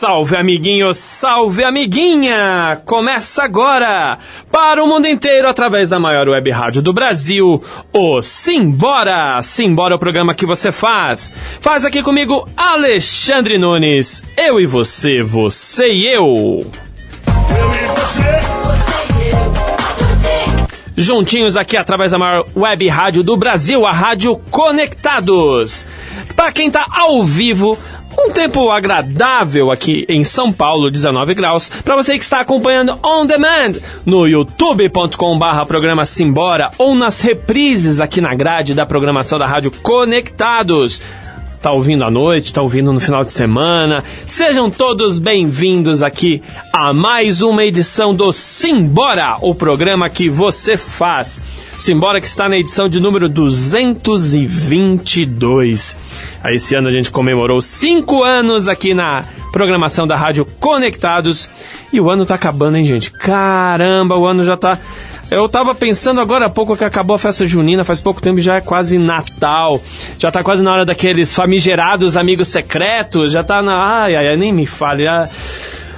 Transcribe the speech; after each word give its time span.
Salve 0.00 0.36
amiguinho, 0.36 0.94
salve 0.94 1.64
amiguinha! 1.64 2.80
Começa 2.86 3.42
agora, 3.42 4.16
para 4.48 4.80
o 4.80 4.86
mundo 4.86 5.08
inteiro, 5.08 5.48
através 5.48 5.90
da 5.90 5.98
maior 5.98 6.28
web 6.28 6.48
rádio 6.52 6.80
do 6.80 6.92
Brasil, 6.92 7.60
o 7.92 8.22
Simbora! 8.22 9.42
Simbora 9.42 9.94
é 9.94 9.96
o 9.96 9.98
programa 9.98 10.36
que 10.36 10.46
você 10.46 10.70
faz. 10.70 11.32
Faz 11.60 11.84
aqui 11.84 12.00
comigo, 12.00 12.46
Alexandre 12.56 13.58
Nunes. 13.58 14.22
Eu 14.36 14.60
e 14.60 14.66
você, 14.66 15.20
você 15.20 15.88
e 15.88 16.06
eu. 16.06 16.24
Eu 16.24 17.74
e 17.74 17.86
você. 18.00 18.38
Juntinhos 20.98 21.56
aqui 21.56 21.76
através 21.76 22.10
da 22.10 22.18
maior 22.18 22.44
web 22.56 22.88
rádio 22.88 23.22
do 23.22 23.36
Brasil, 23.36 23.86
a 23.86 23.92
Rádio 23.92 24.36
Conectados. 24.50 25.86
Para 26.34 26.50
quem 26.50 26.68
tá 26.70 26.86
ao 26.90 27.22
vivo, 27.22 27.78
um 28.18 28.30
tempo 28.30 28.70
agradável 28.70 29.70
aqui 29.70 30.04
em 30.08 30.24
São 30.24 30.52
Paulo, 30.52 30.90
19 30.90 31.34
graus. 31.34 31.70
Para 31.84 31.96
você 31.96 32.18
que 32.18 32.24
está 32.24 32.40
acompanhando 32.40 32.98
on 33.02 33.24
demand 33.24 33.74
no 34.04 34.26
youtube.com/barra 34.26 35.64
programa 35.64 36.04
Simbora 36.04 36.70
ou 36.78 36.94
nas 36.94 37.20
reprises 37.20 38.00
aqui 38.00 38.20
na 38.20 38.34
grade 38.34 38.74
da 38.74 38.84
programação 38.84 39.38
da 39.38 39.46
Rádio 39.46 39.70
Conectados 39.82 41.00
tá 41.60 41.72
ouvindo 41.72 42.04
à 42.04 42.10
noite, 42.10 42.52
tá 42.52 42.62
ouvindo 42.62 42.92
no 42.92 43.00
final 43.00 43.24
de 43.24 43.32
semana. 43.32 44.04
Sejam 44.26 44.70
todos 44.70 45.18
bem-vindos 45.18 46.04
aqui 46.04 46.40
a 46.72 46.94
mais 46.94 47.42
uma 47.42 47.64
edição 47.64 48.14
do 48.14 48.32
Simbora, 48.32 49.36
o 49.40 49.52
programa 49.54 50.08
que 50.08 50.30
você 50.30 50.76
faz. 50.76 51.42
Simbora 51.76 52.20
que 52.20 52.26
está 52.26 52.48
na 52.48 52.58
edição 52.58 52.88
de 52.88 53.00
número 53.00 53.28
222. 53.28 55.96
Esse 56.46 56.74
ano 56.74 56.88
a 56.88 56.90
gente 56.90 57.10
comemorou 57.10 57.60
cinco 57.60 58.22
anos 58.22 58.68
aqui 58.68 58.94
na 58.94 59.24
programação 59.52 60.06
da 60.06 60.16
Rádio 60.16 60.46
Conectados. 60.60 61.48
E 61.92 62.00
o 62.00 62.08
ano 62.10 62.24
tá 62.24 62.34
acabando, 62.34 62.76
hein, 62.76 62.84
gente? 62.84 63.10
Caramba, 63.10 64.16
o 64.16 64.26
ano 64.26 64.44
já 64.44 64.56
tá 64.56 64.78
eu 65.30 65.46
tava 65.46 65.74
pensando 65.74 66.22
agora 66.22 66.46
há 66.46 66.50
pouco 66.50 66.74
que 66.74 66.84
acabou 66.84 67.14
a 67.14 67.18
festa 67.18 67.46
junina, 67.46 67.84
faz 67.84 68.00
pouco 68.00 68.20
tempo 68.20 68.40
já 68.40 68.56
é 68.56 68.60
quase 68.62 68.96
Natal. 68.96 69.80
Já 70.18 70.30
tá 70.30 70.42
quase 70.42 70.62
na 70.62 70.72
hora 70.72 70.86
daqueles 70.86 71.34
famigerados 71.34 72.16
amigos 72.16 72.48
secretos, 72.48 73.32
já 73.32 73.44
tá 73.44 73.60
na. 73.60 74.02
Ai, 74.04 74.16
ai, 74.16 74.28
ai 74.28 74.36
nem 74.38 74.52
me 74.52 74.64
fale. 74.64 75.06
Ah... 75.06 75.28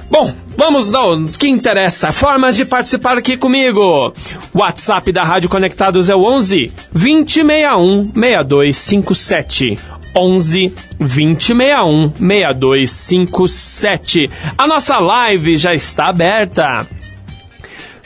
Bom, 0.09 0.33
vamos 0.57 0.93
ao 0.93 1.23
que 1.23 1.47
interessa. 1.47 2.11
Formas 2.11 2.57
de 2.57 2.65
participar 2.65 3.17
aqui 3.17 3.37
comigo. 3.37 4.13
WhatsApp 4.53 5.09
da 5.13 5.23
Rádio 5.23 5.49
Conectados 5.49 6.09
é 6.09 6.15
o 6.15 6.25
11 6.25 6.69
2061 6.91 8.11
6257. 8.13 10.00
11 10.15 10.73
2061 10.99 12.13
6257. 12.19 14.29
A 14.57 14.67
nossa 14.67 14.99
live 14.99 15.57
já 15.57 15.73
está 15.73 16.07
aberta 16.07 16.87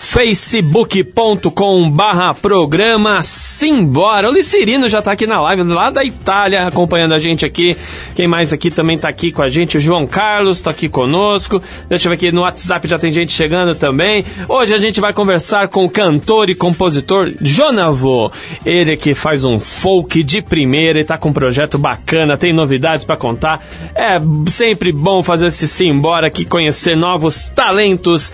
facebook.com 0.06 1.90
barra 1.90 2.34
programa 2.34 3.24
Simbora. 3.24 4.30
O 4.30 4.32
Licirino 4.32 4.88
já 4.88 5.02
tá 5.02 5.12
aqui 5.12 5.26
na 5.26 5.42
live, 5.42 5.64
lá 5.64 5.90
da 5.90 6.04
Itália, 6.04 6.68
acompanhando 6.68 7.14
a 7.14 7.20
gente 7.20 7.46
aqui. 7.46 7.76
Quem 8.16 8.28
mais 8.28 8.54
aqui 8.54 8.70
também 8.70 8.98
tá 8.98 9.10
aqui 9.10 9.32
com 9.32 9.42
a 9.42 9.50
gente? 9.50 9.78
O 9.78 9.82
João 9.82 10.06
Carlos 10.06 10.62
tá 10.62 10.72
aqui 10.72 10.88
conosco. 10.88 11.62
Deixa 11.90 12.08
eu 12.08 12.10
ver 12.12 12.16
aqui 12.16 12.32
no 12.32 12.42
WhatsApp, 12.42 12.88
já 12.88 13.00
tem 13.00 13.12
gente 13.12 13.34
chegando 13.34 13.74
também. 13.74 14.24
Hoje 14.48 14.74
a 14.74 14.78
gente 14.78 15.02
vai 15.02 15.12
conversar 15.12 15.70
com 15.70 15.84
o 15.84 15.90
cantor 15.90 16.50
e 16.50 16.56
compositor 16.56 17.34
Jonavo. 17.42 18.32
Ele 18.66 18.96
que 18.96 19.16
faz 19.16 19.44
um 19.44 19.60
folk 19.60 20.24
de 20.24 20.42
primeira 20.42 21.00
e 21.00 21.04
tá 21.04 21.18
com 21.18 21.30
um 21.30 21.34
projeto 21.34 21.78
bacana, 21.78 22.38
tem 22.38 22.54
novidades 22.54 23.04
para 23.04 23.18
contar. 23.18 23.66
É 23.96 24.20
sempre 24.48 24.92
bom 24.92 25.24
fazer 25.24 25.48
esse 25.48 25.68
Simbora 25.68 26.28
aqui, 26.28 26.46
conhecer 26.46 26.96
novos 26.96 27.48
talentos 27.48 28.34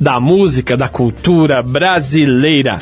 da 0.00 0.18
música, 0.20 0.76
da 0.76 0.88
cultura 0.88 1.62
brasileira. 1.62 2.80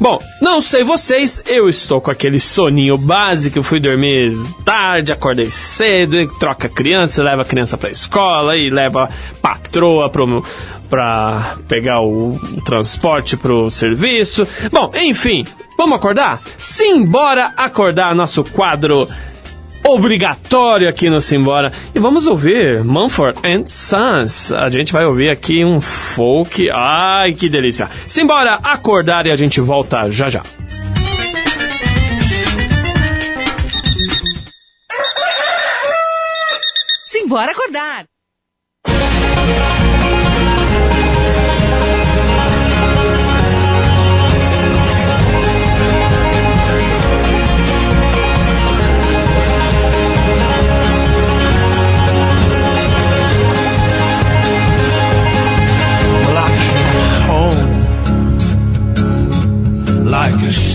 Bom, 0.00 0.18
não 0.40 0.60
sei 0.60 0.84
vocês, 0.84 1.42
eu 1.46 1.68
estou 1.68 2.00
com 2.00 2.10
aquele 2.10 2.38
soninho 2.38 2.96
básico, 2.96 3.62
fui 3.62 3.80
dormir 3.80 4.32
tarde, 4.64 5.12
acordei 5.12 5.50
cedo, 5.50 6.28
troca 6.38 6.68
criança, 6.68 7.22
leva 7.22 7.42
a 7.42 7.44
criança 7.44 7.76
para 7.76 7.88
a 7.88 7.92
escola 7.92 8.56
e 8.56 8.70
leva 8.70 9.10
patroa 9.42 10.08
pro 10.08 10.44
para 10.88 11.56
pegar 11.68 12.00
o, 12.00 12.34
o 12.36 12.60
transporte 12.62 13.36
pro 13.36 13.70
serviço. 13.70 14.46
Bom, 14.72 14.90
enfim, 14.94 15.44
vamos 15.76 15.96
acordar? 15.96 16.40
Simbora 16.56 17.52
acordar 17.56 18.14
nosso 18.14 18.42
quadro 18.44 19.08
obrigatório 19.88 20.88
aqui 20.88 21.08
no 21.08 21.20
Simbora. 21.20 21.72
E 21.94 21.98
vamos 21.98 22.26
ouvir 22.26 22.84
Mumford 22.84 23.40
and 23.44 23.66
Sons. 23.66 24.52
A 24.52 24.68
gente 24.68 24.92
vai 24.92 25.06
ouvir 25.06 25.30
aqui 25.30 25.64
um 25.64 25.80
folk. 25.80 26.70
Ai, 26.70 27.32
que 27.32 27.48
delícia. 27.48 27.88
Simbora 28.06 28.54
acordar 28.62 29.26
e 29.26 29.30
a 29.30 29.36
gente 29.36 29.60
volta 29.60 30.10
já 30.10 30.28
já. 30.28 30.42
Simbora 37.06 37.50
acordar. 37.50 38.04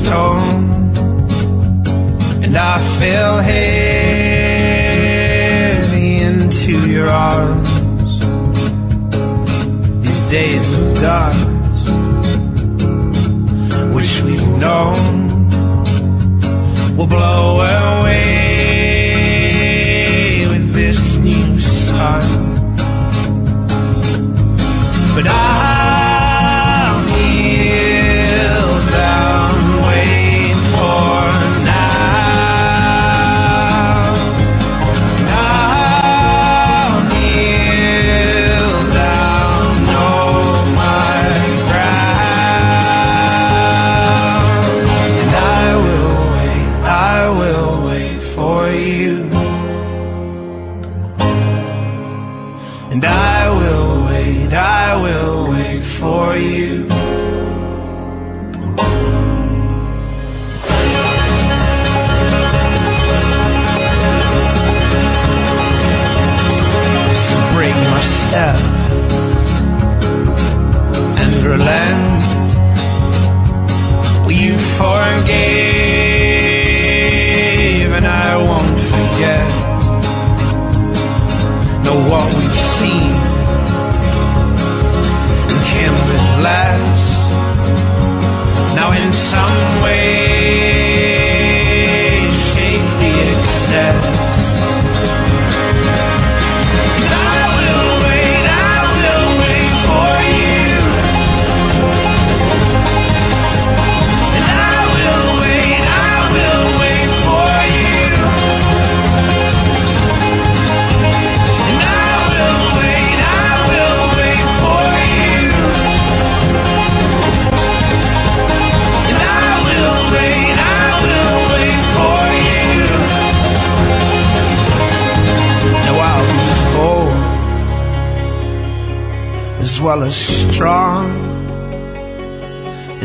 Stone, 0.04 0.92
and 2.44 2.54
I 2.58 2.80
fell 3.00 3.38
heavy 3.40 4.58
into 6.18 6.74
your 6.90 7.10
arms. 7.10 8.20
These 10.06 10.24
days 10.30 10.66
of 10.78 11.00
darkness, 11.00 11.90
which 13.96 14.14
we've 14.26 14.58
known, 14.66 15.50
will 16.98 17.08
blow 17.08 17.62
away 17.62 18.18
with 20.52 20.74
this 20.74 21.18
new 21.18 21.60
sun. 21.60 22.24
But 25.16 25.28
I 25.28 25.53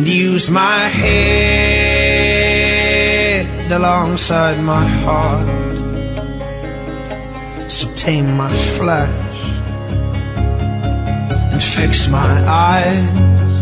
use 0.09 0.51
my 0.51 0.89
head 0.89 1.99
alongside 3.71 4.59
my 4.61 4.87
heart. 5.05 5.47
So 7.71 7.93
tame 7.95 8.37
my 8.37 8.49
flesh 8.77 9.41
and 11.53 11.63
fix 11.63 12.09
my 12.09 12.43
eyes, 12.49 13.61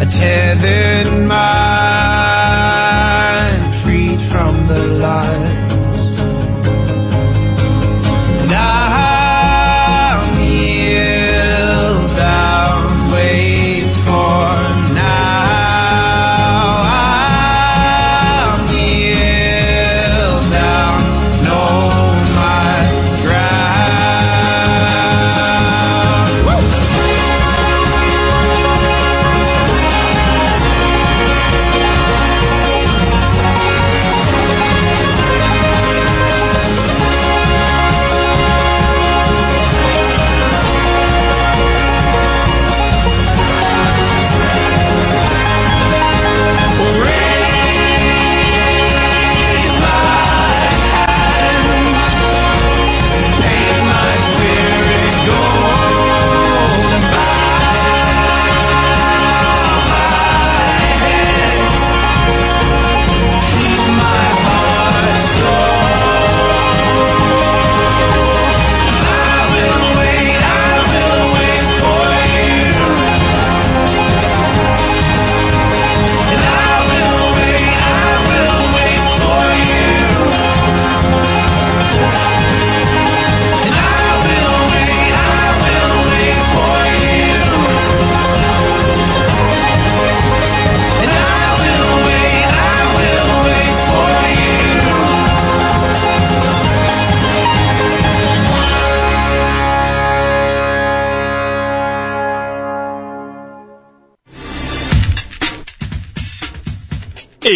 a 0.00 0.06
tethered 0.10 1.12
mind 1.28 2.29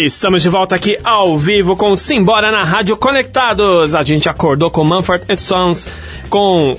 Estamos 0.05 0.43
de 0.43 0.49
volta 0.49 0.75
aqui 0.75 0.99
ao 1.03 1.35
vivo 1.35 1.75
com 1.75 1.97
Simbora 1.97 2.51
na 2.51 2.63
Rádio 2.63 2.95
Conectados. 2.95 3.95
A 3.95 4.03
gente 4.03 4.29
acordou 4.29 4.69
com 4.69 4.83
Mumford 4.83 5.25
Sons 5.35 5.87
com 6.29 6.77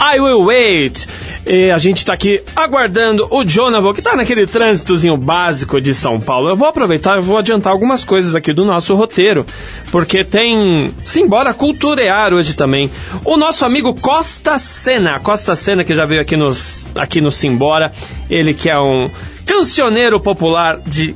I 0.00 0.18
Will 0.18 0.44
Wait. 0.44 1.06
E 1.46 1.70
a 1.70 1.78
gente 1.78 2.04
tá 2.04 2.12
aqui 2.12 2.42
aguardando 2.56 3.28
o 3.30 3.44
Jonathan, 3.44 3.92
que 3.92 4.02
tá 4.02 4.16
naquele 4.16 4.48
trânsitozinho 4.48 5.16
básico 5.16 5.80
de 5.80 5.94
São 5.94 6.18
Paulo. 6.18 6.48
Eu 6.48 6.56
vou 6.56 6.66
aproveitar 6.66 7.18
e 7.18 7.22
vou 7.22 7.38
adiantar 7.38 7.72
algumas 7.72 8.04
coisas 8.04 8.34
aqui 8.34 8.52
do 8.52 8.64
nosso 8.64 8.96
roteiro, 8.96 9.46
porque 9.92 10.24
tem 10.24 10.92
Simbora 11.04 11.54
Culturear 11.54 12.34
hoje 12.34 12.54
também. 12.54 12.90
O 13.24 13.36
nosso 13.36 13.64
amigo 13.64 13.94
Costa 13.94 14.58
Sena, 14.58 15.20
Costa 15.20 15.54
Sena 15.54 15.84
que 15.84 15.94
já 15.94 16.04
veio 16.04 16.20
aqui, 16.20 16.36
nos, 16.36 16.84
aqui 16.96 17.20
no 17.20 17.30
Simbora, 17.30 17.92
ele 18.28 18.52
que 18.52 18.68
é 18.68 18.76
um 18.76 19.08
cancioneiro 19.46 20.18
popular 20.18 20.80
de 20.84 21.14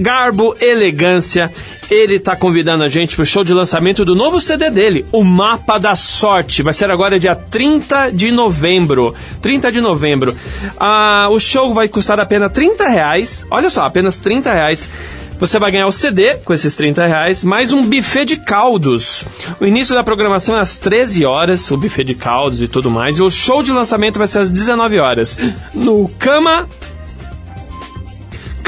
garbo, 0.00 0.56
elegância. 0.60 1.52
Ele 1.90 2.16
está 2.16 2.34
convidando 2.34 2.84
a 2.84 2.88
gente 2.88 3.14
para 3.14 3.22
o 3.22 3.26
show 3.26 3.44
de 3.44 3.52
lançamento 3.52 4.04
do 4.04 4.14
novo 4.14 4.40
CD 4.40 4.70
dele, 4.70 5.04
O 5.12 5.22
Mapa 5.22 5.78
da 5.78 5.94
Sorte. 5.94 6.62
Vai 6.62 6.72
ser 6.72 6.90
agora 6.90 7.18
dia 7.18 7.34
30 7.34 8.10
de 8.10 8.30
novembro. 8.30 9.14
30 9.42 9.70
de 9.70 9.80
novembro. 9.80 10.34
Ah, 10.78 11.28
o 11.30 11.38
show 11.38 11.74
vai 11.74 11.88
custar 11.88 12.18
apenas 12.18 12.52
30 12.52 12.88
reais. 12.88 13.46
Olha 13.50 13.68
só, 13.68 13.84
apenas 13.84 14.18
30 14.20 14.52
reais. 14.52 14.88
Você 15.40 15.58
vai 15.58 15.72
ganhar 15.72 15.86
o 15.86 15.92
CD 15.92 16.34
com 16.44 16.52
esses 16.52 16.76
30 16.76 17.06
reais, 17.06 17.42
mais 17.42 17.72
um 17.72 17.82
buffet 17.82 18.26
de 18.26 18.36
caldos. 18.36 19.24
O 19.58 19.64
início 19.64 19.94
da 19.94 20.04
programação 20.04 20.54
é 20.54 20.60
às 20.60 20.76
13 20.76 21.24
horas, 21.24 21.70
o 21.70 21.78
buffet 21.78 22.04
de 22.04 22.14
caldos 22.14 22.60
e 22.60 22.68
tudo 22.68 22.90
mais. 22.90 23.16
E 23.16 23.22
o 23.22 23.30
show 23.30 23.62
de 23.62 23.72
lançamento 23.72 24.18
vai 24.18 24.26
ser 24.26 24.40
às 24.40 24.50
19 24.50 24.98
horas. 24.98 25.38
No 25.72 26.06
Cama 26.18 26.68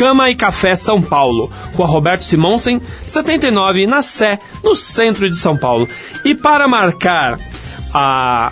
Cama 0.03 0.29
e 0.31 0.35
Café 0.35 0.75
São 0.75 1.01
Paulo, 1.01 1.49
Rua 1.77 1.87
Roberto 1.87 2.25
Simonsen, 2.25 2.83
79, 3.07 3.87
na 3.87 4.03
Sé, 4.03 4.41
no 4.61 4.75
centro 4.75 5.31
de 5.31 5.37
São 5.37 5.57
Paulo. 5.57 5.89
E 6.25 6.35
para 6.35 6.67
marcar 6.67 7.39
a 7.95 8.51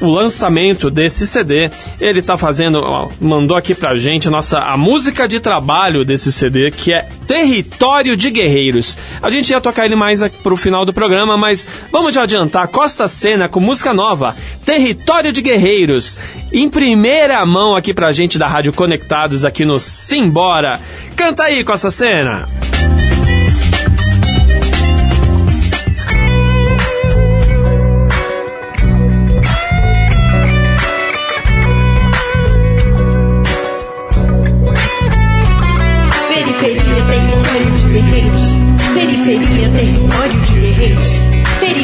o 0.00 0.08
lançamento 0.08 0.90
desse 0.90 1.26
CD, 1.26 1.70
ele 2.00 2.22
tá 2.22 2.36
fazendo, 2.36 2.80
ó, 2.80 3.08
mandou 3.20 3.56
aqui 3.56 3.74
pra 3.74 3.94
gente 3.94 4.28
a 4.28 4.30
nossa 4.30 4.58
a 4.58 4.76
música 4.76 5.28
de 5.28 5.40
trabalho 5.40 6.04
desse 6.04 6.32
CD, 6.32 6.70
que 6.70 6.92
é 6.92 7.08
Território 7.26 8.16
de 8.16 8.30
Guerreiros. 8.30 8.96
A 9.22 9.30
gente 9.30 9.50
ia 9.50 9.60
tocar 9.60 9.84
ele 9.84 9.96
mais 9.96 10.26
pro 10.42 10.56
final 10.56 10.84
do 10.84 10.92
programa, 10.92 11.36
mas 11.36 11.66
vamos 11.92 12.14
já 12.14 12.22
adiantar, 12.22 12.68
Costa 12.68 13.06
Cena 13.06 13.48
com 13.48 13.60
música 13.60 13.92
nova, 13.92 14.34
Território 14.64 15.32
de 15.32 15.42
Guerreiros, 15.42 16.18
em 16.52 16.68
primeira 16.68 17.44
mão 17.44 17.76
aqui 17.76 17.92
pra 17.92 18.12
gente 18.12 18.38
da 18.38 18.46
Rádio 18.46 18.72
Conectados 18.72 19.44
aqui 19.44 19.64
no 19.64 19.78
Simbora. 19.78 20.80
Canta 21.14 21.44
aí, 21.44 21.62
Costa 21.62 21.90
Cena. 21.90 22.46
Periferia, 22.46 23.19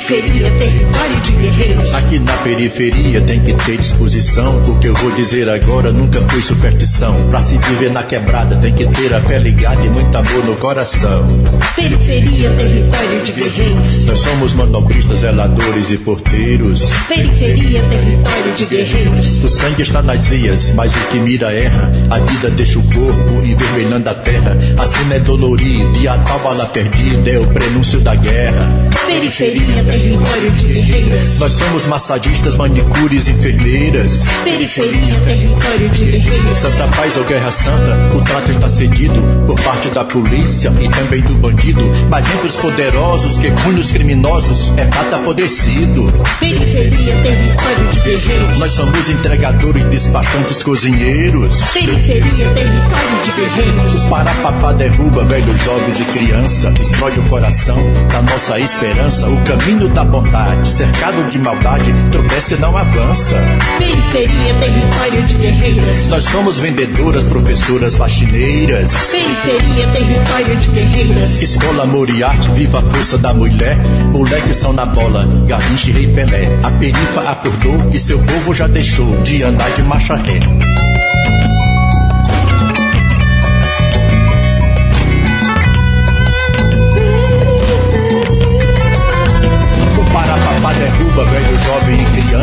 Periferia, 0.06 0.48
território 0.56 0.96
de 0.96 1.05
guerreiros. 1.46 1.94
Aqui 1.94 2.18
na 2.18 2.32
periferia 2.38 3.20
tem 3.20 3.40
que 3.40 3.54
ter 3.54 3.78
disposição. 3.78 4.56
O 4.68 4.78
que 4.78 4.88
eu 4.88 4.94
vou 4.94 5.10
dizer 5.12 5.48
agora 5.48 5.92
nunca 5.92 6.20
foi 6.28 6.42
superstição. 6.42 7.14
Pra 7.30 7.40
se 7.40 7.56
viver 7.58 7.90
na 7.90 8.02
quebrada 8.02 8.56
tem 8.56 8.72
que 8.72 8.86
ter 8.86 9.14
a 9.14 9.20
pé 9.20 9.38
ligada 9.38 9.84
e 9.84 9.90
muito 9.90 10.16
amor 10.16 10.44
no 10.44 10.56
coração. 10.56 11.26
Periferia, 11.74 12.50
território 12.50 13.22
de 13.22 13.32
guerreiros. 13.32 14.06
Nós 14.06 14.18
somos 14.18 14.54
manobristas, 14.54 15.20
zeladores 15.20 15.90
e 15.90 15.98
porteiros. 15.98 16.84
Periferia, 17.08 17.82
território 17.82 18.54
de 18.56 18.64
guerreiros. 18.66 19.44
O 19.44 19.48
sangue 19.48 19.82
está 19.82 20.02
nas 20.02 20.26
veias, 20.26 20.72
mas 20.74 20.92
o 20.94 20.98
que 21.10 21.18
mira 21.18 21.52
erra. 21.52 21.92
A 22.10 22.18
vida 22.18 22.50
deixa 22.50 22.78
o 22.78 22.82
corpo 22.82 23.44
envermelhando 23.44 24.08
a 24.08 24.14
terra. 24.14 24.56
A 24.76 24.86
cena 24.86 25.14
é 25.14 25.20
dolorida 25.20 25.98
e 25.98 26.08
a 26.08 26.18
tal 26.18 26.38
bala 26.40 26.66
perdida 26.66 27.30
é 27.30 27.38
o 27.38 27.46
prenúncio 27.48 28.00
da 28.00 28.14
guerra. 28.14 28.90
Periferia, 29.06 29.84
território 29.84 30.50
de 30.52 30.64
guerreiros. 30.64 31.35
Nós 31.38 31.52
somos 31.52 31.86
massagistas, 31.86 32.56
manicures, 32.56 33.28
enfermeiras. 33.28 34.22
Periferia, 34.42 35.14
território 35.20 35.88
de 35.90 36.04
guerreiros. 36.06 36.58
Santa 36.58 36.88
Paz 36.96 37.16
ou 37.16 37.24
Guerra 37.24 37.50
Santa, 37.50 38.16
o 38.16 38.22
trato 38.22 38.50
está 38.50 38.68
seguido 38.68 39.20
por 39.46 39.60
parte 39.60 39.90
da 39.90 40.04
polícia 40.04 40.72
e 40.80 40.88
também 40.88 41.20
do 41.22 41.34
bandido. 41.34 41.82
Mas 42.08 42.26
entre 42.26 42.46
os 42.46 42.56
poderosos 42.56 43.38
que 43.38 43.50
punham 43.50 43.80
os 43.80 43.90
criminosos 43.90 44.72
é 44.78 44.84
rato 44.84 45.14
apodrecido. 45.14 46.10
Periferia, 46.40 47.14
território 47.22 47.88
de 47.92 48.00
guerreiros. 48.00 48.58
Nós 48.58 48.72
somos 48.72 49.08
entregadores, 49.10 49.84
despachantes, 49.84 50.62
cozinheiros. 50.62 51.60
Periferia, 51.72 52.50
território 52.54 53.22
de 53.22 53.32
guerreiros. 53.32 53.94
Os 53.94 54.04
parapapá 54.04 54.72
derruba 54.72 55.24
velhos, 55.24 55.60
jovens 55.62 56.00
e 56.00 56.04
criança. 56.04 56.70
Destrói 56.70 57.12
o 57.18 57.22
coração 57.24 57.76
da 58.10 58.22
nossa 58.22 58.58
esperança. 58.58 59.28
O 59.28 59.36
caminho 59.42 59.88
da 59.88 60.04
bondade, 60.04 60.68
cercado 60.68 61.25
de 61.26 61.38
maldade, 61.38 61.92
tropeça 62.12 62.54
e 62.54 62.58
não 62.58 62.76
avança. 62.76 63.36
Periferia, 63.78 64.54
território 64.54 65.22
de 65.24 65.34
guerreiras. 65.34 66.08
Nós 66.08 66.24
somos 66.24 66.58
vendedoras, 66.58 67.26
professoras, 67.28 67.96
faxineiras. 67.96 68.92
Periferia, 69.10 69.88
território 69.88 70.56
de 70.56 70.68
guerreiras. 70.68 71.42
Escola 71.42 71.86
Moriarty, 71.86 72.50
viva 72.52 72.78
a 72.78 72.82
força 72.82 73.18
da 73.18 73.34
mulher. 73.34 73.76
Moleques 74.12 74.56
são 74.56 74.72
na 74.72 74.86
bola, 74.86 75.26
Garrincha 75.46 75.90
e 75.90 75.92
Rei 75.92 76.06
Pelé. 76.08 76.58
A 76.62 76.70
perifa 76.70 77.20
acordou 77.30 77.90
e 77.92 77.98
seu 77.98 78.18
povo 78.20 78.54
já 78.54 78.66
deixou 78.66 79.16
de 79.22 79.42
andar 79.42 79.70
de 79.70 79.82
marcha 79.82 80.14
ré. 80.16 80.85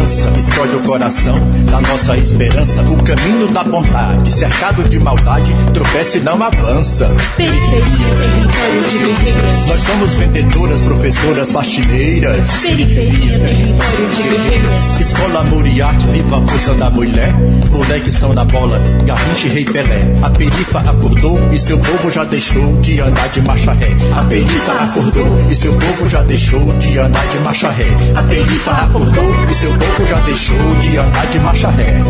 dança 0.03 0.52
e 0.73 0.73
criança. 0.73 0.73
Explode 0.73 0.75
o 0.75 0.81
coração 0.81 1.35
da 1.65 1.81
nossa 1.81 2.17
esperança. 2.17 2.81
O 2.81 3.03
caminho 3.03 3.47
da 3.49 3.63
bondade, 3.63 4.31
cercado 4.31 4.87
de 4.89 4.99
maldade, 4.99 5.53
tropeça 5.73 6.17
e 6.17 6.21
não 6.21 6.41
avança. 6.41 7.13
Periferia, 7.37 7.81
território 8.17 8.83
de 8.89 8.97
guerreiras. 8.97 9.65
Nós 9.67 9.81
somos 9.81 10.15
vendedoras, 10.15 10.81
professoras, 10.81 11.51
faxineiras. 11.51 12.61
Periferia, 12.61 13.39
território 13.39 14.09
de 14.13 14.23
guerreiras. 14.23 15.01
Escola 15.01 15.43
Moriarty, 15.43 16.07
viva 16.07 16.37
a 16.37 16.47
força 16.47 16.73
da 16.75 16.89
mulher. 16.89 17.33
Moleques 17.71 18.15
são 18.15 18.33
na 18.33 18.45
bola, 18.45 18.79
Garrincha 19.05 19.47
e 19.47 19.49
Rei 19.49 19.65
Pelé. 19.65 20.01
A 20.21 20.29
perifa 20.29 20.79
acordou 20.79 21.39
e 21.51 21.59
seu 21.59 21.77
povo 21.79 22.09
já 22.09 22.23
deixou 22.23 22.79
de 22.81 22.99
andar 23.01 23.27
de 23.29 23.41
marcha 23.41 23.73
ré. 23.73 23.89
A 24.15 24.23
perifa 24.23 24.71
acordou 24.71 25.49
e 25.49 25.55
seu 25.55 25.73
povo 25.73 26.07
já 26.07 26.21
deixou 26.21 26.61
de 26.77 26.97
andar 26.99 27.25
de 27.27 27.39
marcha 27.39 27.69
ré. 27.69 27.87
A 28.15 28.23
perifa 28.23 28.71
acordou 28.71 29.35
e 29.49 29.53
seu 29.53 29.71
povo 29.71 30.07
já 30.07 30.19
deixou 30.21 30.62
de 30.79 30.97
andar 30.97 31.27
de 31.27 31.39
marcha 31.39 31.69
ré. 31.69 32.03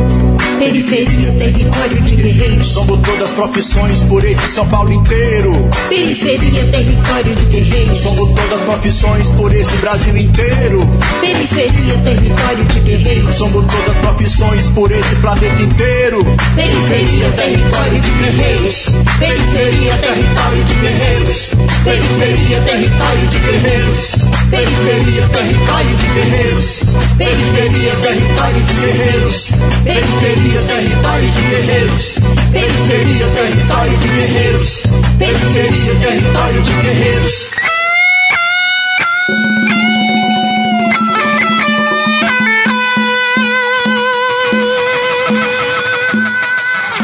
Periferia, 0.60 1.32
território 1.34 2.02
de 2.02 2.16
guerreiros. 2.16 2.68
Somos 2.68 3.00
todas 3.00 3.32
profissões 3.32 4.00
por 4.04 4.24
esse 4.24 4.48
São 4.48 4.68
Paulo 4.68 4.94
inteiro. 4.94 5.70
Periferia, 5.90 6.64
território 6.72 7.36
de 7.36 7.46
guerreiros. 7.46 8.00
Somos 8.00 8.30
todas 8.30 8.62
profissões 8.62 9.28
por 9.32 9.54
esse 9.54 9.76
Brasil 9.78 10.18
inteiro. 10.18 10.88
Periferia, 11.20 11.96
território 12.04 12.66
de 12.66 12.80
guerreiros. 12.80 13.36
Somos 13.36 13.66
todas 13.66 13.98
profissões 13.98 14.64
por 14.70 14.92
esse 14.92 15.16
planeta 15.18 15.62
inteiro. 15.62 16.24
Periferia, 16.56 17.30
território 17.36 18.00
de 18.00 18.10
guerreiros. 18.12 18.90
Periferia, 19.20 19.98
território 19.98 20.64
de 20.64 20.74
guerreiros. 20.76 21.52
Periferia, 21.84 22.62
território 22.62 23.28
de 23.28 23.40
guerreiros. 23.40 24.16
Periferia, 24.50 25.28
território 25.28 25.96
de 25.98 26.08
guerreiros. 26.08 26.84
Periferia, 27.18 27.96
território 27.96 28.43
de 28.52 28.74
guerreiros. 28.74 29.52
Periferia, 29.84 30.62
território 30.64 31.32
de 31.32 31.42
guerreiros. 31.42 32.20
Periferia, 32.52 33.28
território 33.28 33.98
de 33.98 34.08
guerreiros. 34.08 34.84
Periferia, 35.18 35.96
território 36.00 36.62
de 36.62 36.72
guerreiros. 36.74 37.50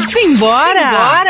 Simbora! 0.06 0.90
Simbora! 0.90 1.29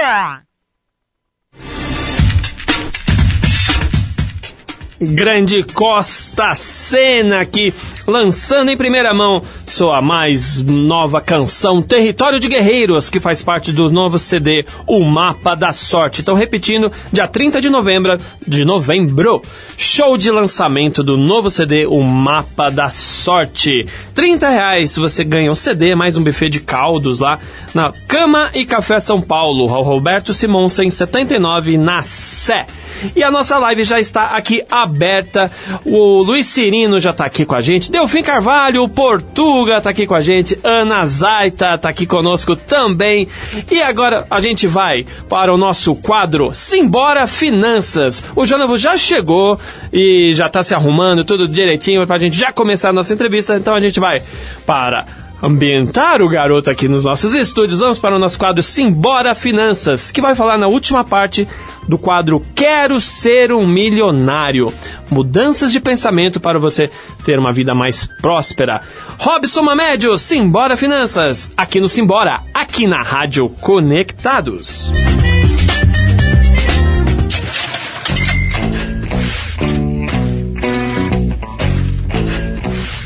Grande 5.02 5.62
Costa 5.62 6.54
Cena 6.54 7.40
aqui, 7.40 7.72
lançando 8.06 8.70
em 8.70 8.76
primeira 8.76 9.14
mão 9.14 9.40
sua 9.64 10.02
mais 10.02 10.62
nova 10.62 11.22
canção, 11.22 11.80
Território 11.80 12.38
de 12.38 12.48
Guerreiros, 12.48 13.08
que 13.08 13.18
faz 13.18 13.42
parte 13.42 13.72
do 13.72 13.90
novo 13.90 14.18
CD, 14.18 14.66
O 14.86 15.02
Mapa 15.02 15.54
da 15.54 15.72
Sorte. 15.72 16.20
Então, 16.20 16.34
repetindo, 16.34 16.92
dia 17.10 17.26
30 17.26 17.62
de 17.62 17.70
novembro, 17.70 18.18
de 18.46 18.62
novembro, 18.62 19.40
show 19.74 20.18
de 20.18 20.30
lançamento 20.30 21.02
do 21.02 21.16
novo 21.16 21.48
CD, 21.48 21.86
O 21.86 22.02
Mapa 22.02 22.68
da 22.68 22.90
Sorte. 22.90 23.86
30 24.14 24.50
reais 24.50 24.96
você 24.98 25.24
ganha 25.24 25.50
o 25.50 25.56
CD, 25.56 25.94
mais 25.94 26.18
um 26.18 26.22
buffet 26.22 26.50
de 26.50 26.60
caldos 26.60 27.20
lá 27.20 27.38
na 27.72 27.90
Cama 28.06 28.50
e 28.52 28.66
Café 28.66 29.00
São 29.00 29.18
Paulo, 29.18 29.72
ao 29.72 29.82
Roberto 29.82 30.34
Simonsen 30.34 30.90
79 30.90 31.78
na 31.78 32.02
Sé. 32.02 32.66
E 33.14 33.22
a 33.22 33.30
nossa 33.30 33.58
live 33.58 33.84
já 33.84 34.00
está 34.00 34.36
aqui 34.36 34.62
aberta. 34.70 35.50
O 35.84 36.22
Luiz 36.22 36.46
Cirino 36.46 37.00
já 37.00 37.10
está 37.10 37.24
aqui 37.24 37.44
com 37.44 37.54
a 37.54 37.60
gente. 37.60 37.90
Delfim 37.90 38.22
Carvalho, 38.22 38.88
Portuga 38.88 39.78
está 39.78 39.90
aqui 39.90 40.06
com 40.06 40.14
a 40.14 40.22
gente. 40.22 40.58
Ana 40.62 41.04
Zaita 41.06 41.74
está 41.74 41.88
aqui 41.88 42.06
conosco 42.06 42.54
também. 42.56 43.28
E 43.70 43.82
agora 43.82 44.26
a 44.30 44.40
gente 44.40 44.66
vai 44.66 45.06
para 45.28 45.52
o 45.52 45.56
nosso 45.56 45.94
quadro 45.94 46.52
Simbora 46.54 47.26
Finanças. 47.26 48.22
O 48.34 48.44
Jonavo 48.46 48.76
já 48.76 48.96
chegou 48.96 49.58
e 49.92 50.32
já 50.34 50.46
está 50.46 50.62
se 50.62 50.74
arrumando 50.74 51.24
tudo 51.24 51.48
direitinho 51.48 52.06
para 52.06 52.16
a 52.16 52.18
gente 52.18 52.36
já 52.36 52.52
começar 52.52 52.90
a 52.90 52.92
nossa 52.92 53.12
entrevista. 53.12 53.56
Então 53.56 53.74
a 53.74 53.80
gente 53.80 53.98
vai 53.98 54.22
para 54.66 55.29
ambientar 55.42 56.22
o 56.22 56.28
garoto 56.28 56.70
aqui 56.70 56.88
nos 56.88 57.04
nossos 57.04 57.34
estúdios, 57.34 57.80
vamos 57.80 57.98
para 57.98 58.16
o 58.16 58.18
nosso 58.18 58.38
quadro 58.38 58.62
Simbora 58.62 59.34
Finanças, 59.34 60.10
que 60.10 60.20
vai 60.20 60.34
falar 60.34 60.58
na 60.58 60.66
última 60.66 61.02
parte 61.02 61.48
do 61.88 61.98
quadro 61.98 62.42
Quero 62.54 63.00
Ser 63.00 63.52
um 63.52 63.66
Milionário. 63.66 64.72
Mudanças 65.10 65.72
de 65.72 65.80
pensamento 65.80 66.38
para 66.38 66.58
você 66.58 66.90
ter 67.24 67.38
uma 67.38 67.52
vida 67.52 67.74
mais 67.74 68.08
próspera. 68.20 68.82
Robson 69.18 69.62
Mamédio, 69.62 70.16
Simbora 70.18 70.76
Finanças, 70.76 71.50
aqui 71.56 71.80
no 71.80 71.88
Simbora, 71.88 72.40
aqui 72.52 72.86
na 72.86 73.02
Rádio 73.02 73.48
Conectados. 73.48 74.90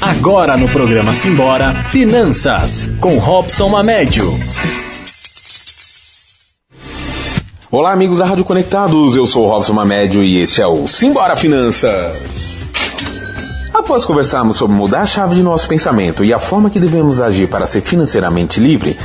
Agora 0.06 0.54
no 0.54 0.68
programa 0.68 1.14
Simbora, 1.14 1.72
Finanças, 1.88 2.86
com 3.00 3.16
Robson 3.16 3.70
Mamédio. 3.70 4.38
Olá, 7.70 7.92
amigos 7.92 8.18
da 8.18 8.26
Rádio 8.26 8.44
Conectados. 8.44 9.16
Eu 9.16 9.26
sou 9.26 9.46
o 9.46 9.48
Robson 9.48 9.72
Mamédio 9.72 10.22
e 10.22 10.42
este 10.42 10.60
é 10.60 10.66
o 10.66 10.86
Simbora 10.86 11.38
Finanças. 11.38 12.14
Após 13.72 14.04
conversarmos 14.04 14.58
sobre 14.58 14.76
mudar 14.76 15.00
a 15.00 15.06
chave 15.06 15.36
de 15.36 15.42
nosso 15.42 15.66
pensamento 15.66 16.22
e 16.22 16.34
a 16.34 16.38
forma 16.38 16.68
que 16.68 16.78
devemos 16.78 17.18
agir 17.18 17.48
para 17.48 17.64
ser 17.64 17.80
financeiramente 17.80 18.60
livre, 18.60 18.98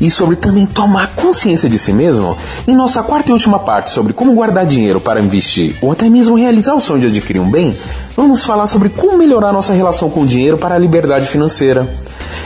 e 0.00 0.10
sobre 0.10 0.36
também 0.36 0.66
tomar 0.66 1.08
consciência 1.14 1.68
de 1.68 1.78
si 1.78 1.92
mesmo, 1.92 2.36
em 2.66 2.74
nossa 2.74 3.02
quarta 3.02 3.30
e 3.30 3.32
última 3.32 3.58
parte 3.58 3.90
sobre 3.90 4.12
como 4.12 4.34
guardar 4.34 4.66
dinheiro 4.66 5.00
para 5.00 5.20
investir 5.20 5.76
ou 5.80 5.92
até 5.92 6.08
mesmo 6.08 6.36
realizar 6.36 6.74
o 6.74 6.80
sonho 6.80 7.00
de 7.00 7.06
adquirir 7.08 7.40
um 7.40 7.50
bem, 7.50 7.76
vamos 8.16 8.44
falar 8.44 8.66
sobre 8.66 8.88
como 8.88 9.16
melhorar 9.16 9.52
nossa 9.52 9.72
relação 9.72 10.10
com 10.10 10.20
o 10.20 10.26
dinheiro 10.26 10.58
para 10.58 10.74
a 10.74 10.78
liberdade 10.78 11.26
financeira. 11.26 11.88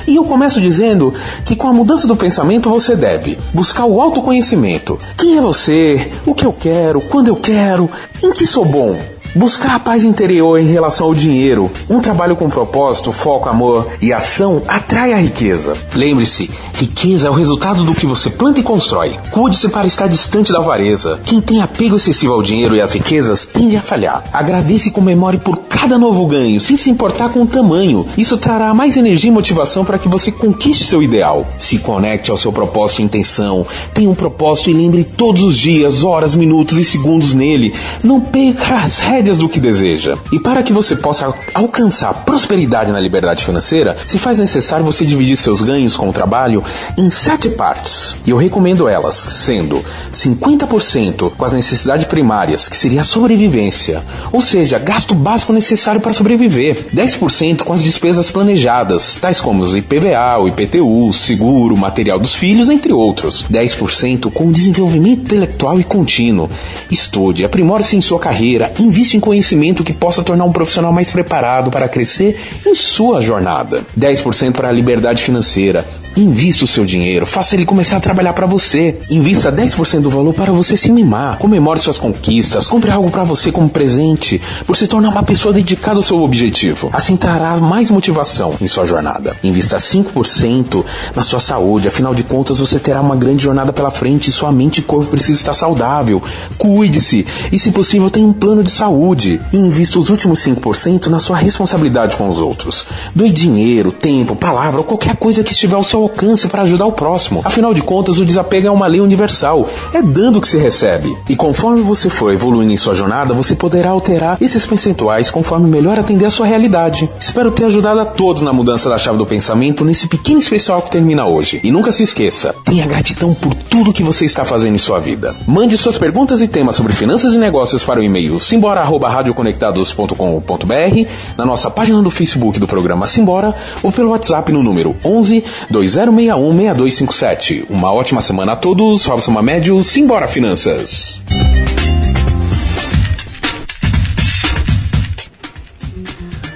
E 0.07 0.17
eu 0.17 0.25
começo 0.25 0.61
dizendo 0.61 1.15
que 1.45 1.55
com 1.55 1.69
a 1.69 1.73
mudança 1.73 2.07
do 2.07 2.17
pensamento 2.17 2.71
você 2.71 2.97
deve 2.97 3.39
buscar 3.53 3.85
o 3.85 4.01
autoconhecimento. 4.01 4.99
Quem 5.17 5.39
é 5.39 5.41
você? 5.41 6.11
O 6.27 6.35
que 6.35 6.45
eu 6.45 6.53
quero? 6.53 7.01
Quando 7.01 7.29
eu 7.29 7.37
quero? 7.37 7.89
Em 8.23 8.33
que 8.33 8.47
sou 8.47 8.65
bom? 8.65 8.99
Buscar 9.35 9.77
a 9.77 9.79
paz 9.79 10.05
interior 10.05 10.61
em 10.61 10.67
relação 10.67 11.07
ao 11.07 11.15
dinheiro. 11.15 11.71
Um 11.89 12.01
trabalho 12.01 12.37
com 12.37 12.51
propósito, 12.51 13.13
foco, 13.13 13.49
amor 13.49 13.89
e 14.01 14.13
ação 14.13 14.63
atrai 14.69 15.15
a 15.15 15.17
riqueza. 15.17 15.73
Lembre-se, 15.95 16.51
riqueza 16.75 17.29
é 17.29 17.31
o 17.31 17.35
resultado 17.35 17.83
do 17.83 17.95
que 17.95 18.05
você 18.05 18.29
planta 18.29 18.61
e 18.61 18.63
constrói. 18.63 19.17
Cuide-se 19.31 19.71
para 19.71 19.87
estar 19.87 20.07
distante 20.07 20.53
da 20.53 20.59
avareza. 20.59 21.19
Quem 21.25 21.41
tem 21.41 21.63
apego 21.63 21.97
excessivo 21.97 22.35
ao 22.35 22.43
dinheiro 22.43 22.77
e 22.77 22.81
às 22.83 22.93
riquezas 22.93 23.47
tende 23.47 23.75
a 23.75 23.81
falhar. 23.81 24.23
Agradeça 24.33 24.89
e 24.89 24.91
comemore 24.91 25.39
por 25.39 25.57
cada 25.61 25.99
novo 25.99 26.27
ganho, 26.27 26.61
sem 26.61 26.77
se 26.77 26.91
importar 26.91 27.31
com 27.31 27.43
o 27.43 27.47
tamanho. 27.47 28.07
Isso 28.19 28.37
trará 28.37 28.75
mais 28.75 28.99
energia 28.99 29.31
e 29.31 29.35
motivação 29.35 29.83
para 29.83 29.99
que 29.99 30.09
você 30.09 30.31
conquiste 30.31 30.85
seu 30.85 31.03
ideal. 31.03 31.47
Se 31.59 31.79
conecte 31.79 32.31
ao 32.31 32.37
seu 32.37 32.53
propósito 32.53 33.01
e 33.01 33.05
intenção. 33.05 33.67
Tenha 33.95 34.11
um 34.11 34.15
propósito 34.15 34.69
e 34.69 34.75
lembre 34.75 35.05
todos 35.05 35.43
os 35.43 35.57
dias, 35.57 36.05
horas, 36.05 36.35
minutos 36.35 36.77
e 36.77 36.85
segundos 36.85 37.33
nele. 37.33 37.75
Não 38.05 38.21
perca 38.21 38.75
as 38.75 39.01
rédeas 39.23 39.39
do 39.39 39.49
que 39.49 39.61
deseja. 39.61 40.19
E 40.33 40.41
para 40.41 40.65
que 40.65 40.73
você 40.73 40.97
possa 40.97 41.33
alcançar 41.55 42.13
prosperidade 42.25 42.91
na 42.91 42.99
liberdade 42.99 43.45
financeira, 43.45 43.97
se 44.05 44.19
faz 44.19 44.41
necessário 44.41 44.85
você 44.85 45.07
dividir 45.07 45.37
seus 45.37 45.63
ganhos 45.63 45.97
com 45.97 46.09
o 46.09 46.13
trabalho 46.13 46.65
em 46.99 47.09
sete 47.09 47.49
partes. 47.49 48.17
E 48.27 48.31
eu 48.31 48.37
recomendo 48.37 48.89
elas, 48.89 49.15
sendo 49.15 49.81
50% 50.11 51.31
com 51.39 51.45
as 51.45 51.53
necessidades 51.53 52.05
primárias, 52.05 52.69
que 52.69 52.77
seria 52.77 53.03
a 53.03 53.05
sobrevivência, 53.05 54.03
ou 54.33 54.41
seja, 54.41 54.77
gasto 54.77 55.15
básico 55.15 55.53
necessário 55.53 56.01
para 56.01 56.13
sobreviver. 56.13 56.89
10% 56.93 57.63
com 57.63 57.73
as 57.73 57.83
despesas 57.85 58.29
planejadas, 58.33 59.17
tais 59.21 59.41
como 59.41 59.63
os 59.63 59.77
IPVA, 59.77 60.39
o 60.41 60.49
IPTU, 60.49 61.13
seguro, 61.13 61.77
material 61.77 62.19
dos 62.19 62.35
filhos, 62.35 62.69
entre 62.69 62.93
outros. 62.93 63.45
10% 63.49 64.33
com 64.33 64.49
o 64.49 64.53
desenvolvimento 64.53 65.23
intelectual 65.23 65.79
e 65.79 65.85
contínuo. 65.85 66.51
Estude, 66.91 67.45
aprimore-se 67.45 67.97
em 67.97 68.01
sua 68.01 68.19
carreira, 68.19 68.73
invista 68.81 69.12
Invista 69.13 69.17
em 69.17 69.21
conhecimento 69.21 69.85
que 69.85 69.93
possa 69.93 70.23
tornar 70.23 70.45
um 70.45 70.53
profissional 70.53 70.93
mais 70.93 71.11
preparado 71.11 71.71
para 71.71 71.89
crescer 71.89 72.39
em 72.67 72.75
sua 72.75 73.21
jornada. 73.21 73.83
10% 73.99 74.53
para 74.53 74.69
a 74.69 74.73
liberdade 74.73 75.23
financeira. 75.23 75.85
Invista 76.17 76.65
o 76.65 76.67
seu 76.67 76.85
dinheiro, 76.85 77.25
faça 77.25 77.55
ele 77.55 77.65
começar 77.65 77.97
a 77.97 78.01
trabalhar 78.01 78.35
para 78.35 78.47
você. 78.47 78.99
Invista 79.09 79.51
10% 79.51 80.01
do 80.01 80.11
valor 80.11 80.35
para 80.35 80.53
você 80.53 80.77
se 80.77 80.93
mimar. 80.93 81.39
Comemore 81.39 81.81
suas 81.81 81.99
conquistas, 81.99 82.67
compre 82.67 82.91
algo 82.91 83.11
para 83.11 83.25
você 83.25 83.51
como 83.51 83.69
presente, 83.69 84.41
por 84.67 84.77
se 84.77 84.87
tornar 84.87 85.09
uma 85.09 85.23
pessoa 85.23 85.55
dedicada 85.55 85.97
ao 85.97 86.03
seu 86.03 86.23
objetivo. 86.23 86.91
Assim 86.93 87.17
trará 87.17 87.57
mais 87.57 87.91
motivação 87.91 88.55
em 88.61 88.69
sua 88.69 88.85
jornada. 88.85 89.35
Invista 89.43 89.79
5% 89.79 90.85
na 91.17 91.23
sua 91.23 91.41
saúde, 91.41 91.89
afinal 91.89 92.15
de 92.15 92.23
contas 92.23 92.59
você 92.59 92.79
terá 92.79 93.01
uma 93.01 93.17
grande 93.17 93.45
jornada 93.45 93.73
pela 93.73 93.91
frente 93.91 94.29
e 94.29 94.33
sua 94.33 94.53
mente 94.53 94.79
e 94.79 94.83
corpo 94.83 95.07
precisam 95.07 95.37
estar 95.37 95.55
saudável. 95.55 96.23
Cuide-se 96.59 97.27
e, 97.51 97.59
se 97.59 97.71
possível, 97.71 98.11
tenha 98.11 98.27
um 98.27 98.35
plano 98.35 98.63
de 98.63 98.71
saúde. 98.71 99.41
E 99.51 99.57
invista 99.57 99.99
os 99.99 100.11
últimos 100.11 100.41
5% 100.45 101.07
na 101.07 101.19
sua 101.19 101.39
responsabilidade 101.39 102.17
com 102.17 102.29
os 102.29 102.39
outros. 102.39 102.87
Doe 103.15 103.31
dinheiro, 103.31 103.91
tempo, 103.91 104.37
palavra 104.37 104.81
ou 104.81 104.85
qualquer 104.85 105.17
coisa 105.17 105.43
que 105.43 105.53
estiver 105.53 105.77
ao 105.77 105.83
seu 105.83 106.02
alcance 106.03 106.49
para 106.49 106.63
ajudar 106.63 106.87
o 106.87 106.93
próximo. 106.93 107.43
Afinal 107.45 107.75
de 107.75 107.83
contas, 107.83 108.19
o 108.19 108.25
desapego 108.25 108.67
é 108.67 108.71
uma 108.71 108.87
lei 108.87 109.01
universal. 109.01 109.69
É 109.93 110.03
dando 110.03 110.41
que 110.41 110.49
se 110.49 110.59
recebe. 110.59 111.15
E 111.29 111.37
conforme 111.37 111.81
você 111.81 112.09
for 112.09 112.33
evoluindo 112.33 112.73
em 112.73 112.77
sua 112.77 112.95
jornada, 112.95 113.35
você 113.35 113.55
poderá 113.55 113.91
alterar 113.91 114.37
esses 114.41 114.67
percentuais 114.67 115.31
conforme 115.31 115.69
melhor 115.69 115.99
atender 115.99 116.27
a 116.27 116.31
sua 116.31 116.47
realidade. 116.47 117.09
Espero 117.19 117.51
ter 117.51 117.65
ajudado 117.65 118.01
a 118.01 118.05
todos 118.05 118.43
na 118.43 118.53
mudança 118.53 118.89
da 118.89 118.99
chave 118.99 119.19
do 119.19 119.27
pensamento 119.27 119.85
nesse 119.85 120.09
pequeno 120.09 120.39
especial 120.39 120.83
que 120.83 120.91
termina 120.91 121.27
hoje. 121.27 121.61
E 121.63 121.71
nunca 121.71 121.93
se 121.93 122.03
esqueça, 122.03 122.55
tenha 122.65 122.87
gratidão 122.87 123.35
por 123.35 123.55
tudo 123.55 123.93
que 123.93 124.03
você 124.03 124.25
está 124.25 124.45
fazendo 124.45 124.75
em 124.75 124.79
sua 124.79 124.99
vida. 124.99 125.35
Mande 125.47 125.77
suas 125.77 125.99
perguntas 125.99 126.43
e 126.43 126.49
temas 126.49 126.75
sobre 126.77 126.93
finanças 126.93 127.35
e 127.35 127.39
negócios 127.39 127.85
para 127.85 128.01
o 128.01 128.03
e-mail 128.03 128.41
simbora@radioconectados.com.br, 128.41 131.09
na 131.37 131.45
nossa 131.45 131.71
página 131.71 132.03
do 132.03 132.11
Facebook 132.11 132.59
do 132.59 132.67
programa 132.67 133.07
Simbora 133.07 133.55
ou 133.83 133.93
pelo 133.93 134.11
WhatsApp 134.11 134.51
no 134.53 134.63
número 134.63 134.97
11 135.05 135.45
2061 135.71 135.92
6257. 135.93 137.67
Uma 137.69 137.93
ótima 137.93 138.23
semana 138.23 138.53
a 138.53 138.57
todos. 138.57 139.05
Robson 139.05 139.33
Mamédio, 139.33 139.83
Simbora 139.85 140.27
Finanças. 140.27 141.21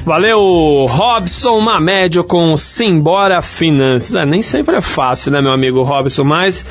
Valeu, 0.07 0.87
Robson 0.89 1.59
Mamédio 1.61 2.23
com 2.23 2.57
Simbora 2.57 3.43
Finanças. 3.43 4.15
É, 4.15 4.25
nem 4.25 4.41
sempre 4.41 4.77
é 4.77 4.81
fácil, 4.81 5.33
né, 5.33 5.43
meu 5.43 5.51
amigo 5.51 5.83
Robson, 5.83 6.23
mas 6.23 6.65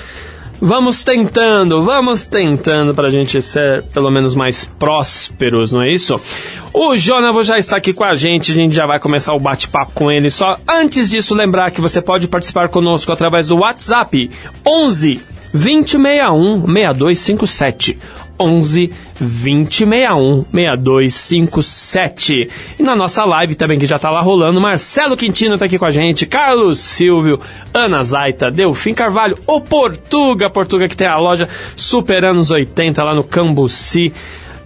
vamos 0.60 1.04
tentando, 1.04 1.82
vamos 1.82 2.26
tentando 2.26 2.94
pra 2.94 3.10
gente 3.10 3.42
ser 3.42 3.84
pelo 3.94 4.10
menos 4.10 4.36
mais 4.36 4.66
prósperos, 4.66 5.72
não 5.72 5.82
é 5.82 5.92
isso? 5.92 6.20
O 6.74 6.96
Jonavo 6.96 7.44
já 7.44 7.58
está 7.58 7.78
aqui 7.78 7.94
com 7.94 8.04
a 8.04 8.16
gente, 8.16 8.52
a 8.52 8.56
gente 8.56 8.76
já 8.76 8.86
vai 8.86 9.00
começar 9.00 9.34
o 9.34 9.40
bate-papo 9.40 9.92
com 9.94 10.12
ele. 10.12 10.30
Só 10.30 10.58
antes 10.68 11.10
disso, 11.10 11.34
lembrar 11.34 11.72
que 11.72 11.82
você 11.82 12.02
pode 12.02 12.28
participar 12.28 12.70
conosco 12.70 13.12
através 13.12 13.48
do 13.48 13.58
WhatsApp 13.58 14.30
11 14.66 15.22
2061 15.54 16.66
6257. 16.66 17.98
11 18.40 18.92
2061 19.20 20.46
6257. 20.52 22.50
E 22.80 22.84
na 22.84 22.96
nossa 22.96 23.26
live 23.26 23.56
também, 23.56 23.80
que 23.80 23.86
já 23.86 23.98
tá 23.98 24.10
lá 24.10 24.22
rolando, 24.22 24.60
Marcelo 24.62 25.18
Quintino 25.18 25.58
tá 25.58 25.66
aqui 25.66 25.78
com 25.78 25.86
a 25.86 25.92
gente, 25.92 26.26
Carlos 26.26 26.80
Silvio, 26.80 27.40
Ana 27.74 28.04
Zaita, 28.04 28.52
Delfim 28.52 28.94
Carvalho, 28.94 29.38
o 29.48 29.62
Portuga, 29.62 30.50
Portuga 30.50 30.88
que 30.88 30.98
tem 30.98 31.08
a 31.08 31.18
loja 31.18 31.48
Super 31.76 32.26
Anos 32.26 32.52
80 32.52 33.04
lá 33.04 33.14
no 33.14 33.24
Cambuci. 33.24 34.14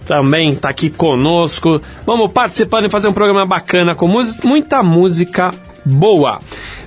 Também 0.06 0.56
tá 0.56 0.68
aqui 0.68 0.90
conosco. 0.90 1.80
Vamos 2.04 2.32
participando 2.32 2.86
e 2.86 2.90
fazer 2.90 3.06
um 3.06 3.12
programa 3.12 3.46
bacana 3.46 3.94
com 3.94 4.08
muita 4.42 4.82
música 4.82 5.52
boa. 5.84 6.40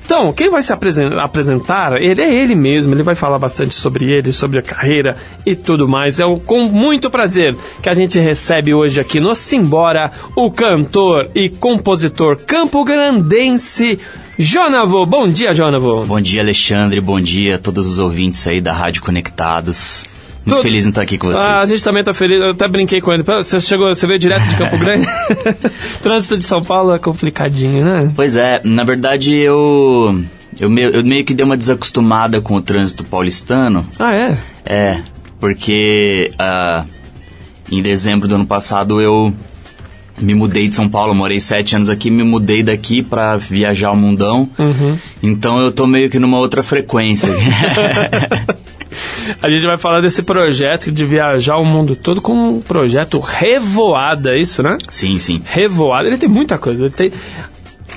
Então, 0.06 0.34
quem 0.34 0.50
vai 0.50 0.62
se 0.62 0.72
apresen- 0.74 1.18
apresentar, 1.18 2.02
ele 2.02 2.22
é 2.22 2.32
ele 2.32 2.56
mesmo, 2.56 2.94
ele 2.94 3.04
vai 3.04 3.16
falar 3.16 3.40
bastante 3.40 3.74
sobre 3.74 4.06
ele, 4.12 4.32
sobre 4.34 4.60
a 4.60 4.62
carreira 4.62 5.16
e 5.46 5.56
tudo 5.56 5.88
mais. 5.88 6.20
É 6.20 6.24
com 6.46 6.66
muito 6.66 7.10
prazer 7.10 7.56
que 7.82 7.90
a 7.90 7.94
gente 7.94 8.20
recebe 8.20 8.74
hoje 8.74 9.00
aqui 9.00 9.20
no 9.20 9.34
Simbora 9.34 10.12
o 10.36 10.52
cantor 10.52 11.30
e 11.34 11.50
compositor 11.50 12.38
campo-grandense 12.46 13.98
Jonavo. 14.38 15.06
Bom 15.06 15.28
dia, 15.28 15.54
Jonavo. 15.54 16.06
Bom 16.06 16.20
dia, 16.20 16.42
Alexandre. 16.42 17.00
Bom 17.00 17.20
dia 17.22 17.56
a 17.56 17.60
todos 17.60 17.88
os 17.88 17.98
ouvintes 18.00 18.46
aí 18.46 18.60
da 18.60 18.74
Rádio 18.74 19.02
Conectados. 19.04 20.04
Muito 20.46 20.58
Tudo- 20.58 20.62
feliz 20.64 20.86
em 20.86 20.90
estar 20.90 21.02
aqui 21.02 21.18
com 21.18 21.28
vocês. 21.28 21.40
Ah, 21.42 21.62
a 21.62 21.66
gente 21.66 21.82
também 21.84 22.04
tá 22.04 22.14
feliz, 22.14 22.38
eu 22.40 22.52
até 22.52 22.68
brinquei 22.68 23.00
com 23.00 23.14
ele. 23.14 23.24
Você 23.24 23.62
chegou, 23.62 23.88
você 23.96 24.06
veio 24.06 24.20
direto 24.20 24.46
de 24.48 24.56
Campo 24.58 24.76
Grande? 24.80 25.08
Trânsito 26.04 26.38
de 26.38 26.44
São 26.44 26.62
Paulo 26.62 26.94
é 26.94 27.00
complicadinho, 27.00 27.86
né? 27.86 28.12
Pois 28.16 28.36
é, 28.36 28.60
na 28.64 28.84
verdade 28.84 29.34
eu, 29.34 30.22
eu, 30.60 30.70
meio, 30.70 30.90
eu 30.90 31.04
meio 31.04 31.24
que 31.24 31.34
dei 31.34 31.46
uma 31.46 31.56
desacostumada 31.56 32.42
com 32.42 32.56
o 32.56 32.62
trânsito 32.62 33.04
paulistano. 33.06 33.86
Ah, 33.98 34.14
é? 34.14 34.38
É, 34.66 35.00
porque 35.40 36.30
ah, 36.38 36.84
em 37.72 37.82
dezembro 37.82 38.28
do 38.28 38.36
ano 38.36 38.46
passado 38.46 39.00
eu 39.00 39.34
me 40.22 40.36
mudei 40.36 40.68
de 40.68 40.76
São 40.76 40.90
Paulo, 40.90 41.16
morei 41.16 41.40
sete 41.40 41.76
anos 41.76 41.90
aqui, 41.90 42.12
me 42.12 42.22
mudei 42.22 42.62
daqui 42.64 43.02
pra 43.02 43.38
viajar 43.38 43.92
o 43.92 43.96
mundão. 43.96 44.50
Uhum. 44.60 44.98
Então 45.24 45.58
eu 45.60 45.72
tô 45.72 45.88
meio 45.88 46.10
que 46.10 46.20
numa 46.20 46.38
outra 46.38 46.62
frequência. 46.62 47.30
A 49.42 49.50
gente 49.50 49.66
vai 49.66 49.78
falar 49.78 50.02
desse 50.02 50.24
projeto 50.24 50.92
de 50.92 51.06
viajar 51.06 51.58
o 51.58 51.66
mundo 51.66 51.96
todo 51.96 52.22
com 52.22 52.34
um 52.34 52.62
projeto 52.62 53.20
Revoada, 53.20 54.32
é 54.32 54.40
isso, 54.40 54.62
né? 54.64 54.78
sim, 54.90 55.18
sim. 55.20 55.42
Revoada, 55.46 56.08
ele 56.08 56.18
tem 56.18 56.30
muita 56.30 56.58
coisa. 56.58 56.82
Ele 56.84 56.90
tem... 56.90 57.12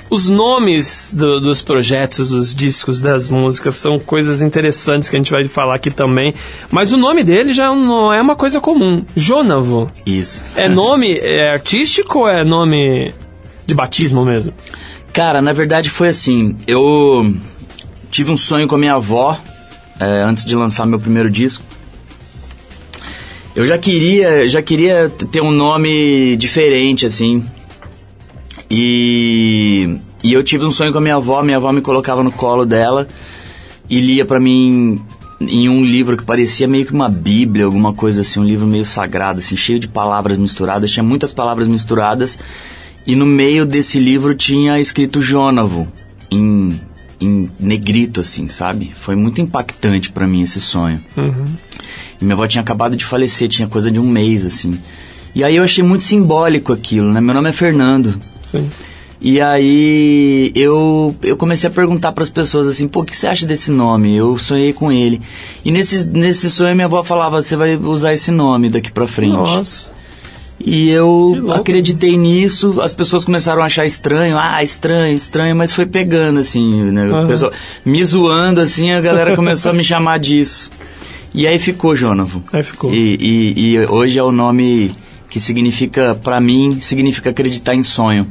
Os 0.09 0.29
nomes 0.29 1.13
do- 1.17 1.41
dos 1.41 1.61
projetos, 1.61 2.29
dos 2.29 2.55
discos, 2.55 3.01
das 3.01 3.27
músicas 3.27 3.75
são 3.75 3.99
coisas 3.99 4.41
interessantes 4.41 5.09
que 5.09 5.17
a 5.17 5.19
gente 5.19 5.31
vai 5.31 5.43
falar 5.49 5.75
aqui 5.75 5.91
também. 5.91 6.33
Mas 6.71 6.93
o 6.93 6.97
nome 6.97 7.25
dele 7.25 7.53
já 7.53 7.75
não 7.75 8.13
é 8.13 8.21
uma 8.21 8.35
coisa 8.35 8.61
comum. 8.61 9.03
Jonavo. 9.17 9.91
Isso. 10.05 10.41
É 10.55 10.67
nome 10.69 11.17
é 11.17 11.51
artístico 11.51 12.19
ou 12.19 12.29
é 12.29 12.45
nome 12.45 13.13
de 13.65 13.73
batismo 13.73 14.23
mesmo? 14.23 14.53
Cara, 15.11 15.41
na 15.41 15.51
verdade 15.51 15.89
foi 15.89 16.07
assim. 16.07 16.55
Eu 16.65 17.33
tive 18.09 18.31
um 18.31 18.37
sonho 18.37 18.65
com 18.65 18.75
a 18.75 18.79
minha 18.79 18.93
avó 18.93 19.37
é, 19.99 20.21
antes 20.23 20.45
de 20.45 20.55
lançar 20.55 20.85
meu 20.85 20.99
primeiro 20.99 21.29
disco. 21.29 21.63
Eu 23.55 23.65
já 23.65 23.77
queria, 23.77 24.47
já 24.47 24.61
queria 24.61 25.09
ter 25.09 25.41
um 25.41 25.51
nome 25.51 26.35
diferente 26.37 27.05
assim. 27.05 27.43
E, 28.69 29.97
e 30.23 30.31
eu 30.31 30.43
tive 30.43 30.63
um 30.63 30.69
sonho 30.69 30.91
com 30.91 30.99
a 30.99 31.01
minha 31.01 31.15
avó. 31.15 31.41
Minha 31.41 31.57
avó 31.57 31.71
me 31.71 31.81
colocava 31.81 32.23
no 32.23 32.31
colo 32.31 32.65
dela 32.65 33.07
e 33.89 33.99
lia 33.99 34.25
pra 34.25 34.39
mim 34.39 35.01
em 35.41 35.69
um 35.69 35.83
livro 35.83 36.17
que 36.17 36.25
parecia 36.25 36.67
meio 36.67 36.85
que 36.85 36.93
uma 36.93 37.09
bíblia, 37.09 37.65
alguma 37.65 37.93
coisa 37.93 38.21
assim, 38.21 38.39
um 38.39 38.45
livro 38.45 38.65
meio 38.65 38.85
sagrado, 38.85 39.39
assim, 39.39 39.55
cheio 39.55 39.79
de 39.79 39.87
palavras 39.87 40.37
misturadas. 40.37 40.91
Tinha 40.91 41.03
muitas 41.03 41.33
palavras 41.33 41.67
misturadas. 41.67 42.37
E 43.05 43.15
no 43.15 43.25
meio 43.25 43.65
desse 43.65 43.99
livro 43.99 44.35
tinha 44.35 44.79
escrito 44.79 45.21
Jonavo, 45.21 45.87
em, 46.29 46.79
em 47.19 47.49
negrito, 47.59 48.19
assim, 48.19 48.47
sabe? 48.47 48.91
Foi 48.93 49.15
muito 49.15 49.41
impactante 49.41 50.11
pra 50.11 50.27
mim 50.27 50.41
esse 50.41 50.61
sonho. 50.61 51.01
E 52.19 52.23
minha 52.23 52.35
avó 52.35 52.47
tinha 52.47 52.61
acabado 52.61 52.95
de 52.95 53.05
falecer, 53.05 53.47
tinha 53.47 53.67
coisa 53.67 53.91
de 53.91 53.99
um 53.99 54.07
mês, 54.07 54.45
assim. 54.45 54.77
E 55.33 55.43
aí 55.43 55.55
eu 55.55 55.63
achei 55.63 55.83
muito 55.83 56.03
simbólico 56.03 56.73
aquilo, 56.73 57.11
né? 57.13 57.21
Meu 57.21 57.33
nome 57.33 57.49
é 57.49 57.51
Fernando. 57.51 58.19
Sim. 58.43 58.69
E 59.19 59.41
aí 59.41 60.51
eu, 60.55 61.15
eu 61.23 61.35
comecei 61.35 61.67
a 61.67 61.73
perguntar 61.73 62.11
para 62.11 62.23
as 62.23 62.29
pessoas 62.29 62.67
assim, 62.67 62.87
pô, 62.87 63.01
o 63.01 63.05
que 63.05 63.17
você 63.17 63.27
acha 63.27 63.47
desse 63.47 63.71
nome? 63.71 64.15
Eu 64.15 64.37
sonhei 64.37 64.73
com 64.73 64.91
ele. 64.91 65.19
E 65.65 65.71
nesse, 65.71 66.05
nesse 66.05 66.49
sonho 66.51 66.75
minha 66.75 66.85
avó 66.85 67.03
falava, 67.03 67.41
você 67.41 67.55
vai 67.55 67.75
usar 67.75 68.13
esse 68.13 68.29
nome 68.29 68.69
daqui 68.69 68.91
pra 68.91 69.07
frente. 69.07 69.33
Nossa. 69.33 69.96
E 70.59 70.89
eu 70.89 71.51
acreditei 71.53 72.17
nisso, 72.17 72.81
as 72.81 72.93
pessoas 72.93 73.23
começaram 73.23 73.61
a 73.61 73.65
achar 73.67 73.85
estranho, 73.85 74.37
ah, 74.39 74.63
estranho, 74.63 75.15
estranho, 75.15 75.55
mas 75.55 75.71
foi 75.71 75.85
pegando, 75.85 76.39
assim, 76.39 76.91
né? 76.91 77.03
Aham. 77.05 77.27
pessoal 77.27 77.51
me 77.85 78.03
zoando, 78.03 78.59
assim, 78.59 78.91
a 78.91 78.99
galera 78.99 79.35
começou 79.35 79.71
a 79.71 79.73
me 79.73 79.83
chamar 79.83 80.17
disso. 80.19 80.69
E 81.33 81.45
aí 81.45 81.59
ficou 81.59 81.95
Jonathan. 81.95 82.41
Aí 82.51 82.63
ficou. 82.63 82.91
E, 82.91 83.17
e, 83.55 83.75
e 83.75 83.85
hoje 83.87 84.17
é 84.17 84.23
o 84.23 84.31
nome 84.31 84.91
que 85.29 85.39
significa, 85.39 86.15
pra 86.23 86.39
mim, 86.39 86.79
significa 86.81 87.29
acreditar 87.29 87.75
em 87.75 87.83
sonho. 87.83 88.25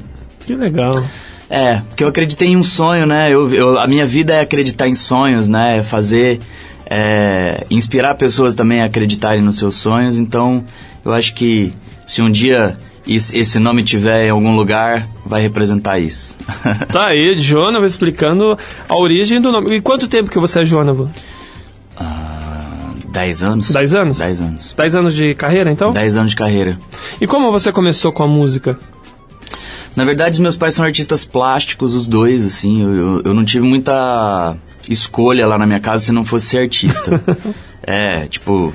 Que 0.45 0.55
legal. 0.57 1.05
É, 1.49 1.77
porque 1.89 2.03
eu 2.03 2.09
acreditei 2.09 2.49
em 2.49 2.57
um 2.57 2.65
sonho, 2.65 3.07
né? 3.07 3.31
Eu, 3.33 3.53
eu- 3.55 3.79
a 3.79 3.87
minha 3.87 4.05
vida 4.07 4.35
é 4.35 4.41
acreditar 4.41 4.89
em 4.89 4.97
sonhos, 4.97 5.47
né? 5.49 5.79
É 5.79 5.83
fazer. 5.85 6.41
é, 6.89 7.65
inspirar 7.71 8.15
pessoas 8.15 8.55
também 8.55 8.81
a 8.83 8.87
acreditarem 8.87 9.43
nos 9.43 9.59
seus 9.59 9.75
sonhos. 9.77 10.17
Então, 10.19 10.65
eu 11.05 11.13
acho 11.13 11.35
que 11.35 11.73
se 12.07 12.23
um 12.23 12.31
dia 12.31 12.79
esse 13.07 13.59
nome 13.59 13.85
tiver 13.85 14.27
em 14.27 14.31
algum 14.31 14.57
lugar, 14.57 15.09
vai 15.25 15.43
representar 15.43 15.99
isso. 15.99 16.35
Tá 16.91 17.09
aí, 17.09 17.37
Jonavo 17.37 17.85
explicando 17.85 18.59
a 18.89 18.97
origem 18.97 19.41
do 19.41 19.53
nome. 19.53 19.77
E 19.77 19.81
quanto 19.81 20.09
tempo 20.09 20.31
que 20.31 20.39
você 20.39 20.61
é 20.61 20.65
Jonavo? 20.65 21.11
10 23.17 23.43
anos. 23.43 23.71
10 23.71 23.95
anos? 23.95 24.19
10 24.19 24.41
anos. 24.43 24.75
10 24.77 24.95
anos 24.95 25.15
de 25.15 25.35
carreira, 25.35 25.71
então? 25.71 25.91
10 25.91 26.17
anos 26.17 26.31
de 26.33 26.37
carreira. 26.37 26.79
E 27.19 27.27
como 27.27 27.51
você 27.51 27.73
começou 27.73 28.13
com 28.13 28.23
a 28.23 28.29
música? 28.29 28.79
Na 29.95 30.05
verdade, 30.05 30.35
os 30.35 30.39
meus 30.39 30.55
pais 30.55 30.75
são 30.75 30.85
artistas 30.85 31.25
plásticos, 31.25 31.95
os 31.95 32.07
dois, 32.07 32.45
assim. 32.45 32.83
Eu, 32.83 32.95
eu, 32.95 33.23
eu 33.25 33.35
não 33.35 33.43
tive 33.43 33.67
muita 33.67 34.55
escolha 34.87 35.47
lá 35.47 35.57
na 35.57 35.67
minha 35.67 35.81
casa 35.81 36.05
se 36.05 36.13
não 36.13 36.27
fosse 36.27 36.47
ser 36.47 36.59
artista. 36.59 37.23
é, 37.83 38.27
tipo. 38.27 38.75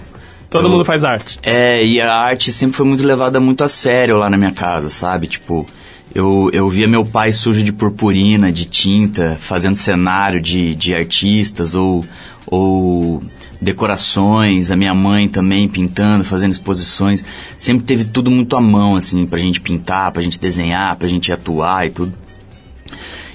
Todo 0.52 0.66
eu- 0.68 0.70
mundo 0.72 0.86
faz 0.86 1.04
arte. 1.04 1.40
É, 1.42 1.84
e 1.84 2.00
a 2.00 2.14
arte 2.14 2.52
sempre 2.52 2.78
foi 2.78 2.86
muito 2.86 3.04
levada 3.04 3.40
muito 3.40 3.64
a 3.64 3.68
sério 3.68 4.18
lá 4.18 4.30
na 4.30 4.38
minha 4.38 4.52
casa, 4.52 4.90
sabe? 4.90 5.26
Tipo, 5.28 5.66
eu, 6.14 6.50
eu 6.54 6.68
via 6.70 6.88
meu 6.88 7.06
pai 7.06 7.32
sujo 7.32 7.64
de 7.64 7.72
purpurina, 7.72 8.52
de 8.52 8.66
tinta, 8.66 9.38
fazendo 9.40 9.76
cenário 9.76 10.42
de, 10.42 10.76
de 10.76 10.94
artistas 10.94 11.74
ou, 11.74 12.06
ou 12.46 13.24
decorações, 13.62 14.70
a 14.72 14.76
minha 14.76 14.94
mãe 14.94 15.28
também 15.30 15.70
pintando, 15.70 16.24
fazendo 16.26 16.52
exposições. 16.52 17.24
Sempre 17.58 17.86
teve 17.86 18.04
tudo 18.04 18.30
muito 18.30 18.56
à 18.56 18.62
mão, 18.62 18.96
assim, 18.98 19.26
pra 19.26 19.40
gente 19.40 19.62
pintar, 19.62 20.12
pra 20.12 20.22
gente 20.22 20.38
desenhar, 20.40 20.96
pra 20.98 21.08
gente 21.08 21.32
atuar 21.32 21.88
e 21.88 21.92
tudo. 21.92 22.14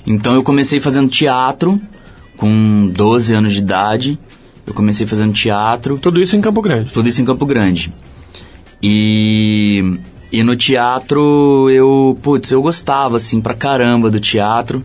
Então 0.06 0.34
eu 0.34 0.42
comecei 0.42 0.80
fazendo 0.80 1.08
teatro 1.08 1.80
com 2.36 2.88
12 2.92 3.32
anos 3.34 3.52
de 3.54 3.58
idade. 3.60 4.18
Eu 4.66 4.74
comecei 4.74 5.06
fazendo 5.06 5.32
teatro. 5.32 5.98
Tudo 5.98 6.20
isso 6.20 6.36
em 6.36 6.40
Campo 6.40 6.60
Grande. 6.60 6.92
Tudo 6.92 7.08
isso 7.08 7.22
em 7.22 7.24
Campo 7.24 7.46
Grande. 7.46 7.92
E, 8.82 9.98
e 10.30 10.42
no 10.42 10.56
teatro 10.56 11.70
eu, 11.70 12.18
putz, 12.22 12.50
eu 12.50 12.60
gostava 12.60 13.16
assim 13.16 13.40
pra 13.40 13.54
caramba 13.54 14.10
do 14.10 14.20
teatro. 14.20 14.84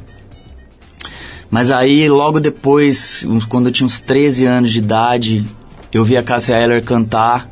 Mas 1.50 1.70
aí 1.70 2.08
logo 2.08 2.40
depois, 2.40 3.28
quando 3.50 3.68
eu 3.68 3.72
tinha 3.74 3.86
uns 3.86 4.00
13 4.00 4.46
anos 4.46 4.72
de 4.72 4.80
idade, 4.80 5.46
eu 5.92 6.04
vi 6.04 6.16
a 6.16 6.24
Cássia 6.24 6.56
Eller 6.56 6.84
cantar 6.84 7.50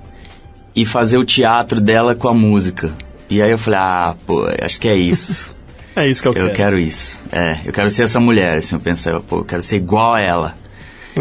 e 0.73 0.85
fazer 0.85 1.17
o 1.17 1.25
teatro 1.25 1.81
dela 1.81 2.15
com 2.15 2.29
a 2.29 2.33
música. 2.33 2.93
E 3.29 3.41
aí 3.41 3.51
eu 3.51 3.57
falei, 3.57 3.79
ah, 3.79 4.15
pô, 4.25 4.47
acho 4.61 4.79
que 4.79 4.87
é 4.87 4.95
isso. 4.95 5.51
É 5.95 6.07
isso 6.07 6.21
que 6.21 6.29
eu, 6.29 6.33
eu 6.33 6.45
quero. 6.45 6.55
quero 6.55 6.79
isso. 6.79 7.19
É, 7.29 7.59
eu 7.65 7.73
quero 7.73 7.89
ser 7.89 8.03
essa 8.03 8.21
mulher, 8.21 8.59
assim, 8.59 8.73
eu 8.73 8.79
pensava, 8.79 9.19
pô, 9.19 9.39
eu 9.39 9.43
quero 9.43 9.61
ser 9.61 9.75
igual 9.75 10.13
a 10.13 10.21
ela. 10.21 10.53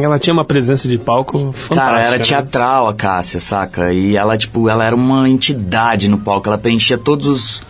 Ela 0.05 0.19
tinha 0.19 0.33
uma 0.33 0.45
presença 0.45 0.89
de 0.89 0.99
palco 0.99 1.53
fantástica. 1.53 1.75
Cara, 1.77 2.03
era 2.03 2.19
né? 2.19 2.25
teatral 2.25 2.89
a 2.89 2.95
Cássia, 2.95 3.41
saca? 3.41 3.93
E 3.93 4.17
ela, 4.17 4.37
tipo, 4.37 4.69
ela 4.69 4.85
era 4.85 4.95
uma 4.95 5.29
entidade 5.29 6.09
no 6.09 6.19
palco, 6.19 6.49
ela 6.49 6.59
preenchia 6.59 6.97
todos 6.97 7.27
os, 7.27 7.63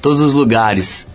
todos 0.00 0.20
os 0.20 0.34
lugares. 0.34 1.06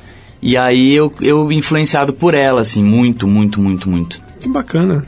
E 0.41 0.55
aí 0.55 0.93
eu, 0.93 1.11
eu 1.21 1.51
influenciado 1.51 2.13
por 2.13 2.33
ela, 2.33 2.61
assim, 2.61 2.83
muito, 2.83 3.27
muito, 3.27 3.59
muito, 3.59 3.89
muito. 3.89 4.21
Que 4.39 4.47
bacana. 4.47 5.03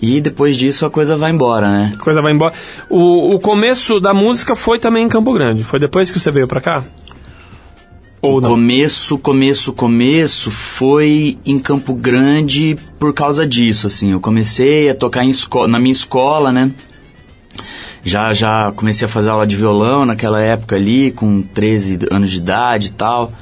E 0.00 0.20
depois 0.20 0.56
disso 0.56 0.84
a 0.84 0.90
coisa 0.90 1.16
vai 1.16 1.30
embora, 1.30 1.70
né? 1.70 1.92
A 1.94 1.98
coisa 1.98 2.20
vai 2.20 2.32
embora. 2.32 2.52
O, 2.90 3.34
o 3.34 3.40
começo 3.40 3.98
da 3.98 4.12
música 4.12 4.54
foi 4.54 4.78
também 4.78 5.04
em 5.04 5.08
Campo 5.08 5.32
Grande. 5.32 5.64
Foi 5.64 5.78
depois 5.78 6.10
que 6.10 6.20
você 6.20 6.30
veio 6.30 6.46
pra 6.46 6.60
cá? 6.60 6.84
Ou 8.22 8.38
o 8.38 8.40
não? 8.40 8.50
começo, 8.50 9.18
começo, 9.18 9.72
começo 9.72 10.50
foi 10.50 11.38
em 11.44 11.58
Campo 11.58 11.94
Grande 11.94 12.76
por 12.98 13.12
causa 13.12 13.46
disso, 13.46 13.86
assim. 13.86 14.12
Eu 14.12 14.20
comecei 14.20 14.90
a 14.90 14.94
tocar 14.94 15.22
na 15.68 15.78
minha 15.78 15.92
escola, 15.92 16.50
né? 16.50 16.70
Já, 18.04 18.32
já 18.32 18.72
comecei 18.72 19.06
a 19.06 19.08
fazer 19.08 19.30
aula 19.30 19.46
de 19.46 19.56
violão 19.56 20.06
naquela 20.06 20.40
época 20.40 20.76
ali, 20.76 21.10
com 21.10 21.42
13 21.42 21.98
anos 22.10 22.30
de 22.30 22.36
idade 22.36 22.88
e 22.88 22.92
tal. 22.92 23.32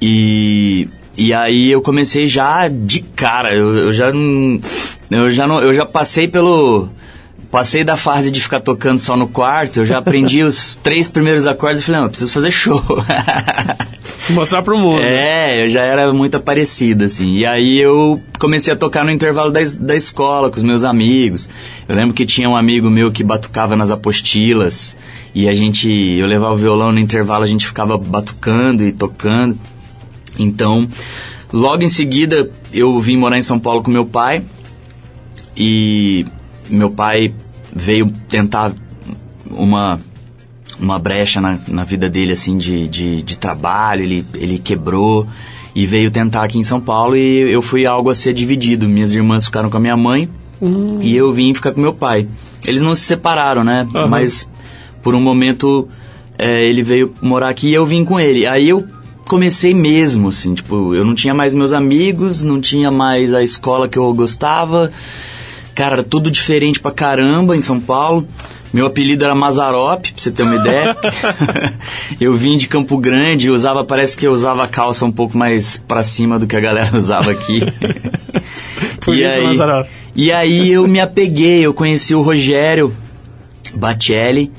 E, 0.00 0.88
e 1.16 1.32
aí 1.32 1.70
eu 1.70 1.82
comecei 1.82 2.26
já 2.26 2.68
de 2.68 3.00
cara. 3.00 3.54
Eu, 3.54 3.76
eu 3.76 3.92
já 3.92 4.12
não, 4.12 4.60
eu 5.10 5.30
já 5.30 5.46
não, 5.46 5.60
eu 5.60 5.74
já 5.74 5.86
passei 5.86 6.26
pelo 6.26 6.88
passei 7.52 7.84
da 7.84 7.98
fase 7.98 8.30
de 8.30 8.40
ficar 8.40 8.60
tocando 8.60 8.98
só 8.98 9.14
no 9.14 9.28
quarto. 9.28 9.80
Eu 9.80 9.84
já 9.84 9.98
aprendi 9.98 10.42
os 10.42 10.74
três 10.76 11.10
primeiros 11.10 11.46
acordes 11.46 11.82
e 11.82 11.84
falei, 11.84 12.00
não, 12.00 12.06
eu 12.06 12.10
preciso 12.10 12.32
fazer 12.32 12.50
show. 12.50 12.82
Mostrar 14.30 14.62
pro 14.62 14.78
mundo. 14.78 15.02
É, 15.02 15.64
eu 15.64 15.68
já 15.68 15.82
era 15.82 16.10
muito 16.14 16.40
parecido, 16.40 17.04
assim. 17.04 17.36
E 17.36 17.44
aí 17.44 17.78
eu 17.78 18.20
comecei 18.38 18.72
a 18.72 18.76
tocar 18.76 19.04
no 19.04 19.10
intervalo 19.10 19.50
da, 19.50 19.60
da 19.78 19.94
escola 19.94 20.48
com 20.48 20.56
os 20.56 20.62
meus 20.62 20.82
amigos. 20.82 21.46
Eu 21.86 21.94
lembro 21.94 22.14
que 22.14 22.24
tinha 22.24 22.48
um 22.48 22.56
amigo 22.56 22.88
meu 22.88 23.12
que 23.12 23.22
batucava 23.22 23.76
nas 23.76 23.90
apostilas. 23.90 24.96
E 25.34 25.46
a 25.46 25.52
gente, 25.52 25.90
eu 25.90 26.26
levava 26.26 26.54
o 26.54 26.56
violão 26.56 26.90
no 26.90 26.98
intervalo, 26.98 27.44
a 27.44 27.46
gente 27.46 27.66
ficava 27.66 27.98
batucando 27.98 28.82
e 28.82 28.92
tocando. 28.92 29.58
Então, 30.38 30.88
logo 31.52 31.82
em 31.82 31.88
seguida, 31.88 32.50
eu 32.72 32.98
vim 32.98 33.18
morar 33.18 33.38
em 33.38 33.42
São 33.42 33.58
Paulo 33.58 33.82
com 33.82 33.90
meu 33.90 34.06
pai. 34.06 34.42
E 35.54 36.24
meu 36.68 36.90
pai 36.90 37.34
veio 37.74 38.10
tentar 38.28 38.72
uma 39.50 40.00
uma 40.80 40.98
brecha 40.98 41.40
na, 41.40 41.58
na 41.68 41.84
vida 41.84 42.08
dele, 42.10 42.32
assim, 42.32 42.58
de, 42.58 42.88
de, 42.88 43.22
de 43.22 43.38
trabalho, 43.38 44.02
ele, 44.02 44.26
ele 44.34 44.58
quebrou 44.58 45.26
e 45.74 45.86
veio 45.86 46.10
tentar 46.10 46.42
aqui 46.42 46.58
em 46.58 46.64
São 46.64 46.80
Paulo 46.80 47.16
e 47.16 47.52
eu 47.52 47.62
fui 47.62 47.86
algo 47.86 48.10
a 48.10 48.14
ser 48.14 48.34
dividido. 48.34 48.88
Minhas 48.88 49.14
irmãs 49.14 49.44
ficaram 49.44 49.70
com 49.70 49.76
a 49.76 49.80
minha 49.80 49.96
mãe 49.96 50.28
e 51.00 51.14
eu 51.14 51.32
vim 51.32 51.54
ficar 51.54 51.72
com 51.72 51.80
meu 51.80 51.92
pai. 51.92 52.28
Eles 52.66 52.82
não 52.82 52.94
se 52.94 53.02
separaram, 53.02 53.64
né? 53.64 53.86
Aham. 53.94 54.08
Mas 54.08 54.48
por 55.02 55.14
um 55.14 55.20
momento 55.20 55.88
é, 56.38 56.64
ele 56.64 56.82
veio 56.82 57.12
morar 57.22 57.48
aqui 57.48 57.68
e 57.68 57.74
eu 57.74 57.86
vim 57.86 58.04
com 58.04 58.18
ele. 58.18 58.46
Aí 58.46 58.68
eu 58.68 58.84
comecei 59.28 59.72
mesmo, 59.72 60.28
assim, 60.28 60.54
tipo, 60.54 60.94
eu 60.94 61.04
não 61.04 61.14
tinha 61.14 61.32
mais 61.32 61.54
meus 61.54 61.72
amigos, 61.72 62.42
não 62.42 62.60
tinha 62.60 62.90
mais 62.90 63.32
a 63.32 63.42
escola 63.42 63.88
que 63.88 63.98
eu 63.98 64.12
gostava. 64.12 64.90
Cara, 65.74 65.96
era 65.96 66.02
tudo 66.02 66.30
diferente 66.30 66.80
pra 66.80 66.90
caramba 66.90 67.56
em 67.56 67.62
São 67.62 67.80
Paulo. 67.80 68.26
Meu 68.72 68.86
apelido 68.86 69.24
era 69.24 69.34
Mazarop, 69.34 70.00
pra 70.00 70.12
você 70.16 70.30
ter 70.30 70.42
uma 70.42 70.56
ideia. 70.56 70.96
eu 72.20 72.34
vim 72.34 72.56
de 72.56 72.66
Campo 72.66 72.96
Grande, 72.96 73.50
usava, 73.50 73.84
parece 73.84 74.16
que 74.16 74.26
eu 74.26 74.32
usava 74.32 74.66
calça 74.66 75.04
um 75.04 75.12
pouco 75.12 75.36
mais 75.36 75.76
pra 75.76 76.02
cima 76.02 76.38
do 76.38 76.46
que 76.46 76.56
a 76.56 76.60
galera 76.60 76.90
usava 76.96 77.30
aqui. 77.30 77.60
Por 79.00 79.14
e 79.14 79.24
isso, 79.24 79.40
aí, 79.40 79.46
Mazarop. 79.46 79.88
E 80.14 80.32
aí 80.32 80.72
eu 80.72 80.86
me 80.86 81.00
apeguei, 81.00 81.64
eu 81.64 81.74
conheci 81.74 82.14
o 82.14 82.22
Rogério 82.22 82.94
Batelli, 83.74 84.52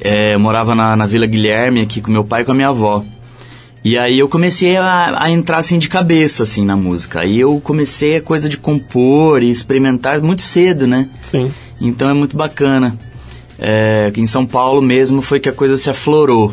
é, 0.00 0.34
eu 0.34 0.40
morava 0.40 0.74
na, 0.74 0.96
na 0.96 1.06
Vila 1.06 1.26
Guilherme 1.26 1.80
aqui 1.80 2.00
com 2.00 2.10
meu 2.10 2.24
pai 2.24 2.42
e 2.42 2.44
com 2.44 2.52
a 2.52 2.54
minha 2.54 2.68
avó. 2.68 3.02
E 3.86 3.96
aí 3.96 4.18
eu 4.18 4.28
comecei 4.28 4.76
a, 4.76 5.16
a 5.16 5.30
entrar 5.30 5.58
assim 5.58 5.78
de 5.78 5.88
cabeça 5.88 6.42
assim 6.42 6.64
na 6.64 6.76
música. 6.76 7.20
Aí 7.20 7.38
eu 7.38 7.60
comecei 7.60 8.16
a 8.16 8.20
coisa 8.20 8.48
de 8.48 8.56
compor 8.56 9.44
e 9.44 9.48
experimentar 9.48 10.20
muito 10.20 10.42
cedo, 10.42 10.88
né? 10.88 11.08
Sim. 11.22 11.52
Então 11.80 12.10
é 12.10 12.12
muito 12.12 12.36
bacana. 12.36 12.98
É, 13.56 14.12
em 14.16 14.26
São 14.26 14.44
Paulo 14.44 14.82
mesmo 14.82 15.22
foi 15.22 15.38
que 15.38 15.48
a 15.48 15.52
coisa 15.52 15.76
se 15.76 15.88
aflorou. 15.88 16.52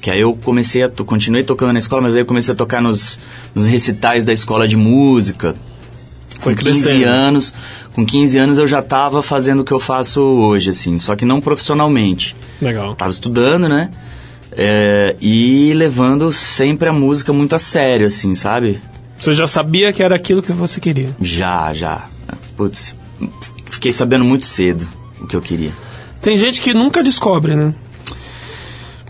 Que 0.00 0.08
aí 0.08 0.20
eu 0.20 0.36
comecei 0.36 0.84
a... 0.84 0.88
continuei 0.88 1.42
tocando 1.42 1.72
na 1.72 1.80
escola, 1.80 2.02
mas 2.02 2.14
aí 2.14 2.20
eu 2.20 2.26
comecei 2.26 2.54
a 2.54 2.56
tocar 2.56 2.80
nos, 2.80 3.18
nos 3.52 3.66
recitais 3.66 4.24
da 4.24 4.32
escola 4.32 4.68
de 4.68 4.76
música. 4.76 5.56
Foi 6.38 6.54
com 6.54 6.62
15 6.62 6.82
crescendo. 6.84 7.10
anos. 7.10 7.54
Com 7.92 8.06
15 8.06 8.38
anos 8.38 8.56
eu 8.56 8.68
já 8.68 8.78
estava 8.78 9.20
fazendo 9.20 9.62
o 9.62 9.64
que 9.64 9.72
eu 9.72 9.80
faço 9.80 10.22
hoje, 10.22 10.70
assim. 10.70 10.96
Só 10.96 11.16
que 11.16 11.24
não 11.24 11.40
profissionalmente. 11.40 12.36
Legal. 12.62 12.94
Tava 12.94 13.10
estudando, 13.10 13.68
né? 13.68 13.90
É, 14.52 15.14
e 15.20 15.72
levando 15.74 16.32
sempre 16.32 16.88
a 16.88 16.92
música 16.92 17.32
muito 17.32 17.54
a 17.54 17.58
sério, 17.58 18.06
assim, 18.06 18.34
sabe? 18.34 18.80
Você 19.18 19.32
já 19.34 19.46
sabia 19.46 19.92
que 19.92 20.02
era 20.02 20.16
aquilo 20.16 20.42
que 20.42 20.52
você 20.52 20.80
queria. 20.80 21.10
Já, 21.20 21.72
já. 21.74 22.02
Putz, 22.56 22.94
fiquei 23.66 23.92
sabendo 23.92 24.24
muito 24.24 24.46
cedo 24.46 24.86
o 25.20 25.26
que 25.26 25.36
eu 25.36 25.42
queria. 25.42 25.70
Tem 26.22 26.36
gente 26.36 26.60
que 26.60 26.72
nunca 26.74 27.02
descobre, 27.02 27.54
né? 27.54 27.74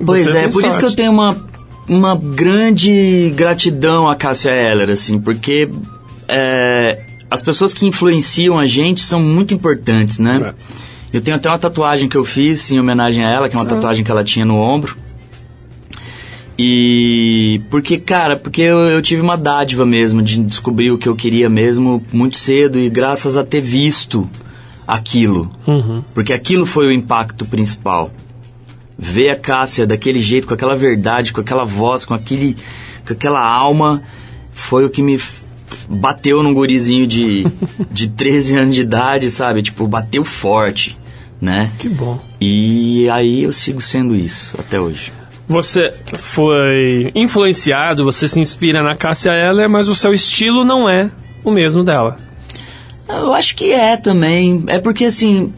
Pois 0.05 0.25
Você 0.27 0.37
é, 0.39 0.43
por 0.49 0.61
isso 0.63 0.73
sorte. 0.73 0.79
que 0.79 0.85
eu 0.85 0.93
tenho 0.95 1.11
uma, 1.13 1.37
uma 1.89 2.15
grande 2.15 3.33
gratidão 3.35 4.09
a 4.09 4.15
Cássia 4.15 4.51
Eller, 4.51 4.91
assim, 4.91 5.19
porque 5.19 5.69
é, 6.29 7.01
as 7.31 7.41
pessoas 7.43 7.75
que 7.75 7.87
influenciam 7.87 8.59
a 8.59 8.67
gente 8.67 9.01
são 9.03 9.21
muito 9.21 9.55
importantes, 9.55 10.19
né? 10.19 10.53
É. 10.55 11.17
Eu 11.17 11.21
tenho 11.23 11.37
até 11.37 11.49
uma 11.49 11.59
tatuagem 11.59 12.09
que 12.09 12.17
eu 12.17 12.25
fiz 12.25 12.71
em 12.71 12.79
homenagem 12.79 13.25
a 13.25 13.31
ela, 13.31 13.49
que 13.49 13.57
é 13.57 13.59
uma 13.59 13.65
Ah. 13.65 13.69
tatuagem 13.69 14.05
que 14.05 14.11
ela 14.11 14.23
tinha 14.23 14.45
no 14.45 14.57
ombro. 14.57 14.97
E 16.59 17.61
porque, 17.71 17.99
cara, 17.99 18.37
porque 18.37 18.63
eu, 18.63 18.79
eu 18.81 19.01
tive 19.01 19.23
uma 19.23 19.37
dádiva 19.37 19.87
mesmo 19.87 20.21
de 20.21 20.43
descobrir 20.43 20.91
o 20.91 20.99
que 20.99 21.09
eu 21.09 21.15
queria 21.15 21.49
mesmo 21.49 22.03
muito 22.13 22.37
cedo 22.37 22.81
e 22.81 22.91
graças 22.91 23.37
a 23.37 23.45
ter 23.45 23.61
visto 23.61 24.29
aquilo. 24.87 25.53
Uhum. 25.67 26.03
Porque 26.13 26.33
aquilo 26.33 26.67
foi 26.67 26.89
o 26.89 26.93
impacto 26.93 27.47
principal. 27.47 28.11
Ver 28.99 29.31
a 29.31 29.37
Cássia 29.37 29.87
daquele 29.87 30.21
jeito, 30.21 30.49
com 30.49 30.55
aquela 30.55 30.75
verdade, 30.75 31.33
com 31.33 31.41
aquela 31.41 31.65
voz, 31.65 32.05
com 32.05 32.15
aquele 32.15 32.57
com 33.07 33.13
aquela 33.13 33.41
alma, 33.41 34.03
foi 34.53 34.85
o 34.85 34.91
que 34.91 35.01
me 35.01 35.21
bateu 35.89 36.43
num 36.43 36.53
gurizinho 36.53 37.07
de, 37.07 37.47
de 37.91 38.09
13 38.09 38.57
anos 38.57 38.75
de 38.75 38.81
idade, 38.81 39.31
sabe? 39.31 39.63
Tipo, 39.63 39.87
bateu 39.87 40.25
forte, 40.25 40.97
né? 41.41 41.71
Que 41.79 41.89
bom. 41.89 42.19
E 42.41 43.09
aí 43.11 43.45
eu 43.45 43.53
sigo 43.53 43.81
sendo 43.81 44.17
isso 44.17 44.57
até 44.59 44.81
hoje. 44.81 45.13
Você 45.49 45.91
foi 46.19 47.11
influenciado, 47.15 48.05
você 48.05 48.29
se 48.29 48.39
inspira 48.39 48.83
na 48.83 48.95
Cássia 48.95 49.33
Eller, 49.33 49.69
mas 49.69 49.89
o 49.89 49.95
seu 49.95 50.13
estilo 50.13 50.63
não 50.63 50.87
é 50.87 51.11
o 51.43 51.51
mesmo 51.51 51.83
dela. 51.83 52.17
Eu 53.09 53.33
acho 53.33 53.57
que 53.57 53.73
é 53.73 53.97
também. 53.97 54.65
É 54.67 54.79
porque 54.79 55.07
assim. 55.07 55.53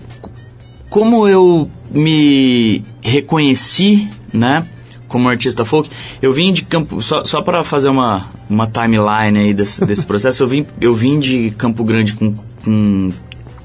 como 0.88 1.26
eu 1.26 1.68
me 1.90 2.84
reconheci, 3.02 4.08
né, 4.32 4.64
como 5.08 5.28
artista 5.28 5.64
folk, 5.64 5.90
eu 6.22 6.32
vim 6.32 6.52
de 6.52 6.62
Campo, 6.62 7.02
só, 7.02 7.24
só 7.24 7.42
para 7.42 7.64
fazer 7.64 7.88
uma, 7.88 8.28
uma 8.48 8.68
timeline 8.68 9.36
aí 9.40 9.52
desse, 9.52 9.82
desse 9.84 10.06
processo, 10.06 10.44
eu 10.44 10.46
vim, 10.46 10.64
eu 10.80 10.94
vim 10.94 11.18
de 11.18 11.50
Campo 11.58 11.82
Grande 11.82 12.12
com, 12.12 12.32
com 12.64 13.12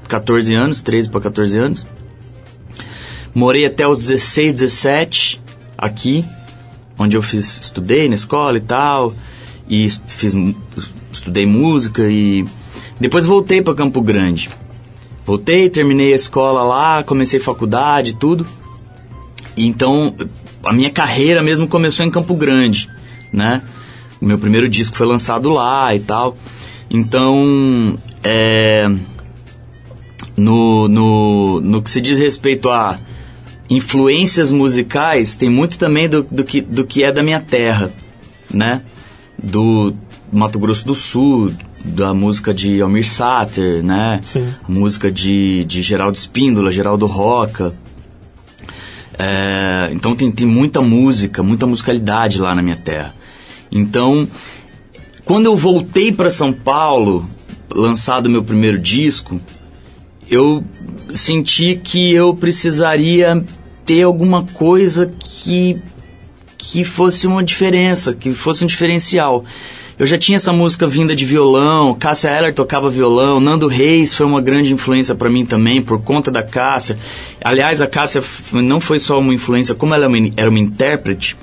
14 0.08 0.52
anos, 0.54 0.82
13 0.82 1.08
para 1.08 1.20
14 1.20 1.56
anos. 1.56 1.86
Morei 3.32 3.64
até 3.64 3.86
os 3.86 4.00
16, 4.00 4.54
17 4.54 5.45
aqui, 5.76 6.24
onde 6.98 7.16
eu 7.16 7.22
fiz, 7.22 7.60
estudei 7.60 8.08
na 8.08 8.14
escola 8.14 8.58
e 8.58 8.60
tal, 8.60 9.14
e 9.68 9.88
fiz, 10.06 10.34
estudei 11.12 11.46
música 11.46 12.08
e 12.08 12.44
depois 12.98 13.24
voltei 13.24 13.60
para 13.60 13.74
Campo 13.74 14.00
Grande. 14.00 14.48
Voltei, 15.24 15.68
terminei 15.68 16.12
a 16.12 16.16
escola 16.16 16.62
lá, 16.62 17.02
comecei 17.02 17.40
faculdade 17.40 18.14
tudo. 18.14 18.46
Então, 19.56 20.14
a 20.64 20.72
minha 20.72 20.90
carreira 20.90 21.42
mesmo 21.42 21.66
começou 21.66 22.06
em 22.06 22.10
Campo 22.10 22.34
Grande, 22.34 22.88
né? 23.32 23.62
O 24.20 24.24
meu 24.24 24.38
primeiro 24.38 24.68
disco 24.68 24.96
foi 24.96 25.06
lançado 25.06 25.50
lá 25.50 25.94
e 25.94 26.00
tal. 26.00 26.36
Então, 26.88 27.98
é, 28.22 28.88
no, 30.36 30.88
no, 30.88 31.60
no 31.60 31.82
que 31.82 31.90
se 31.90 32.00
diz 32.00 32.18
respeito 32.18 32.70
a 32.70 32.98
influências 33.68 34.50
musicais, 34.50 35.36
tem 35.36 35.48
muito 35.48 35.78
também 35.78 36.08
do, 36.08 36.22
do, 36.22 36.44
que, 36.44 36.60
do 36.60 36.84
que 36.84 37.02
é 37.02 37.12
da 37.12 37.22
minha 37.22 37.40
terra, 37.40 37.92
né? 38.50 38.82
Do 39.42 39.94
Mato 40.32 40.58
Grosso 40.58 40.86
do 40.86 40.94
Sul, 40.94 41.52
da 41.84 42.14
música 42.14 42.54
de 42.54 42.80
Almir 42.80 43.06
Sater, 43.06 43.82
né? 43.82 44.20
Sim. 44.22 44.48
A 44.66 44.70
música 44.70 45.10
de, 45.10 45.64
de 45.64 45.82
Geraldo 45.82 46.16
Espíndola, 46.16 46.70
Geraldo 46.70 47.06
Roca. 47.06 47.72
É, 49.18 49.88
então 49.92 50.14
tem, 50.14 50.30
tem 50.30 50.46
muita 50.46 50.82
música, 50.82 51.42
muita 51.42 51.66
musicalidade 51.66 52.38
lá 52.38 52.54
na 52.54 52.62
minha 52.62 52.76
terra. 52.76 53.14
Então, 53.70 54.28
quando 55.24 55.46
eu 55.46 55.56
voltei 55.56 56.12
para 56.12 56.30
São 56.30 56.52
Paulo, 56.52 57.28
lançado 57.70 58.30
meu 58.30 58.44
primeiro 58.44 58.78
disco, 58.78 59.40
eu 60.30 60.64
senti 61.14 61.80
que 61.82 62.12
eu 62.12 62.34
precisaria 62.34 63.44
ter 63.84 64.02
alguma 64.02 64.42
coisa 64.42 65.06
que 65.06 65.80
que 66.58 66.82
fosse 66.82 67.28
uma 67.28 67.44
diferença, 67.44 68.12
que 68.12 68.34
fosse 68.34 68.64
um 68.64 68.66
diferencial. 68.66 69.44
Eu 69.98 70.04
já 70.04 70.18
tinha 70.18 70.36
essa 70.36 70.52
música 70.52 70.86
vinda 70.86 71.16
de 71.16 71.24
violão, 71.24 71.94
Cássia 71.94 72.28
Eller 72.28 72.52
tocava 72.52 72.90
violão, 72.90 73.40
Nando 73.40 73.66
Reis 73.66 74.14
foi 74.14 74.26
uma 74.26 74.42
grande 74.42 74.72
influência 74.72 75.14
para 75.14 75.30
mim 75.30 75.46
também, 75.46 75.80
por 75.80 76.02
conta 76.02 76.30
da 76.30 76.42
Cássia. 76.42 76.98
Aliás, 77.42 77.80
a 77.80 77.86
Cássia 77.86 78.22
não 78.52 78.78
foi 78.78 78.98
só 78.98 79.18
uma 79.18 79.32
influência, 79.32 79.74
como 79.74 79.94
ela 79.94 80.04
é 80.04 80.30
era 80.36 80.50
uma 80.50 80.58
intérprete, 80.58 81.36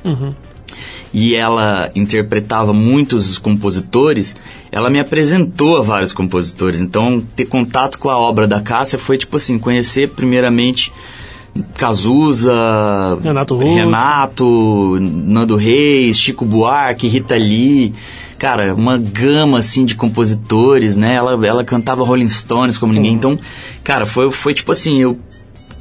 e 1.14 1.36
ela 1.36 1.90
interpretava 1.96 2.74
muitos 2.74 3.38
compositores, 3.38 4.36
ela 4.72 4.90
me 4.90 5.00
apresentou 5.00 5.78
a 5.78 5.82
vários 5.82 6.12
compositores. 6.12 6.82
Então, 6.82 7.24
ter 7.36 7.46
contato 7.46 8.00
com 8.00 8.10
a 8.10 8.18
obra 8.18 8.48
da 8.48 8.60
Cássia 8.60 8.98
foi 8.98 9.18
tipo 9.18 9.38
assim, 9.38 9.60
conhecer 9.60 10.10
primeiramente 10.10 10.92
Cazuza, 11.76 12.52
Renato 13.22 13.54
Russo. 13.54 13.76
Renato, 13.76 14.98
Nando 15.00 15.56
Reis, 15.56 16.20
Chico 16.20 16.44
Buarque, 16.46 17.08
Rita 17.08 17.36
Lee. 17.36 17.94
Cara, 18.40 18.74
uma 18.74 18.98
gama 18.98 19.60
assim 19.60 19.86
de 19.86 19.96
compositores, 19.96 20.98
né? 20.98 21.14
Ela, 21.14 21.46
ela 21.46 21.64
cantava 21.64 22.04
Rolling 22.04 22.28
Stones 22.28 22.78
como 22.78 22.92
ninguém. 22.92 23.14
Então, 23.14 23.40
cara, 23.84 24.06
foi, 24.08 24.32
foi 24.32 24.54
tipo 24.56 24.72
assim, 24.72 25.00
eu 25.00 25.18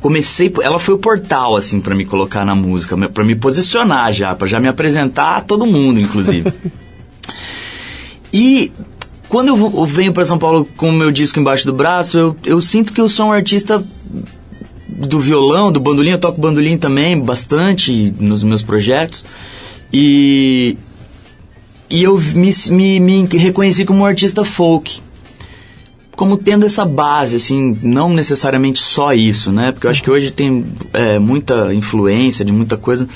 comecei, 0.03 0.53
ela 0.61 0.81
foi 0.81 0.95
o 0.95 0.99
portal 0.99 1.57
assim 1.57 1.81
para 1.81 1.95
me 1.95 2.05
colocar 2.05 2.45
na 2.45 2.55
música, 2.55 2.97
para 3.09 3.25
me 3.25 3.37
posicionar 3.37 4.13
já, 4.13 4.35
para 4.35 4.49
já 4.49 4.59
me 4.59 4.69
apresentar 4.69 5.37
a 5.37 5.41
todo 5.41 5.65
mundo, 5.65 6.01
inclusive. 6.01 6.53
e 8.35 8.73
quando 9.29 9.49
eu 9.49 9.57
eu 9.57 9.85
venho 9.87 10.13
para 10.13 10.25
São 10.25 10.39
Paulo 10.39 10.69
com 10.77 10.89
o 10.89 10.93
meu 10.93 11.13
disco 11.13 11.39
embaixo 11.39 11.65
do 11.65 11.73
braço, 11.73 12.19
eu, 12.19 12.37
eu 12.45 12.61
sinto 12.61 12.93
que 12.93 13.01
eu 13.01 13.09
sou 13.09 13.29
um 13.29 13.33
artista 13.33 13.83
do 14.89 15.21
violão, 15.21 15.71
do 15.71 15.81
bandolim, 15.81 16.11
eu 16.11 16.19
toco 16.19 16.41
bandolim 16.41 16.77
também 16.77 17.19
bastante 17.19 18.13
nos 18.19 18.43
meus 18.43 18.63
projetos. 18.63 19.25
E 19.93 20.77
e 21.89 22.03
eu 22.03 22.19
me, 22.19 22.51
me, 22.71 23.01
me 23.01 23.27
reconheci 23.37 23.85
como 23.85 24.01
um 24.01 24.07
artista 24.07 24.45
folk 24.45 25.01
como 26.23 26.37
tendo 26.37 26.65
essa 26.65 26.85
base, 26.85 27.35
assim, 27.35 27.77
não 27.83 28.09
necessariamente 28.15 28.79
só 28.81 29.13
isso, 29.13 29.51
né? 29.51 29.73
Porque 29.73 29.89
eu 29.89 29.91
acho 29.91 30.05
que 30.05 30.09
hoje 30.09 30.31
tem 30.31 30.65
é, 30.93 31.19
muita 31.19 31.75
influência 31.75 32.45
de 32.45 32.53
muita 32.53 32.77
coisa, 32.77 33.09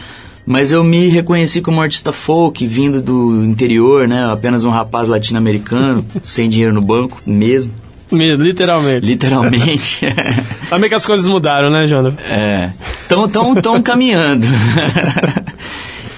mas 0.45 0.73
eu 0.73 0.83
me 0.83 1.07
reconheci 1.07 1.61
como 1.61 1.81
artista 1.81 2.11
folk, 2.11 2.67
vindo 2.67 3.01
do 3.01 3.45
interior, 3.45 4.09
né? 4.09 4.29
Apenas 4.29 4.65
um 4.65 4.71
rapaz 4.71 5.07
latino-americano, 5.07 6.05
sem 6.25 6.51
dinheiro 6.51 6.75
no 6.75 6.83
banco 6.83 7.23
mesmo, 7.25 7.71
Me- 8.11 8.35
Literalmente. 8.35 9.07
literalmente. 9.07 10.05
Mim 10.77 10.89
que 10.89 10.95
as 10.97 11.07
coisas 11.07 11.29
mudaram, 11.29 11.71
né, 11.71 11.87
Jonathan? 11.87 12.21
É. 12.29 12.71
Tão, 13.09 13.29
tão, 13.29 13.55
tão 13.55 13.81
caminhando. 13.83 14.45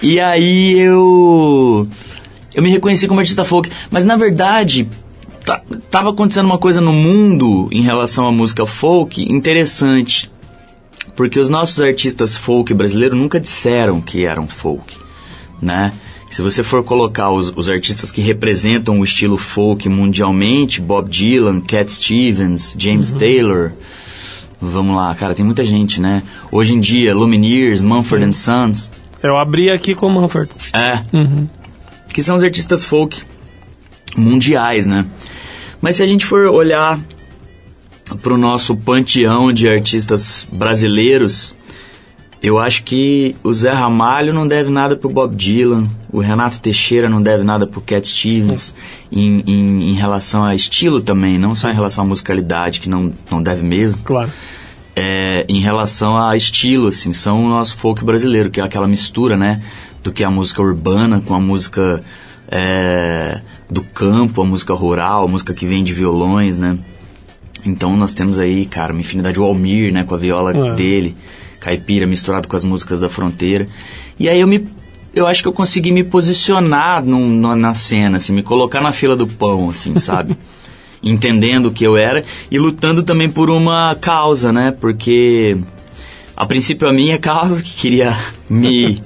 e 0.01 0.19
aí 0.19 0.79
eu. 0.79 1.87
Eu 2.55 2.63
me 2.63 2.71
reconheci 2.71 3.07
como 3.07 3.21
artista 3.21 3.45
folk. 3.45 3.71
Mas 3.91 4.07
na 4.07 4.17
verdade, 4.17 4.89
tá, 5.49 5.63
tava 5.91 6.11
acontecendo 6.11 6.45
uma 6.45 6.59
coisa 6.59 6.79
no 6.79 6.93
mundo 6.93 7.69
em 7.73 7.81
relação 7.81 8.27
à 8.29 8.33
música 8.33 8.67
folk 8.67 9.23
interessante. 9.33 10.31
Porque 11.17 11.41
os 11.41 11.49
nossos 11.49 11.81
artistas 11.81 12.37
folk 12.37 12.73
brasileiros 12.75 13.19
nunca 13.19 13.41
disseram 13.41 14.01
que 14.01 14.25
eram 14.25 14.47
folk, 14.47 14.97
né? 15.61 15.93
Se 16.29 16.43
você 16.43 16.63
for 16.63 16.85
colocar 16.85 17.31
os, 17.31 17.51
os 17.57 17.71
artistas 17.71 18.13
que 18.13 18.21
representam 18.21 19.01
o 19.01 19.05
estilo 19.05 19.39
folk 19.39 19.89
mundialmente, 19.89 20.81
Bob 20.81 21.09
Dylan, 21.09 21.63
Cat 21.63 21.91
Stevens, 21.91 22.77
James 22.79 23.13
Taylor, 23.13 23.73
Vamos 24.61 24.97
lá, 24.97 25.15
cara, 25.15 25.37
tem 25.37 25.45
muita 25.45 25.65
gente, 25.65 26.01
né? 26.01 26.25
Hoje 26.51 26.75
em 26.75 26.81
dia, 26.81 27.15
Lumineers, 27.15 27.81
Mumford 27.81 28.25
and 28.25 28.33
Sons, 28.33 28.91
Eu 29.23 29.39
abri 29.39 29.71
aqui 29.71 29.95
com 29.95 30.09
o 30.09 30.11
Manford. 30.11 30.51
é, 30.73 31.01
que 32.13 32.25
são 32.25 32.35
os 32.35 32.43
artistas 32.43 32.85
folk 32.85 33.23
mundiais, 34.17 34.85
né? 34.85 35.07
Mas 35.81 35.97
se 35.97 36.03
a 36.03 36.07
gente 36.07 36.27
for 36.27 36.47
olhar 36.47 36.99
pro 38.23 38.37
nosso 38.37 38.77
panteão 38.77 39.53
de 39.53 39.69
artistas 39.69 40.47
brasileiros, 40.51 41.55
eu 42.43 42.59
acho 42.59 42.85
que 42.85 43.35
o 43.43 43.53
Zé 43.53 43.73
Ramalho 43.73 44.33
não 44.33 44.47
deve 44.47 44.71
nada 44.71 44.97
pro 44.97 45.11
Bob 45.11 45.35
Dylan, 45.35 45.89
o 46.13 46.21
Renato 46.21 46.61
Teixeira 46.61 47.09
não 47.09 47.23
deve 47.23 47.45
nada 47.45 47.67
pro 47.67 47.81
Cat 47.81 48.07
Stevens, 48.07 48.75
em, 49.11 49.43
em, 49.47 49.91
em 49.91 49.95
relação 49.95 50.45
a 50.45 50.55
estilo 50.55 51.01
também, 51.01 51.39
não 51.39 51.55
só 51.55 51.69
em 51.69 51.75
relação 51.75 52.05
à 52.05 52.07
musicalidade, 52.07 52.81
que 52.81 52.89
não, 52.89 53.13
não 53.31 53.43
deve 53.43 53.63
mesmo. 53.63 54.01
Claro. 54.03 54.31
é, 54.97 55.45
em 55.49 55.61
relação 55.61 56.17
a 56.19 56.37
estilo, 56.37 56.89
assim, 56.89 57.13
são 57.13 57.45
o 57.45 57.49
nosso 57.49 57.77
folk 57.77 58.05
brasileiro, 58.05 58.51
que 58.51 58.61
é 58.61 58.65
aquela 58.65 58.89
mistura, 58.89 59.37
né, 59.37 59.63
do 60.03 60.13
que 60.13 60.25
é 60.25 60.27
a 60.27 60.31
música 60.31 60.61
urbana 60.61 61.23
com 61.25 61.35
a 61.35 61.41
música 61.41 62.03
é, 62.51 63.41
do 63.71 63.83
campo, 63.83 64.43
a 64.43 64.45
música 64.45 64.73
rural, 64.75 65.25
a 65.25 65.29
música 65.29 65.53
que 65.55 65.67
vem 65.67 65.85
de 65.85 65.93
violões, 65.93 66.59
né. 66.59 66.79
Então 67.67 67.97
nós 67.97 68.15
temos 68.15 68.39
aí, 68.39 68.65
cara, 68.67 68.93
uma 68.93 69.01
infinidade, 69.01 69.39
o 69.39 69.45
Almir, 69.45 69.93
né, 69.93 70.05
com 70.05 70.15
a 70.15 70.19
viola 70.19 70.57
É. 70.57 70.73
dele, 70.75 71.15
caipira 71.61 72.07
misturado 72.07 72.49
com 72.49 72.57
as 72.57 72.65
músicas 72.65 73.01
da 73.01 73.09
fronteira. 73.09 73.69
E 74.19 74.29
aí 74.29 74.41
eu 74.41 74.47
me 74.49 74.67
eu 75.15 75.27
acho 75.27 75.43
que 75.43 75.49
eu 75.49 75.53
consegui 75.53 75.91
me 75.91 76.05
posicionar 76.05 77.05
num- 77.05 77.35
na- 77.41 77.57
na 77.57 77.75
cena, 77.75 78.19
assim, 78.19 78.33
me 78.33 78.43
colocar 78.43 78.81
na 78.81 78.93
fila 78.93 79.17
do 79.17 79.27
pão, 79.27 79.69
assim, 79.71 79.99
sabe? 79.99 80.37
Entendendo 81.03 81.67
o 81.67 81.73
que 81.73 81.83
eu 81.83 81.97
era 81.97 82.23
e 82.51 82.59
lutando 82.59 83.03
também 83.03 83.29
por 83.29 83.51
uma 83.51 83.97
causa, 84.01 84.53
né? 84.53 84.71
Porque 84.71 85.57
a 86.37 86.47
princípio 86.47 86.87
a 86.89 86.93
minha 86.93 87.19
causa 87.19 87.61
que 87.63 87.73
queria 87.75 88.17
me 88.49 89.03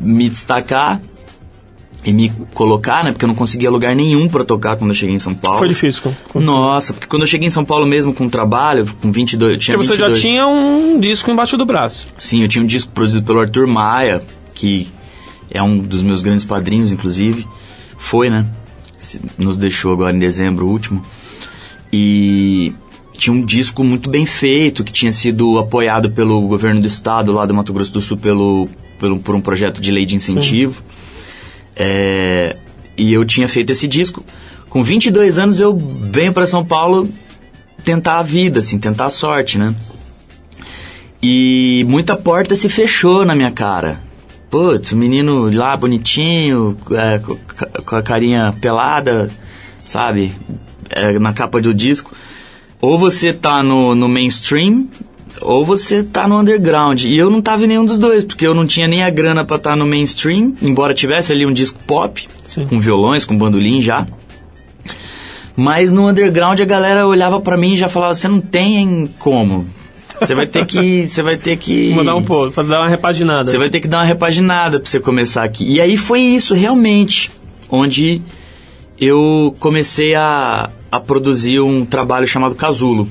me 0.00 0.28
destacar 0.28 1.00
e 2.04 2.12
me 2.12 2.30
colocar, 2.54 3.04
né? 3.04 3.12
Porque 3.12 3.24
eu 3.24 3.28
não 3.28 3.34
conseguia 3.34 3.70
lugar 3.70 3.94
nenhum 3.94 4.28
para 4.28 4.44
tocar 4.44 4.76
quando 4.76 4.90
eu 4.90 4.94
cheguei 4.94 5.14
em 5.14 5.18
São 5.18 5.34
Paulo. 5.34 5.58
Foi 5.58 5.68
difícil. 5.68 6.14
Com. 6.28 6.40
Nossa, 6.40 6.92
porque 6.92 7.06
quando 7.06 7.22
eu 7.22 7.28
cheguei 7.28 7.48
em 7.48 7.50
São 7.50 7.64
Paulo 7.64 7.86
mesmo 7.86 8.14
com 8.14 8.28
trabalho, 8.28 8.88
com 9.02 9.10
22, 9.10 9.52
eu 9.52 9.58
tinha 9.58 9.76
Porque 9.76 9.88
você 9.88 9.96
já 9.96 10.06
22. 10.06 10.20
tinha 10.20 10.46
um 10.46 10.98
disco 10.98 11.30
embaixo 11.30 11.56
do 11.56 11.66
braço. 11.66 12.08
Sim, 12.16 12.42
eu 12.42 12.48
tinha 12.48 12.62
um 12.62 12.66
disco 12.66 12.92
produzido 12.92 13.24
pelo 13.24 13.40
Arthur 13.40 13.66
Maia, 13.66 14.22
que 14.54 14.88
é 15.50 15.62
um 15.62 15.78
dos 15.78 16.02
meus 16.02 16.22
grandes 16.22 16.44
padrinhos, 16.44 16.92
inclusive. 16.92 17.46
Foi, 17.96 18.30
né? 18.30 18.46
Nos 19.36 19.56
deixou 19.56 19.92
agora 19.92 20.14
em 20.14 20.18
dezembro 20.18 20.66
último. 20.66 21.02
E 21.92 22.72
tinha 23.12 23.34
um 23.34 23.44
disco 23.44 23.82
muito 23.82 24.08
bem 24.08 24.24
feito, 24.24 24.84
que 24.84 24.92
tinha 24.92 25.12
sido 25.12 25.58
apoiado 25.58 26.10
pelo 26.10 26.40
governo 26.42 26.80
do 26.80 26.86
estado 26.86 27.32
lá 27.32 27.44
do 27.44 27.54
Mato 27.54 27.72
Grosso 27.72 27.92
do 27.92 28.00
Sul 28.00 28.16
pelo, 28.16 28.68
pelo, 28.98 29.18
por 29.18 29.34
um 29.34 29.40
projeto 29.40 29.80
de 29.80 29.90
lei 29.90 30.06
de 30.06 30.14
incentivo. 30.14 30.82
É, 31.78 32.56
e 32.96 33.12
eu 33.12 33.24
tinha 33.24 33.48
feito 33.48 33.70
esse 33.70 33.86
disco. 33.86 34.24
Com 34.68 34.82
22 34.82 35.38
anos 35.38 35.60
eu 35.60 35.76
venho 35.76 36.32
para 36.32 36.46
São 36.46 36.64
Paulo 36.64 37.08
tentar 37.84 38.18
a 38.18 38.22
vida, 38.22 38.60
assim, 38.60 38.78
tentar 38.78 39.06
a 39.06 39.10
sorte, 39.10 39.56
né? 39.56 39.74
E 41.22 41.84
muita 41.88 42.16
porta 42.16 42.54
se 42.54 42.68
fechou 42.68 43.24
na 43.24 43.34
minha 43.34 43.50
cara. 43.50 44.00
Putz, 44.50 44.92
o 44.92 44.96
menino 44.96 45.50
lá 45.52 45.76
bonitinho, 45.76 46.76
é, 46.92 47.20
com 47.84 47.96
a 47.96 48.02
carinha 48.02 48.54
pelada, 48.60 49.30
sabe? 49.84 50.32
É, 50.90 51.18
na 51.18 51.32
capa 51.32 51.60
do 51.60 51.74
disco. 51.74 52.12
Ou 52.80 52.98
você 52.98 53.32
tá 53.32 53.62
no, 53.62 53.94
no 53.94 54.08
mainstream, 54.08 54.88
ou 55.40 55.64
você 55.64 56.02
tá 56.02 56.26
no 56.28 56.38
underground. 56.38 57.04
E 57.04 57.16
eu 57.16 57.30
não 57.30 57.40
tava 57.40 57.64
em 57.64 57.68
nenhum 57.68 57.84
dos 57.84 57.98
dois, 57.98 58.24
porque 58.24 58.46
eu 58.46 58.54
não 58.54 58.66
tinha 58.66 58.86
nem 58.88 59.02
a 59.02 59.10
grana 59.10 59.44
pra 59.44 59.56
estar 59.56 59.76
no 59.76 59.86
mainstream, 59.86 60.54
embora 60.62 60.94
tivesse 60.94 61.32
ali 61.32 61.44
um 61.46 61.52
disco 61.52 61.78
pop, 61.86 62.28
Sim. 62.44 62.66
com 62.66 62.78
violões, 62.80 63.24
com 63.24 63.36
bandolim 63.36 63.80
já. 63.80 64.06
Mas 65.56 65.90
no 65.90 66.06
underground 66.08 66.60
a 66.60 66.64
galera 66.64 67.06
olhava 67.06 67.40
pra 67.40 67.56
mim 67.56 67.74
e 67.74 67.76
já 67.76 67.88
falava: 67.88 68.14
"Você 68.14 68.28
não 68.28 68.40
tem 68.40 69.08
como. 69.18 69.66
Você 70.20 70.34
vai 70.34 70.46
ter 70.46 70.66
que, 70.66 71.06
você 71.08 71.22
vai 71.22 71.36
ter 71.36 71.56
que 71.56 71.90
Mudar 71.94 72.14
um 72.14 72.22
pouco, 72.22 72.52
fazer 72.52 72.70
dar 72.70 72.80
uma 72.80 72.88
repaginada. 72.88 73.50
você 73.50 73.58
vai 73.58 73.70
ter 73.70 73.80
que 73.80 73.88
dar 73.88 73.98
uma 73.98 74.04
repaginada 74.04 74.78
pra 74.80 74.88
você 74.88 75.00
começar 75.00 75.42
aqui. 75.44 75.64
E 75.64 75.80
aí 75.80 75.96
foi 75.96 76.20
isso, 76.20 76.54
realmente, 76.54 77.30
onde 77.70 78.22
eu 79.00 79.54
comecei 79.60 80.14
a, 80.14 80.70
a 80.90 81.00
produzir 81.00 81.60
um 81.60 81.84
trabalho 81.84 82.26
chamado 82.26 82.54
Casulo. 82.54 83.08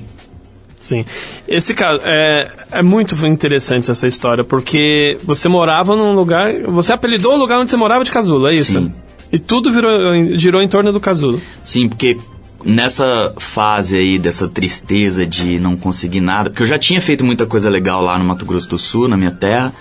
Sim. 0.88 1.04
Esse 1.46 1.74
caso, 1.74 2.02
é, 2.06 2.50
é 2.72 2.82
muito 2.82 3.14
interessante 3.26 3.92
essa 3.92 4.08
história, 4.08 4.46
porque 4.46 5.18
você 5.22 5.50
morava 5.50 5.98
num 5.98 6.14
lugar. 6.14 6.54
Você 6.68 6.94
apelidou 6.94 7.34
o 7.34 7.38
lugar 7.38 7.60
onde 7.60 7.70
você 7.70 7.76
morava 7.76 8.06
de 8.06 8.12
casulo, 8.12 8.48
é 8.48 8.56
isso? 8.56 8.80
Sim. 8.80 8.94
E 9.30 9.38
tudo 9.38 9.70
virou, 9.70 9.92
girou 10.38 10.62
em 10.62 10.68
torno 10.70 10.94
do 10.94 11.00
casulo. 11.02 11.42
Sim, 11.62 11.90
porque 11.90 12.18
nessa 12.64 13.34
fase 13.38 13.98
aí 13.98 14.18
dessa 14.18 14.48
tristeza 14.48 15.26
de 15.26 15.60
não 15.60 15.76
conseguir 15.76 16.22
nada, 16.22 16.50
porque 16.50 16.64
eu 16.64 16.68
já 16.68 16.80
tinha 16.80 17.02
feito 17.02 17.26
muita 17.26 17.46
coisa 17.46 17.70
legal 17.70 18.02
lá 18.02 18.18
no 18.18 18.24
Mato 18.24 18.46
Grosso 18.46 18.70
do 18.70 18.78
Sul, 18.78 19.10
na 19.10 19.18
minha 19.18 19.32
terra. 19.32 19.74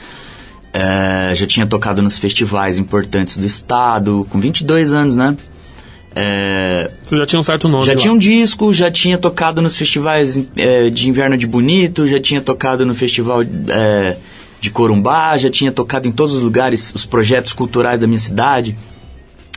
É, 0.72 1.32
já 1.36 1.46
tinha 1.46 1.68
tocado 1.68 2.02
nos 2.02 2.18
festivais 2.18 2.78
importantes 2.78 3.36
do 3.36 3.46
estado, 3.46 4.26
com 4.28 4.40
22 4.40 4.92
anos, 4.92 5.14
né? 5.14 5.36
É, 6.18 6.90
Você 7.04 7.18
já 7.18 7.26
tinha 7.26 7.38
um 7.38 7.42
certo 7.42 7.68
nome. 7.68 7.84
Já 7.84 7.92
lá. 7.92 7.98
tinha 7.98 8.10
um 8.10 8.16
disco, 8.16 8.72
já 8.72 8.90
tinha 8.90 9.18
tocado 9.18 9.60
nos 9.60 9.76
festivais 9.76 10.48
é, 10.56 10.88
de 10.88 11.10
inverno 11.10 11.36
de 11.36 11.46
Bonito, 11.46 12.06
já 12.06 12.18
tinha 12.18 12.40
tocado 12.40 12.86
no 12.86 12.94
festival 12.94 13.42
é, 13.42 14.16
de 14.58 14.70
Corumbá, 14.70 15.36
já 15.36 15.50
tinha 15.50 15.70
tocado 15.70 16.08
em 16.08 16.10
todos 16.12 16.34
os 16.34 16.40
lugares, 16.42 16.90
os 16.94 17.04
projetos 17.04 17.52
culturais 17.52 18.00
da 18.00 18.06
minha 18.06 18.18
cidade, 18.18 18.74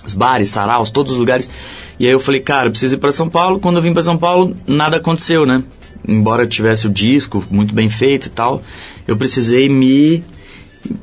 os 0.06 0.14
bares, 0.14 0.50
saraus, 0.50 0.90
todos 0.90 1.14
os 1.14 1.18
lugares. 1.18 1.50
E 1.98 2.06
aí 2.06 2.12
eu 2.12 2.20
falei, 2.20 2.42
cara, 2.42 2.68
eu 2.68 2.72
preciso 2.72 2.96
ir 2.96 2.98
para 2.98 3.14
São 3.14 3.30
Paulo. 3.30 3.62
Quando 3.62 3.78
eu 3.78 3.82
vim 3.82 3.94
para 3.94 4.04
São 4.04 4.18
Paulo, 4.18 4.54
nada 4.68 4.98
aconteceu, 4.98 5.46
né? 5.46 5.64
Embora 6.06 6.44
eu 6.44 6.48
tivesse 6.48 6.88
o 6.88 6.90
disco 6.90 7.46
muito 7.50 7.74
bem 7.74 7.90
feito 7.90 8.28
e 8.28 8.30
tal, 8.30 8.62
eu 9.08 9.16
precisei 9.16 9.70
me 9.70 10.24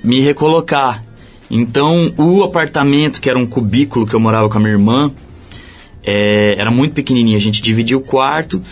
me 0.04 0.20
recolocar. 0.20 1.02
Então, 1.50 2.12
o 2.16 2.42
apartamento, 2.42 3.20
que 3.20 3.30
era 3.30 3.38
um 3.38 3.46
cubículo 3.46 4.06
que 4.06 4.14
eu 4.14 4.20
morava 4.20 4.48
com 4.48 4.58
a 4.58 4.60
minha 4.60 4.72
irmã, 4.72 5.12
é, 6.06 6.54
era 6.56 6.70
muito 6.70 6.94
pequenininho. 6.94 7.36
A 7.36 7.40
gente 7.40 7.60
dividia 7.60 7.98
o 7.98 8.00
quarto 8.00 8.62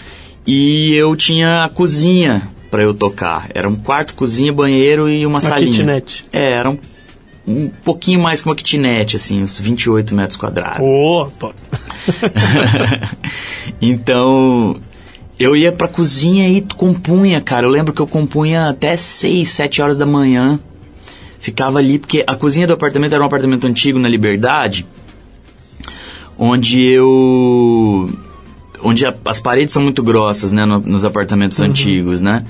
e 0.47 0.95
eu 0.95 1.15
tinha 1.17 1.65
a 1.65 1.69
cozinha 1.69 2.49
para 2.71 2.83
eu 2.83 2.95
tocar. 2.95 3.49
Era 3.53 3.69
um 3.69 3.77
quarto, 3.77 4.15
cozinha, 4.15 4.53
banheiro 4.53 5.09
e 5.09 5.27
uma, 5.27 5.35
Uma 5.35 5.41
salinha. 5.41 5.73
kitnet. 5.73 6.25
É, 6.33 6.53
era 6.53 6.71
um, 6.71 6.79
um 7.47 7.69
pouquinho 7.69 8.21
mais 8.21 8.41
que 8.43 8.49
uma 8.49 8.55
kitnet, 8.55 9.17
assim, 9.17 9.43
uns 9.43 9.59
28 9.59 10.15
metros 10.15 10.37
quadrados. 10.37 10.87
Top. 11.39 11.55
então, 13.83 14.77
eu 15.39 15.57
ia 15.57 15.73
pra 15.73 15.89
cozinha 15.89 16.49
e 16.49 16.61
compunha, 16.63 17.41
cara. 17.41 17.67
Eu 17.67 17.71
lembro 17.71 17.93
que 17.93 18.01
eu 18.01 18.07
compunha 18.07 18.69
até 18.69 18.97
6, 18.97 19.49
7 19.49 19.83
horas 19.83 19.97
da 19.97 20.07
manhã. 20.07 20.59
Ficava 21.41 21.79
ali, 21.79 21.99
porque 21.99 22.25
a 22.27 22.35
cozinha 22.35 22.67
do 22.67 22.73
apartamento 22.73 23.13
era 23.13 23.23
um 23.23 23.27
apartamento 23.27 23.67
antigo 23.67 23.99
na 23.99 24.09
Liberdade, 24.09 24.87
onde 26.39 26.83
eu. 26.83 28.09
onde 28.83 29.07
a- 29.07 29.15
as 29.25 29.41
paredes 29.41 29.73
são 29.73 29.83
muito 29.83 30.03
grossas, 30.03 30.53
né, 30.53 30.67
no- 30.67 30.81
nos 30.81 31.05
apartamentos 31.07 31.59
antigos, 31.61 32.21
né? 32.21 32.45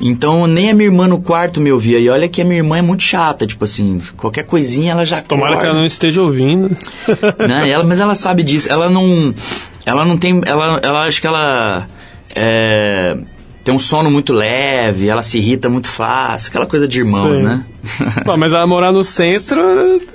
Então, 0.00 0.46
nem 0.46 0.70
a 0.70 0.74
minha 0.74 0.88
irmã 0.88 1.06
no 1.08 1.20
quarto 1.20 1.60
me 1.60 1.70
ouvia. 1.72 1.98
E 1.98 2.08
olha 2.08 2.28
que 2.28 2.40
a 2.40 2.44
minha 2.44 2.56
irmã 2.58 2.78
é 2.78 2.82
muito 2.82 3.02
chata, 3.02 3.46
tipo 3.46 3.64
assim, 3.64 4.00
qualquer 4.16 4.44
coisinha 4.44 4.92
ela 4.92 5.04
já 5.04 5.20
Tomara 5.22 5.48
que 5.48 5.52
acorda 5.54 5.68
ela 5.70 5.78
não 5.78 5.86
esteja 5.86 6.22
ouvindo. 6.22 6.70
né? 7.46 7.68
Ela, 7.68 7.84
mas 7.84 7.98
ela 8.00 8.14
sabe 8.14 8.42
disso. 8.42 8.70
Ela 8.70 8.88
não, 8.90 9.34
ela 9.84 10.04
não 10.04 10.16
tem, 10.16 10.40
ela, 10.46 10.80
ela 10.82 11.04
acho 11.06 11.20
que 11.20 11.26
ela 11.26 11.86
é, 12.34 13.16
tem 13.66 13.74
um 13.74 13.80
sono 13.80 14.08
muito 14.12 14.32
leve. 14.32 15.08
Ela 15.08 15.22
se 15.22 15.38
irrita 15.38 15.68
muito 15.68 15.88
fácil. 15.88 16.50
Aquela 16.50 16.66
coisa 16.66 16.86
de 16.86 17.00
irmãos, 17.00 17.36
Sim. 17.38 17.42
né? 17.42 17.66
Mas 18.38 18.52
ela 18.52 18.64
morar 18.64 18.92
no 18.92 19.02
centro 19.02 19.60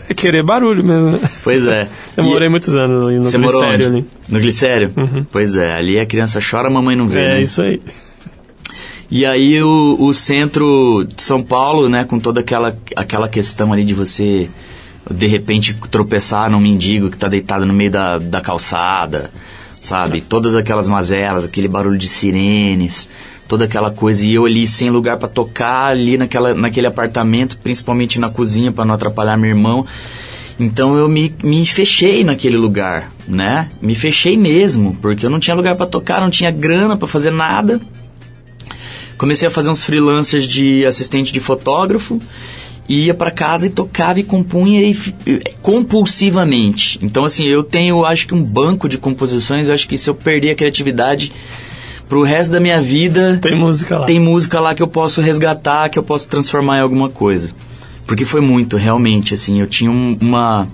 é 0.08 0.14
querer 0.14 0.42
barulho 0.42 0.82
mesmo. 0.82 1.12
né? 1.12 1.20
pois 1.44 1.66
é. 1.66 1.90
Eu 2.16 2.24
E- 2.24 2.28
morei 2.28 2.48
muitos 2.48 2.74
anos 2.74 3.06
ali 3.10 3.18
no 3.20 3.30
Você 3.30 3.38
morou 3.38 3.60
Glicério 3.60 3.88
onde? 3.90 3.98
ali. 3.98 4.06
No 4.30 4.40
Glicério? 4.40 4.94
Pois 5.30 5.58
é. 5.58 5.74
Ali 5.76 6.00
a 6.00 6.06
criança 6.06 6.40
chora, 6.40 6.70
a 6.70 6.72
mamãe 6.72 6.96
não 6.96 7.10
vê. 7.10 7.20
É, 7.20 7.28
né? 7.36 7.42
isso 7.42 7.62
aí. 7.62 7.82
E 9.10 9.26
aí 9.26 9.62
o, 9.62 9.98
o 10.00 10.14
centro 10.14 11.06
de 11.14 11.22
São 11.22 11.42
Paulo, 11.44 11.90
né, 11.90 12.06
com 12.06 12.18
toda 12.18 12.40
aquela, 12.40 12.74
aquela 12.96 13.28
questão 13.28 13.74
ali 13.74 13.84
de 13.84 13.94
você 13.94 14.50
de 15.14 15.28
repente 15.28 15.76
tropeçar 15.90 16.50
num 16.50 16.60
mendigo 16.62 17.10
que 17.10 17.18
tá 17.18 17.28
deitado 17.28 17.66
no 17.66 17.74
meio 17.74 17.92
da, 17.92 18.18
da 18.18 18.40
calçada, 18.40 19.30
sabe? 19.82 20.22
Todas 20.22 20.56
aquelas 20.56 20.88
mazelas, 20.88 21.44
aquele 21.44 21.68
barulho 21.68 21.98
de 21.98 22.08
sirenes, 22.08 23.10
toda 23.52 23.66
aquela 23.66 23.92
coisa. 23.92 24.26
E 24.26 24.34
eu 24.34 24.46
ali 24.46 24.66
sem 24.66 24.90
lugar 24.90 25.18
para 25.18 25.28
tocar, 25.28 25.88
ali 25.88 26.18
naquela, 26.18 26.54
naquele 26.54 26.88
apartamento, 26.88 27.58
principalmente 27.58 28.18
na 28.18 28.30
cozinha 28.30 28.72
para 28.72 28.86
não 28.86 28.96
atrapalhar 28.96 29.36
meu 29.36 29.50
irmão. 29.50 29.86
Então 30.58 30.96
eu 30.96 31.10
me, 31.10 31.36
me 31.44 31.66
fechei 31.66 32.24
naquele 32.24 32.56
lugar, 32.56 33.12
né? 33.28 33.68
Me 33.82 33.94
fechei 33.94 34.38
mesmo, 34.38 34.96
porque 35.02 35.26
eu 35.26 35.30
não 35.30 35.38
tinha 35.38 35.54
lugar 35.54 35.76
para 35.76 35.86
tocar, 35.86 36.22
não 36.22 36.30
tinha 36.30 36.50
grana 36.50 36.96
para 36.96 37.10
fazer 37.10 37.30
nada. 37.30 37.82
Comecei 39.18 39.50
a 39.50 39.52
fazer 39.52 39.70
uns 39.70 39.84
freelancers 39.84 40.48
de 40.48 40.86
assistente 40.86 41.34
de 41.34 41.42
fotógrafo, 41.42 42.22
ia 42.88 43.14
para 43.14 43.32
casa 43.32 43.66
e 43.66 43.70
tocava 43.70 44.22
e 44.22 44.24
compunha 44.24 44.82
e, 44.82 44.96
compulsivamente. 45.62 47.00
Então 47.02 47.26
assim, 47.26 47.44
eu 47.44 47.64
tenho, 47.64 48.06
acho 48.06 48.28
que 48.28 48.34
um 48.34 48.42
banco 48.42 48.88
de 48.88 48.98
composições, 48.98 49.68
eu 49.68 49.74
acho 49.74 49.90
que 49.90 49.98
se 49.98 50.10
eu 50.10 50.16
perder 50.16 50.52
a 50.52 50.56
criatividade 50.56 51.34
pro 52.12 52.24
resto 52.24 52.52
da 52.52 52.60
minha 52.60 52.82
vida, 52.82 53.40
Tem 53.42 53.58
música 53.58 53.98
lá. 54.00 54.06
tem 54.06 54.20
música 54.20 54.60
lá 54.60 54.76
que 54.76 54.84
eu 54.84 54.88
posso 54.88 55.22
resgatar, 55.22 55.88
que 55.88 55.98
eu 55.98 56.04
posso 56.04 56.28
transformar 56.28 56.80
em 56.80 56.82
alguma 56.82 57.10
coisa. 57.10 57.52
Porque 58.06 58.26
foi 58.26 58.42
muito, 58.42 58.76
realmente, 58.76 59.34
assim, 59.34 59.62
eu 59.62 59.68
tinha 59.68 59.90
um- 59.90 60.18
uma 60.20 60.68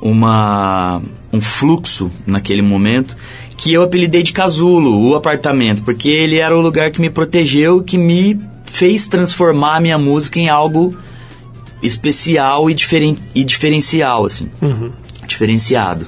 uma 0.00 1.02
um 1.32 1.40
fluxo 1.42 2.10
naquele 2.26 2.62
momento 2.62 3.14
que 3.58 3.70
eu 3.72 3.82
apelidei 3.82 4.22
de 4.22 4.32
casulo, 4.32 5.10
o 5.10 5.14
apartamento, 5.14 5.82
porque 5.82 6.08
ele 6.08 6.36
era 6.36 6.56
o 6.56 6.60
lugar 6.62 6.90
que 6.90 7.00
me 7.02 7.10
protegeu, 7.10 7.82
que 7.82 7.98
me 7.98 8.40
fez 8.64 9.06
transformar 9.06 9.76
a 9.76 9.80
minha 9.80 9.98
música 9.98 10.38
em 10.38 10.48
algo 10.48 10.96
especial 11.82 12.70
e, 12.70 12.74
diferen, 12.74 13.18
e 13.34 13.44
diferencial, 13.44 14.24
assim. 14.24 14.48
Diferenciado. 15.26 16.06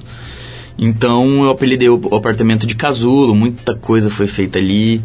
Então 0.79 1.43
eu 1.43 1.51
apelidei 1.51 1.89
o 1.89 2.15
apartamento 2.15 2.67
de 2.67 2.77
casulo, 2.77 3.35
muita 3.35 3.75
coisa 3.75 4.09
foi 4.09 4.29
feita 4.29 4.59
ali. 4.59 5.03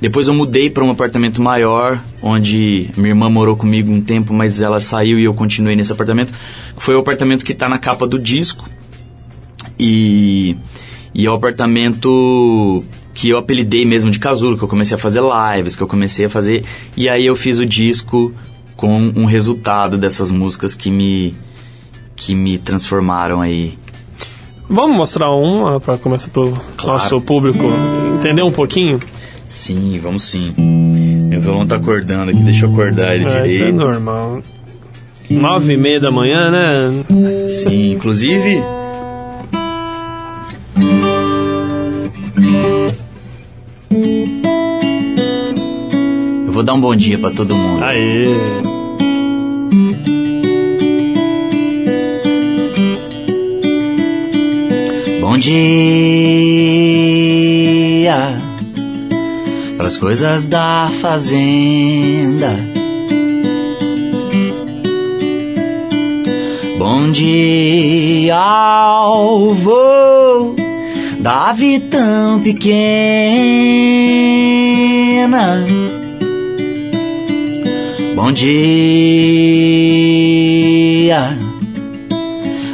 Depois 0.00 0.26
eu 0.26 0.34
mudei 0.34 0.70
para 0.70 0.82
um 0.82 0.90
apartamento 0.90 1.40
maior, 1.40 2.02
onde 2.20 2.88
minha 2.96 3.10
irmã 3.10 3.28
morou 3.28 3.56
comigo 3.56 3.92
um 3.92 4.00
tempo, 4.00 4.32
mas 4.32 4.60
ela 4.60 4.80
saiu 4.80 5.18
e 5.18 5.24
eu 5.24 5.34
continuei 5.34 5.76
nesse 5.76 5.92
apartamento. 5.92 6.32
Foi 6.76 6.96
o 6.96 6.98
apartamento 6.98 7.44
que 7.44 7.52
está 7.52 7.68
na 7.68 7.78
capa 7.78 8.06
do 8.06 8.18
disco. 8.18 8.68
E, 9.78 10.56
e 11.14 11.26
é 11.26 11.30
o 11.30 11.34
apartamento 11.34 12.82
que 13.14 13.28
eu 13.28 13.38
apelidei 13.38 13.84
mesmo 13.84 14.10
de 14.10 14.18
casulo, 14.18 14.56
que 14.56 14.64
eu 14.64 14.68
comecei 14.68 14.96
a 14.96 14.98
fazer 14.98 15.20
lives, 15.20 15.76
que 15.76 15.82
eu 15.82 15.86
comecei 15.88 16.24
a 16.24 16.28
fazer. 16.28 16.64
E 16.96 17.08
aí 17.08 17.26
eu 17.26 17.36
fiz 17.36 17.58
o 17.58 17.66
disco 17.66 18.34
com 18.74 19.12
um 19.14 19.26
resultado 19.26 19.98
dessas 19.98 20.30
músicas 20.30 20.74
que 20.74 20.90
me, 20.90 21.34
que 22.16 22.34
me 22.34 22.58
transformaram 22.58 23.40
aí. 23.40 23.78
Vamos 24.72 24.96
mostrar 24.96 25.30
uma 25.30 25.78
para 25.78 25.98
começar 25.98 26.28
pro 26.30 26.50
Claro. 26.78 26.92
nosso 26.98 27.20
público 27.20 27.62
entender 28.16 28.42
um 28.42 28.50
pouquinho? 28.50 28.98
Sim, 29.46 30.00
vamos 30.02 30.22
sim. 30.30 30.54
Meu 30.56 31.40
violão 31.42 31.66
tá 31.66 31.76
acordando 31.76 32.30
aqui, 32.30 32.40
deixa 32.42 32.64
eu 32.64 32.70
acordar 32.72 33.14
ele 33.14 33.24
É, 33.24 33.28
isso 33.28 33.36
é 33.36 33.46
direito. 33.46 33.76
normal. 33.76 34.42
Nove 35.28 35.74
e 35.74 35.76
meia 35.76 36.00
da 36.00 36.10
manhã, 36.10 36.50
né? 36.50 37.04
Sim, 37.48 37.92
inclusive. 37.92 38.62
Eu 46.46 46.52
vou 46.52 46.62
dar 46.62 46.74
um 46.74 46.80
bom 46.80 46.94
dia 46.94 47.18
pra 47.18 47.30
todo 47.30 47.54
mundo. 47.54 47.82
Aê! 47.84 48.26
Bom 55.32 55.38
dia 55.38 55.62
pras 59.78 59.96
coisas 59.96 60.46
da 60.46 60.90
fazenda. 61.00 62.50
Bom 66.78 67.10
dia 67.12 68.36
ao 68.36 69.54
vô 69.54 70.54
da 71.18 71.54
vida 71.54 71.86
tão 71.88 72.38
pequena. 72.42 72.76
Bom 78.14 78.30
dia 78.32 79.32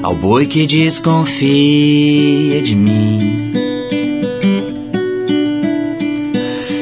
ao 0.08 0.14
boi 0.14 0.46
que 0.46 0.66
desconfia 0.66 2.62
de 2.62 2.74
mim. 2.74 3.52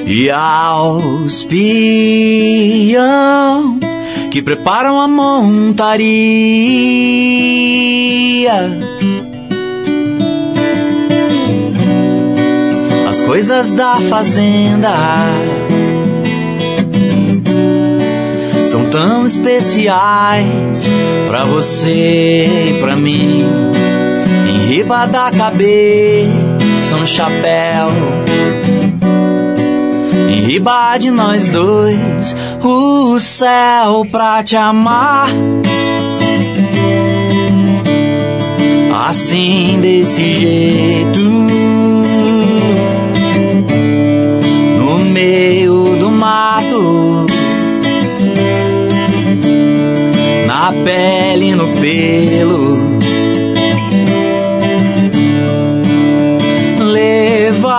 E 0.07 0.31
aos 0.31 1.43
peão 1.43 2.61
que 4.31 4.41
preparam 4.41 5.01
a 5.01 5.09
montaria. 5.09 6.07
As 13.09 13.20
coisas 13.22 13.72
da 13.72 13.99
fazenda 14.03 15.66
são 18.77 18.85
tão 18.91 19.27
especiais 19.27 20.95
pra 21.27 21.47
você 21.47 22.68
e 22.68 22.79
pra 22.79 22.95
mim. 22.95 23.47
Em 24.47 24.59
riba 24.68 25.07
da 25.07 25.31
cabeça 25.31 26.97
um 26.97 27.07
chapéu. 27.07 27.89
Em 30.29 30.41
riba 30.41 30.99
de 30.99 31.11
nós 31.11 31.49
dois 31.49 32.37
o 32.62 33.18
céu 33.18 34.07
pra 34.12 34.43
te 34.43 34.57
amar. 34.57 35.31
Assim 39.09 39.79
desse 39.81 40.33
jeito 40.35 41.20
no 44.79 44.99
meio 44.99 45.97
do 45.99 46.11
mato, 46.11 47.06
na 50.67 50.73
pele 50.73 51.55
no 51.55 51.69
pelo. 51.81 52.99
Levar 56.81 57.77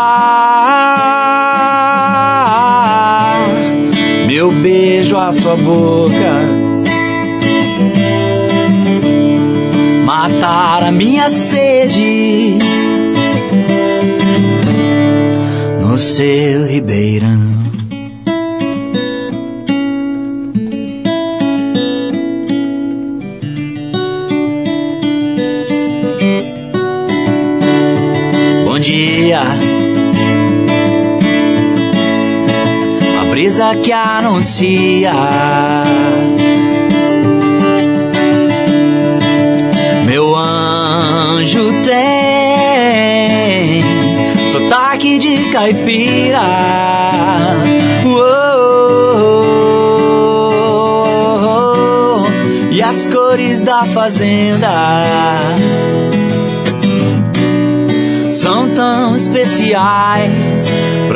meu 4.25 4.51
beijo 4.51 5.17
à 5.17 5.33
sua 5.33 5.57
boca, 5.57 6.45
matar 10.05 10.83
a 10.83 10.91
minha 10.91 11.29
sede 11.29 12.57
no 15.81 15.97
seu 15.97 16.65
ribeirão. 16.65 17.46
Que 33.76 33.91
anuncia. 33.91 35.13
Meu 40.05 40.36
anjo 40.36 41.74
tem 41.84 43.84
sotaque 44.51 45.20
de 45.20 45.51
caipira. 45.51 46.41
E 52.72 52.82
as 52.82 53.07
cores 53.07 53.61
da 53.63 53.86
fazenda 53.86 54.72
são 58.30 58.70
tão 58.70 59.15
especiais 59.15 60.68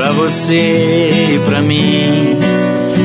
pra 0.01 0.11
você 0.13 1.35
e 1.35 1.39
pra 1.45 1.61
mim. 1.61 2.35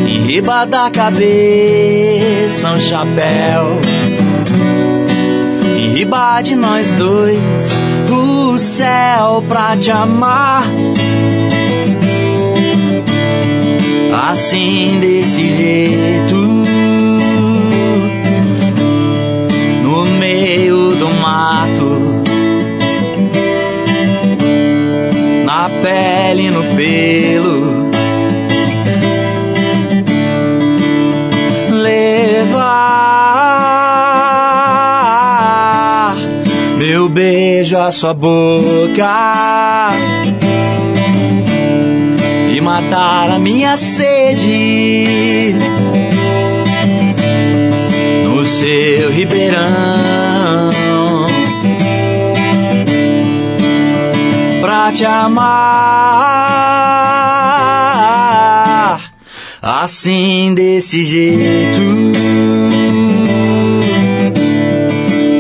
Em 0.09 0.23
riba 0.23 0.65
da 0.65 0.91
cabeça 0.91 2.71
um 2.71 2.81
chapéu. 2.81 3.81
Em 5.77 5.91
riba 5.91 6.41
de 6.41 6.57
nós 6.57 6.91
dois 6.93 7.71
o 8.11 8.57
céu 8.57 9.45
pra 9.47 9.77
te 9.77 9.91
amar. 9.91 10.65
Assim 14.31 14.99
desse 14.99 15.55
jeito. 15.55 16.37
No 19.83 20.07
meio 20.19 20.95
do 20.95 21.09
mato. 21.21 22.06
Pele 25.83 26.51
no 26.51 26.63
pelo. 26.77 27.91
Levar 31.71 32.97
meu 36.79 37.09
beijo 37.09 37.77
à 37.77 37.91
sua 37.91 38.15
boca 38.15 39.91
e 42.55 42.61
matar 42.61 43.31
a 43.31 43.39
minha 43.39 43.77
sede 43.77 45.55
no 48.25 48.45
seu 48.45 49.11
ribeirão. 49.11 50.71
Te 54.93 55.05
amar. 55.05 55.57
Assim 59.61 60.55
desse 60.55 61.05
jeito 61.05 61.81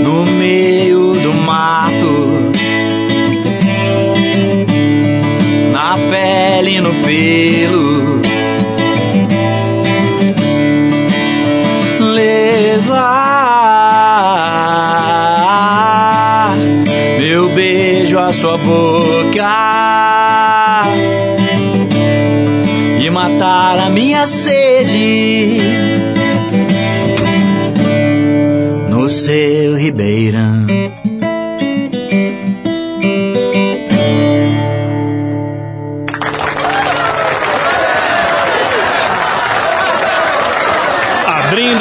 no 0.03 0.27
meio 0.27 1.13
do 1.15 1.33
mato 1.33 2.51
na 5.73 5.97
pele 6.11 6.81
no 6.81 6.93
pelo 7.05 7.86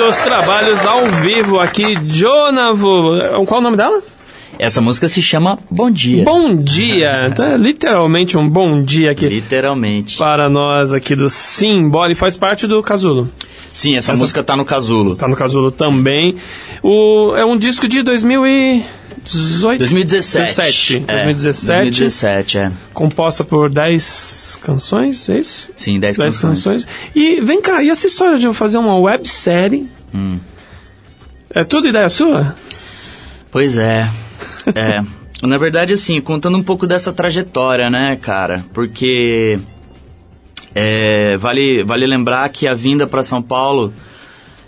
Os 0.08 0.16
trabalhos 0.18 0.86
ao 0.86 1.03
vivo 1.24 1.60
aqui, 1.60 1.95
Jonavo. 2.06 3.14
Qual 3.47 3.60
o 3.60 3.64
nome 3.64 3.78
dela? 3.78 4.01
Essa 4.60 4.80
música 4.82 5.08
se 5.10 5.22
chama 5.22 5.58
Bom 5.70 5.89
Dia. 5.89 6.24
Bom 6.24 6.56
dia. 6.56 7.28
Então, 7.28 7.45
é 7.45 7.58
literalmente 7.58 8.38
um 8.38 8.47
bom 8.47 8.82
dia 8.82 9.12
aqui 9.12 9.28
Literalmente. 9.28 10.18
para 10.18 10.49
nós 10.49 10.93
aqui 10.93 11.16
do 11.16 11.30
Simbora 11.30 12.12
e 12.12 12.16
faz 12.16 12.38
parte 12.38 12.68
do 12.68 12.82
Casulo. 12.84 13.30
Sim, 13.72 13.95
essa, 13.97 14.12
Essa- 14.14 14.20
música 14.22 14.43
tá 14.43 14.56
no 14.56 14.64
casulo. 14.64 15.16
Tá 15.16 15.28
no 15.28 15.36
Casulo 15.36 15.70
também. 15.72 16.36
O, 16.82 17.34
é 17.36 17.43
um 17.43 17.58
disco 17.58 17.88
de 17.89 18.01
2018. 18.03 19.80
2017. 19.80 20.45
17. 20.45 20.95
É, 21.08 21.24
2017. 21.26 21.82
2017, 21.82 22.58
é. 22.60 22.72
Composta 22.93 23.43
por 23.43 23.70
10 23.70 24.60
canções, 24.62 25.28
é 25.30 25.39
isso? 25.39 25.70
Sim, 25.76 25.99
10 25.99 26.16
10 26.18 26.38
canções. 26.38 26.64
canções. 26.86 26.88
E 27.14 27.41
vem 27.41 27.60
cá, 27.62 27.84
e 27.84 27.89
essa 27.89 28.08
história 28.08 28.38
de 28.38 28.45
eu 28.45 28.53
fazer 28.53 28.78
uma 28.78 28.97
websérie? 28.97 29.89
Hum. 30.16 30.39
É 31.49 31.63
tudo 31.63 31.88
ideia 31.89 32.07
sua? 32.09 32.55
Pois 33.51 33.78
é. 33.78 34.09
É. 34.74 35.03
Na 35.45 35.57
verdade, 35.57 35.93
assim, 35.93 36.22
contando 36.22 36.57
um 36.57 36.63
pouco 36.63 36.88
dessa 36.88 37.11
trajetória, 37.11 37.89
né, 37.89 38.16
cara? 38.16 38.63
Porque 38.74 39.59
É, 40.74 41.38
vale, 41.38 41.84
vale 41.84 42.05
lembrar 42.05 42.49
que 42.49 42.68
a 42.68 42.74
vinda 42.74 43.07
para 43.07 43.24
São 43.24 43.41
Paulo, 43.41 43.93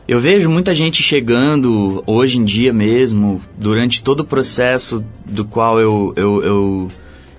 eu 0.07 0.19
vejo 0.19 0.49
muita 0.49 0.73
gente 0.73 1.03
chegando 1.03 2.01
hoje 2.07 2.37
em 2.37 2.45
dia 2.45 2.71
mesmo, 2.71 3.41
durante 3.57 4.01
todo 4.01 4.21
o 4.21 4.25
processo 4.25 5.03
do 5.25 5.43
qual 5.43 5.79
eu, 5.81 6.13
eu, 6.15 6.43
eu, 6.43 6.91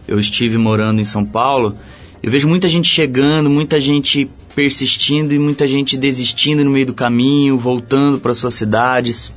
eu 0.07 0.19
estive 0.19 0.59
morando 0.59 1.01
em 1.01 1.05
São 1.05 1.25
Paulo, 1.25 1.75
eu 2.23 2.31
vejo 2.31 2.47
muita 2.47 2.69
gente 2.69 2.89
chegando, 2.89 3.49
muita 3.49 3.81
gente 3.81 4.29
persistindo 4.59 5.33
e 5.33 5.39
muita 5.39 5.69
gente 5.69 5.97
desistindo 5.97 6.65
no 6.65 6.71
meio 6.73 6.87
do 6.87 6.93
caminho, 6.93 7.57
voltando 7.57 8.19
para 8.19 8.35
suas 8.35 8.55
cidades. 8.55 9.33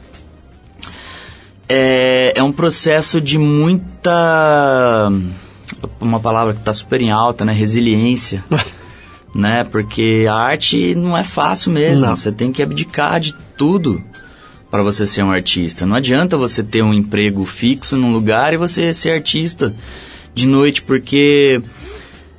É, 1.70 2.34
é 2.36 2.42
um 2.42 2.52
processo 2.52 3.22
de 3.22 3.38
muita. 3.38 5.12
Uma 6.00 6.20
palavra 6.20 6.56
que 6.56 6.60
está 6.60 6.74
super 6.74 7.00
em 7.00 7.12
alta, 7.12 7.46
né? 7.46 7.54
Resiliência. 7.54 8.44
né? 9.32 9.64
Porque 9.64 10.26
a 10.28 10.34
arte 10.34 10.96
não 10.96 11.16
é 11.16 11.24
fácil 11.24 11.72
mesmo. 11.72 12.08
Não. 12.08 12.16
Você 12.16 12.32
tem 12.32 12.52
que 12.52 12.64
abdicar 12.64 13.20
de 13.20 13.36
tudo 13.56 14.04
para 14.72 14.82
você 14.82 15.06
ser 15.06 15.22
um 15.22 15.32
artista. 15.32 15.86
Não 15.86 15.98
adianta 15.98 16.36
você 16.36 16.64
ter 16.64 16.82
um 16.82 16.96
emprego 16.96 17.46
fixo 17.46 17.96
num 17.96 18.12
lugar 18.12 18.56
e 18.56 18.58
você 18.58 18.92
ser 18.92 19.12
artista 19.12 19.72
de 20.34 20.48
noite, 20.48 20.82
porque 20.82 21.62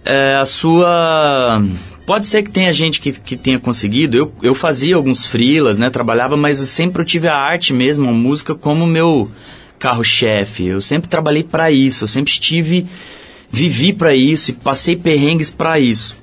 é, 0.04 0.34
a 0.34 0.44
sua. 0.44 1.62
Pode 2.04 2.26
ser 2.26 2.42
que 2.42 2.50
tenha 2.50 2.72
gente 2.72 3.00
que, 3.00 3.12
que 3.12 3.36
tenha 3.36 3.58
conseguido. 3.60 4.16
Eu, 4.16 4.32
eu 4.42 4.54
fazia 4.54 4.96
alguns 4.96 5.24
freelas, 5.24 5.78
né? 5.78 5.88
Trabalhava, 5.88 6.36
mas 6.36 6.60
eu 6.60 6.66
sempre 6.66 7.04
tive 7.04 7.28
a 7.28 7.36
arte 7.36 7.72
mesmo, 7.72 8.08
a 8.08 8.12
música 8.12 8.54
como 8.54 8.86
meu 8.86 9.30
carro-chefe. 9.78 10.66
Eu 10.66 10.80
sempre 10.80 11.08
trabalhei 11.08 11.44
para 11.44 11.70
isso. 11.70 12.04
Eu 12.04 12.08
sempre 12.08 12.32
estive, 12.32 12.86
vivi 13.50 13.92
para 13.92 14.14
isso 14.14 14.50
e 14.50 14.54
passei 14.54 14.96
perrengues 14.96 15.50
para 15.50 15.78
isso, 15.78 16.16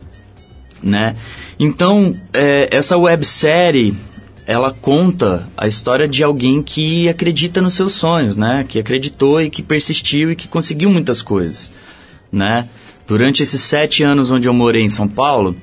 né? 0.84 1.16
Então, 1.58 2.16
é, 2.34 2.70
essa 2.72 2.98
websérie, 2.98 3.94
ela 4.48 4.72
conta 4.72 5.48
a 5.58 5.68
história 5.68 6.08
de 6.08 6.24
alguém 6.24 6.64
que 6.64 7.08
acredita 7.08 7.62
nos 7.62 7.74
seus 7.74 7.94
sonhos, 7.94 8.36
né? 8.36 8.66
Que 8.68 8.80
acreditou 8.80 9.42
e 9.42 9.50
que 9.50 9.62
persistiu 9.62 10.32
e 10.32 10.36
que 10.36 10.48
conseguiu 10.48 10.90
muitas 10.90 11.22
coisas, 11.22 11.72
né? 12.32 12.68
Durante 13.10 13.42
esses 13.42 13.64
sete 13.64 14.04
anos 14.04 14.30
onde 14.30 14.48
eu 14.48 14.54
morei 14.54 14.84
em 14.84 14.90
São 14.90 15.08
Paulo, 15.08 15.58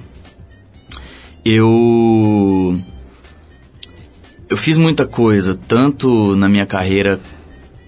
eu 1.44 2.76
eu 4.50 4.56
fiz 4.56 4.76
muita 4.76 5.06
coisa, 5.06 5.56
tanto 5.68 6.34
na 6.34 6.48
minha 6.48 6.66
carreira 6.66 7.20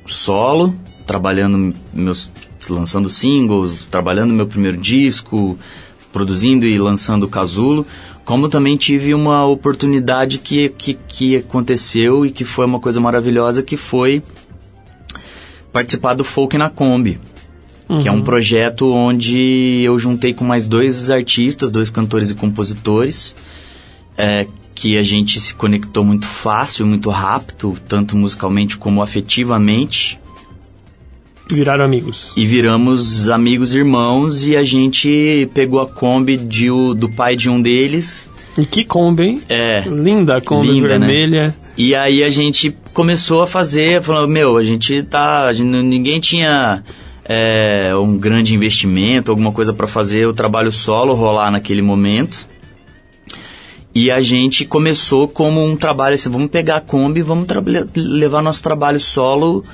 solo, 0.06 0.76
trabalhando 1.04 1.74
meus 1.92 2.30
lançando 2.70 3.10
singles, 3.10 3.84
trabalhando 3.90 4.32
meu 4.32 4.46
primeiro 4.46 4.76
disco, 4.76 5.58
produzindo 6.12 6.64
e 6.64 6.78
lançando 6.78 7.24
o 7.24 7.28
Casulo, 7.28 7.84
como 8.24 8.48
também 8.48 8.76
tive 8.76 9.12
uma 9.12 9.44
oportunidade 9.44 10.38
que, 10.38 10.68
que, 10.68 10.94
que 10.94 11.36
aconteceu 11.36 12.24
e 12.24 12.30
que 12.30 12.44
foi 12.44 12.64
uma 12.64 12.78
coisa 12.78 13.00
maravilhosa, 13.00 13.60
que 13.60 13.76
foi 13.76 14.22
participar 15.72 16.14
do 16.14 16.22
Folk 16.22 16.56
na 16.56 16.70
Kombi, 16.70 17.18
que 18.02 18.06
é 18.08 18.12
um 18.12 18.20
projeto 18.22 18.92
onde 18.92 19.80
eu 19.82 19.98
juntei 19.98 20.34
com 20.34 20.44
mais 20.44 20.66
dois 20.68 21.10
artistas, 21.10 21.72
dois 21.72 21.88
cantores 21.90 22.30
e 22.30 22.34
compositores, 22.34 23.34
é, 24.16 24.46
que 24.74 24.98
a 24.98 25.02
gente 25.02 25.40
se 25.40 25.54
conectou 25.54 26.04
muito 26.04 26.26
fácil, 26.26 26.86
muito 26.86 27.08
rápido, 27.10 27.74
tanto 27.88 28.14
musicalmente 28.16 28.76
como 28.76 29.00
afetivamente, 29.02 30.18
Viraram 31.50 31.82
amigos. 31.84 32.32
e 32.36 32.44
viramos 32.44 33.28
amigos 33.30 33.74
e 33.74 33.78
irmãos, 33.78 34.46
e 34.46 34.54
a 34.54 34.62
gente 34.62 35.48
pegou 35.54 35.80
a 35.80 35.86
Kombi 35.86 36.36
de, 36.36 36.66
do 36.94 37.08
pai 37.08 37.36
de 37.36 37.48
um 37.48 37.60
deles, 37.62 38.28
E 38.58 38.66
que 38.66 38.84
Kombi, 38.84 39.22
hein? 39.22 39.42
é, 39.48 39.80
Linda 39.88 40.36
a 40.36 40.40
Kombi 40.42 40.68
Linda, 40.68 40.98
né? 40.98 41.06
vermelha. 41.06 41.56
E 41.76 41.94
aí 41.94 42.22
a 42.22 42.28
gente 42.28 42.76
começou 42.92 43.40
a 43.40 43.46
fazer, 43.46 44.02
falando, 44.02 44.28
meu, 44.28 44.58
a 44.58 44.62
gente 44.62 45.02
tá. 45.04 45.46
a 45.46 45.52
gente- 45.54 45.64
ninguém 45.68 46.20
tinha 46.20 46.82
é, 47.28 47.92
um 47.94 48.16
grande 48.16 48.54
investimento, 48.54 49.30
alguma 49.30 49.52
coisa 49.52 49.72
para 49.72 49.86
fazer 49.86 50.26
o 50.26 50.32
trabalho 50.32 50.72
solo 50.72 51.14
rolar 51.14 51.50
naquele 51.50 51.82
momento. 51.82 52.48
E 53.94 54.10
a 54.10 54.20
gente 54.20 54.64
começou 54.64 55.28
como 55.28 55.64
um 55.64 55.76
trabalho 55.76 56.14
assim, 56.14 56.30
vamos 56.30 56.50
pegar 56.50 56.76
a 56.76 56.80
Kombi 56.80 57.20
vamos 57.20 57.46
levar 57.94 58.42
nosso 58.42 58.62
trabalho 58.62 59.00
solo 59.00 59.64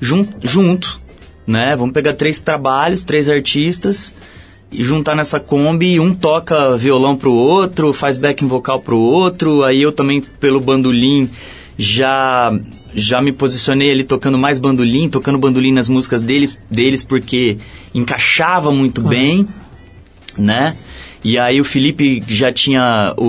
jun- 0.00 0.28
junto, 0.40 1.00
né? 1.46 1.74
Vamos 1.76 1.92
pegar 1.92 2.12
três 2.14 2.38
trabalhos, 2.38 3.02
três 3.02 3.28
artistas 3.28 4.14
e 4.70 4.82
juntar 4.82 5.14
nessa 5.14 5.38
Kombi, 5.38 6.00
um 6.00 6.14
toca 6.14 6.76
violão 6.76 7.14
pro 7.16 7.32
outro, 7.32 7.92
faz 7.92 8.16
backing 8.16 8.46
vocal 8.46 8.80
pro 8.80 8.98
outro, 8.98 9.62
aí 9.64 9.82
eu 9.82 9.92
também 9.92 10.20
pelo 10.20 10.60
bandolim 10.60 11.28
já 11.76 12.52
já 12.94 13.20
me 13.22 13.32
posicionei 13.32 13.90
ali 13.90 14.04
tocando 14.04 14.36
mais 14.38 14.58
bandolim, 14.58 15.08
tocando 15.08 15.38
bandolim 15.38 15.72
nas 15.72 15.88
músicas 15.88 16.20
dele, 16.22 16.50
deles 16.70 17.02
porque 17.02 17.58
encaixava 17.94 18.70
muito 18.70 19.00
bem, 19.02 19.48
né? 20.36 20.76
E 21.24 21.38
aí 21.38 21.60
o 21.60 21.64
Felipe 21.64 22.22
já 22.26 22.52
tinha 22.52 23.14
o, 23.16 23.24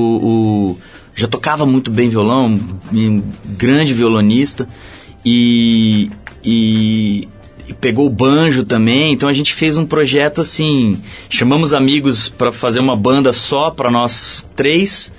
o- 0.71 0.77
já 1.15 1.27
tocava 1.27 1.65
muito 1.65 1.91
bem 1.91 2.09
violão, 2.09 2.59
um 2.91 3.21
grande 3.57 3.93
violonista 3.93 4.67
e, 5.23 6.09
e 6.43 7.27
e 7.65 7.73
pegou 7.73 8.05
o 8.05 8.09
banjo 8.09 8.65
também. 8.65 9.13
Então 9.13 9.29
a 9.29 9.33
gente 9.33 9.53
fez 9.53 9.77
um 9.77 9.85
projeto 9.85 10.41
assim, 10.41 10.99
chamamos 11.29 11.71
amigos 11.73 12.27
para 12.27 12.51
fazer 12.51 12.79
uma 12.81 12.95
banda 12.95 13.31
só 13.31 13.71
para 13.71 13.89
nós 13.89 14.45
três. 14.55 15.13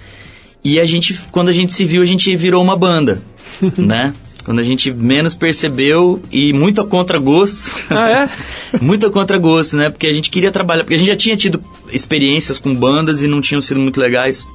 E 0.62 0.78
a 0.78 0.84
gente, 0.84 1.18
quando 1.32 1.48
a 1.48 1.52
gente 1.52 1.72
se 1.74 1.84
viu, 1.86 2.02
a 2.02 2.04
gente 2.04 2.34
virou 2.36 2.62
uma 2.62 2.76
banda, 2.76 3.22
né? 3.78 4.12
Quando 4.44 4.58
a 4.58 4.62
gente 4.62 4.92
menos 4.92 5.34
percebeu 5.34 6.20
e 6.30 6.52
muito 6.52 6.80
a 6.80 6.86
contragosto. 6.86 7.70
Ah, 7.90 8.28
muito 8.80 9.06
a 9.06 9.10
contragosto, 9.10 9.76
né? 9.76 9.88
Porque 9.88 10.06
a 10.06 10.12
gente 10.12 10.30
queria 10.30 10.52
trabalhar, 10.52 10.84
porque 10.84 10.94
a 10.94 10.98
gente 10.98 11.08
já 11.08 11.16
tinha 11.16 11.36
tido 11.36 11.62
experiências 11.90 12.58
com 12.58 12.74
bandas 12.74 13.22
e 13.22 13.26
não 13.26 13.40
tinham 13.40 13.62
sido 13.62 13.80
muito 13.80 13.98
legais. 13.98 14.46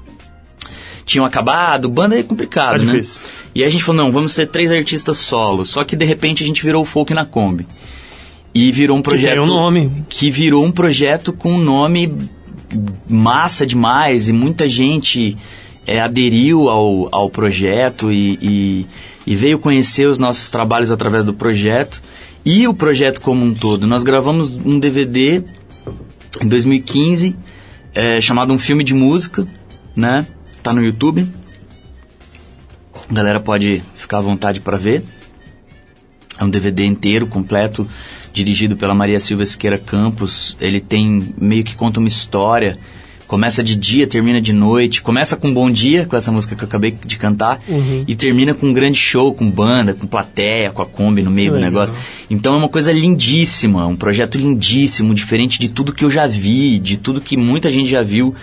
Tinham 1.05 1.25
acabado, 1.25 1.89
banda 1.89 2.19
é 2.19 2.21
complicado, 2.21 2.83
É 2.83 2.85
né? 2.85 2.91
difícil. 2.93 3.21
E 3.55 3.61
aí 3.61 3.67
a 3.67 3.71
gente 3.71 3.83
falou, 3.83 4.05
não, 4.05 4.11
vamos 4.11 4.33
ser 4.33 4.47
três 4.47 4.71
artistas 4.71 5.17
solo. 5.17 5.65
Só 5.65 5.83
que 5.83 5.95
de 5.95 6.05
repente 6.05 6.43
a 6.43 6.45
gente 6.47 6.63
virou 6.63 6.83
o 6.83 6.85
folk 6.85 7.11
na 7.13 7.25
Kombi. 7.25 7.65
E 8.53 8.71
virou 8.71 8.95
um 8.95 9.01
projeto. 9.01 9.33
tem 9.33 9.41
um 9.41 9.47
nome. 9.47 9.91
Que 10.07 10.29
virou 10.29 10.63
um 10.63 10.71
projeto 10.71 11.33
com 11.33 11.53
um 11.53 11.59
nome 11.59 12.13
massa 13.09 13.65
demais 13.65 14.27
e 14.27 14.33
muita 14.33 14.69
gente 14.69 15.35
é, 15.85 15.99
aderiu 15.99 16.69
ao, 16.69 17.09
ao 17.11 17.29
projeto 17.29 18.11
e, 18.11 18.37
e, 18.41 18.85
e 19.30 19.36
veio 19.36 19.59
conhecer 19.59 20.07
os 20.07 20.17
nossos 20.17 20.49
trabalhos 20.49 20.89
através 20.89 21.23
do 21.23 21.36
projeto 21.36 22.01
e 22.43 22.67
o 22.67 22.73
projeto 22.73 23.21
como 23.21 23.45
um 23.45 23.53
todo. 23.53 23.86
Nós 23.86 24.01
gravamos 24.01 24.49
um 24.49 24.80
DVD 24.80 25.43
em 26.41 26.47
2015 26.47 27.36
é, 27.93 28.19
chamado 28.19 28.51
Um 28.51 28.57
Filme 28.57 28.84
de 28.84 28.95
Música, 28.95 29.47
né? 29.95 30.25
Tá 30.63 30.73
no 30.73 30.84
YouTube. 30.84 31.27
A 33.07 33.13
galera 33.13 33.39
pode 33.39 33.84
ficar 33.93 34.17
à 34.17 34.21
vontade 34.21 34.61
para 34.61 34.77
ver. 34.77 35.03
É 36.39 36.43
um 36.43 36.49
DVD 36.49 36.84
inteiro, 36.86 37.27
completo, 37.27 37.88
dirigido 38.34 38.75
pela 38.77 38.95
Maria 38.95 39.19
Silva 39.19 39.45
Siqueira 39.45 39.77
Campos. 39.77 40.57
Ele 40.59 40.80
tem 40.80 41.36
meio 41.38 41.63
que 41.63 41.75
conta 41.75 41.99
uma 41.99 42.07
história. 42.07 42.80
Começa 43.30 43.63
de 43.63 43.75
dia, 43.75 44.07
termina 44.07 44.41
de 44.41 44.51
noite. 44.51 45.03
Começa 45.03 45.38
com 45.38 45.53
Bom 45.53 45.69
Dia, 45.69 46.03
com 46.07 46.17
essa 46.17 46.32
música 46.32 46.55
que 46.55 46.63
eu 46.63 46.67
acabei 46.67 46.97
de 47.05 47.15
cantar. 47.15 47.59
E 48.07 48.15
termina 48.15 48.55
com 48.55 48.65
um 48.65 48.73
grande 48.73 48.97
show, 48.97 49.32
com 49.32 49.47
banda, 49.47 49.93
com 49.93 50.07
plateia, 50.07 50.71
com 50.71 50.82
a 50.82 50.86
Kombi 50.88 51.21
no 51.21 51.30
meio 51.30 51.49
Que 51.49 51.59
do 51.59 51.63
legal. 51.63 51.71
negócio. 51.71 51.95
Então 52.27 52.55
é 52.55 52.57
uma 52.57 52.67
coisa 52.67 52.91
lindíssima, 52.91 53.86
um 53.86 53.95
projeto 53.95 54.36
lindíssimo, 54.36 55.13
diferente 55.13 55.59
de 55.59 55.69
tudo 55.69 55.93
que 55.93 56.03
eu 56.03 56.09
já 56.09 56.25
vi, 56.25 56.80
de 56.80 56.97
tudo 56.97 57.21
que 57.21 57.38
muita 57.38 57.69
gente 57.69 57.88
já 57.88 58.01
viu. 58.01 58.34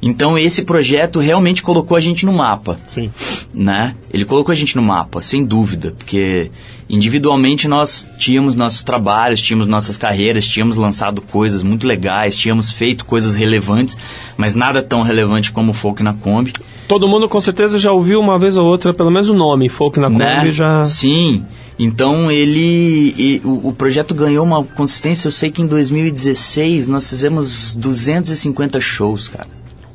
Então 0.00 0.38
esse 0.38 0.62
projeto 0.62 1.18
realmente 1.18 1.62
colocou 1.62 1.96
a 1.96 2.00
gente 2.00 2.26
no 2.26 2.32
mapa 2.32 2.76
Sim. 2.86 3.10
né? 3.52 3.94
Ele 4.12 4.24
colocou 4.24 4.52
a 4.52 4.54
gente 4.54 4.76
no 4.76 4.82
mapa, 4.82 5.22
sem 5.22 5.44
dúvida, 5.44 5.94
porque 5.96 6.50
individualmente 6.88 7.66
nós 7.66 8.08
tínhamos 8.18 8.54
nossos 8.54 8.82
trabalhos, 8.82 9.40
tínhamos 9.40 9.66
nossas 9.66 9.96
carreiras, 9.96 10.46
tínhamos 10.46 10.76
lançado 10.76 11.20
coisas 11.20 11.62
muito 11.62 11.86
legais, 11.86 12.36
tínhamos 12.36 12.70
feito 12.70 13.04
coisas 13.04 13.34
relevantes, 13.34 13.96
mas 14.36 14.54
nada 14.54 14.82
tão 14.82 15.02
relevante 15.02 15.50
como 15.50 15.72
o 15.72 15.74
Folk 15.74 16.02
na 16.02 16.14
Kombi, 16.14 16.52
Todo 16.88 17.08
mundo 17.08 17.28
com 17.28 17.40
certeza 17.40 17.78
já 17.78 17.90
ouviu 17.90 18.20
uma 18.20 18.38
vez 18.38 18.56
ou 18.56 18.64
outra, 18.64 18.94
pelo 18.94 19.10
menos 19.10 19.28
o 19.28 19.34
nome, 19.34 19.68
Folk 19.68 19.98
na 19.98 20.08
Kombi 20.08 20.18
né? 20.20 20.50
já. 20.50 20.84
Sim. 20.84 21.44
Então 21.78 22.30
ele, 22.30 23.14
e 23.18 23.40
o, 23.44 23.68
o 23.68 23.72
projeto 23.72 24.14
ganhou 24.14 24.44
uma 24.44 24.62
consistência. 24.62 25.26
Eu 25.26 25.32
sei 25.32 25.50
que 25.50 25.60
em 25.60 25.66
2016 25.66 26.86
nós 26.86 27.08
fizemos 27.08 27.74
250 27.74 28.80
shows, 28.80 29.28
cara, 29.28 29.48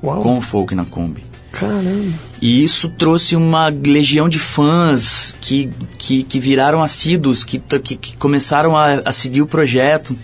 Uau. 0.04 0.22
com 0.22 0.38
o 0.38 0.42
Folk 0.42 0.74
na 0.76 0.86
Kombi. 0.86 1.24
Caramba. 1.52 2.14
E 2.42 2.64
isso 2.64 2.90
trouxe 2.90 3.36
uma 3.36 3.68
legião 3.68 4.30
de 4.30 4.40
fãs 4.40 5.36
que, 5.42 5.70
que, 5.98 6.24
que 6.24 6.40
viraram 6.40 6.82
assíduos, 6.82 7.44
que, 7.44 7.60
que, 7.60 7.96
que 7.98 8.18
começaram 8.18 8.78
a, 8.78 9.02
a 9.06 9.12
seguir 9.12 9.42
o 9.42 9.48
projeto, 9.48 10.18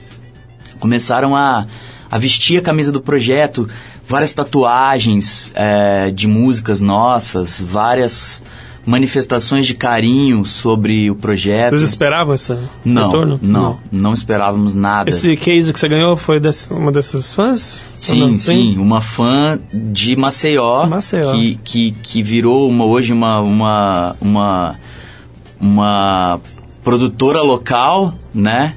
começaram 0.80 1.36
a, 1.36 1.68
a 2.10 2.18
vestir 2.18 2.58
a 2.58 2.62
camisa 2.62 2.92
do 2.92 3.02
projeto, 3.02 3.70
várias 4.08 4.34
tatuagens 4.34 5.52
é, 5.54 6.10
de 6.12 6.28
músicas 6.28 6.80
nossas, 6.80 7.62
várias 7.62 8.42
manifestações 8.88 9.68
de 9.68 9.74
carinho 9.74 10.46
sobre 10.46 11.12
o 11.12 11.16
projeto. 11.16 11.72
Vocês 11.72 11.82
esperavam 11.90 12.34
esse 12.34 12.58
Não, 12.86 13.08
retorno? 13.08 13.40
não, 13.44 13.78
não 13.92 14.14
esperávamos 14.14 14.74
nada. 14.74 15.10
Esse 15.10 15.36
case 15.36 15.74
que 15.74 15.80
você 15.80 15.90
ganhou 15.90 16.16
foi 16.16 16.40
desse, 16.40 16.72
uma 16.72 16.90
dessas 16.90 17.36
fãs? 17.36 17.86
Sim, 18.00 18.32
não? 18.32 18.40
sim, 18.40 18.78
uma 18.78 19.02
fã 19.02 19.60
de 19.74 20.16
Maceió, 20.16 20.86
Maceió. 20.88 21.34
Que, 21.34 21.60
que, 21.66 21.92
que 21.92 22.24
virou 22.24 22.70
uma, 22.70 22.86
hoje 22.86 23.12
uma, 23.12 23.42
uma, 23.42 24.16
uma, 24.22 24.76
uma 25.60 26.40
produtora 26.82 27.42
local, 27.42 28.14
né? 28.34 28.74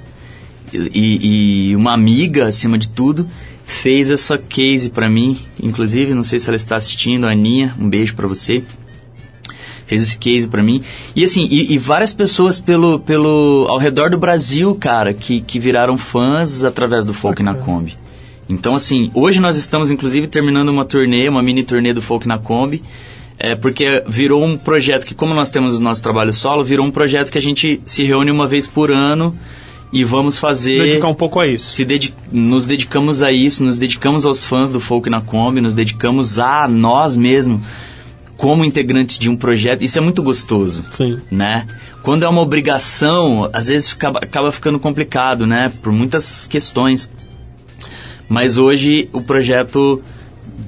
E, 0.73 1.71
e 1.71 1.77
uma 1.77 1.93
amiga, 1.93 2.49
acima 2.49 2.77
de 2.77 2.89
tudo, 2.89 3.29
fez 3.65 4.11
essa 4.11 4.37
case 4.37 4.91
pra 4.91 5.09
mim. 5.09 5.39
Inclusive, 5.63 6.15
não 6.15 6.25
sei 6.25 6.41
se 6.41 6.49
ela 6.49 6.57
está 6.57 6.75
assistindo, 6.75 7.27
a 7.27 7.31
Aninha, 7.31 7.75
um 7.79 7.89
beijo 7.89 8.17
pra 8.17 8.27
você. 8.27 8.65
Fez 9.91 10.05
esse 10.05 10.16
case 10.16 10.47
pra 10.47 10.62
mim. 10.62 10.84
E 11.16 11.24
assim, 11.24 11.49
e, 11.51 11.74
e 11.74 11.76
várias 11.76 12.14
pessoas 12.14 12.61
pelo, 12.61 13.01
pelo, 13.01 13.66
ao 13.68 13.76
redor 13.76 14.09
do 14.09 14.16
Brasil, 14.16 14.72
cara, 14.76 15.12
que, 15.12 15.41
que 15.41 15.59
viraram 15.59 15.99
fãs 15.99 16.62
através 16.62 17.05
do 17.05 17.12
Folk 17.12 17.43
na 17.43 17.55
Kombi. 17.55 17.97
Então, 18.49 18.76
assim, 18.76 19.11
hoje 19.14 19.41
nós 19.41 19.57
estamos, 19.57 19.91
inclusive, 19.91 20.28
terminando 20.28 20.68
uma 20.68 20.84
turnê, 20.84 21.28
uma 21.28 21.43
mini 21.43 21.64
turnê 21.64 21.93
do 21.93 22.01
Folk 22.01 22.28
na 22.28 22.38
Kombi, 22.38 22.84
é, 23.36 23.57
porque 23.57 24.05
virou 24.07 24.45
um 24.45 24.57
projeto 24.57 25.05
que, 25.05 25.12
como 25.12 25.34
nós 25.34 25.51
temos 25.51 25.80
o 25.80 25.82
nosso 25.82 26.01
trabalho 26.01 26.32
solo, 26.32 26.62
virou 26.62 26.86
um 26.86 26.91
projeto 26.93 27.32
que 27.32 27.38
a 27.38 27.43
gente 27.43 27.80
se 27.84 28.05
reúne 28.05 28.30
uma 28.30 28.47
vez 28.47 28.68
por 28.68 28.93
ano 28.93 29.36
e 29.93 30.05
vamos 30.05 30.38
fazer... 30.38 30.84
Dedicar 30.84 31.09
um 31.09 31.16
pouco 31.16 31.41
a 31.41 31.49
isso. 31.49 31.72
Se 31.72 31.84
dedi 31.84 32.14
nos 32.30 32.64
dedicamos 32.64 33.22
a 33.22 33.32
isso, 33.32 33.64
nos 33.64 33.76
dedicamos 33.76 34.24
aos 34.24 34.45
fãs 34.45 34.70
do 34.70 34.78
Folk 34.78 35.11
na 35.11 35.20
Kombi, 35.20 35.61
nos 35.61 35.74
dedicamos 35.74 36.38
a 36.38 36.68
nós 36.68 37.16
mesmos 37.16 37.61
como 38.41 38.64
integrantes 38.64 39.18
de 39.18 39.28
um 39.28 39.36
projeto. 39.36 39.82
Isso 39.82 39.99
é 39.99 40.01
muito 40.01 40.22
gostoso 40.22 40.82
Sim. 40.93 41.18
né? 41.30 41.66
Quando 42.03 42.24
é 42.24 42.28
uma 42.28 42.41
obrigação, 42.41 43.51
às 43.53 43.66
vezes 43.66 43.91
fica, 43.91 44.09
acaba 44.09 44.51
ficando 44.51 44.78
complicado, 44.78 45.47
né? 45.47 45.70
Por 45.82 45.93
muitas 45.93 46.47
questões. 46.47 47.11
Mas 48.26 48.57
hoje 48.57 49.11
o 49.12 49.20
projeto 49.20 50.03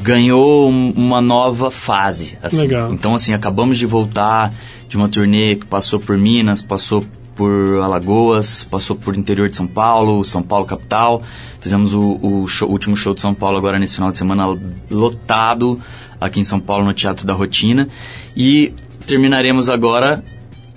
ganhou 0.03 0.69
um- 0.69 0.91
uma 0.95 1.23
nova 1.23 1.71
fase. 1.71 2.37
Assim. 2.43 2.59
Legal. 2.59 2.93
Então, 2.93 3.15
assim, 3.15 3.33
acabamos 3.33 3.79
de 3.79 3.87
voltar 3.87 4.53
de 4.87 4.95
uma 4.99 5.09
turnê 5.09 5.57
que 5.57 5.65
passou 5.65 5.99
por 5.99 6.19
Minas, 6.19 6.61
passou 6.61 7.03
por 7.35 7.81
Alagoas, 7.83 8.65
passou 8.65 8.95
por 8.97 9.17
interior 9.17 9.49
de 9.49 9.57
São 9.57 9.67
Paulo, 9.67 10.25
São 10.25 10.43
Paulo 10.43 10.65
capital. 10.67 11.23
Fizemos 11.61 11.95
o, 11.95 12.19
o 12.23 12.47
show- 12.47 12.69
o 12.69 12.73
último 12.73 12.97
show 12.97 13.15
de 13.15 13.21
São 13.21 13.35
Paulo 13.35 13.57
agora 13.59 13.79
nesse 13.79 13.95
final 13.95 14.11
de 14.13 14.19
semana 14.19 14.47
lotado 14.91 15.81
aqui 16.21 16.41
em 16.41 16.45
São 16.45 16.61
Paulo 16.61 16.85
no 16.85 16.93
Teatro 16.95 17.27
da 17.27 17.33
Rotina. 17.35 17.89
E 18.37 18.73
terminaremos 19.07 19.69
agora 19.69 20.23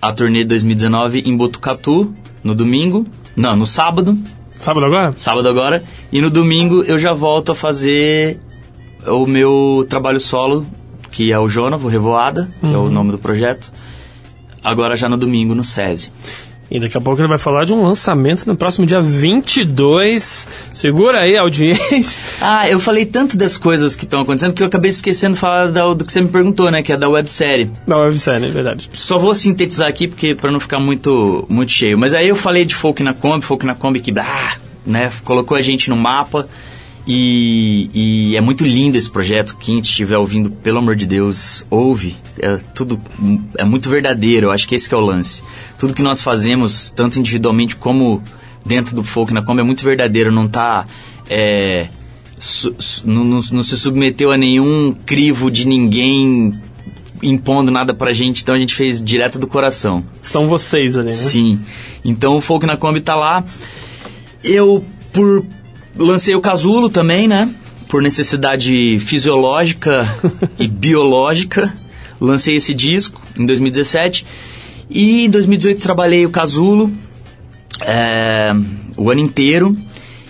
a 0.01 0.11
turnê 0.13 0.43
2019 0.43 1.19
em 1.25 1.35
Botucatu 1.35 2.13
no 2.43 2.55
domingo. 2.55 3.05
Não, 3.35 3.55
no 3.55 3.67
sábado. 3.67 4.17
Sábado 4.59 4.85
agora? 4.85 5.13
Sábado 5.17 5.47
agora. 5.49 5.83
E 6.11 6.21
no 6.21 6.29
domingo 6.29 6.81
eu 6.83 6.97
já 6.97 7.13
volto 7.13 7.51
a 7.51 7.55
fazer 7.55 8.39
o 9.05 9.25
meu 9.25 9.85
trabalho 9.89 10.19
solo, 10.19 10.65
que 11.11 11.31
é 11.31 11.37
o 11.39 11.47
Jonovo, 11.47 11.87
Revoada, 11.87 12.49
que 12.61 12.73
é 12.73 12.77
o 12.77 12.89
nome 12.89 13.11
do 13.11 13.17
projeto. 13.17 13.71
Agora 14.63 14.95
já 14.97 15.07
no 15.07 15.15
domingo 15.17 15.53
no 15.53 15.63
SESI. 15.63 16.11
E 16.69 16.79
daqui 16.79 16.97
a 16.97 17.01
pouco 17.01 17.21
ele 17.21 17.27
vai 17.27 17.37
falar 17.37 17.63
de 17.65 17.73
um 17.73 17.83
lançamento 17.83 18.45
no 18.47 18.55
próximo 18.55 18.87
dia 18.87 18.99
22. 19.01 20.47
Segura 20.71 21.19
aí 21.21 21.37
audiência. 21.37 22.19
Ah, 22.41 22.69
eu 22.69 22.79
falei 22.79 23.05
tanto 23.05 23.37
das 23.37 23.55
coisas 23.57 23.95
que 23.95 24.03
estão 24.03 24.21
acontecendo 24.21 24.53
que 24.53 24.61
eu 24.61 24.67
acabei 24.67 24.91
esquecendo 24.91 25.33
de 25.35 25.39
falar 25.39 25.71
da- 25.71 25.93
do 25.93 26.03
que 26.05 26.11
você 26.11 26.21
me 26.21 26.27
perguntou, 26.27 26.69
né? 26.69 26.83
Que 26.83 26.91
é 26.91 26.97
da 26.97 27.07
websérie. 27.09 27.71
Da 27.87 27.97
websérie, 27.97 28.47
é 28.47 28.51
verdade. 28.51 28.89
Só 28.93 29.17
vou 29.17 29.33
sintetizar 29.33 29.87
aqui 29.87 30.07
porque 30.07 30.35
para 30.35 30.51
não 30.51 30.59
ficar 30.59 30.79
muito 30.79 31.45
muito 31.49 31.71
cheio. 31.71 31.97
Mas 31.97 32.13
aí 32.13 32.27
eu 32.27 32.35
falei 32.35 32.65
de 32.65 32.75
Folk 32.75 33.01
na 33.03 33.13
Kombi, 33.13 33.45
Folk 33.45 33.65
na 33.65 33.73
Kombi 33.73 33.99
que 33.99 34.13
ah, 34.19 34.55
né, 34.85 35.11
colocou 35.23 35.55
a 35.57 35.61
gente 35.61 35.89
no 35.89 35.95
mapa 35.95 36.47
e, 37.07 37.89
e 37.93 38.35
é 38.35 38.41
muito 38.41 38.65
lindo 38.65 38.97
esse 38.97 39.09
projeto. 39.09 39.55
Quem 39.59 39.79
estiver 39.79 40.17
ouvindo, 40.17 40.49
pelo 40.49 40.79
amor 40.79 40.95
de 40.95 41.05
Deus, 41.05 41.65
ouve. 41.69 42.15
É 42.39 42.57
tudo 42.73 42.99
é 43.57 43.63
muito 43.63 43.89
verdadeiro. 43.89 44.47
Eu 44.47 44.51
acho 44.51 44.67
que 44.67 44.75
esse 44.75 44.87
que 44.89 44.95
é 44.95 44.97
o 44.97 45.01
lance. 45.01 45.43
Tudo 45.79 45.93
que 45.93 46.01
nós 46.01 46.21
fazemos, 46.21 46.89
tanto 46.95 47.19
individualmente 47.19 47.75
como 47.75 48.21
dentro 48.65 48.95
do 48.95 49.03
Folk 49.03 49.33
na 49.33 49.43
Kombi, 49.43 49.61
é 49.61 49.63
muito 49.63 49.83
verdadeiro. 49.83 50.31
Não 50.31 50.47
tá 50.47 50.85
é, 51.29 51.87
su- 52.39 52.75
su- 52.79 53.03
não, 53.07 53.23
não- 53.23 53.43
não 53.51 53.63
se 53.63 53.77
submeteu 53.77 54.31
a 54.31 54.37
nenhum 54.37 54.95
crivo 55.05 55.49
de 55.51 55.67
ninguém 55.67 56.59
impondo 57.23 57.71
nada 57.71 57.93
pra 57.93 58.11
gente, 58.13 58.43
então 58.43 58.53
a 58.53 58.57
gente 58.57 58.75
fez 58.75 59.01
direto 59.03 59.39
do 59.39 59.47
coração. 59.47 60.03
São 60.21 60.47
vocês 60.47 60.97
ali, 60.97 61.07
né? 61.07 61.13
Sim. 61.13 61.59
Então 62.03 62.37
o 62.37 62.41
Folk 62.41 62.65
na 62.65 62.77
Kombi 62.77 63.01
tá 63.01 63.15
lá. 63.15 63.43
Eu, 64.43 64.83
por. 65.13 65.45
Lancei 65.97 66.35
o 66.35 66.41
Casulo 66.41 66.89
também, 66.89 67.27
né? 67.27 67.49
Por 67.87 68.01
necessidade 68.01 68.99
fisiológica 68.99 70.05
e 70.59 70.67
biológica. 70.67 71.73
Lancei 72.19 72.57
esse 72.57 72.73
disco 72.73 73.21
em 73.37 73.45
2017. 73.45 74.25
E 74.89 75.25
em 75.25 75.29
2018 75.29 75.81
trabalhei 75.81 76.25
o 76.25 76.29
Casulo 76.29 76.91
é, 77.81 78.51
o 78.97 79.09
ano 79.09 79.21
inteiro. 79.21 79.75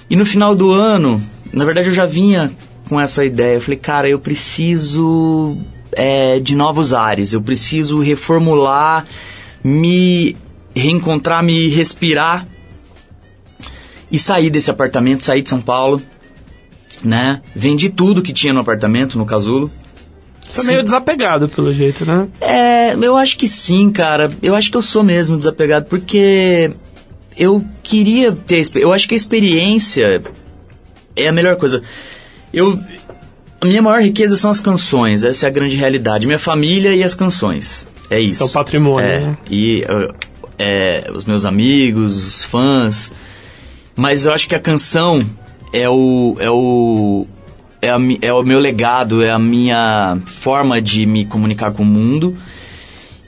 E 0.09 0.15
no 0.15 0.25
final 0.25 0.55
do 0.55 0.71
ano, 0.71 1.21
na 1.51 1.65
verdade 1.65 1.89
eu 1.89 1.93
já 1.93 2.05
vinha 2.05 2.51
com 2.87 2.99
essa 3.01 3.25
ideia. 3.25 3.55
Eu 3.55 3.61
falei, 3.61 3.79
cara, 3.79 4.07
eu 4.07 4.19
preciso 4.19 5.57
é, 5.91 6.39
de 6.39 6.55
novos 6.55 6.93
ares. 6.93 7.33
Eu 7.33 7.41
preciso 7.41 7.99
reformular, 7.99 9.05
me 9.63 10.35
reencontrar, 10.75 11.43
me 11.43 11.69
respirar 11.69 12.45
e 14.11 14.19
sair 14.19 14.49
desse 14.49 14.69
apartamento, 14.69 15.23
sair 15.23 15.41
de 15.41 15.49
São 15.49 15.61
Paulo, 15.61 16.01
né? 17.03 17.41
Vendi 17.55 17.89
tudo 17.89 18.21
que 18.21 18.33
tinha 18.33 18.53
no 18.53 18.59
apartamento, 18.59 19.17
no 19.17 19.25
casulo. 19.25 19.69
Você 20.49 20.61
é 20.61 20.63
meio 20.63 20.83
desapegado, 20.83 21.49
pelo 21.49 21.73
jeito, 21.73 22.05
né? 22.05 22.27
É, 22.39 22.93
eu 22.93 23.17
acho 23.17 23.37
que 23.37 23.47
sim, 23.47 23.89
cara. 23.89 24.31
Eu 24.41 24.55
acho 24.55 24.69
que 24.69 24.77
eu 24.77 24.81
sou 24.81 25.03
mesmo 25.03 25.37
desapegado, 25.37 25.87
porque 25.87 26.71
eu 27.37 27.63
queria 27.83 28.31
ter. 28.31 28.63
Eu 28.75 28.93
acho 28.93 29.07
que 29.07 29.15
a 29.15 29.17
experiência 29.17 30.21
é 31.15 31.27
a 31.27 31.31
melhor 31.31 31.55
coisa. 31.55 31.81
Eu. 32.53 32.79
A 33.59 33.65
minha 33.65 33.81
maior 33.81 34.01
riqueza 34.01 34.37
são 34.37 34.51
as 34.51 34.59
canções, 34.59 35.23
essa 35.23 35.47
é 35.47 35.49
a 35.49 35.51
grande 35.51 35.75
realidade. 35.75 36.27
Minha 36.27 36.37
família 36.37 36.93
e 36.93 37.03
as 37.03 37.15
canções. 37.15 37.87
É 38.09 38.19
isso. 38.19 38.37
Seu 38.37 38.49
patrimônio, 38.49 39.09
É, 39.09 39.19
né? 39.21 39.37
E 39.49 39.83
uh, 39.83 40.13
é, 40.59 41.09
os 41.13 41.25
meus 41.25 41.45
amigos, 41.45 42.23
os 42.23 42.43
fãs. 42.43 43.11
Mas 43.95 44.25
eu 44.25 44.33
acho 44.33 44.47
que 44.49 44.55
a 44.55 44.59
canção 44.59 45.23
é 45.71 45.89
o. 45.89 46.35
É 46.39 46.49
o 46.49 47.25
é, 47.81 47.89
a 47.89 47.97
é 48.21 48.33
o 48.33 48.43
meu 48.43 48.59
legado, 48.59 49.23
é 49.23 49.31
a 49.31 49.39
minha 49.39 50.17
forma 50.25 50.81
de 50.81 51.05
me 51.05 51.25
comunicar 51.25 51.71
com 51.71 51.83
o 51.83 51.85
mundo. 51.85 52.35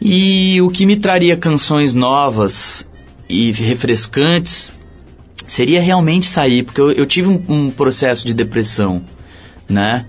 E 0.01 0.61
o 0.61 0.69
que 0.69 0.85
me 0.85 0.97
traria 0.97 1.37
canções 1.37 1.93
novas 1.93 2.87
e 3.29 3.51
refrescantes 3.51 4.71
seria 5.47 5.81
realmente 5.81 6.25
sair, 6.25 6.63
porque 6.63 6.81
eu, 6.81 6.91
eu 6.91 7.05
tive 7.05 7.29
um, 7.29 7.41
um 7.47 7.71
processo 7.71 8.25
de 8.25 8.33
depressão, 8.33 9.03
né? 9.67 10.05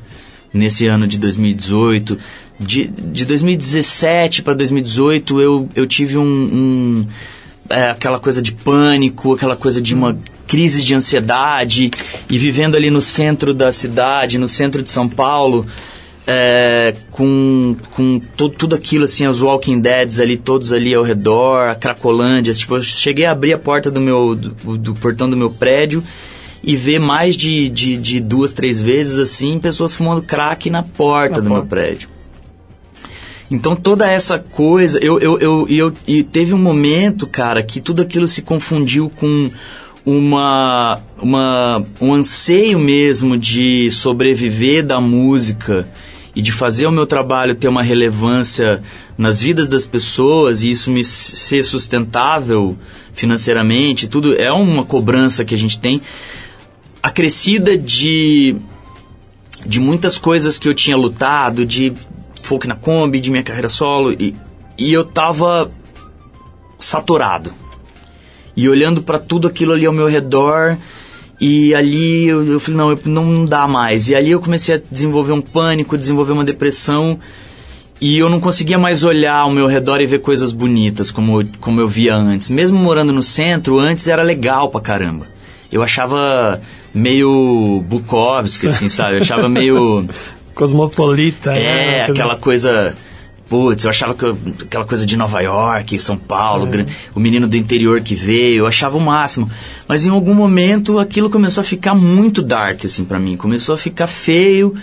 Nesse 0.53 0.87
ano 0.87 1.07
de 1.07 1.19
2018. 1.19 2.19
De, 2.59 2.89
de 2.89 3.25
2017 3.25 4.43
para 4.43 4.53
2018 4.55 5.41
eu, 5.41 5.69
eu 5.77 5.87
tive 5.87 6.19
um, 6.19 6.25
um 6.25 7.07
é, 7.71 7.91
aquela 7.91 8.19
coisa 8.19 8.43
de 8.43 8.51
pânico, 8.51 9.33
aquela 9.33 9.55
coisa 9.55 9.81
de 9.81 9.95
uma 9.95 10.19
crise 10.49 10.83
de 10.85 10.95
ansiedade 10.95 11.91
e 12.29 12.39
vivendo 12.39 12.75
ali 12.75 12.91
no 12.91 13.01
centro 13.01 13.55
da 13.55 13.71
cidade, 13.71 14.39
no 14.39 14.49
centro 14.49 14.83
de 14.83 14.91
São 14.91 15.09
Paulo, 15.09 15.65
é, 16.27 16.95
com, 17.11 17.77
com 17.93 18.19
to- 18.37 18.49
tudo 18.51 18.75
aquilo 18.75 19.05
assim, 19.05 19.27
os 19.27 19.41
Walking 19.41 19.79
Deads 19.81 20.19
ali, 20.21 20.37
todos 20.37 20.73
ali 20.73 20.93
ao 20.95 21.03
redor, 21.05 21.69
a 21.69 21.75
Cracolândia, 21.75 22.53
tipo, 22.53 22.77
eu 22.77 22.83
cheguei 22.83 23.25
a 23.27 23.31
abrir 23.31 23.53
a 23.53 23.59
porta 23.59 23.91
do 23.91 24.01
meu, 24.01 24.35
do, 24.35 24.77
do 24.77 24.95
portão 24.95 25.31
do 25.31 25.37
meu 25.37 25.51
prédio 25.51 26.03
e 26.63 26.75
ver 26.75 26.99
mais 26.99 27.37
de, 27.37 27.69
de, 27.69 27.97
de 27.97 28.19
duas, 28.21 28.53
três 28.53 28.83
vezes 28.83 29.17
assim, 29.19 29.59
pessoas 29.61 29.95
fumando 29.95 30.23
crack 30.23 30.69
na 30.69 30.83
porta 30.83 31.37
Na 31.37 31.41
do 31.43 31.51
meu 31.51 31.61
porta. 31.61 31.69
prédio. 31.77 32.09
Então 33.51 33.75
toda 33.75 34.07
essa 34.11 34.39
coisa, 34.39 34.99
eu, 35.03 35.19
eu, 35.21 35.39
eu, 35.39 35.67
eu 35.69 35.93
e 36.07 36.23
teve 36.23 36.53
um 36.53 36.59
momento, 36.59 37.27
cara, 37.27 37.63
que 37.63 37.81
tudo 37.81 38.03
aquilo 38.03 38.29
se 38.29 38.43
confundiu 38.43 39.09
com 39.17 39.51
uma, 40.11 41.03
uma 41.21 41.85
um 42.01 42.15
anseio 42.15 42.79
mesmo 42.79 43.37
de 43.37 43.91
sobreviver 43.91 44.83
da 44.83 45.03
música 45.03 45.87
e 46.35 46.41
de 46.41 46.51
fazer 46.51 46.87
o 46.87 46.91
meu 46.91 47.07
trabalho 47.07 47.55
ter 47.55 47.69
uma 47.69 47.83
relevância 47.83 48.83
nas 49.19 49.39
vidas 49.39 49.69
das 49.69 49.87
pessoas 49.87 50.63
e 50.63 50.71
isso 50.71 50.91
me 50.91 51.05
ser 51.05 51.63
sustentável 51.63 52.75
financeiramente, 53.13 54.07
tudo 54.07 54.35
é 54.35 54.51
uma 54.51 54.83
cobrança 54.83 55.45
que 55.45 55.55
a 55.55 55.59
gente 55.59 55.79
tem 55.79 56.01
acrescida 57.03 57.77
de 57.77 58.57
de 59.67 59.79
muitas 59.79 60.17
coisas 60.17 60.57
que 60.57 60.69
eu 60.69 60.75
tinha 60.75 60.97
lutado, 60.97 61.67
de 61.67 61.93
folk 62.43 62.67
na 62.67 62.77
Kombi, 62.77 63.21
de 63.21 63.31
minha 63.31 63.43
carreira 63.43 63.69
solo, 63.69 64.13
e, 64.13 64.35
e 64.79 64.91
eu 64.91 65.05
tava 65.05 65.69
saturado. 66.79 67.53
E 68.61 68.69
olhando 68.69 69.03
pra 69.03 69.19
tudo 69.19 69.47
aquilo 69.47 69.73
ali 69.73 69.87
ao 69.87 69.93
meu 69.93 70.07
redor, 70.07 70.77
e 71.41 71.75
ali 71.75 72.27
eu, 72.27 72.45
eu 72.45 72.59
falei, 72.59 72.77
não, 72.79 72.91
eu, 72.91 72.99
não 73.05 73.45
dá 73.45 73.69
mais. 73.69 74.09
E 74.09 74.15
ali 74.15 74.33
eu 74.33 74.41
comecei 74.41 74.75
a 74.75 74.81
desenvolver 74.91 75.33
um 75.33 75.41
pânico, 75.41 75.97
desenvolver 75.97 76.33
uma 76.33 76.43
depressão, 76.45 77.19
e 78.01 78.19
eu 78.19 78.29
não 78.29 78.41
conseguia 78.41 78.79
mais 78.79 79.03
olhar 79.05 79.37
ao 79.37 79.51
meu 79.51 79.67
redor 79.67 80.01
e 80.01 80.07
ver 80.07 80.21
coisas 80.21 80.51
bonitas 80.53 81.11
como, 81.11 81.41
eu- 81.41 81.49
como 81.61 81.81
eu 81.81 81.87
via 81.87 82.15
antes. 82.17 82.51
Mesmo 82.51 82.79
morando 82.79 83.13
no 83.13 83.23
centro, 83.23 83.79
antes 83.79 84.09
era 84.09 84.23
legal 84.23 84.69
pra 84.71 84.81
caramba. 84.81 85.27
Eu 85.71 85.83
achava 85.83 86.61
meio 86.95 87.85
Bukowski, 87.89 88.67
assim, 88.67 88.89
sabe? 88.89 89.17
Eu 89.19 89.23
achava 89.23 89.49
meio... 89.49 90.05
Cosmopolita. 90.55 91.53
né? 91.53 91.99
É, 91.99 92.05
aquela 92.05 92.37
coisa. 92.37 92.97
Putz, 93.49 93.85
eu 93.85 93.91
achava 93.91 94.15
que 94.15 94.25
eu- 94.25 94.37
aquela 94.61 94.85
coisa 94.85 95.07
de 95.07 95.17
Nova 95.17 95.41
York, 95.41 95.99
São 95.99 96.19
Paulo, 96.19 96.67
gran- 96.67 96.85
o 97.15 97.21
menino 97.21 97.49
do 97.49 97.57
interior 97.57 98.01
que 98.03 98.15
veio, 98.15 98.59
eu 98.61 98.67
achava 98.67 98.99
o 98.99 99.01
máximo. 99.01 99.51
Mas 99.89 100.05
em 100.05 100.11
algum 100.11 100.35
momento 100.35 100.99
aquilo 100.99 101.31
começou 101.31 101.63
a 101.63 101.65
ficar 101.65 101.95
muito 101.95 102.43
dark, 102.43 102.85
assim, 102.85 103.05
pra 103.07 103.19
mim. 103.19 103.37
Começou 103.37 103.75
a 103.75 103.79
ficar 103.79 104.07
feio 104.07 104.75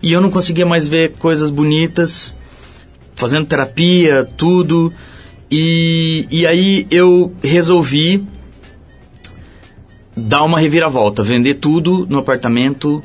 e 0.00 0.12
eu 0.12 0.20
não 0.20 0.30
conseguia 0.30 0.64
mais 0.64 0.86
ver 0.86 1.12
coisas 1.18 1.50
bonitas, 1.50 2.32
fazendo 3.16 3.46
terapia, 3.46 4.28
tudo. 4.36 4.92
E, 5.50 6.26
e 6.30 6.46
aí 6.46 6.86
eu 6.92 7.32
resolvi 7.42 8.24
dar 10.16 10.44
uma 10.44 10.58
reviravolta, 10.60 11.22
vender 11.22 11.54
tudo 11.54 12.06
no 12.08 12.18
apartamento, 12.18 13.02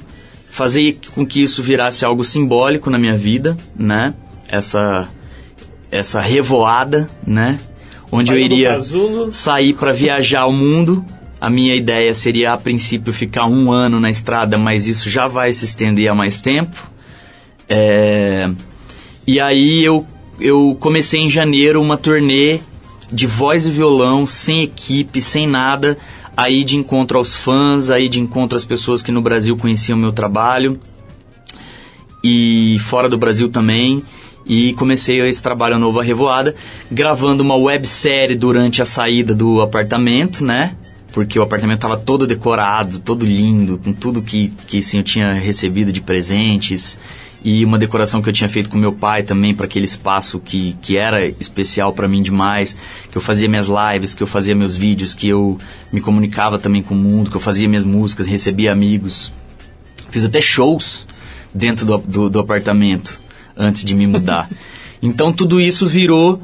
fazer 0.50 1.00
com 1.16 1.26
que 1.26 1.42
isso 1.42 1.64
virasse 1.64 2.06
algo 2.06 2.24
simbólico 2.24 2.90
na 2.90 2.98
minha 3.00 3.18
vida, 3.18 3.58
né? 3.76 4.14
Essa 4.50 5.08
essa 5.92 6.22
revoada, 6.22 7.10
né? 7.26 7.60
Onde 8.12 8.28
Saiu 8.28 8.40
eu 8.40 8.46
iria 8.46 8.80
sair 9.32 9.74
para 9.74 9.92
viajar 9.92 10.46
o 10.46 10.54
mundo. 10.54 11.06
A 11.40 11.50
minha 11.50 11.76
ideia 11.76 12.14
seria 12.14 12.54
a 12.54 12.58
princípio 12.58 13.14
ficar 13.14 13.46
um 13.46 13.72
ano 13.72 14.00
na 14.00 14.10
estrada, 14.10 14.58
mas 14.58 14.88
isso 14.88 15.10
já 15.10 15.28
vai 15.28 15.54
se 15.54 15.66
estender 15.66 16.10
a 16.10 16.16
mais 16.16 16.42
tempo. 16.42 16.76
É, 17.68 18.50
E 19.26 19.40
aí 19.40 19.84
eu, 19.84 20.06
eu 20.40 20.76
comecei 20.80 21.22
em 21.22 21.30
janeiro 21.30 21.82
uma 21.82 21.98
turnê 21.98 22.60
de 23.12 23.26
voz 23.28 23.68
e 23.68 23.72
violão, 23.72 24.26
sem 24.26 24.64
equipe, 24.64 25.22
sem 25.22 25.48
nada, 25.48 25.98
aí 26.36 26.64
de 26.64 26.76
encontro 26.76 27.18
aos 27.18 27.36
fãs, 27.36 27.90
aí 27.90 28.10
de 28.10 28.20
encontro 28.20 28.58
às 28.58 28.66
pessoas 28.66 29.02
que 29.02 29.12
no 29.12 29.22
Brasil 29.22 29.56
conheciam 29.56 29.98
meu 29.98 30.12
trabalho 30.12 30.80
e 32.24 32.78
fora 32.82 33.08
do 33.08 33.18
Brasil 33.18 33.50
também. 33.50 34.04
E 34.50 34.74
comecei 34.74 35.22
esse 35.30 35.44
trabalho 35.44 35.78
novo, 35.78 36.00
a 36.00 36.04
Revoada, 36.04 36.56
gravando 36.92 37.44
uma 37.44 37.56
websérie 37.56 38.36
durante 38.36 38.82
a 38.82 38.86
saída 38.86 39.36
do 39.36 39.62
apartamento, 39.62 40.44
né? 40.44 40.76
Porque 41.14 41.38
o 41.38 41.44
apartamento 41.44 41.78
estava 41.78 41.96
todo 41.96 42.26
decorado, 42.26 42.98
todo 42.98 43.24
lindo, 43.24 43.78
com 43.78 43.94
tudo 43.94 44.24
que, 44.24 44.52
que 44.66 44.80
assim, 44.80 44.98
eu 44.98 45.04
tinha 45.04 45.34
recebido 45.34 45.92
de 45.92 46.02
presentes. 46.02 46.98
E 47.46 47.64
uma 47.64 47.78
decoração 47.78 48.24
que 48.24 48.30
eu 48.30 48.34
tinha 48.34 48.50
feito 48.50 48.72
com 48.72 48.78
meu 48.78 48.92
pai 48.92 49.22
também 49.22 49.54
para 49.54 49.68
aquele 49.68 49.86
espaço 49.86 50.40
que, 50.40 50.76
que 50.82 50.98
era 50.98 51.28
especial 51.28 51.94
para 51.94 52.08
mim 52.08 52.24
demais. 52.24 52.76
Que 53.12 53.18
eu 53.20 53.22
fazia 53.22 53.48
minhas 53.48 53.68
lives, 53.68 54.16
que 54.16 54.24
eu 54.24 54.28
fazia 54.28 54.56
meus 54.56 54.76
vídeos, 54.76 55.14
que 55.14 55.28
eu 55.28 55.60
me 55.94 56.02
comunicava 56.02 56.58
também 56.58 56.82
com 56.82 56.96
o 56.96 56.98
mundo, 56.98 57.30
que 57.30 57.38
eu 57.38 57.42
fazia 57.42 57.70
minhas 57.70 57.84
músicas, 57.84 58.26
recebia 58.26 58.72
amigos. 58.72 59.32
Fiz 60.10 60.24
até 60.24 60.42
shows 60.42 61.08
dentro 61.54 61.86
do, 61.86 61.98
do, 62.00 62.30
do 62.32 62.40
apartamento 62.40 63.29
antes 63.60 63.84
de 63.84 63.94
me 63.94 64.08
mudar. 64.08 64.50
então 65.04 65.32
tudo 65.32 65.62
isso 65.62 65.86
virou 65.86 66.42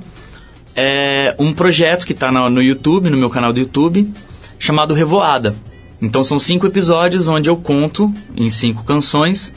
é, 0.76 1.34
um 1.40 1.54
projeto 1.54 2.06
que 2.06 2.14
está 2.14 2.32
no, 2.32 2.50
no 2.50 2.62
YouTube, 2.62 3.10
no 3.10 3.18
meu 3.18 3.30
canal 3.30 3.54
do 3.54 3.60
YouTube, 3.60 4.12
chamado 4.60 4.94
Revoada. 4.94 5.56
Então 6.02 6.24
são 6.24 6.38
cinco 6.38 6.68
episódios 6.68 7.28
onde 7.28 7.50
eu 7.50 7.56
conto 7.56 8.14
em 8.36 8.50
cinco 8.50 8.84
canções 8.84 9.54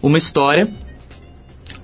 uma 0.00 0.16
história 0.16 0.68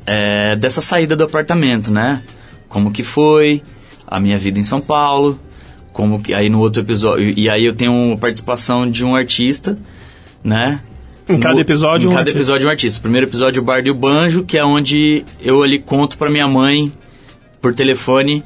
é, 0.06 0.54
dessa 0.56 0.80
saída 0.80 1.16
do 1.16 1.24
apartamento, 1.24 1.90
né? 1.90 2.22
Como 2.68 2.92
que 2.92 3.02
foi 3.02 3.62
a 4.06 4.20
minha 4.20 4.38
vida 4.38 4.58
em 4.58 4.64
São 4.64 4.80
Paulo, 4.80 5.38
como 5.92 6.22
que 6.22 6.32
aí 6.32 6.48
no 6.48 6.60
outro 6.60 6.82
episódio 6.82 7.34
e 7.36 7.50
aí 7.50 7.64
eu 7.64 7.74
tenho 7.74 8.12
a 8.12 8.16
participação 8.16 8.88
de 8.88 9.04
um 9.04 9.16
artista, 9.16 9.76
né? 10.42 10.80
Em 11.28 11.38
cada 11.38 11.54
No- 11.54 11.60
episódio, 11.60 12.06
em 12.06 12.08
um 12.08 12.10
cada 12.10 12.20
artista. 12.20 12.38
episódio 12.38 12.66
um 12.66 12.70
artista. 12.70 12.98
O 12.98 13.02
primeiro 13.02 13.26
episódio 13.26 13.58
é 13.58 13.62
o 13.62 13.64
Bardo 13.64 13.88
e 13.88 13.90
o 13.90 13.94
Banjo, 13.94 14.44
que 14.44 14.56
é 14.56 14.64
onde 14.64 15.24
eu 15.40 15.62
ali 15.62 15.78
conto 15.78 16.16
pra 16.16 16.30
minha 16.30 16.46
mãe 16.46 16.92
por 17.60 17.74
telefone 17.74 18.44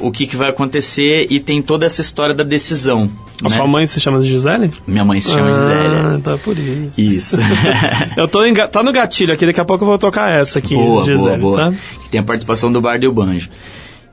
o 0.00 0.10
que, 0.10 0.26
que 0.26 0.36
vai 0.36 0.48
acontecer 0.50 1.26
e 1.30 1.38
tem 1.38 1.62
toda 1.62 1.86
essa 1.86 2.00
história 2.00 2.34
da 2.34 2.42
decisão. 2.42 3.08
A 3.44 3.48
né? 3.48 3.56
sua 3.56 3.66
mãe 3.66 3.86
se 3.86 4.00
chama 4.00 4.20
Gisele? 4.22 4.70
Minha 4.86 5.04
mãe 5.04 5.20
se 5.20 5.30
chama 5.30 5.50
ah, 5.50 5.52
Gisele. 5.52 6.22
tá 6.22 6.38
por 6.38 6.56
isso. 6.58 7.00
Isso. 7.00 7.36
Eu 8.16 8.26
tô 8.26 8.40
tá 8.72 8.82
no 8.82 8.92
gatilho 8.92 9.32
aqui, 9.32 9.44
daqui 9.46 9.60
a 9.60 9.64
pouco 9.64 9.84
eu 9.84 9.88
vou 9.88 9.98
tocar 9.98 10.40
essa 10.40 10.58
aqui, 10.58 10.74
boa, 10.74 11.04
Gisele, 11.04 11.36
boa, 11.36 11.38
boa. 11.38 11.56
tá? 11.70 11.76
Que 12.02 12.08
tem 12.08 12.20
a 12.20 12.22
participação 12.22 12.72
do 12.72 12.80
Bardo 12.80 13.04
e 13.04 13.08
o 13.08 13.12
Banjo. 13.12 13.50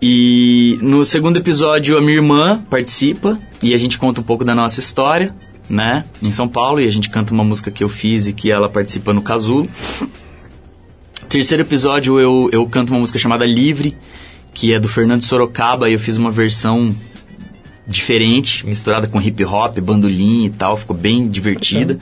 E 0.01 0.77
no 0.81 1.05
segundo 1.05 1.37
episódio 1.37 1.97
a 1.97 2.01
minha 2.01 2.15
irmã 2.15 2.61
participa 2.69 3.39
e 3.61 3.73
a 3.73 3.77
gente 3.77 3.97
conta 3.97 4.19
um 4.19 4.23
pouco 4.23 4.43
da 4.43 4.53
nossa 4.53 4.81
história, 4.81 5.33
né? 5.69 6.05
Em 6.21 6.31
São 6.31 6.47
Paulo 6.47 6.79
e 6.79 6.87
a 6.87 6.91
gente 6.91 7.09
canta 7.09 7.33
uma 7.33 7.43
música 7.43 7.71
que 7.71 7.83
eu 7.83 7.89
fiz 7.89 8.27
e 8.27 8.33
que 8.33 8.51
ela 8.51 8.69
participa 8.69 9.13
no 9.13 9.21
Casulo. 9.21 9.69
Terceiro 11.29 11.63
episódio 11.63 12.19
eu, 12.19 12.49
eu 12.51 12.67
canto 12.67 12.91
uma 12.91 12.99
música 12.99 13.17
chamada 13.17 13.45
Livre, 13.45 13.97
que 14.53 14.73
é 14.73 14.79
do 14.79 14.87
Fernando 14.87 15.23
Sorocaba 15.23 15.89
e 15.89 15.93
eu 15.93 15.99
fiz 15.99 16.17
uma 16.17 16.29
versão 16.29 16.95
diferente, 17.87 18.65
misturada 18.65 19.07
com 19.07 19.21
hip 19.21 19.43
hop, 19.43 19.79
bandolim 19.79 20.45
e 20.45 20.49
tal, 20.49 20.77
ficou 20.77 20.95
bem 20.95 21.27
divertida. 21.27 21.97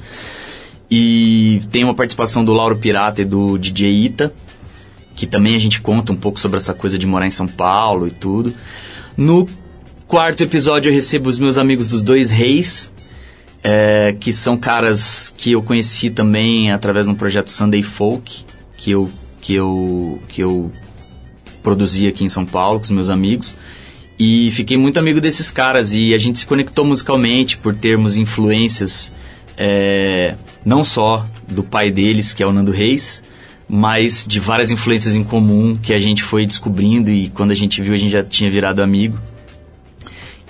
E 0.89 1.61
tem 1.71 1.83
uma 1.83 1.93
participação 1.93 2.43
do 2.43 2.53
Lauro 2.53 2.77
Pirata 2.77 3.21
e 3.21 3.25
do 3.25 3.57
DJ 3.57 4.05
Ita, 4.05 4.33
que 5.15 5.25
também 5.25 5.55
a 5.55 5.59
gente 5.59 5.81
conta 5.81 6.11
um 6.11 6.15
pouco 6.15 6.39
sobre 6.39 6.57
essa 6.57 6.73
coisa 6.73 6.97
de 6.97 7.07
morar 7.07 7.25
em 7.25 7.31
São 7.31 7.47
Paulo 7.47 8.07
e 8.07 8.11
tudo. 8.11 8.53
No 9.15 9.47
quarto 10.07 10.43
episódio 10.43 10.89
eu 10.89 10.93
recebo 10.93 11.29
os 11.29 11.39
meus 11.39 11.57
amigos 11.57 11.87
dos 11.87 12.01
Dois 12.01 12.29
Reis, 12.29 12.91
é, 13.63 14.15
que 14.19 14.33
são 14.33 14.57
caras 14.57 15.33
que 15.37 15.51
eu 15.51 15.61
conheci 15.61 16.09
também 16.09 16.71
através 16.71 17.05
de 17.05 17.11
um 17.11 17.15
projeto 17.15 17.49
Sunday 17.49 17.83
Folk, 17.83 18.43
que 18.77 18.91
eu, 18.91 19.09
que 19.41 19.53
eu, 19.53 20.19
que 20.27 20.41
eu 20.41 20.71
produzi 21.61 22.07
aqui 22.07 22.23
em 22.23 22.29
São 22.29 22.45
Paulo 22.45 22.79
com 22.79 22.85
os 22.85 22.91
meus 22.91 23.09
amigos. 23.09 23.55
E 24.17 24.51
fiquei 24.51 24.77
muito 24.77 24.99
amigo 24.99 25.19
desses 25.19 25.49
caras 25.49 25.93
e 25.93 26.13
a 26.13 26.17
gente 26.17 26.39
se 26.39 26.45
conectou 26.45 26.85
musicalmente 26.85 27.57
por 27.57 27.75
termos 27.75 28.17
influências 28.17 29.11
é, 29.57 30.35
não 30.63 30.83
só 30.83 31.25
do 31.47 31.63
pai 31.63 31.91
deles, 31.91 32.33
que 32.33 32.43
é 32.43 32.47
o 32.47 32.53
Nando 32.53 32.71
Reis, 32.71 33.23
mas 33.67 34.25
de 34.27 34.39
várias 34.39 34.69
influências 34.69 35.15
em 35.15 35.23
comum 35.23 35.75
que 35.75 35.93
a 35.93 35.99
gente 35.99 36.23
foi 36.23 36.45
descobrindo 36.45 37.09
e 37.09 37.29
quando 37.29 37.51
a 37.51 37.55
gente 37.55 37.81
viu 37.81 37.93
a 37.93 37.97
gente 37.97 38.11
já 38.11 38.23
tinha 38.23 38.49
virado 38.49 38.81
amigo. 38.81 39.17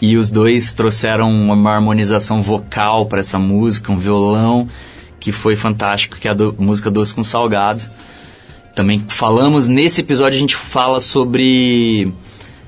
E 0.02 0.18
os 0.18 0.32
dois 0.32 0.74
trouxeram 0.74 1.30
uma 1.32 1.72
harmonização 1.74 2.42
vocal 2.42 3.06
para 3.06 3.20
essa 3.20 3.38
música, 3.38 3.92
um 3.92 3.98
violão 3.98 4.68
que 5.20 5.32
foi 5.32 5.56
fantástico, 5.56 6.18
que 6.20 6.28
é 6.28 6.32
a 6.32 6.34
do- 6.34 6.56
música 6.58 6.90
Doce 6.90 7.14
com 7.14 7.24
Salgado. 7.24 7.84
Também 8.76 9.04
falamos 9.08 9.68
nesse 9.68 10.02
episódio 10.02 10.38
a 10.38 10.40
gente 10.40 10.56
fala 10.56 11.00
sobre 11.02 12.12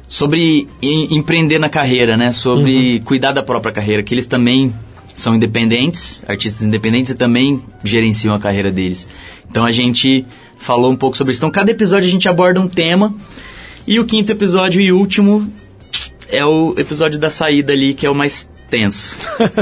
sobre 0.07 0.67
em- 0.81 1.15
empreender 1.17 1.57
na 1.57 1.69
carreira, 1.69 2.15
né? 2.15 2.31
Sobre 2.31 2.99
cuidar 3.05 3.31
da 3.31 3.41
própria 3.41 3.73
carreira, 3.73 4.03
que 4.03 4.13
eles 4.13 4.27
também 4.27 4.71
são 5.15 5.33
independentes, 5.33 6.23
artistas 6.27 6.61
independentes 6.63 7.11
e 7.11 7.15
também 7.15 7.59
gerenciam 7.83 8.33
a 8.35 8.39
carreira 8.39 8.71
deles. 8.71 9.07
Então 9.49 9.65
a 9.65 9.71
gente 9.71 10.23
falou 10.57 10.91
um 10.91 10.95
pouco 10.95 11.17
sobre 11.17 11.31
isso. 11.31 11.39
Então 11.39 11.49
cada 11.49 11.71
episódio 11.71 12.07
a 12.07 12.11
gente 12.11 12.29
aborda 12.29 12.61
um 12.61 12.67
tema 12.67 13.15
e 13.87 13.99
o 13.99 14.05
quinto 14.05 14.31
episódio 14.31 14.79
e 14.81 14.91
último 14.91 15.51
é 16.33 16.45
o 16.45 16.73
episódio 16.77 17.19
da 17.19 17.29
saída 17.29 17.71
ali, 17.71 17.93
que 17.93 18.05
é 18.05 18.09
o 18.09 18.15
mais 18.15 18.49
tenso. 18.69 19.17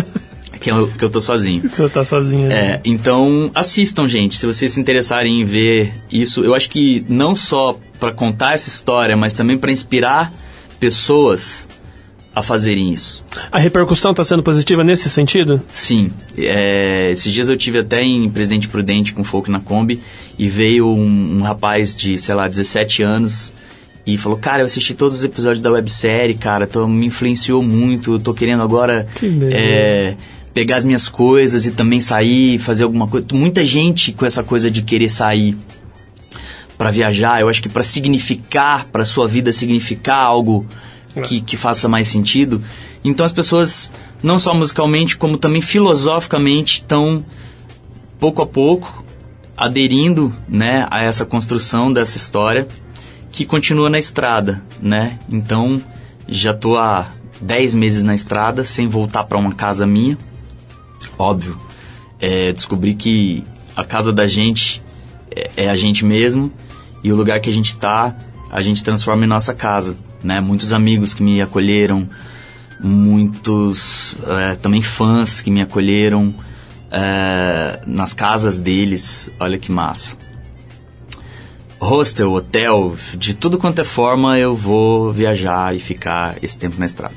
que, 0.59 0.69
é 0.69 0.74
o, 0.74 0.88
que 0.88 1.03
eu 1.03 1.09
tô 1.09 1.19
sozinho. 1.19 1.69
Você 1.69 1.89
tá 1.89 2.05
sozinha. 2.05 2.47
né? 2.47 2.55
É, 2.55 2.82
então 2.86 3.51
assistam, 3.53 4.07
gente. 4.07 4.38
Se 4.38 4.45
vocês 4.45 4.72
se 4.72 4.80
interessarem 4.80 5.41
em 5.41 5.43
ver 5.43 5.93
isso, 6.09 6.43
eu 6.43 6.55
acho 6.55 6.69
que 6.69 7.05
não 7.09 7.36
só 7.36 7.78
para 7.99 8.13
contar 8.13 8.53
essa 8.53 8.69
história, 8.69 9.17
mas 9.17 9.34
também 9.34 9.57
para 9.57 9.72
inspirar 9.72 10.32
pessoas 10.80 11.67
a 12.34 12.41
fazerem 12.41 12.93
isso. 12.93 13.24
A 13.51 13.59
repercussão 13.59 14.13
tá 14.13 14.24
sendo 14.24 14.41
positiva 14.41 14.84
nesse 14.84 15.09
sentido? 15.09 15.61
Sim, 15.67 16.11
é, 16.38 17.09
esses 17.11 17.34
dias 17.34 17.49
eu 17.49 17.57
tive 17.57 17.80
até 17.80 18.01
em 18.01 18.30
Presidente 18.30 18.69
Prudente 18.69 19.13
com 19.13 19.22
Folk 19.22 19.51
na 19.51 19.59
Kombi 19.59 19.99
e 20.39 20.47
veio 20.47 20.88
um, 20.88 21.39
um 21.39 21.41
rapaz 21.41 21.93
de, 21.93 22.17
sei 22.17 22.34
lá, 22.34 22.47
17 22.47 23.03
anos 23.03 23.51
e 24.06 24.18
falou, 24.18 24.38
cara, 24.38 24.62
eu 24.62 24.66
assisti 24.66 24.93
todos 24.93 25.20
os 25.20 25.24
episódios 25.24 25.62
da 25.62 25.72
websérie, 25.72 26.34
cara, 26.34 26.66
então 26.66 26.88
me 26.88 27.06
influenciou 27.06 27.62
muito, 27.62 28.14
eu 28.14 28.20
tô 28.20 28.34
querendo 28.34 28.64
agora 28.64 29.08
Que 29.16 29.30
é, 29.54 30.16
pegar 30.54 30.78
as 30.78 30.86
minhas 30.86 31.08
coisas 31.08 31.66
e 31.66 31.72
também 31.72 32.02
sair, 32.02 32.58
fazer 32.60 32.84
alguma 32.84 33.08
coisa. 33.08 33.28
Muita 33.34 33.64
gente 33.64 34.12
com 34.12 34.26
essa 34.26 34.43
coisa 34.43 34.72
de 34.72 34.82
querer 34.82 35.10
sair 35.10 35.56
para 36.78 36.89
viajar, 36.89 37.39
eu 37.39 37.47
acho 37.47 37.62
que 37.62 37.70
para 37.70 37.84
significar, 37.84 38.86
para 38.86 39.06
sua 39.06 39.28
vida 39.28 39.54
significar 39.54 40.20
algo 40.20 40.66
que, 41.28 41.39
que 41.41 41.56
faça 41.56 41.88
mais 41.88 42.08
sentido. 42.08 42.64
Então 43.04 43.24
as 43.24 43.32
pessoas, 43.32 43.91
não 44.24 44.39
só 44.39 44.54
musicalmente, 44.54 45.16
como 45.16 45.38
também 45.38 45.62
filosoficamente, 45.62 46.82
estão 46.82 47.24
pouco 48.20 48.41
a 48.41 48.47
pouco 48.47 49.06
aderindo, 49.56 50.34
né, 50.49 50.88
a 50.89 51.04
essa 51.04 51.24
construção 51.24 51.93
dessa 51.93 52.18
história 52.18 52.68
que 53.32 53.46
continua 53.46 53.90
na 53.90 53.98
estrada, 53.98 54.62
né? 54.82 55.18
Então 55.30 55.82
já 56.28 56.54
tô 56.54 56.78
há 56.78 57.08
10 57.42 57.76
meses 57.76 58.04
na 58.04 58.14
estrada 58.14 58.64
sem 58.64 58.88
voltar 58.88 59.24
para 59.24 59.38
uma 59.38 59.54
casa 59.54 59.88
minha. 59.88 60.18
Óbvio, 61.18 61.58
é, 62.20 62.52
descobri 62.52 62.94
que 62.94 63.44
a 63.76 63.84
casa 63.84 64.12
da 64.12 64.28
gente 64.28 64.82
é, 65.36 65.50
é 65.58 65.70
a 65.70 65.76
gente 65.76 66.04
mesmo 66.06 66.52
e 67.04 67.12
o 67.12 67.16
lugar 67.16 67.40
que 67.40 67.50
a 67.50 67.54
gente 67.54 67.76
tá, 67.78 68.16
a 68.50 68.62
gente 68.62 68.84
transforma 68.84 69.24
em 69.24 69.28
nossa 69.28 69.54
casa, 69.54 69.96
né? 70.24 70.40
Muitos 70.40 70.74
amigos 70.74 71.14
que 71.14 71.24
me 71.24 71.42
acolheram, 71.42 72.08
muitos 72.80 74.16
é, 74.28 74.56
também 74.56 74.82
fãs 74.82 75.42
que 75.42 75.50
me 75.50 75.62
acolheram 75.62 76.34
é, 76.92 77.80
nas 77.88 78.14
casas 78.14 78.60
deles, 78.60 79.32
olha 79.40 79.58
que 79.58 79.72
massa. 79.72 80.18
Hostel, 81.82 82.32
hotel, 82.32 82.94
de 83.18 83.34
tudo 83.34 83.58
quanto 83.58 83.82
é 83.82 83.84
forma 83.84 84.38
eu 84.38 84.56
vou 84.56 85.12
viajar 85.12 85.76
e 85.76 85.80
ficar 85.80 86.38
esse 86.44 86.56
tempo 86.56 86.76
na 86.78 86.86
estrada. 86.86 87.16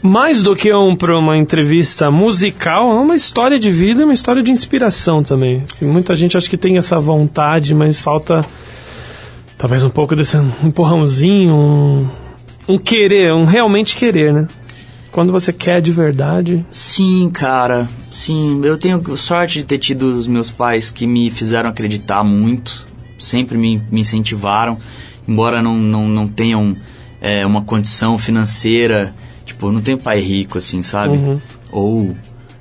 Mais 0.00 0.44
do 0.44 0.54
que 0.54 0.72
um, 0.72 0.94
para 0.94 1.18
uma 1.18 1.36
entrevista 1.36 2.08
musical, 2.08 2.88
é 2.92 3.00
uma 3.00 3.16
história 3.16 3.58
de 3.58 3.72
vida 3.72 4.00
e 4.00 4.04
uma 4.04 4.14
história 4.14 4.44
de 4.44 4.52
inspiração 4.52 5.24
também. 5.24 5.64
Muita 5.82 6.14
gente 6.14 6.36
acha 6.36 6.48
que 6.48 6.56
tem 6.56 6.76
essa 6.76 7.00
vontade, 7.00 7.74
mas 7.74 8.00
falta 8.00 8.46
talvez 9.58 9.82
um 9.82 9.90
pouco 9.90 10.14
desse 10.14 10.36
empurrãozinho, 10.62 11.52
um, 11.52 12.08
um 12.68 12.78
querer, 12.78 13.32
um 13.32 13.44
realmente 13.44 13.96
querer, 13.96 14.32
né? 14.32 14.46
Quando 15.10 15.32
você 15.32 15.52
quer 15.52 15.82
de 15.82 15.90
verdade. 15.90 16.64
Sim, 16.70 17.28
cara. 17.28 17.88
Sim, 18.08 18.60
eu 18.64 18.78
tenho 18.78 19.16
sorte 19.16 19.58
de 19.58 19.64
ter 19.64 19.78
tido 19.78 20.12
os 20.12 20.28
meus 20.28 20.48
pais 20.48 20.90
que 20.90 21.08
me 21.08 21.28
fizeram 21.28 21.68
acreditar 21.68 22.22
muito, 22.22 22.86
sempre 23.18 23.58
me, 23.58 23.78
me 23.90 24.00
incentivaram, 24.00 24.78
embora 25.26 25.62
não, 25.62 25.76
não, 25.76 26.08
não 26.08 26.28
tenham 26.28 26.76
é, 27.20 27.44
uma 27.44 27.62
condição 27.62 28.16
financeira, 28.16 29.14
tipo, 29.44 29.70
não 29.70 29.80
tenho 29.80 29.98
pai 29.98 30.20
rico, 30.20 30.58
assim, 30.58 30.82
sabe? 30.82 31.16
Uhum. 31.16 31.40
Ou. 31.70 32.16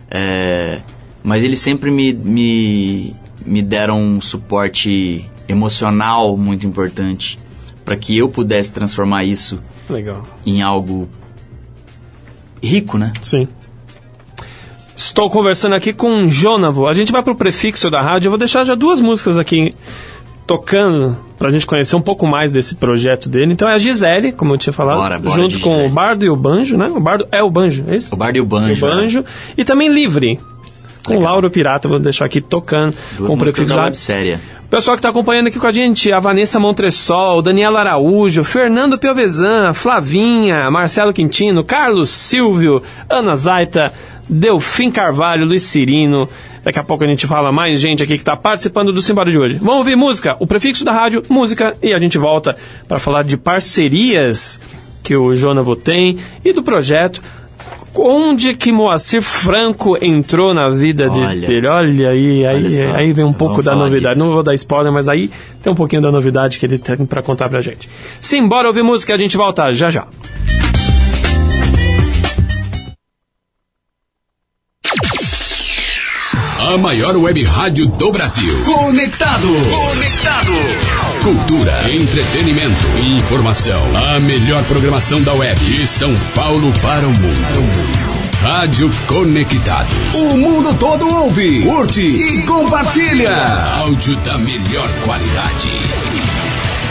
é, 0.09 0.79
mas 1.23 1.43
eles 1.43 1.59
sempre 1.59 1.91
me, 1.91 2.13
me, 2.13 3.13
me 3.45 3.61
deram 3.61 4.01
um 4.01 4.21
suporte 4.21 5.29
emocional 5.47 6.37
muito 6.37 6.65
importante 6.65 7.37
para 7.83 7.95
que 7.95 8.17
eu 8.17 8.29
pudesse 8.29 8.73
transformar 8.73 9.23
isso 9.23 9.59
Legal. 9.89 10.25
em 10.45 10.61
algo 10.61 11.07
rico, 12.61 12.97
né? 12.97 13.13
Sim. 13.21 13.47
Estou 14.95 15.29
conversando 15.29 15.75
aqui 15.75 15.93
com 15.93 16.23
o 16.23 16.29
Jonavo. 16.29 16.87
A 16.87 16.93
gente 16.93 17.11
vai 17.11 17.21
pro 17.21 17.35
prefixo 17.35 17.89
da 17.89 18.01
rádio. 18.01 18.27
Eu 18.27 18.31
vou 18.31 18.37
deixar 18.37 18.63
já 18.63 18.73
duas 18.73 18.99
músicas 18.99 19.37
aqui 19.37 19.75
tocando 20.47 21.15
pra 21.37 21.51
gente 21.51 21.65
conhecer 21.65 21.95
um 21.95 22.01
pouco 22.01 22.25
mais 22.25 22.49
desse 22.51 22.75
projeto 22.75 23.27
dele. 23.27 23.51
Então 23.51 23.69
é 23.69 23.73
a 23.73 23.77
Gisele, 23.77 24.31
como 24.31 24.53
eu 24.53 24.57
tinha 24.57 24.73
falado, 24.73 24.97
Bora, 24.97 25.19
bora, 25.19 25.35
junto 25.35 25.59
com 25.59 25.71
Gisele. 25.71 25.87
o 25.87 25.89
Bardo 25.89 26.25
e 26.25 26.29
o 26.29 26.35
Banjo, 26.35 26.77
né? 26.77 26.87
O 26.87 26.99
Bardo 26.99 27.27
é 27.31 27.43
o 27.43 27.49
Banjo, 27.51 27.83
é 27.87 27.97
isso? 27.97 28.15
O 28.15 28.17
Bardo 28.17 28.37
e 28.37 28.41
o 28.41 28.45
Banjo. 28.45 28.85
o 28.85 28.89
Banjo. 28.89 29.25
E 29.57 29.65
também 29.65 29.89
Livre. 29.89 30.39
Com 31.05 31.13
Legal. 31.13 31.31
Lauro 31.31 31.51
Pirata, 31.51 31.87
vou 31.87 31.99
deixar 31.99 32.25
aqui 32.25 32.41
tocando 32.41 32.95
Duas 33.17 33.29
com 33.29 33.35
o 33.35 33.37
prefixo 33.37 33.75
da 33.75 33.91
o 34.67 34.69
pessoal 34.69 34.97
que 34.97 34.99
está 34.99 35.07
acompanhando 35.07 35.47
aqui 35.47 35.57
com 35.57 35.67
a 35.67 35.71
gente, 35.71 36.11
a 36.11 36.19
Vanessa 36.19 36.59
Montresol, 36.59 37.41
Daniela 37.41 37.79
Araújo, 37.79 38.43
Fernando 38.43 38.99
Piovesan, 38.99 39.71
Flavinha, 39.73 40.69
Marcelo 40.69 41.13
Quintino, 41.13 41.63
Carlos 41.63 42.09
Silvio, 42.09 42.83
Ana 43.09 43.37
Zaita, 43.37 43.93
Delfim 44.29 44.91
Carvalho, 44.91 45.45
Luiz 45.45 45.63
Cirino. 45.63 46.27
Daqui 46.63 46.79
a 46.79 46.83
pouco 46.83 47.03
a 47.03 47.07
gente 47.07 47.25
fala 47.25 47.51
mais 47.51 47.79
gente 47.79 48.03
aqui 48.03 48.13
que 48.15 48.21
está 48.21 48.35
participando 48.35 48.91
do 48.91 49.01
Simbora 49.01 49.31
de 49.31 49.37
hoje. 49.37 49.57
Vamos 49.59 49.77
ouvir 49.77 49.95
música, 49.95 50.35
o 50.39 50.45
prefixo 50.47 50.83
da 50.83 50.91
rádio, 50.91 51.23
música, 51.29 51.75
e 51.81 51.93
a 51.93 51.99
gente 51.99 52.17
volta 52.17 52.55
para 52.87 52.99
falar 52.99 53.23
de 53.23 53.37
parcerias 53.37 54.59
que 55.01 55.15
o 55.15 55.33
Jonavo 55.35 55.75
tem 55.75 56.17
e 56.43 56.51
do 56.51 56.61
projeto. 56.61 57.21
Onde 57.99 58.53
que 58.53 58.71
Moacir 58.71 59.23
Franco 59.23 59.97
entrou 59.99 60.53
na 60.53 60.69
vida 60.69 61.09
de 61.09 61.19
Olha. 61.19 61.47
dele? 61.47 61.67
Olha 61.67 62.09
aí, 62.09 62.45
aí, 62.45 62.55
Olha 62.65 62.71
só. 62.71 62.95
aí 62.95 63.11
vem 63.13 63.25
um 63.25 63.33
pouco 63.33 63.63
da 63.63 63.75
novidade. 63.75 64.13
disso. 64.15 64.27
Não 64.27 64.33
vou 64.35 64.43
dar 64.43 64.53
spoiler, 64.53 64.91
mas 64.93 65.07
aí 65.07 65.31
tem 65.63 65.73
um 65.73 65.75
pouquinho 65.75 66.01
da 66.03 66.11
novidade 66.11 66.59
que 66.59 66.65
ele 66.67 66.77
tem 66.77 66.97
pra 67.07 67.23
contar 67.23 67.49
pra 67.49 67.59
gente. 67.59 67.89
Simbora 68.21 68.67
ouvir 68.67 68.83
música, 68.83 69.15
a 69.15 69.17
gente 69.17 69.35
volta 69.35 69.71
já 69.71 69.89
já. 69.89 70.05
A 76.77 76.79
maior 76.79 77.17
web 77.17 77.43
rádio 77.43 77.87
do 77.87 78.11
Brasil. 78.11 78.55
Conectado. 78.63 79.47
Conectado. 79.47 80.51
Cultura, 81.23 81.73
entretenimento, 81.91 82.85
informação. 83.17 83.83
A 84.13 84.19
melhor 84.19 84.63
programação 84.65 85.19
da 85.23 85.33
web. 85.33 85.59
De 85.59 85.87
São 85.87 86.15
Paulo 86.35 86.71
para 86.79 87.07
o 87.07 87.11
mundo. 87.11 88.39
Rádio 88.39 88.91
Conectados. 89.07 90.13
O 90.13 90.37
mundo 90.37 90.71
todo 90.75 91.09
ouve, 91.09 91.63
curte 91.63 91.99
e 91.99 92.43
compartilha. 92.43 93.35
Áudio 93.77 94.15
da 94.17 94.37
melhor 94.37 94.87
qualidade. 95.03 95.71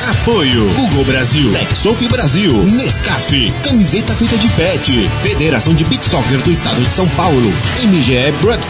Apoio 0.06 0.72
Google 0.74 1.04
Brasil, 1.04 1.52
Texop 1.52 2.06
Brasil, 2.06 2.52
Nescaf, 2.62 3.52
camiseta 3.64 4.14
feita 4.14 4.36
de 4.36 4.46
pet, 4.50 5.10
Federação 5.20 5.74
de 5.74 5.84
Beach 5.84 6.08
Soccer 6.08 6.38
do 6.42 6.52
Estado 6.52 6.80
de 6.80 6.94
São 6.94 7.08
Paulo, 7.08 7.52
MGE 7.82 8.30
Broadcast, 8.40 8.65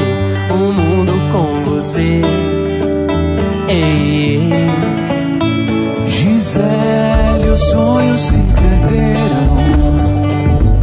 O 0.50 0.74
mundo 0.74 1.14
com 1.32 1.72
você 1.72 2.22
Ei, 3.68 4.50
ei. 4.52 4.92
Gisele, 6.08 7.50
os 7.54 7.60
sonhos 7.72 8.20
se 8.20 8.38
perderam, 8.38 9.56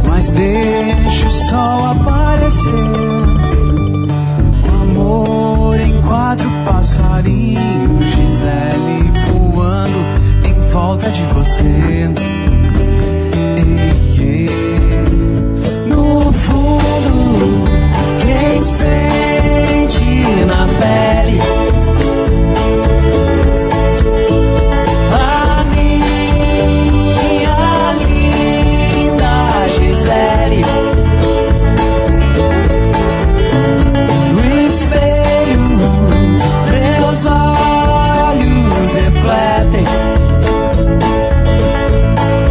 mas 0.07 0.31
deixa 0.31 1.27
o 1.27 1.31
sol 1.31 1.85
aparecer. 1.91 2.71
Amor 4.81 5.79
em 5.79 6.01
quatro 6.01 6.49
passarinhos, 6.65 8.05
Gisele 8.07 9.11
voando 9.27 9.99
em 10.47 10.71
volta 10.71 11.11
de 11.11 11.21
você. 11.25 12.09
Ei, 13.57 14.23
ei. 14.25 14.78
sente 18.69 20.05
na 20.45 20.67
pele. 20.79 21.39
A 25.11 25.63
minha 25.73 26.73
linda 28.05 29.33
Gisele. 29.69 30.61
No 34.33 34.41
espelho, 34.67 35.61
meus 36.69 37.25
olhos 37.25 38.93
refletem 38.93 39.85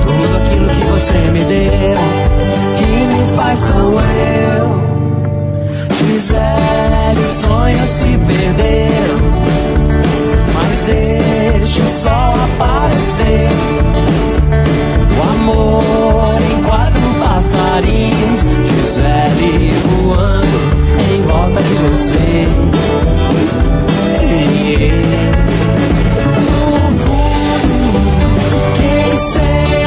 tudo 0.03 0.37
aquilo 0.37 0.69
que 0.69 0.85
você 0.91 1.19
me 1.31 1.43
deu, 1.45 2.01
que 2.77 2.89
me 3.07 3.21
faz 3.37 3.61
tão 3.63 4.38
velho 6.27 7.29
sonhos 7.29 7.89
se 7.89 8.19
perderam, 8.27 9.19
Mas 10.53 10.83
deixa 10.83 11.83
o 11.83 11.89
sol 11.89 12.35
aparecer. 12.45 13.49
O 15.17 15.23
amor 15.23 16.39
em 16.43 16.63
quatro 16.63 17.01
passarinhos, 17.21 18.41
Gisele 18.67 19.73
voando 19.85 20.59
em 21.15 21.23
volta 21.23 21.63
de 21.63 21.75
você. 21.75 22.49
É 24.15 24.93
no 26.41 26.99
fundo, 26.99 27.93
quem 28.77 29.19
sei. 29.19 29.78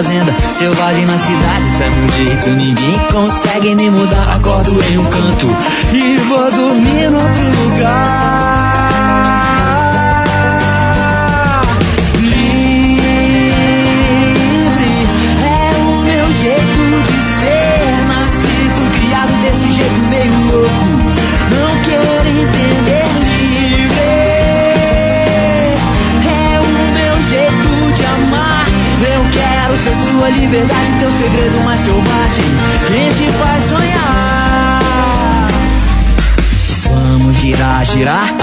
fazenda, 0.00 0.34
selvagem 0.52 1.04
na 1.04 1.18
cidade, 1.18 1.70
sabe 1.76 1.94
é 1.94 2.24
jeito, 2.24 2.50
ninguém 2.56 2.98
consegue 3.12 3.74
me 3.74 3.90
mudar. 3.90 4.34
Acordo 4.34 4.82
em 4.82 4.96
um 4.96 5.04
canto 5.04 5.46
e 5.92 6.16
vou 6.20 6.39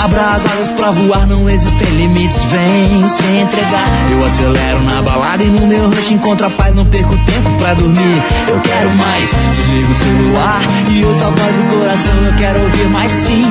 abra 0.07 0.21
asas 0.21 0.69
pra 0.71 0.91
voar, 0.91 1.27
não 1.27 1.49
existem 1.49 1.89
limites, 1.89 2.43
vem 2.45 3.07
se 3.09 3.23
entregar. 3.23 3.87
Eu 4.09 4.25
acelero 4.25 4.81
na 4.83 5.01
balada 5.01 5.43
e 5.43 5.47
no 5.47 5.67
meu 5.67 5.89
rush 5.89 6.11
encontro 6.11 6.47
a 6.47 6.49
paz, 6.49 6.73
não 6.73 6.85
perco 6.85 7.15
tempo 7.25 7.49
pra 7.59 7.73
dormir. 7.73 8.23
Eu 8.47 8.59
quero 8.61 8.89
mais, 8.91 9.29
desligo 9.51 9.91
o 9.91 9.95
celular 9.95 10.61
e 10.89 11.03
ouço 11.03 11.23
a 11.23 11.29
voz 11.29 11.55
do 11.55 11.77
coração. 11.77 12.15
Eu 12.25 12.33
quero 12.37 12.61
ouvir 12.61 12.89
mais 12.89 13.11
sim 13.11 13.45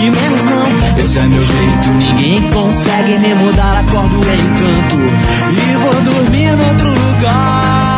e 0.00 0.10
menos 0.10 0.44
não. 0.44 0.98
Esse 0.98 1.18
é 1.18 1.22
meu 1.22 1.44
jeito, 1.44 1.88
ninguém 1.96 2.42
consegue 2.50 3.18
me 3.18 3.34
mudar. 3.34 3.78
Acordo 3.78 4.16
encanto 4.16 4.96
e 5.52 5.76
vou 5.76 6.14
dormir 6.14 6.44
em 6.44 6.50
outro 6.50 6.88
lugar. 6.88 7.89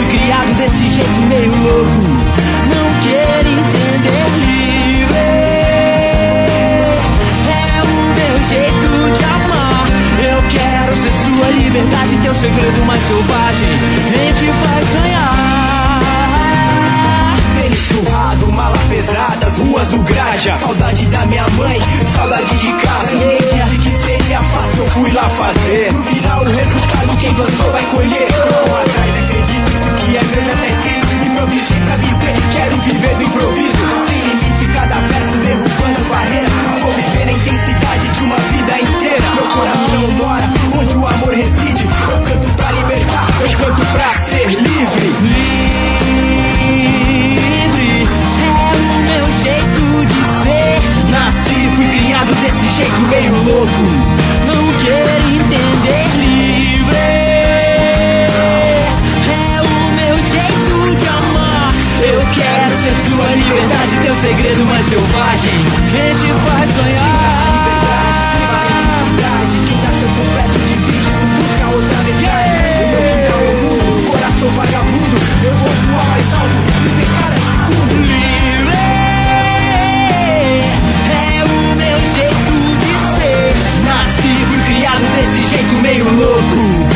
fui 0.00 0.18
criado 0.18 0.54
desse 0.56 0.88
jeito 0.88 1.20
meio 1.28 1.50
louco. 1.50 2.00
Não 2.72 2.86
quero 3.02 3.48
entender 3.48 4.26
livre. 4.40 5.16
É 7.48 7.82
o 7.82 7.86
meu 8.16 8.36
jeito 8.48 8.88
de 9.18 9.24
amar. 9.24 9.86
Eu 10.18 10.40
quero 10.48 10.92
ser 10.96 11.14
sua 11.24 11.48
liberdade, 11.50 12.18
teu 12.22 12.34
segredo 12.34 12.84
mais 12.86 13.02
selvagem. 13.02 13.68
Nem 14.16 14.32
te 14.32 14.46
faz 14.46 14.88
sonhar. 14.88 15.60
Pelo 17.60 17.76
surrado, 17.76 18.52
mala 18.52 18.78
pesada, 18.88 19.46
as 19.46 19.56
ruas 19.56 19.86
do 19.88 19.98
Graja. 20.02 20.56
Saudade 20.56 21.06
da 21.06 21.26
minha 21.26 21.48
mãe, 21.50 21.80
saudade 22.14 22.56
de 22.56 22.72
casa. 22.74 23.14
Ninguém 23.16 23.38
disse 23.38 23.78
que 23.78 23.90
seria 24.04 24.38
fácil, 24.38 24.78
eu 24.78 24.90
fui 24.90 25.10
lá 25.12 25.28
fazer. 25.28 25.92
No 25.92 26.02
final, 26.04 26.40
o 26.42 26.44
resultado 26.44 27.16
quem 27.20 27.34
plantou 27.34 27.70
vai 27.70 27.82
colher. 27.84 28.28
Não 28.30 28.76
atrás, 28.76 29.24
acredita 29.24 29.69
que 30.10 30.16
é 30.16 30.22
meu 30.24 30.44
já 30.44 30.56
tá 30.56 30.66
escrito. 30.66 31.06
Improvisei 31.24 31.80
pra 31.86 31.96
viver, 31.96 32.34
quero 32.52 32.76
viver 32.82 33.14
do 33.14 33.22
improviso. 33.22 33.78
Sem 34.08 34.18
limite, 34.18 34.66
cada 34.74 34.96
verso 35.06 35.36
derrubando 35.38 36.00
as 36.00 36.06
barreiras. 36.08 36.52
Vou 36.82 36.92
viver 36.94 37.26
na 37.26 37.32
intensidade 37.32 38.08
de 38.08 38.20
uma 38.20 38.36
vida 38.36 38.72
inteira. 38.80 39.28
Meu 39.34 39.46
coração 39.54 40.10
mora 40.18 40.50
onde 40.78 40.94
o 40.96 41.06
amor 41.06 41.34
reside. 41.34 41.84
Eu 42.10 42.22
canto 42.24 42.48
pra 42.56 42.72
libertar, 42.72 43.26
eu 43.40 43.50
canto 43.58 43.86
pra 43.92 44.12
ser 44.14 44.46
livre. 44.48 45.06
livre 47.46 48.08
é 48.42 48.50
o 48.50 48.82
meu 49.06 49.26
jeito 49.44 49.82
de 50.06 50.20
ser. 50.42 50.74
Nasci, 51.10 51.58
fui 51.76 51.88
criado 51.88 52.34
desse 52.42 52.66
jeito 52.76 53.00
meio 53.08 53.34
louco. 53.44 53.82
Não 54.46 54.64
quero 54.82 55.24
entender 55.34 56.06
livre. 56.18 57.19
Quero 62.32 62.76
ser 62.76 62.94
sua 63.06 63.26
liberdade, 63.34 63.98
teu 64.02 64.14
segredo 64.14 64.64
mais 64.66 64.86
selvagem. 64.86 65.58
Quem 65.90 66.10
te 66.14 66.30
faz 66.46 66.70
sonhar? 66.70 67.60
Quem 69.66 69.78
nasceu 69.82 70.08
completo 70.08 70.58
de 70.58 70.74
vídeo, 70.74 71.14
busca 71.36 71.66
outra 71.74 71.98
metade. 72.04 72.60
O 72.80 72.88
meu 72.90 73.02
quintal 73.10 73.40
é 73.40 73.50
o 73.50 73.56
mundo, 73.62 74.06
coração 74.10 74.48
vagabundo. 74.50 75.16
Eu 75.44 75.54
vou 75.54 75.68
voar 75.68 76.06
mais 76.06 76.28
alto, 76.34 76.58
viver 76.82 77.08
cada 77.20 77.38
segundo. 77.40 77.92
Livre 78.00 78.80
é 81.10 81.44
o 81.44 81.46
meu 81.76 81.98
jeito 82.16 82.54
de 82.80 82.92
ser. 83.16 83.50
Nasci, 83.84 84.32
fui 84.46 84.60
criado 84.74 85.04
desse 85.16 85.40
jeito 85.50 85.74
meio 85.82 86.04
louco. 86.04 86.89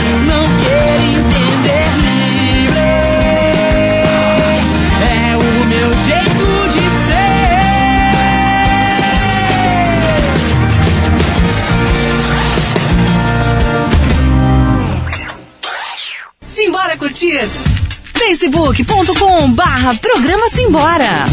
facebook.com 18.44 19.52
barra 19.52 19.94
programa 19.94 20.48
Simbora. 20.48 21.24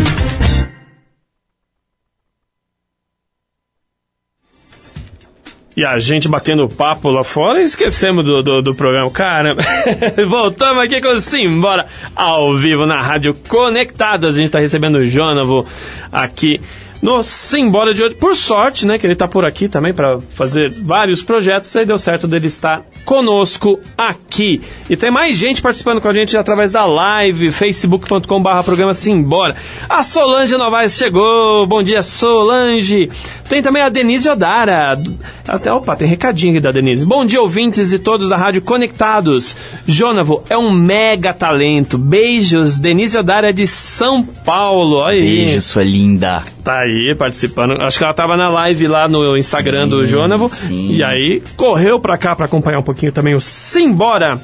E 5.75 5.85
a 5.85 5.99
gente 5.99 6.29
batendo 6.29 6.69
papo 6.69 7.09
lá 7.09 7.23
fora 7.23 7.61
e 7.61 7.65
esquecemos 7.65 8.23
do, 8.23 8.41
do, 8.41 8.61
do 8.61 8.75
programa. 8.75 9.09
Caramba, 9.11 9.61
voltamos 10.29 10.83
aqui 10.83 11.01
com 11.01 11.19
Simbora 11.19 11.85
ao 12.15 12.55
vivo 12.55 12.85
na 12.85 13.01
Rádio 13.01 13.35
Conectados. 13.47 14.35
A 14.35 14.37
gente 14.37 14.51
tá 14.51 14.59
recebendo 14.59 14.95
o 14.95 15.05
Jonavo 15.05 15.65
aqui 16.11 16.61
no 17.01 17.23
Simbora 17.23 17.93
de 17.93 18.03
hoje. 18.03 18.15
Por 18.15 18.35
sorte, 18.35 18.85
né, 18.85 18.97
que 18.97 19.05
ele 19.05 19.15
tá 19.15 19.27
por 19.27 19.43
aqui 19.43 19.67
também 19.67 19.93
para 19.93 20.19
fazer 20.21 20.71
vários 20.71 21.21
projetos. 21.23 21.75
Aí 21.75 21.85
deu 21.85 21.97
certo 21.97 22.27
dele 22.27 22.47
estar 22.47 22.85
conosco 23.05 23.79
aqui. 23.97 24.61
E 24.89 24.95
tem 24.95 25.11
mais 25.11 25.35
gente 25.37 25.61
participando 25.61 26.01
com 26.01 26.07
a 26.07 26.13
gente 26.13 26.37
através 26.37 26.71
da 26.71 26.85
live, 26.85 27.51
facebook.com 27.51 28.41
barra 28.41 28.63
programa 28.63 28.93
Simbora. 28.93 29.55
A 29.89 30.03
Solange 30.03 30.55
Novaes 30.57 30.97
chegou. 30.97 31.65
Bom 31.67 31.83
dia, 31.83 32.01
Solange. 32.01 33.09
Tem 33.49 33.61
também 33.61 33.81
a 33.81 33.89
Denise 33.89 34.29
Odara. 34.29 34.97
Até, 35.45 35.73
opa, 35.73 35.95
tem 35.95 36.07
recadinho 36.07 36.53
aqui 36.53 36.61
da 36.61 36.71
Denise. 36.71 37.05
Bom 37.05 37.25
dia, 37.25 37.41
ouvintes 37.41 37.91
e 37.91 37.99
todos 37.99 38.29
da 38.29 38.37
Rádio 38.37 38.61
Conectados. 38.61 39.55
Jonavo 39.85 40.43
é 40.49 40.57
um 40.57 40.71
mega 40.71 41.33
talento. 41.33 41.97
Beijos, 41.97 42.79
Denise 42.79 43.17
Odara 43.17 43.49
é 43.49 43.51
de 43.51 43.67
São 43.67 44.23
Paulo. 44.23 44.97
Olha 44.97 45.15
aí. 45.17 45.45
Beijo, 45.45 45.61
sua 45.61 45.83
linda. 45.83 46.43
Tá 46.63 46.79
aí 46.79 47.13
participando. 47.17 47.81
Acho 47.81 47.97
que 47.97 48.03
ela 48.03 48.13
tava 48.13 48.37
na 48.37 48.47
live 48.47 48.87
lá 48.87 49.07
no 49.09 49.35
Instagram 49.35 49.87
do 49.87 50.05
Jonavo. 50.05 50.49
sim. 50.53 50.91
E 50.91 51.03
aí 51.03 51.43
correu 51.57 51.99
pra 51.99 52.17
cá 52.17 52.35
pra 52.35 52.45
acompanhar 52.45 52.79
um 52.79 52.83
pouquinho 52.93 53.11
também 53.11 53.33
o 53.35 53.41
Simbora 53.41 54.39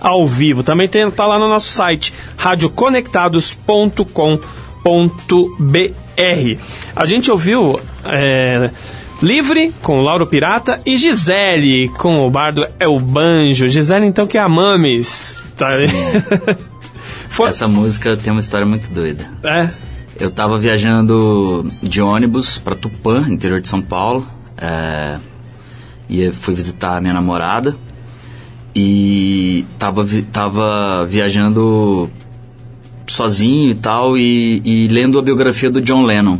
ao 0.00 0.26
vivo. 0.26 0.62
Também 0.62 0.86
tem, 0.88 1.10
tá 1.10 1.26
lá 1.26 1.38
no 1.38 1.48
nosso 1.48 1.70
site 1.70 2.12
radioconectados.com.br. 5.64 6.58
A 6.96 7.06
gente 7.06 7.30
ouviu 7.30 7.80
é, 8.04 8.70
Livre 9.22 9.72
com 9.82 10.00
Lauro 10.00 10.26
Pirata 10.26 10.80
e 10.84 10.96
Gisele 10.96 11.88
com 11.88 12.26
o 12.26 12.30
bardo 12.30 12.66
É 12.78 12.86
o 12.86 12.98
Banjo. 13.00 13.68
Gisele 13.68 14.06
então 14.06 14.26
que 14.26 14.36
é 14.36 14.40
a 14.40 14.48
Mames. 14.48 15.42
Tá. 15.56 15.68
Foi- 17.30 17.48
Essa 17.48 17.66
música 17.66 18.16
tem 18.16 18.30
uma 18.32 18.40
história 18.40 18.66
muito 18.66 18.88
doida. 18.92 19.24
É. 19.42 19.68
Eu 20.20 20.30
tava 20.30 20.56
viajando 20.56 21.66
de 21.82 22.00
ônibus 22.00 22.58
pra 22.58 22.76
Tupã, 22.76 23.24
interior 23.28 23.60
de 23.60 23.66
São 23.68 23.82
Paulo. 23.82 24.24
É, 24.56 25.16
e 26.08 26.30
fui 26.32 26.54
visitar 26.54 26.96
a 26.96 27.00
minha 27.00 27.14
namorada. 27.14 27.76
E 28.74 29.64
tava, 29.78 30.04
tava 30.32 31.06
viajando 31.06 32.10
sozinho 33.06 33.70
e 33.70 33.74
tal, 33.74 34.16
e, 34.18 34.60
e 34.64 34.88
lendo 34.88 35.18
a 35.18 35.22
biografia 35.22 35.70
do 35.70 35.80
John 35.80 36.02
Lennon. 36.02 36.38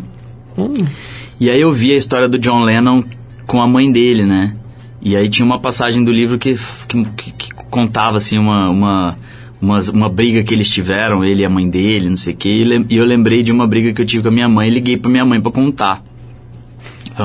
E 1.39 1.51
aí 1.51 1.61
eu 1.61 1.71
vi 1.73 1.93
a 1.93 1.97
história 1.97 2.29
do 2.29 2.39
John 2.39 2.63
Lennon 2.65 3.03
com 3.47 3.61
a 3.63 3.67
mãe 3.69 3.91
dele, 3.91 4.25
né? 4.25 4.55
E 5.03 5.15
aí 5.17 5.29
tinha 5.29 5.45
uma 5.45 5.59
passagem 5.59 6.03
do 6.03 6.11
livro 6.11 6.39
que, 6.39 6.57
que, 6.89 7.33
que- 7.33 7.55
contava, 7.71 8.17
assim, 8.17 8.39
uma, 8.39 8.71
uma, 8.71 9.19
umas- 9.61 9.89
uma 9.89 10.09
briga 10.09 10.43
que 10.43 10.55
eles 10.55 10.71
tiveram, 10.71 11.25
ele 11.25 11.43
e 11.43 11.45
a 11.45 11.51
mãe 11.51 11.69
dele, 11.69 12.09
não 12.09 12.17
sei 12.17 12.33
o 12.33 12.37
quê. 12.37 12.49
E, 12.49 12.95
e 12.95 12.97
eu 12.97 13.05
lembrei 13.05 13.43
de 13.43 13.53
uma 13.53 13.67
briga 13.67 13.93
que 13.93 14.01
eu 14.01 14.07
tive 14.07 14.23
com 14.23 14.29
a 14.29 14.33
minha 14.33 14.49
mãe 14.49 14.69
e 14.69 14.71
liguei 14.73 14.97
pra 14.97 15.11
minha 15.11 15.25
mãe 15.25 15.41
pra 15.41 15.53
contar. 15.53 16.03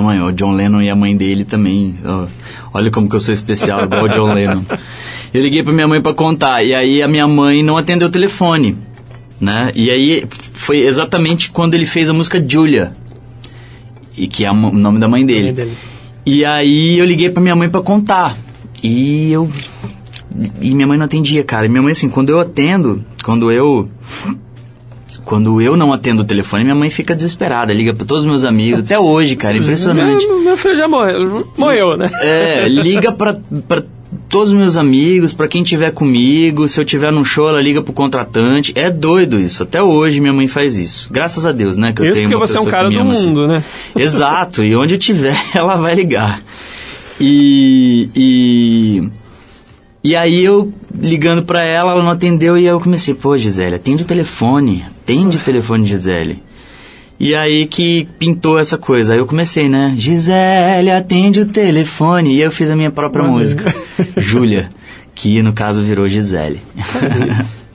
Mãe, 0.02 0.22
o 0.22 0.32
John 0.32 0.52
Lennon 0.54 0.82
e 0.82 0.90
a 0.90 0.96
mãe 0.96 1.16
dele 1.18 1.44
também. 1.44 1.96
ó, 2.06 2.28
olha 2.74 2.92
como 2.92 3.10
que 3.10 3.16
eu 3.16 3.20
sou 3.20 3.34
especial, 3.34 3.86
igual 3.86 4.04
o 4.04 4.10
John 4.10 4.32
Lennon. 4.34 4.62
Eu 5.34 5.42
liguei 5.42 5.64
pra 5.64 5.74
minha 5.74 5.88
mãe 5.88 6.02
pra 6.02 6.14
contar. 6.14 6.64
E 6.64 6.74
aí 6.74 7.02
a 7.02 7.08
minha 7.08 7.28
mãe 7.28 7.64
não 7.64 7.78
atendeu 7.78 8.08
o 8.08 8.12
telefone. 8.12 8.78
Né? 9.40 9.72
E 9.74 9.90
aí 9.90 10.26
foi 10.54 10.80
exatamente 10.80 11.50
quando 11.50 11.74
ele 11.74 11.86
fez 11.86 12.10
a 12.10 12.14
música 12.14 12.44
Julia. 12.46 12.92
E 14.18 14.28
que 14.28 14.44
é 14.44 14.52
o 14.52 14.54
nome 14.54 15.00
da 15.00 15.08
mãe 15.08 15.26
dele. 15.26 15.46
Mãe 15.46 15.54
dele. 15.54 15.78
E 16.26 16.44
aí 16.44 17.00
eu 17.00 17.06
liguei 17.06 17.30
pra 17.30 17.42
minha 17.42 17.56
mãe 17.56 17.70
pra 17.70 17.82
contar. 17.82 18.36
E 18.84 19.32
eu. 19.32 19.50
E 20.62 20.76
minha 20.76 20.86
mãe 20.86 20.98
não 20.98 21.06
atendia, 21.06 21.44
cara. 21.44 21.66
E 21.66 21.70
minha 21.70 21.82
mãe, 21.82 21.92
assim, 21.92 22.10
quando 22.10 22.30
eu 22.30 22.40
atendo, 22.40 23.04
quando 23.24 23.52
eu. 23.52 23.90
Quando 25.30 25.62
eu 25.62 25.78
não 25.78 25.94
atendo 25.94 26.24
o 26.24 26.26
telefone, 26.26 26.64
minha 26.64 26.74
mãe 26.76 26.90
fica 26.90 27.16
desesperada, 27.16 27.72
liga 27.72 27.94
pra 27.94 28.04
todos 28.04 28.24
os 28.24 28.28
meus 28.28 28.44
amigos, 28.44 28.80
até 28.80 28.98
hoje, 28.98 29.36
cara, 29.36 29.56
impressionante. 29.56 30.26
Meu, 30.26 30.42
meu 30.42 30.58
filho 30.58 30.76
já 30.76 30.88
morreu, 30.88 31.46
morreu 31.56 31.96
né? 31.96 32.10
É, 32.24 32.66
liga 32.68 33.12
pra 33.12 33.38
todos 34.28 34.50
os 34.50 34.56
meus 34.56 34.76
amigos, 34.76 35.32
pra 35.32 35.48
quem 35.48 35.62
tiver 35.62 35.92
comigo, 35.92 36.68
se 36.68 36.82
eu 36.82 36.84
tiver 36.84 37.12
num 37.12 37.24
show, 37.24 37.48
ela 37.48 37.62
liga 37.62 37.80
pro 37.80 37.94
contratante. 37.94 38.72
É 38.74 38.90
doido 38.90 39.40
isso, 39.40 39.62
até 39.62 39.84
hoje 39.84 40.20
minha 40.20 40.34
mãe 40.34 40.48
faz 40.48 40.80
isso. 40.80 41.14
Graças 41.14 41.46
a 41.46 41.52
Deus, 41.52 41.78
né, 41.78 41.94
que 41.94 42.02
eu 42.02 42.06
Isso 42.06 42.16
tenho 42.16 42.30
porque 42.32 42.48
você 42.48 42.58
é 42.58 42.62
um 42.62 42.66
cara 42.66 42.90
do 42.90 43.00
assim. 43.00 43.28
mundo, 43.28 43.48
né? 43.48 43.64
Exato, 43.96 44.64
e 44.64 44.76
onde 44.76 44.96
eu 44.96 45.00
tiver, 45.00 45.40
ela 45.54 45.76
vai 45.76 45.94
ligar. 45.94 46.42
E, 47.22 48.10
e, 48.16 49.10
e 50.04 50.16
aí 50.16 50.44
eu 50.44 50.72
ligando 50.94 51.44
pra 51.44 51.62
ela, 51.64 51.92
ela 51.92 52.04
não 52.04 52.12
atendeu 52.12 52.58
e 52.58 52.66
eu 52.66 52.80
comecei, 52.80 53.14
pô, 53.14 53.38
Gisele, 53.38 53.76
atende 53.76 54.04
o 54.04 54.06
telefone, 54.06 54.84
atende 55.04 55.38
o 55.38 55.40
telefone, 55.42 55.86
Gisele. 55.86 56.42
E 57.20 57.36
aí 57.36 57.66
que 57.68 58.08
pintou 58.18 58.58
essa 58.58 58.78
coisa. 58.78 59.12
Aí 59.14 59.20
eu 59.20 59.26
comecei, 59.26 59.68
né? 59.68 59.94
Gisele, 59.98 60.90
atende 60.90 61.42
o 61.42 61.46
telefone. 61.46 62.34
E 62.36 62.42
eu 62.42 62.50
fiz 62.50 62.70
a 62.70 62.78
minha 62.78 62.90
própria 62.92 63.24
Olha. 63.26 63.32
música. 63.34 63.76
Júlia, 64.16 64.70
que 65.14 65.42
no 65.42 65.52
caso 65.52 65.84
virou 65.84 66.08
Gisele. 66.08 66.62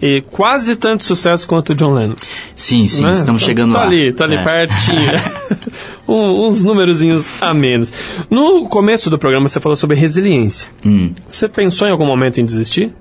E 0.01 0.23
quase 0.31 0.77
tanto 0.77 1.05
sucesso 1.05 1.47
quanto 1.47 1.71
o 1.73 1.75
John 1.75 1.93
Lennon. 1.93 2.15
sim, 2.57 2.87
sim, 2.89 3.05
né? 3.05 3.13
estamos 3.13 3.43
Tá- 3.43 3.47
chegando 3.47 3.73
tá 3.75 3.81
lá. 3.81 3.87
ali, 3.87 4.13
tá 4.15 4.25
ali 4.25 4.37
É. 4.37 4.43
pertinho. 4.43 5.13
Um- 6.07 6.47
uns 6.47 6.63
numerozinhos 6.63 7.43
a 7.43 7.55
menos. 7.55 7.93
No 8.31 8.69
começo 8.69 9.09
do 9.09 9.19
programa 9.19 9.49
você 9.49 9.61
falou 9.61 9.75
sobre 9.77 9.97
resiliência. 9.97 10.69
Hum, 10.85 11.15
Você 11.29 11.49
pensou 11.49 11.89
em 11.89 11.91
algum 11.91 12.07
momento 12.07 12.39
em 12.41 12.45
desistir? 12.45 12.93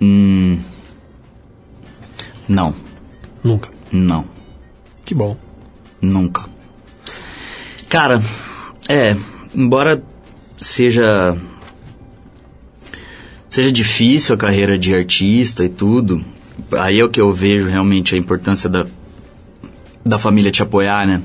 hum, 0.00 0.58
não, 2.48 2.74
Nunca. 3.44 3.68
não. 3.92 4.24
Que 5.04 5.14
bom. 5.14 5.36
Nunca. 6.00 6.44
Cara, 7.88 8.22
é, 8.88 9.16
embora 9.54 10.02
seja 10.56 11.36
seja 13.48 13.72
difícil 13.72 14.34
a 14.34 14.38
carreira 14.38 14.78
de 14.78 14.94
artista 14.94 15.64
e 15.64 15.68
tudo, 15.68 16.22
aí 16.72 17.00
é 17.00 17.04
o 17.04 17.08
que 17.08 17.20
eu 17.20 17.32
vejo 17.32 17.66
realmente 17.68 18.14
a 18.14 18.18
importância 18.18 18.68
da, 18.68 18.86
da 20.04 20.18
família 20.18 20.50
te 20.52 20.62
apoiar, 20.62 21.06
né? 21.06 21.22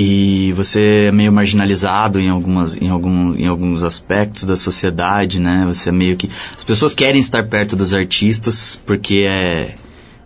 E 0.00 0.52
você 0.52 1.06
é 1.08 1.12
meio 1.12 1.32
marginalizado 1.32 2.20
em, 2.20 2.28
algumas, 2.28 2.80
em, 2.80 2.88
algum, 2.88 3.34
em 3.34 3.48
alguns 3.48 3.82
aspectos 3.82 4.44
da 4.44 4.54
sociedade, 4.54 5.40
né? 5.40 5.64
Você 5.66 5.88
é 5.88 5.92
meio 5.92 6.16
que. 6.16 6.30
As 6.56 6.62
pessoas 6.62 6.94
querem 6.94 7.20
estar 7.20 7.42
perto 7.48 7.74
dos 7.74 7.92
artistas 7.92 8.80
porque 8.86 9.26
é, 9.28 9.74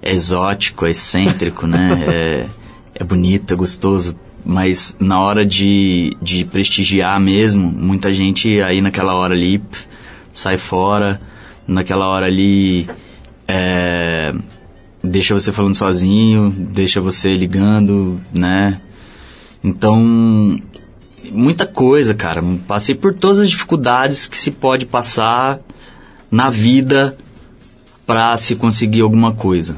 é 0.03 0.13
exótico, 0.13 0.85
é 0.85 0.91
excêntrico, 0.91 1.67
né? 1.67 2.05
É, 2.07 2.47
é 2.97 3.03
bonito, 3.03 3.55
é 3.55 3.57
gostoso. 3.57 4.15
Mas 4.45 4.95
na 5.01 5.19
hora 5.19 5.47
de, 5.47 6.15
de 6.21 6.45
prestigiar 6.45 7.19
mesmo, 7.19 7.67
muita 7.67 8.13
gente 8.13 8.61
aí 8.61 8.83
naquela 8.83 9.15
hora 9.15 9.33
ali 9.33 9.63
sai 10.35 10.59
fora, 10.59 11.19
naquela 11.67 12.09
hora 12.09 12.27
ali 12.27 12.87
é, 13.49 14.35
deixa 15.03 15.33
você 15.33 15.51
falando 15.51 15.75
sozinho, 15.75 16.51
deixa 16.51 17.01
você 17.01 17.33
ligando, 17.33 18.21
né? 18.31 18.79
Então, 19.63 20.61
muita 21.31 21.67
coisa, 21.67 22.15
cara. 22.15 22.43
Passei 22.67 22.95
por 22.95 23.15
todas 23.15 23.39
as 23.39 23.51
dificuldades 23.51 24.27
que 24.27 24.37
se 24.39 24.51
pode 24.51 24.87
passar 24.87 25.61
na 26.31 26.51
vida 26.51 27.17
para 28.07 28.37
se 28.37 28.57
conseguir 28.57 29.03
alguma 29.03 29.33
coisa. 29.33 29.77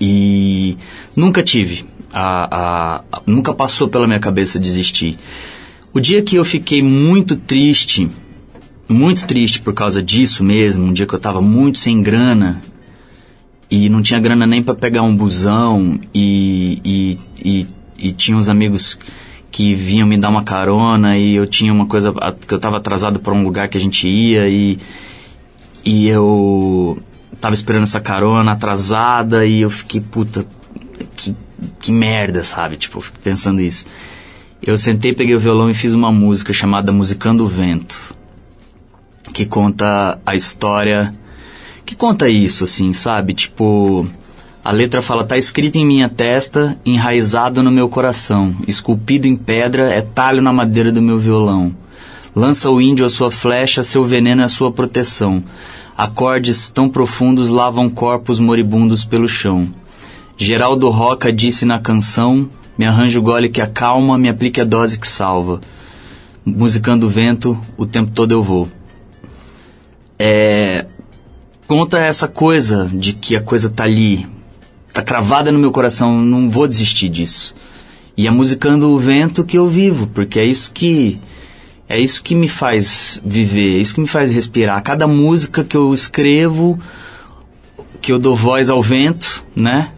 E 0.00 0.76
nunca 1.16 1.42
tive, 1.42 1.84
a, 2.12 2.56
a- 2.56 3.04
a- 3.12 3.22
nunca 3.26 3.52
passou 3.52 3.88
pela 3.88 4.06
minha 4.06 4.20
cabeça 4.20 4.58
desistir. 4.60 5.18
O 5.92 5.98
dia 6.00 6.22
que 6.22 6.36
eu 6.36 6.44
fiquei 6.44 6.82
muito 6.82 7.34
triste, 7.34 8.08
muito 8.88 9.26
triste 9.26 9.60
por 9.60 9.74
causa 9.74 10.00
disso 10.02 10.44
mesmo, 10.44 10.86
um 10.86 10.92
dia 10.92 11.06
que 11.06 11.14
eu 11.14 11.18
tava 11.18 11.40
muito 11.40 11.78
sem 11.78 12.00
grana 12.00 12.62
e 13.70 13.88
não 13.88 14.00
tinha 14.00 14.20
grana 14.20 14.46
nem 14.46 14.62
para 14.62 14.74
pegar 14.74 15.02
um 15.02 15.16
busão 15.16 15.98
e, 16.14 16.80
e, 16.84 17.18
e, 17.44 17.66
e 17.98 18.12
tinha 18.12 18.36
uns 18.36 18.48
amigos 18.48 18.98
que 19.50 19.74
vinham 19.74 20.06
me 20.06 20.16
dar 20.16 20.28
uma 20.28 20.44
carona 20.44 21.18
e 21.18 21.34
eu 21.34 21.46
tinha 21.46 21.72
uma 21.72 21.86
coisa 21.86 22.14
que 22.46 22.54
eu 22.54 22.58
tava 22.58 22.76
atrasado 22.76 23.18
para 23.18 23.32
um 23.32 23.42
lugar 23.42 23.68
que 23.68 23.76
a 23.76 23.80
gente 23.80 24.08
ia 24.08 24.48
e 24.48 24.78
e 25.84 26.06
eu 26.06 26.98
tava 27.40 27.54
esperando 27.54 27.84
essa 27.84 28.00
carona 28.00 28.52
atrasada 28.52 29.44
e 29.44 29.62
eu 29.62 29.70
fiquei 29.70 30.00
puta 30.00 30.46
que, 31.16 31.34
que 31.80 31.90
merda, 31.90 32.44
sabe? 32.44 32.76
Tipo, 32.76 32.98
eu 32.98 33.04
pensando 33.22 33.60
isso. 33.60 33.86
Eu 34.62 34.76
sentei, 34.76 35.12
peguei 35.12 35.34
o 35.34 35.40
violão 35.40 35.70
e 35.70 35.74
fiz 35.74 35.94
uma 35.94 36.12
música 36.12 36.52
chamada 36.52 36.92
Musicando 36.92 37.44
o 37.44 37.46
Vento, 37.46 38.14
que 39.32 39.46
conta 39.46 40.20
a 40.26 40.34
história 40.34 41.14
que 41.88 41.96
conta 41.96 42.28
isso, 42.28 42.64
assim, 42.64 42.92
sabe? 42.92 43.32
Tipo, 43.32 44.06
a 44.68 44.70
letra 44.70 45.00
fala: 45.00 45.24
tá 45.24 45.38
escrito 45.38 45.76
em 45.76 45.86
minha 45.86 46.10
testa, 46.10 46.78
enraizado 46.84 47.62
no 47.62 47.70
meu 47.70 47.88
coração, 47.88 48.54
esculpido 48.66 49.26
em 49.26 49.34
pedra, 49.34 49.90
é 49.90 50.02
talho 50.02 50.42
na 50.42 50.52
madeira 50.52 50.92
do 50.92 51.00
meu 51.00 51.18
violão. 51.18 51.74
Lança 52.36 52.70
o 52.70 52.78
índio 52.78 53.06
a 53.06 53.08
sua 53.08 53.30
flecha, 53.30 53.82
seu 53.82 54.04
veneno 54.04 54.42
é 54.42 54.44
a 54.44 54.48
sua 54.48 54.70
proteção. 54.70 55.42
Acordes 55.96 56.68
tão 56.68 56.86
profundos 56.86 57.48
lavam 57.48 57.88
corpos 57.88 58.38
moribundos 58.38 59.06
pelo 59.06 59.26
chão. 59.26 59.66
Geraldo 60.36 60.90
Roca 60.90 61.32
disse 61.32 61.64
na 61.64 61.78
canção: 61.78 62.46
Me 62.76 62.84
arranjo 62.84 63.20
o 63.20 63.22
gole 63.22 63.48
que 63.48 63.62
acalma, 63.62 64.18
me 64.18 64.28
aplique 64.28 64.60
a 64.60 64.64
dose 64.64 64.98
que 64.98 65.08
salva. 65.08 65.62
Musicando 66.44 67.06
o 67.06 67.08
vento, 67.08 67.58
o 67.74 67.86
tempo 67.86 68.10
todo 68.10 68.32
eu 68.32 68.42
vou. 68.42 68.68
É, 70.18 70.84
conta 71.66 71.98
essa 71.98 72.28
coisa 72.28 72.86
de 72.92 73.14
que 73.14 73.34
a 73.34 73.40
coisa 73.40 73.70
tá 73.70 73.84
ali, 73.84 74.26
tá 74.98 75.02
cravada 75.02 75.52
no 75.52 75.58
meu 75.58 75.70
coração, 75.70 76.20
não 76.20 76.50
vou 76.50 76.66
desistir 76.66 77.08
disso. 77.08 77.54
E 78.16 78.26
é 78.26 78.30
musicando 78.30 78.90
o 78.90 78.98
vento 78.98 79.44
que 79.44 79.56
eu 79.56 79.68
vivo, 79.68 80.08
porque 80.08 80.40
é 80.40 80.44
isso 80.44 80.72
que 80.72 81.20
é 81.88 81.98
isso 81.98 82.22
que 82.22 82.34
me 82.34 82.48
faz 82.48 83.20
viver, 83.24 83.78
é 83.78 83.80
isso 83.80 83.94
que 83.94 84.00
me 84.00 84.08
faz 84.08 84.32
respirar. 84.32 84.82
Cada 84.82 85.06
música 85.06 85.62
que 85.62 85.76
eu 85.76 85.94
escrevo, 85.94 86.78
que 88.02 88.12
eu 88.12 88.18
dou 88.18 88.34
voz 88.34 88.68
ao 88.68 88.82
vento, 88.82 89.44
né? 89.54 89.92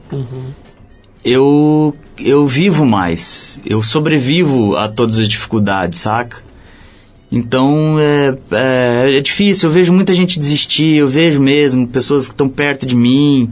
Eu 1.24 1.96
eu 2.18 2.46
vivo 2.46 2.84
mais, 2.84 3.58
eu 3.64 3.82
sobrevivo 3.82 4.76
a 4.76 4.86
todas 4.86 5.18
as 5.18 5.26
dificuldades, 5.26 6.00
saca? 6.00 6.42
Então 7.32 7.96
é, 7.98 8.36
é, 8.52 9.16
é 9.16 9.20
difícil, 9.20 9.68
eu 9.68 9.72
vejo 9.72 9.92
muita 9.94 10.12
gente 10.12 10.38
desistir, 10.38 10.96
eu 10.96 11.08
vejo 11.08 11.40
mesmo 11.40 11.88
pessoas 11.88 12.26
que 12.26 12.34
estão 12.34 12.48
perto 12.48 12.84
de 12.84 12.94
mim, 12.94 13.50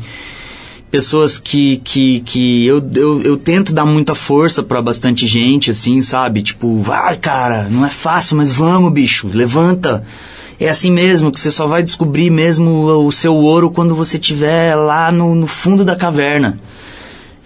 pessoas 0.91 1.39
que, 1.39 1.77
que, 1.79 2.21
que 2.21 2.67
eu, 2.67 2.83
eu, 2.95 3.23
eu 3.23 3.37
tento 3.37 3.73
dar 3.73 3.85
muita 3.85 4.15
força 4.15 4.63
pra 4.63 4.81
bastante 4.81 5.27
gente, 5.27 5.71
assim, 5.71 6.01
sabe? 6.01 6.43
Tipo, 6.43 6.79
vai 6.79 7.17
cara, 7.17 7.69
não 7.71 7.85
é 7.85 7.91
fácil, 7.91 8.37
mas 8.37 8.53
vamos, 8.53 8.93
bicho, 8.93 9.29
levanta. 9.33 10.05
É 10.61 10.69
assim 10.69 10.91
mesmo, 10.91 11.31
que 11.31 11.39
você 11.39 11.51
só 11.53 11.67
vai 11.69 11.83
descobrir 11.85 12.31
mesmo 12.31 12.87
o 13.07 13.13
seu 13.13 13.35
ouro 13.35 13.71
quando 13.71 13.95
você 13.95 14.17
estiver 14.17 14.75
lá 14.75 15.13
no, 15.13 15.35
no 15.35 15.47
fundo 15.47 15.85
da 15.85 15.95
caverna. 15.95 16.59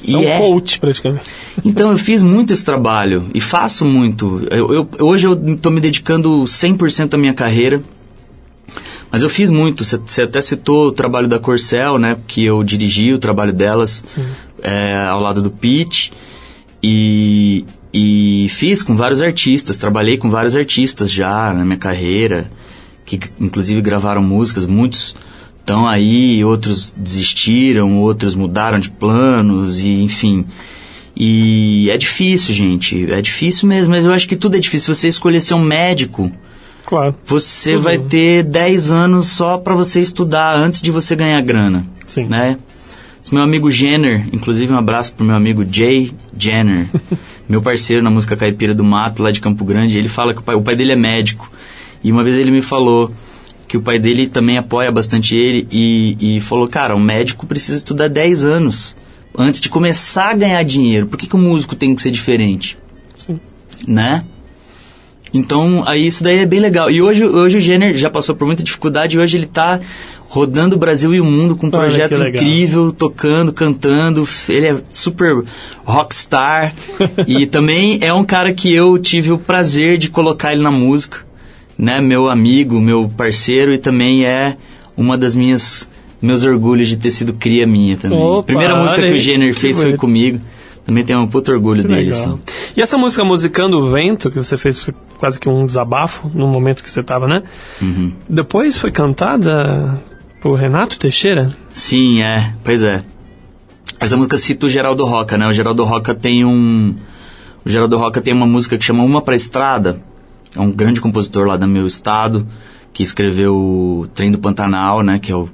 Você 0.03 0.17
é 0.17 0.39
um 0.39 0.41
coach, 0.41 0.81
praticamente. 0.81 1.25
Então 1.65 1.91
eu 1.93 1.99
fiz 1.99 2.23
muito 2.23 2.53
esse 2.53 2.65
trabalho 2.65 3.27
e 3.35 3.41
faço 3.41 3.85
muito. 3.85 4.47
Eu, 4.51 4.73
eu- 4.75 4.89
hoje 5.01 5.27
eu 5.27 5.35
estou 5.55 5.71
me 5.71 5.81
dedicando 5.81 6.43
100% 6.45 7.15
à 7.15 7.19
minha 7.19 7.35
carreira. 7.35 7.83
Mas 9.13 9.23
eu 9.23 9.29
fiz 9.29 9.51
muito. 9.51 9.85
Você 9.85 10.23
até 10.23 10.41
citou 10.41 10.87
o 10.87 10.93
trabalho 10.93 11.29
da 11.29 11.39
Corcel, 11.39 11.99
né? 11.99 12.17
Que 12.27 12.43
eu 12.43 12.65
dirigi 12.65 13.13
o 13.13 13.19
trabalho 13.19 13.53
delas 13.53 14.03
é, 14.63 15.07
ao 15.07 15.21
lado 15.21 15.43
do 15.43 15.51
Pete. 15.51 16.11
E, 16.83 17.67
e 17.93 18.47
fiz 18.49 18.83
com 18.83 18.97
vários 18.97 19.21
artistas. 19.21 19.77
Trabalhei 19.77 20.17
com 20.17 20.31
vários 20.31 20.57
artistas 20.57 21.11
já 21.11 21.53
na 21.53 21.63
minha 21.63 21.77
carreira. 21.77 22.51
Que 23.05 23.21
inclusive 23.39 23.83
gravaram 23.83 24.23
músicas. 24.23 24.65
Muitos 24.65 25.15
estão 25.61 25.87
aí, 25.87 26.43
outros 26.43 26.95
desistiram, 26.97 28.01
outros 28.01 28.35
mudaram 28.35 28.79
de 28.79 28.91
planos 28.91 29.81
e 29.81 29.91
enfim. 29.91 30.47
E 31.15 31.91
é 31.91 31.99
difícil, 31.99 32.55
gente. 32.55 33.13
É 33.13 33.21
difícil 33.21 33.69
mesmo, 33.69 33.91
mas 33.91 34.07
eu 34.07 34.13
acho 34.13 34.27
que 34.27 34.37
tudo 34.37 34.57
é 34.57 34.59
difícil. 34.59 34.95
Se 34.95 35.01
você 35.01 35.09
escolher 35.09 35.43
ser 35.43 35.53
um 35.53 35.63
médico, 35.63 36.33
Claro. 36.85 37.15
você 37.25 37.73
Tudo. 37.73 37.83
vai 37.83 37.99
ter 37.99 38.43
10 38.43 38.91
anos 38.91 39.29
só 39.29 39.57
pra 39.57 39.75
você 39.75 40.01
estudar 40.01 40.57
antes 40.57 40.83
de 40.83 40.91
você 40.91 41.15
ganhar 41.17 41.41
grana. 41.41 41.87
Sim. 42.07 42.27
Né? 42.27 42.59
Meu 43.31 43.43
amigo 43.43 43.71
Jenner, 43.71 44.29
inclusive 44.31 44.71
um 44.71 44.77
abraço 44.77 45.15
pro 45.15 45.25
meu 45.25 45.35
amigo 45.35 45.65
Jay 45.71 46.13
Jenner, 46.37 46.89
meu 47.49 47.63
parceiro 47.63 48.03
na 48.03 48.11
música 48.11 48.37
Caipira 48.37 48.75
do 48.75 48.85
Mato, 48.85 49.23
lá 49.23 49.31
de 49.31 49.41
Campo 49.41 49.65
Grande, 49.65 49.97
ele 49.97 50.09
fala 50.09 50.35
que 50.35 50.41
o 50.41 50.43
pai, 50.43 50.55
o 50.55 50.61
pai 50.61 50.77
dele 50.77 50.93
é 50.93 50.97
médico. 50.97 51.51
E 52.05 52.13
uma 52.13 52.23
vez 52.23 52.37
ele 52.37 52.51
me 52.51 52.61
falou 52.61 53.11
que 53.67 53.77
o 53.79 53.81
pai 53.81 53.99
dele 53.99 54.27
também 54.27 54.59
apoia 54.59 54.93
bastante 54.93 55.35
ele 55.35 55.67
e, 55.71 56.37
e 56.37 56.41
falou, 56.41 56.69
cara, 56.69 56.95
um 56.95 57.01
médico 57.01 57.47
precisa 57.47 57.79
estudar 57.79 58.09
10 58.09 58.45
anos 58.45 58.95
antes 59.35 59.63
de 59.63 59.71
começar 59.71 60.31
a 60.31 60.35
ganhar 60.35 60.63
dinheiro. 60.63 61.07
Por 61.07 61.17
que, 61.17 61.27
que 61.27 61.37
o 61.37 61.39
músico 61.39 61.75
tem 61.75 61.95
que 61.95 62.03
ser 62.03 62.11
diferente? 62.11 62.77
Sim. 63.17 63.41
Né? 63.89 64.25
Então, 65.33 65.83
aí 65.87 66.07
isso 66.07 66.23
daí 66.23 66.39
é 66.39 66.47
bem 66.47 66.61
legal. 66.61 66.91
E 66.91 67.01
hoje, 67.01 67.25
hoje 67.25 67.57
o 67.57 67.61
Jenner 67.61 67.97
já 67.97 68.11
passou 68.11 68.35
por 68.35 68.47
muita 68.47 68.63
dificuldade 68.63 69.17
e 69.17 69.21
hoje 69.21 69.37
ele 69.37 69.47
tá 69.47 69.81
rodando 70.29 70.77
o 70.77 70.79
Brasil 70.79 71.15
e 71.15 71.21
o 71.21 71.25
mundo 71.25 71.57
com 71.57 71.67
um 71.67 71.71
Olha 71.73 71.81
projeto 71.81 72.23
incrível, 72.23 72.93
tocando, 72.93 73.53
cantando. 73.53 74.27
Ele 74.49 74.67
é 74.67 74.77
super 74.91 75.43
rockstar. 75.85 76.75
e 77.27 77.47
também 77.47 77.99
é 78.01 78.13
um 78.13 78.25
cara 78.25 78.53
que 78.53 78.73
eu 78.73 78.99
tive 78.99 79.33
o 79.33 79.39
prazer 79.39 79.99
de 79.99 80.09
colocar 80.09 80.53
ele 80.53 80.63
na 80.63 80.71
música. 80.71 81.19
Né? 81.79 82.01
Meu 82.01 82.29
amigo, 82.29 82.81
meu 82.81 83.11
parceiro 83.15 83.73
e 83.73 83.79
também 83.79 84.25
é 84.25 84.57
uma 84.97 85.17
das 85.17 85.35
minhas 85.35 85.89
meus 86.21 86.45
orgulhos 86.45 86.89
de 86.89 86.97
ter 86.97 87.11
sido 87.11 87.33
cria 87.33 87.67
minha 87.67 87.97
também. 87.97 88.19
Opa, 88.19 88.45
Primeira 88.45 88.77
música 88.77 89.03
que 89.03 89.13
o 89.13 89.19
Jenner 89.19 89.55
fez 89.55 89.77
foi 89.77 89.97
comigo. 89.97 90.41
Também 90.85 91.05
tenho 91.05 91.21
um 91.21 91.29
puto 91.29 91.53
orgulho 91.53 91.83
Que 91.83 91.89
dele, 91.89 92.11
legal. 92.11 92.21
assim. 92.21 92.41
E 92.77 92.83
essa 92.83 92.99
música 92.99 93.25
Musicando 93.25 93.79
o 93.79 93.91
Vento, 93.91 94.31
que 94.31 94.39
você 94.39 94.57
fez, 94.57 94.79
foi 94.79 94.93
quase 95.19 95.39
que 95.39 95.49
um 95.49 95.65
desabafo 95.65 96.29
no 96.35 96.49
momento 96.49 96.83
que 96.83 96.91
você 96.91 97.03
tava, 97.03 97.29
né? 97.29 97.43
Uhum. 97.81 98.13
Depois 98.29 98.77
foi 98.77 98.91
cantada 98.91 100.03
por 100.41 100.59
Renato 100.59 100.99
Teixeira? 100.99 101.55
Sim, 101.73 102.21
é. 102.21 102.53
Pois 102.65 102.83
é. 102.83 103.05
Essa 104.01 104.17
música 104.17 104.37
cita 104.37 104.67
o 104.67 104.69
Geraldo 104.69 105.05
Roca, 105.05 105.39
né? 105.39 105.47
O 105.47 105.53
Geraldo 105.53 105.85
Roca 105.85 106.13
tem 106.15 106.45
um... 106.45 106.97
O 107.65 107.71
Geraldo 107.71 107.97
Roca 107.97 108.21
tem 108.21 108.35
uma 108.35 108.47
música 108.47 108.77
que 108.77 108.85
chama 108.85 109.05
Uma 109.05 109.23
Pra 109.23 109.37
Estrada. 109.37 110.03
É 110.57 110.61
um 110.61 110.73
grande 110.73 111.01
compositor 111.01 111.47
lá 111.47 111.57
do 111.57 111.69
meu 111.69 111.87
estado, 111.87 112.45
que 112.93 113.05
escreveu 113.05 113.55
o 113.55 114.09
Trem 114.13 114.33
do 114.33 114.39
Pantanal, 114.39 115.03
né? 115.03 115.21
Que 115.21 115.31
é 115.31 115.37
o... 115.37 115.49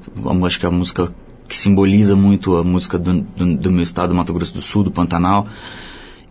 Acho 0.46 0.58
que 0.58 0.64
é 0.64 0.68
a 0.70 0.72
música 0.72 1.12
que 1.48 1.56
simboliza 1.56 2.14
muito 2.14 2.56
a 2.56 2.62
música 2.62 2.98
do, 2.98 3.20
do, 3.36 3.56
do 3.56 3.70
meu 3.70 3.82
estado, 3.82 4.14
Mato 4.14 4.32
Grosso 4.32 4.52
do 4.54 4.60
Sul, 4.62 4.84
do 4.84 4.90
Pantanal. 4.90 5.46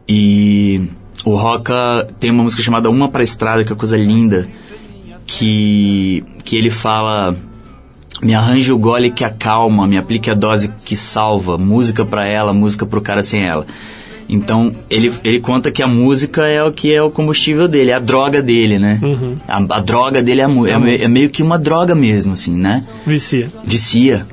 E 0.07 0.81
o 1.26 1.35
Roca 1.35 2.07
tem 2.19 2.31
uma 2.31 2.44
música 2.44 2.61
chamada 2.61 2.89
Uma 2.89 3.10
Pra 3.10 3.23
Estrada, 3.23 3.64
que 3.64 3.73
é 3.73 3.76
coisa 3.76 3.98
linda. 3.98 4.48
que, 5.26 6.23
que 6.45 6.56
ele 6.56 6.69
fala 6.69 7.35
me 8.22 8.34
arranje 8.34 8.72
o 8.72 8.77
gole 8.77 9.11
que 9.11 9.23
acalma, 9.23 9.85
me 9.85 9.98
aplique 9.98 10.30
a 10.30 10.34
dose 10.34 10.69
que 10.85 10.95
salva, 10.95 11.57
música 11.57 12.03
pra 12.06 12.26
ela, 12.26 12.52
música 12.53 12.85
pro 12.85 12.99
cara 13.02 13.22
sem 13.22 13.44
ela. 13.45 13.65
Então, 14.30 14.73
ele, 14.89 15.14
ele 15.23 15.39
conta 15.39 15.72
que 15.72 15.81
a 15.84 15.88
música 15.88 16.45
é 16.48 16.61
o 16.64 16.72
que 16.72 16.91
é 16.91 17.02
o 17.02 17.10
combustível 17.11 17.68
dele, 17.68 17.91
é 17.91 17.94
a 17.94 17.99
droga 17.99 18.41
dele, 18.41 18.77
né? 18.80 18.99
A, 19.48 19.57
a 19.77 19.80
droga 19.80 20.22
dele 20.23 20.41
é, 20.41 20.45
a, 20.45 20.48
é, 20.48 20.77
me- 20.80 20.95
é 20.98 21.07
meio 21.07 21.30
que 21.30 21.41
uma 21.44 21.57
droga 21.60 21.94
mesmo, 21.95 22.34
assim, 22.34 22.56
né? 22.56 22.84
Vicia. 23.06 23.49
Vicia. 23.64 24.26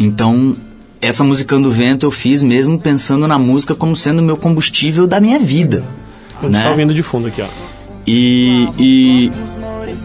Então, 0.00 0.56
essa 1.00 1.22
Musicando 1.22 1.70
Vento 1.70 2.06
eu 2.06 2.10
fiz 2.10 2.42
mesmo 2.42 2.78
pensando 2.78 3.28
na 3.28 3.38
música 3.38 3.74
como 3.74 3.94
sendo 3.94 4.20
o 4.20 4.22
meu 4.22 4.36
combustível 4.36 5.06
da 5.06 5.20
minha 5.20 5.38
vida. 5.38 5.84
A 6.38 6.42
gente 6.44 6.52
né? 6.52 6.64
tá 6.64 6.70
ouvindo 6.70 6.94
de 6.94 7.02
fundo 7.02 7.28
aqui, 7.28 7.42
ó. 7.42 7.46
E, 8.06 8.66
e 8.78 9.32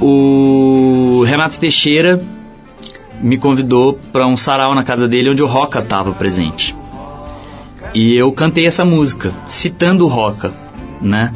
o 0.02 1.24
Renato 1.26 1.58
Teixeira 1.58 2.22
me 3.22 3.38
convidou 3.38 3.98
para 4.12 4.28
um 4.28 4.36
sarau 4.36 4.76
na 4.76 4.84
casa 4.84 5.08
dele 5.08 5.30
onde 5.30 5.42
o 5.42 5.48
Roca 5.48 5.80
estava 5.80 6.12
presente. 6.12 6.76
E 7.94 8.14
eu 8.14 8.30
cantei 8.34 8.68
essa 8.68 8.84
música, 8.84 9.34
citando 9.48 10.06
o 10.06 10.10
Roca, 10.10 10.54
né? 11.02 11.32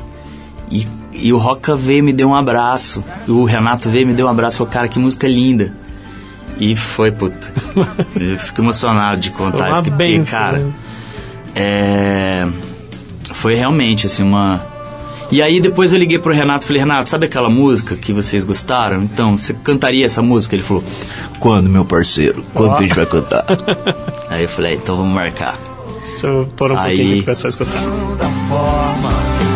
E, 0.69 0.85
e 1.13 1.31
o 1.31 1.37
Roca 1.37 1.77
veio 1.77 1.99
e 1.99 2.01
me 2.01 2.13
deu 2.13 2.27
um 2.27 2.35
abraço. 2.35 3.01
O 3.25 3.45
Renato 3.45 3.89
veio 3.89 4.03
e 4.03 4.05
me 4.07 4.13
deu 4.13 4.27
um 4.27 4.29
abraço. 4.29 4.57
Falou, 4.57 4.73
cara, 4.73 4.87
que 4.89 4.99
música 4.99 5.27
linda. 5.27 5.73
E 6.59 6.75
foi, 6.75 7.11
puta. 7.11 7.51
eu 8.19 8.37
fico 8.37 8.61
emocionado 8.61 9.21
de 9.21 9.31
contar 9.31 9.71
isso. 9.71 9.83
porque, 9.83 10.21
cara, 10.29 10.59
né? 10.59 10.71
é, 11.55 12.47
foi 13.33 13.55
realmente 13.55 14.05
assim 14.05 14.23
uma 14.23 14.61
e 15.31 15.41
aí 15.43 15.61
depois 15.61 15.93
eu 15.93 15.99
liguei 15.99 16.17
pro 16.17 16.33
Renato 16.33 16.65
e 16.65 16.67
falei 16.67 16.81
Renato 16.81 17.09
sabe 17.09 17.27
aquela 17.27 17.49
música 17.49 17.95
que 17.95 18.11
vocês 18.11 18.43
gostaram 18.43 19.03
então 19.03 19.37
você 19.37 19.53
cantaria 19.53 20.05
essa 20.05 20.21
música 20.21 20.55
ele 20.55 20.63
falou 20.63 20.83
quando 21.39 21.69
meu 21.69 21.85
parceiro 21.85 22.43
quando 22.53 22.71
que 22.77 22.83
a 22.83 22.87
gente 22.87 22.95
vai 22.95 23.05
cantar 23.05 23.45
aí 24.29 24.43
eu 24.43 24.49
falei 24.49 24.75
então 24.75 24.95
vamos 24.97 25.13
marcar 25.13 25.55
Deixa 26.19 26.27
eu 26.27 26.49
pôr 26.57 26.71
um 26.71 26.77
Aí- 26.77 26.97
pouquinho 26.97 27.13
aqui 27.15 27.23
pra 27.23 27.31
pessoal 27.33 27.49
escutar. 27.49 27.81
forma 28.49 29.09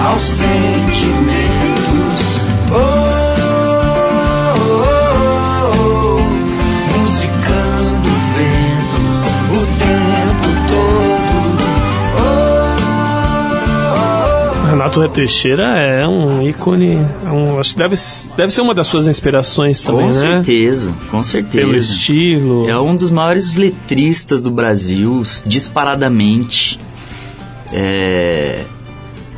aos 0.08 0.22
sentimentos. 0.22 1.44
Oh, 2.72 3.10
oh, 3.10 3.13
Renato 14.84 15.08
Teixeira 15.10 15.78
é 15.80 16.06
um 16.06 16.46
ícone. 16.46 16.98
é 17.26 17.30
um- 17.30 17.58
acho 17.58 17.72
que 17.72 17.78
deve, 17.78 17.96
deve 18.36 18.52
ser 18.52 18.60
uma 18.62 18.74
das 18.74 18.86
suas 18.88 19.08
inspirações 19.08 19.82
também, 19.82 20.08
com 20.08 20.14
né? 20.14 20.20
certeza 20.44 20.94
com 21.10 21.24
certeza 21.24 21.58
Pelo 21.58 21.76
estilo. 21.78 22.70
É 22.70 22.78
um 22.78 22.94
dos 22.94 23.10
maiores 23.10 23.56
letristas 23.56 24.42
do 24.42 24.52
Brasil, 24.52 25.24
disparadamente. 25.46 26.78
É, 27.72 28.64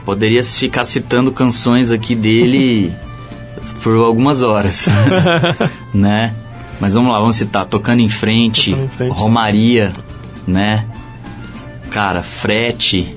Poderia 0.03 0.43
ficar 0.43 0.83
citando 0.85 1.31
canções 1.31 1.91
aqui 1.91 2.15
dele 2.15 2.91
por 3.83 3.95
algumas 3.97 4.41
horas, 4.41 4.87
né? 5.93 6.33
Mas 6.79 6.93
vamos 6.93 7.11
lá, 7.11 7.19
vamos 7.19 7.35
citar 7.35 7.65
Tocando 7.65 8.01
em 8.01 8.09
Frente, 8.09 8.71
Tocando 8.71 8.85
em 8.85 8.89
Frente. 8.89 9.11
Romaria, 9.11 9.93
né? 10.47 10.85
Cara, 11.89 12.21
Frete, 12.21 13.15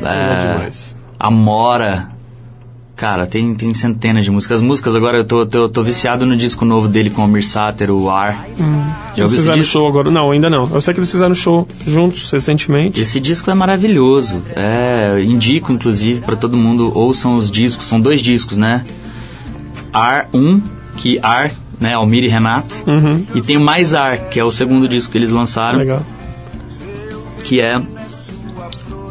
é, 0.00 0.52
demais. 0.54 0.91
Amora. 1.22 2.10
Cara, 2.96 3.26
tem, 3.26 3.54
tem 3.54 3.72
centenas 3.72 4.24
de 4.24 4.30
músicas. 4.30 4.56
As 4.60 4.62
músicas 4.62 4.94
agora 4.94 5.18
eu 5.18 5.24
tô, 5.24 5.46
tô, 5.46 5.68
tô 5.68 5.82
viciado 5.82 6.26
no 6.26 6.36
disco 6.36 6.64
novo 6.64 6.86
dele 6.88 7.10
com 7.10 7.24
o 7.24 7.28
Mir 7.28 7.42
Sater, 7.44 7.90
o 7.90 8.10
Ar. 8.10 8.46
Já 8.56 8.64
Eles 8.64 8.64
ouviu 9.18 9.26
esse 9.26 9.36
fizeram 9.36 9.58
disco? 9.58 9.72
show 9.72 9.88
agora. 9.88 10.10
Não, 10.10 10.30
ainda 10.30 10.50
não. 10.50 10.68
Eu 10.72 10.80
sei 10.80 10.92
que 10.92 11.00
eles 11.00 11.10
fizeram 11.10 11.34
show 11.34 11.66
juntos 11.86 12.30
recentemente. 12.30 13.00
Esse 13.00 13.18
disco 13.18 13.50
é 13.50 13.54
maravilhoso. 13.54 14.42
É, 14.54 15.20
indico 15.24 15.72
inclusive 15.72 16.20
para 16.20 16.36
todo 16.36 16.56
mundo 16.56 16.92
ouçam 16.94 17.34
os 17.36 17.50
discos. 17.50 17.86
São 17.88 18.00
dois 18.00 18.20
discos, 18.20 18.56
né? 18.56 18.84
Ar 19.92 20.28
1, 20.32 20.60
que 20.96 21.18
Ar, 21.22 21.50
né, 21.80 21.94
Almir 21.94 22.24
e 22.24 22.28
Renato. 22.28 22.84
Uhum. 22.86 23.24
E 23.34 23.40
tem 23.40 23.56
o 23.56 23.60
Mais 23.60 23.94
Ar, 23.94 24.18
que 24.28 24.38
é 24.38 24.44
o 24.44 24.52
segundo 24.52 24.86
disco 24.88 25.10
que 25.10 25.18
eles 25.18 25.30
lançaram, 25.30 25.78
Legal. 25.78 26.02
que 27.44 27.60
é 27.60 27.80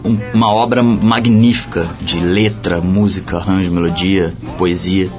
um- 0.03 0.18
uma 0.34 0.52
obra 0.52 0.82
magnífica 0.84 1.86
de 2.02 2.19
letra, 2.19 2.80
música, 2.82 3.38
arranjo, 3.38 3.72
melodia, 3.72 4.34
poesia. 4.57 5.10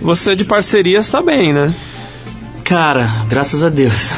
Você 0.00 0.36
de 0.36 0.44
parceria 0.44 0.98
está 0.98 1.20
bem, 1.22 1.52
né? 1.52 1.74
Cara, 2.64 3.10
graças 3.28 3.62
a 3.62 3.68
Deus. 3.68 4.10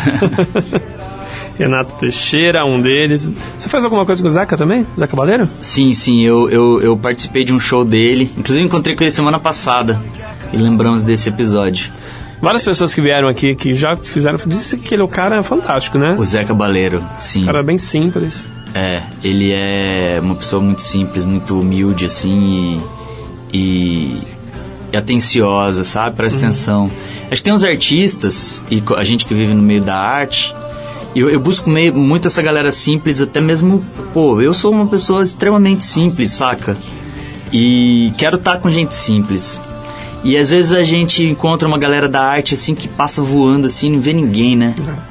Renato 1.59 1.93
Teixeira, 2.01 2.65
um 2.65 2.81
deles. 2.81 3.31
Você 3.57 3.69
faz 3.69 3.85
alguma 3.85 4.07
coisa 4.07 4.23
com 4.23 4.29
o 4.29 4.31
Zeca 4.31 4.57
também? 4.57 4.87
Zé 4.99 5.07
Cabaleiro? 5.07 5.49
Sim, 5.61 5.93
sim, 5.93 6.23
eu, 6.25 6.49
eu, 6.49 6.81
eu 6.81 6.97
participei 6.97 7.45
de 7.45 7.53
um 7.53 7.61
show 7.61 7.85
dele. 7.85 8.31
Inclusive 8.37 8.65
encontrei 8.65 8.97
com 8.97 9.03
ele 9.05 9.11
semana 9.11 9.39
passada. 9.39 10.01
E 10.53 10.57
lembramos 10.57 11.03
desse 11.03 11.29
episódio. 11.29 11.93
Várias 12.41 12.65
pessoas 12.65 12.95
que 12.95 13.03
vieram 13.03 13.29
aqui 13.29 13.55
que 13.55 13.75
já 13.75 13.95
fizeram. 13.95 14.39
Disse 14.47 14.79
que 14.79 14.95
ele 14.95 15.03
é 15.03 15.05
o 15.05 15.09
cara 15.09 15.43
fantástico, 15.43 15.99
né? 15.99 16.17
O 16.19 16.25
Zé 16.25 16.45
Cabaleiro, 16.45 17.05
sim. 17.19 17.43
Um 17.43 17.47
cara 17.47 17.63
bem 17.63 17.77
simples. 17.77 18.49
É, 18.75 19.03
ele 19.23 19.51
é 19.53 20.19
uma 20.23 20.35
pessoa 20.35 20.63
muito 20.63 20.83
simples, 20.83 21.25
muito 21.25 21.59
humilde, 21.59 22.05
assim, 22.05 22.81
e, 23.53 24.17
e, 24.93 24.97
atenciosa, 24.97 25.83
sabe? 25.83 26.17
Presta 26.17 26.39
atenção. 26.39 26.91
Acho 27.31 27.43
que 27.43 27.45
tem 27.45 27.53
uns 27.53 27.65
artistas, 27.65 28.63
e 28.71 28.83
a 28.97 29.05
gente 29.05 29.25
que 29.25 29.35
vive 29.35 29.55
no 29.55 29.63
meio 29.63 29.83
da 29.83 29.97
arte, 29.97 30.55
eu, 31.15 31.29
eu 31.29 31.41
busco 31.41 31.69
meio, 31.69 31.93
muito 31.95 32.29
essa 32.29 32.41
galera 32.41 32.71
simples, 32.71 33.21
até 33.21 33.41
mesmo, 33.41 33.83
pô, 34.15 34.41
eu 34.41 34.55
sou 34.55 34.71
uma 34.71 34.87
pessoa 34.87 35.23
extremamente 35.23 35.85
simples, 35.85 36.31
saca? 36.31 36.77
E 37.53 38.13
quero 38.17 38.37
estar 38.37 38.59
com 38.59 38.71
gente 38.71 38.95
simples. 38.95 39.61
E 40.23 40.37
às 40.37 40.51
vezes 40.51 40.73
a 40.73 40.83
gente 40.85 41.25
encontra 41.25 41.67
uma 41.67 41.79
galera 41.79 42.09
da 42.09 42.23
arte, 42.23 42.55
assim, 42.55 42.75
que 42.75 42.87
passa 42.87 43.23
voando, 43.23 43.67
assim, 43.67 43.91
não 43.91 44.01
vê 44.01 44.13
ninguém, 44.13 44.55
né? 44.55 44.75
A 44.79 45.10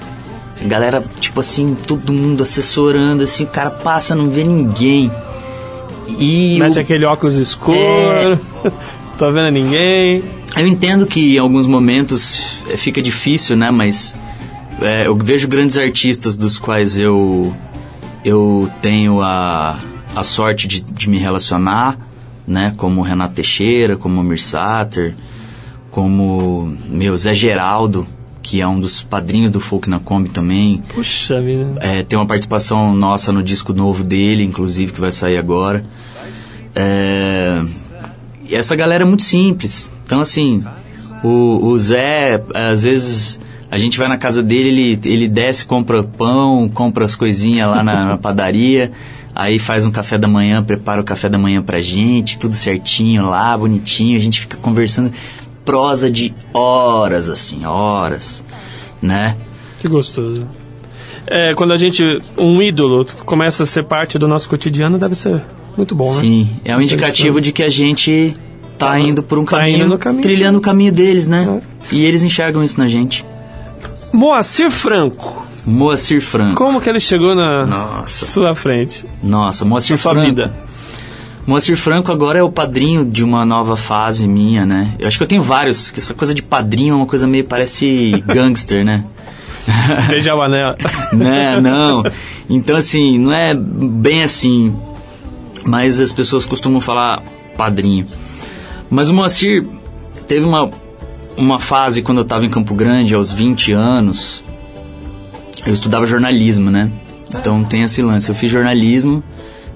galera, 0.65 1.03
tipo 1.19 1.39
assim, 1.39 1.75
todo 1.87 2.11
mundo 2.13 2.43
assessorando, 2.43 3.23
assim, 3.23 3.43
o 3.43 3.47
cara 3.47 3.69
passa, 3.69 4.13
não 4.15 4.29
vê 4.29 4.43
ninguém. 4.43 5.11
E 6.19 6.57
Mete 6.59 6.77
o- 6.77 6.81
aquele 6.81 7.05
óculos 7.05 7.35
escuro. 7.35 7.77
É. 7.77 8.37
tá 9.17 9.29
vendo 9.29 9.51
ninguém. 9.51 10.23
eu 10.57 10.67
entendo 10.67 11.05
que 11.05 11.35
em 11.35 11.39
alguns 11.39 11.67
momentos 11.67 12.57
eh, 12.69 12.75
fica 12.77 13.01
difícil, 13.01 13.55
né? 13.55 13.69
Mas 13.71 14.15
é, 14.81 15.07
eu 15.07 15.15
vejo 15.15 15.47
grandes 15.47 15.77
artistas 15.77 16.35
dos 16.35 16.57
quais 16.57 16.97
eu, 16.97 17.53
eu 18.25 18.69
tenho 18.81 19.21
a, 19.21 19.77
a 20.15 20.23
sorte 20.23 20.67
de, 20.67 20.81
de 20.81 21.09
me 21.09 21.19
relacionar, 21.19 21.97
né? 22.47 22.73
Como 22.75 23.01
o 23.01 23.03
Renato 23.03 23.35
Teixeira, 23.35 23.95
como 23.95 24.19
o 24.21 24.23
Mir 24.23 24.39
Sater, 24.41 25.13
como 25.91 26.75
meu 26.89 27.15
Zé 27.17 27.33
Geraldo, 27.33 28.07
que 28.49 28.59
é 28.59 28.67
um 28.67 28.79
dos 28.79 29.03
padrinhos 29.03 29.51
do 29.51 29.59
Folk 29.59 29.87
na 29.87 29.99
Kombi 29.99 30.29
também. 30.29 30.81
Puxa 30.95 31.39
vida. 31.39 31.75
É, 31.81 32.01
tem 32.01 32.17
uma 32.17 32.25
participação 32.25 32.95
nossa 32.95 33.31
no 33.31 33.43
disco 33.43 33.73
novo 33.73 34.03
dele, 34.03 34.43
inclusive, 34.43 34.91
que 34.91 34.99
vai 34.99 35.11
sair 35.11 35.37
agora. 35.37 35.85
É, 36.73 37.61
e 38.43 38.55
essa 38.55 38.75
galera 38.75 39.03
é 39.03 39.05
muito 39.05 39.23
simples. 39.23 39.91
Então, 40.03 40.19
assim, 40.19 40.63
o, 41.23 41.63
o 41.63 41.77
Zé, 41.77 42.43
às 42.55 42.81
vezes, 42.81 43.39
a 43.69 43.77
gente 43.77 43.99
vai 43.99 44.07
na 44.07 44.17
casa 44.17 44.41
dele, 44.41 44.69
ele, 44.69 44.99
ele 45.05 45.27
desce, 45.27 45.63
compra 45.63 46.01
pão, 46.01 46.67
compra 46.67 47.05
as 47.05 47.15
coisinhas 47.15 47.69
lá 47.69 47.83
na, 47.83 48.05
na 48.05 48.17
padaria, 48.17 48.91
aí 49.35 49.59
faz 49.59 49.85
um 49.85 49.91
café 49.91 50.17
da 50.17 50.27
manhã, 50.27 50.63
prepara 50.63 50.99
o 50.99 51.03
café 51.03 51.29
da 51.29 51.37
manhã 51.37 51.61
pra 51.61 51.81
gente, 51.81 52.39
tudo 52.39 52.55
certinho 52.55 53.29
lá, 53.29 53.55
bonitinho, 53.55 54.17
a 54.17 54.19
gente 54.19 54.39
fica 54.39 54.57
conversando 54.57 55.11
prosa 55.69 56.09
de 56.09 56.33
horas, 56.51 57.29
assim, 57.29 57.63
horas, 57.63 58.43
né? 58.99 59.37
Que 59.79 59.87
gostoso. 59.87 60.47
É, 61.27 61.53
quando 61.53 61.73
a 61.73 61.77
gente. 61.77 62.03
Um 62.35 62.59
ídolo 62.59 63.05
começa 63.23 63.61
a 63.61 63.65
ser 63.67 63.83
parte 63.83 64.17
do 64.17 64.27
nosso 64.27 64.49
cotidiano, 64.49 64.97
deve 64.97 65.13
ser 65.13 65.43
muito 65.77 65.93
bom, 65.93 66.11
né? 66.11 66.21
Sim, 66.21 66.49
é 66.65 66.75
um 66.75 66.81
indicativo 66.81 67.39
de 67.39 67.51
que 67.51 67.61
a 67.61 67.69
gente 67.69 68.35
tá, 68.79 68.87
Tá- 68.93 68.99
indo 68.99 69.21
por 69.21 69.37
um 69.37 69.45
tá 69.45 69.57
caminho, 69.57 69.95
caminho, 69.99 70.23
trilhando 70.23 70.53
sim. 70.55 70.57
o 70.57 70.61
caminho 70.61 70.91
deles, 70.91 71.27
né? 71.27 71.61
E 71.91 72.03
eles 72.03 72.23
enxergam 72.23 72.63
isso 72.63 72.79
na 72.79 72.87
gente. 72.87 73.23
Moacir 74.11 74.71
Franco. 74.71 75.45
Moacir 75.67 76.19
Franco. 76.19 76.55
Como 76.55 76.81
que 76.81 76.89
ele 76.89 76.99
chegou 76.99 77.35
na 77.35 77.63
Nossa. 77.65 78.25
sua 78.25 78.55
frente? 78.55 79.05
Nossa, 79.21 79.63
Moacir 79.63 79.91
Na 79.91 79.97
sua 79.97 80.13
Franco. 80.13 80.29
vida? 80.29 80.51
Moacir 81.45 81.77
Franco 81.77 82.11
agora 82.11 82.39
é 82.39 82.43
o 82.43 82.51
padrinho 82.51 83.05
de 83.05 83.23
uma 83.23 83.45
nova 83.45 83.75
fase 83.75 84.27
minha, 84.27 84.65
né? 84.65 84.93
Eu 84.99 85.07
acho 85.07 85.17
que 85.17 85.23
eu 85.23 85.27
tenho 85.27 85.41
vários, 85.41 85.89
que 85.89 85.99
essa 85.99 86.13
coisa 86.13 86.33
de 86.33 86.41
padrinho 86.41 86.93
é 86.93 86.95
uma 86.95 87.05
coisa 87.05 87.25
meio 87.25 87.43
parece 87.43 88.11
gangster, 88.27 88.85
né? 88.85 89.05
Beijar 90.07 90.35
o 90.35 90.41
anel. 90.41 90.75
né? 91.13 91.59
Não. 91.59 92.03
Então, 92.49 92.75
assim, 92.75 93.17
não 93.17 93.31
é 93.31 93.53
bem 93.53 94.23
assim. 94.23 94.75
Mas 95.63 95.99
as 95.99 96.11
pessoas 96.11 96.45
costumam 96.45 96.79
falar 96.79 97.21
padrinho. 97.57 98.05
Mas 98.89 99.09
o 99.09 99.13
Moacir 99.13 99.65
teve 100.27 100.45
uma 100.45 100.69
uma 101.39 101.57
fase 101.57 102.01
quando 102.01 102.19
eu 102.19 102.25
tava 102.25 102.45
em 102.45 102.49
Campo 102.49 102.75
Grande, 102.75 103.15
aos 103.15 103.31
20 103.31 103.71
anos, 103.71 104.43
eu 105.65 105.73
estudava 105.73 106.05
jornalismo, 106.05 106.69
né? 106.69 106.91
Então 107.29 107.63
tem 107.63 107.83
esse 107.83 108.01
lance. 108.01 108.29
Eu 108.29 108.35
fiz 108.35 108.51
jornalismo, 108.51 109.23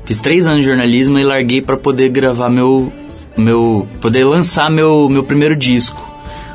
fiz 0.05 0.19
três 0.19 0.47
anos 0.47 0.61
de 0.61 0.67
jornalismo 0.67 1.19
e 1.19 1.23
larguei 1.23 1.61
pra 1.61 1.77
poder 1.77 2.09
gravar 2.09 2.49
meu. 2.49 2.91
meu 3.38 3.88
poder 4.01 4.23
lançar 4.23 4.69
meu, 4.69 5.07
meu 5.09 5.23
primeiro 5.23 5.55
disco, 5.55 6.01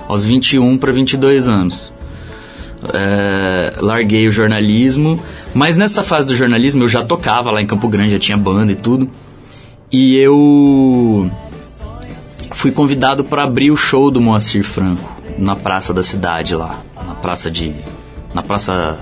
aos 0.07 0.25
21 0.25 0.79
para 0.79 0.93
22 0.93 1.49
anos. 1.49 1.93
É, 2.93 3.75
larguei 3.81 4.29
o 4.29 4.31
jornalismo, 4.31 5.21
mas 5.53 5.77
nessa 5.77 6.03
fase 6.03 6.27
do 6.27 6.37
jornalismo 6.37 6.85
eu 6.85 6.89
já 6.89 7.05
tocava 7.05 7.51
lá 7.51 7.61
em 7.61 7.67
Campo 7.67 7.89
Grande, 7.89 8.11
já 8.11 8.19
tinha 8.19 8.37
banda 8.39 8.73
e 8.73 8.77
tudo. 8.77 9.11
E 9.91 10.17
eu 10.17 11.31
fui 12.53 12.71
convidado 12.71 13.25
para 13.25 13.43
abrir 13.43 13.71
o 13.71 13.77
show 13.77 14.11
do 14.11 14.21
Moacir 14.21 14.63
Franco 14.63 15.21
na 15.39 15.57
praça 15.57 15.95
da 15.95 16.03
cidade 16.03 16.55
lá, 16.55 16.79
na 17.07 17.15
praça 17.15 17.51
de 17.51 17.75
na 18.35 18.43
praça 18.43 18.99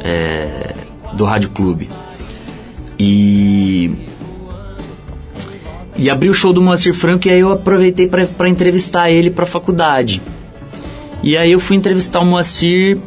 é, 0.00 0.74
do 1.14 1.24
Rádio 1.24 1.50
Clube. 1.50 1.88
E 2.98 3.90
e 5.96 6.08
abri 6.08 6.28
o 6.28 6.34
show 6.34 6.52
do 6.52 6.62
Moacir 6.62 6.94
Franco 6.94 7.26
e 7.26 7.30
aí 7.30 7.40
eu 7.40 7.50
aproveitei 7.50 8.06
para 8.08 8.48
entrevistar 8.48 9.10
ele 9.10 9.30
para 9.30 9.44
faculdade. 9.44 10.22
E 11.24 11.36
aí 11.36 11.50
eu 11.50 11.58
fui 11.58 11.76
entrevistar 11.76 12.20
o 12.20 12.24
Moacir 12.24 12.98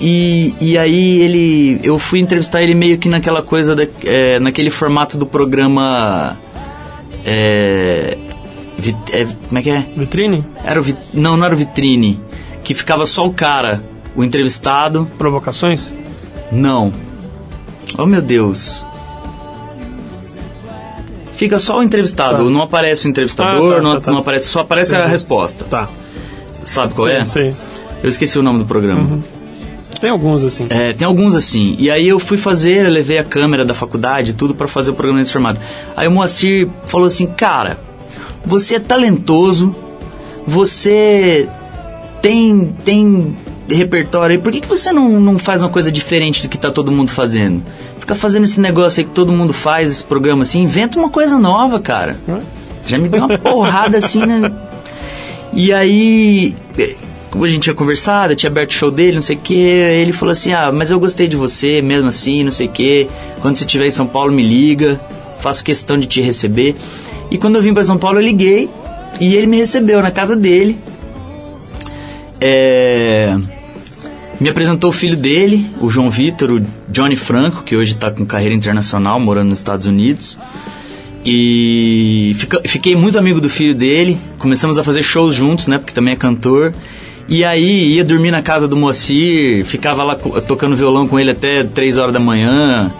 e, 0.00 0.54
e 0.60 0.78
aí 0.78 1.18
ele. 1.20 1.80
Eu 1.82 1.98
fui 1.98 2.20
entrevistar 2.20 2.62
ele 2.62 2.72
meio 2.74 2.98
que 2.98 3.08
naquela 3.08 3.42
coisa, 3.42 3.74
da, 3.74 3.84
é, 4.04 4.38
naquele 4.38 4.70
formato 4.70 5.18
do 5.18 5.26
programa. 5.26 6.36
É, 7.24 8.16
vit- 8.78 8.96
é, 9.12 9.24
como 9.48 9.58
é 9.58 9.62
que 9.62 9.70
é? 9.70 9.84
Vitrine? 9.96 10.44
Era 10.64 10.78
o 10.78 10.82
vit- 10.84 10.98
não, 11.12 11.36
não 11.36 11.44
era 11.46 11.54
o 11.54 11.58
vitrine. 11.58 12.20
Que 12.62 12.74
ficava 12.74 13.04
só 13.06 13.26
o 13.26 13.32
cara, 13.32 13.82
o 14.14 14.22
entrevistado. 14.22 15.10
Provocações? 15.18 15.92
Não. 16.52 16.92
Oh 17.98 18.06
meu 18.06 18.22
Deus. 18.22 18.85
Fica 21.36 21.58
só 21.58 21.78
o 21.78 21.82
entrevistado, 21.82 22.44
Tá. 22.44 22.50
não 22.50 22.62
aparece 22.62 23.06
o 23.06 23.08
entrevistador, 23.10 23.72
Ah, 23.72 23.76
tá, 23.76 23.82
não, 23.82 23.94
tá, 23.94 24.00
tá. 24.00 24.10
não 24.10 24.18
aparece, 24.18 24.48
só 24.48 24.60
aparece 24.60 24.94
a 24.94 24.98
Entendi. 24.98 25.12
resposta. 25.12 25.64
Tá. 25.66 25.88
Sabe 26.64 26.94
qual 26.94 27.06
Sim, 27.08 27.14
é? 27.14 27.24
sei. 27.26 27.54
Eu 28.02 28.08
esqueci 28.08 28.38
o 28.38 28.42
nome 28.42 28.60
do 28.60 28.64
programa. 28.64 29.20
Tem 30.00 30.10
alguns 30.10 30.44
assim. 30.44 30.66
É, 30.68 30.92
tem 30.92 31.06
alguns 31.06 31.34
assim. 31.34 31.74
E 31.78 31.90
aí 31.90 32.06
eu 32.08 32.18
fui 32.18 32.36
fazer, 32.36 32.86
eu 32.86 32.90
levei 32.90 33.18
a 33.18 33.24
câmera 33.24 33.64
da 33.64 33.72
faculdade, 33.74 34.32
tudo 34.34 34.54
pra 34.54 34.66
fazer 34.68 34.90
o 34.90 34.94
programa 34.94 35.20
nesse 35.20 35.32
formato. 35.32 35.60
Aí 35.96 36.06
o 36.08 36.10
Moacir 36.10 36.68
falou 36.86 37.06
assim: 37.06 37.26
"Cara, 37.26 37.78
você 38.44 38.74
é 38.76 38.80
talentoso, 38.80 39.74
você 40.46 41.48
tem 42.22 42.72
tem 42.84 43.36
repertório 43.68 44.36
aí, 44.36 44.42
por 44.42 44.52
que, 44.52 44.60
que 44.60 44.68
você 44.68 44.92
não, 44.92 45.20
não 45.20 45.38
faz 45.38 45.60
uma 45.62 45.68
coisa 45.70 45.90
diferente 45.90 46.40
do 46.42 46.48
que 46.48 46.56
tá 46.56 46.70
todo 46.70 46.92
mundo 46.92 47.10
fazendo? 47.10 47.62
Fica 48.06 48.14
fazendo 48.14 48.44
esse 48.44 48.60
negócio 48.60 49.00
aí 49.00 49.04
que 49.04 49.10
todo 49.10 49.32
mundo 49.32 49.52
faz, 49.52 49.90
esse 49.90 50.04
programa 50.04 50.44
assim, 50.44 50.62
inventa 50.62 50.96
uma 50.96 51.08
coisa 51.08 51.36
nova, 51.36 51.80
cara. 51.80 52.16
Já 52.86 52.98
me 52.98 53.08
deu 53.08 53.24
uma 53.24 53.36
porrada 53.36 53.98
assim, 53.98 54.24
né? 54.24 54.48
E 55.52 55.72
aí, 55.72 56.54
como 57.32 57.44
a 57.44 57.48
gente 57.48 57.62
tinha 57.62 57.74
conversado, 57.74 58.32
eu 58.32 58.36
tinha 58.36 58.48
aberto 58.48 58.70
o 58.70 58.74
show 58.74 58.92
dele, 58.92 59.16
não 59.16 59.22
sei 59.22 59.34
o 59.34 59.40
que, 59.40 59.54
ele 59.54 60.12
falou 60.12 60.30
assim, 60.30 60.52
ah, 60.52 60.70
mas 60.70 60.92
eu 60.92 61.00
gostei 61.00 61.26
de 61.26 61.34
você 61.34 61.82
mesmo 61.82 62.08
assim, 62.08 62.44
não 62.44 62.52
sei 62.52 62.68
o 62.68 62.70
que. 62.70 63.08
Quando 63.42 63.56
você 63.56 63.64
estiver 63.64 63.88
em 63.88 63.90
São 63.90 64.06
Paulo, 64.06 64.30
me 64.30 64.44
liga, 64.44 65.00
faço 65.40 65.64
questão 65.64 65.98
de 65.98 66.06
te 66.06 66.20
receber. 66.20 66.76
E 67.28 67.36
quando 67.36 67.56
eu 67.56 67.62
vim 67.62 67.74
para 67.74 67.82
São 67.82 67.98
Paulo, 67.98 68.20
eu 68.20 68.22
liguei 68.22 68.70
e 69.20 69.34
ele 69.34 69.48
me 69.48 69.56
recebeu 69.56 70.00
na 70.00 70.12
casa 70.12 70.36
dele. 70.36 70.78
É, 72.40 73.36
me 74.40 74.48
apresentou 74.48 74.90
o 74.90 74.92
filho 74.92 75.16
dele, 75.16 75.66
o 75.80 75.88
João 75.90 76.10
Vitor, 76.10 76.50
o 76.50 76.62
Johnny 76.90 77.16
Franco, 77.16 77.62
que 77.62 77.74
hoje 77.76 77.92
está 77.92 78.10
com 78.10 78.24
carreira 78.26 78.54
internacional, 78.54 79.18
morando 79.18 79.48
nos 79.50 79.58
Estados 79.58 79.86
Unidos. 79.86 80.38
E 81.24 82.34
fica- 82.38 82.60
fiquei 82.66 82.94
muito 82.94 83.18
amigo 83.18 83.40
do 83.40 83.48
filho 83.48 83.74
dele. 83.74 84.16
Começamos 84.38 84.78
a 84.78 84.84
fazer 84.84 85.02
shows 85.02 85.34
juntos, 85.34 85.66
né? 85.66 85.78
Porque 85.78 85.92
também 85.92 86.12
é 86.14 86.16
cantor. 86.16 86.72
E 87.28 87.44
aí 87.44 87.94
ia 87.94 88.04
dormir 88.04 88.30
na 88.30 88.40
casa 88.42 88.68
do 88.68 88.76
Moacir, 88.76 89.64
ficava 89.64 90.04
lá 90.04 90.14
tocando 90.14 90.76
violão 90.76 91.08
com 91.08 91.18
ele 91.18 91.32
até 91.32 91.64
3 91.64 91.96
horas 91.98 92.12
da 92.12 92.20
manhã. 92.20 92.92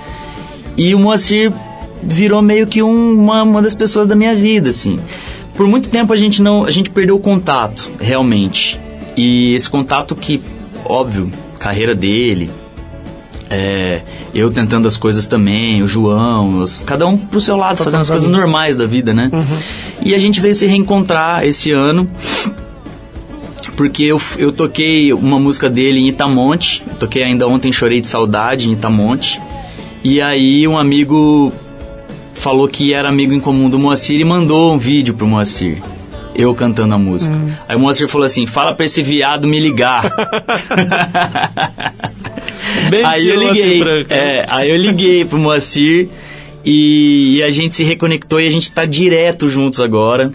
E 0.76 0.92
o 0.94 0.98
Moacir 0.98 1.52
virou 2.02 2.42
meio 2.42 2.66
que 2.66 2.82
um- 2.82 3.12
uma, 3.14 3.44
uma 3.44 3.62
das 3.62 3.74
pessoas 3.74 4.08
da 4.08 4.16
minha 4.16 4.34
vida, 4.34 4.70
assim. 4.70 4.98
Por 5.54 5.68
muito 5.68 5.88
tempo 5.88 6.12
a 6.12 6.16
gente 6.16 6.42
não, 6.42 6.64
a 6.64 6.70
gente 6.72 6.90
perdeu 6.90 7.14
o 7.14 7.20
contato, 7.20 7.88
realmente. 8.00 8.78
E 9.16 9.54
esse 9.54 9.70
contato 9.70 10.16
que, 10.16 10.40
óbvio, 10.88 11.30
carreira 11.58 11.94
dele, 11.94 12.50
é, 13.48 14.00
eu 14.34 14.50
tentando 14.50 14.88
as 14.88 14.96
coisas 14.96 15.26
também, 15.26 15.82
o 15.82 15.86
João, 15.86 16.60
os- 16.60 16.82
cada 16.84 17.06
um 17.06 17.16
pro 17.16 17.40
seu 17.40 17.56
lado, 17.56 17.76
fazendo 17.84 18.00
as 18.00 18.08
coisas 18.08 18.28
normais 18.28 18.76
da 18.76 18.86
vida, 18.86 19.14
né? 19.14 19.30
E 20.02 20.14
a 20.14 20.18
gente 20.18 20.40
veio 20.40 20.54
se 20.54 20.66
reencontrar 20.66 21.44
esse 21.44 21.70
ano, 21.72 22.08
porque 23.76 24.04
eu, 24.04 24.20
eu 24.38 24.52
toquei 24.52 25.12
uma 25.12 25.38
música 25.38 25.68
dele 25.68 26.00
em 26.00 26.08
Itamonte, 26.08 26.82
eu 26.86 26.94
toquei 26.94 27.22
ainda 27.22 27.46
ontem 27.46 27.70
Chorei 27.72 28.00
de 28.00 28.08
Saudade 28.08 28.68
em 28.68 28.72
Itamonte, 28.72 29.40
e 30.02 30.20
aí 30.20 30.66
um 30.66 30.78
amigo 30.78 31.52
falou 32.34 32.68
que 32.68 32.92
era 32.92 33.08
amigo 33.08 33.32
em 33.34 33.40
comum 33.40 33.68
do 33.68 33.78
Moacir 33.78 34.20
e 34.20 34.24
mandou 34.24 34.72
um 34.74 34.78
vídeo 34.78 35.14
pro 35.14 35.26
Moacir. 35.26 35.82
Eu 36.38 36.54
cantando 36.54 36.94
a 36.94 36.98
música. 36.98 37.34
Aí 37.66 37.74
o 37.74 37.80
Moacir 37.80 38.06
falou 38.08 38.26
assim: 38.26 38.46
fala 38.46 38.74
pra 38.74 38.84
esse 38.84 39.02
viado 39.02 39.48
me 39.48 39.58
ligar. 39.58 40.04
Bem 42.90 43.04
aí 43.04 43.26
eu 43.26 43.40
liguei. 43.40 43.78
Franco. 43.78 44.12
É, 44.12 44.44
aí 44.48 44.70
eu 44.70 44.76
liguei 44.76 45.24
pro 45.24 45.38
Moacir 45.38 46.10
e, 46.62 47.36
e 47.36 47.42
a 47.42 47.48
gente 47.48 47.74
se 47.74 47.84
reconectou 47.84 48.38
e 48.38 48.46
a 48.46 48.50
gente 48.50 48.70
tá 48.70 48.84
direto 48.84 49.48
juntos 49.48 49.80
agora. 49.80 50.30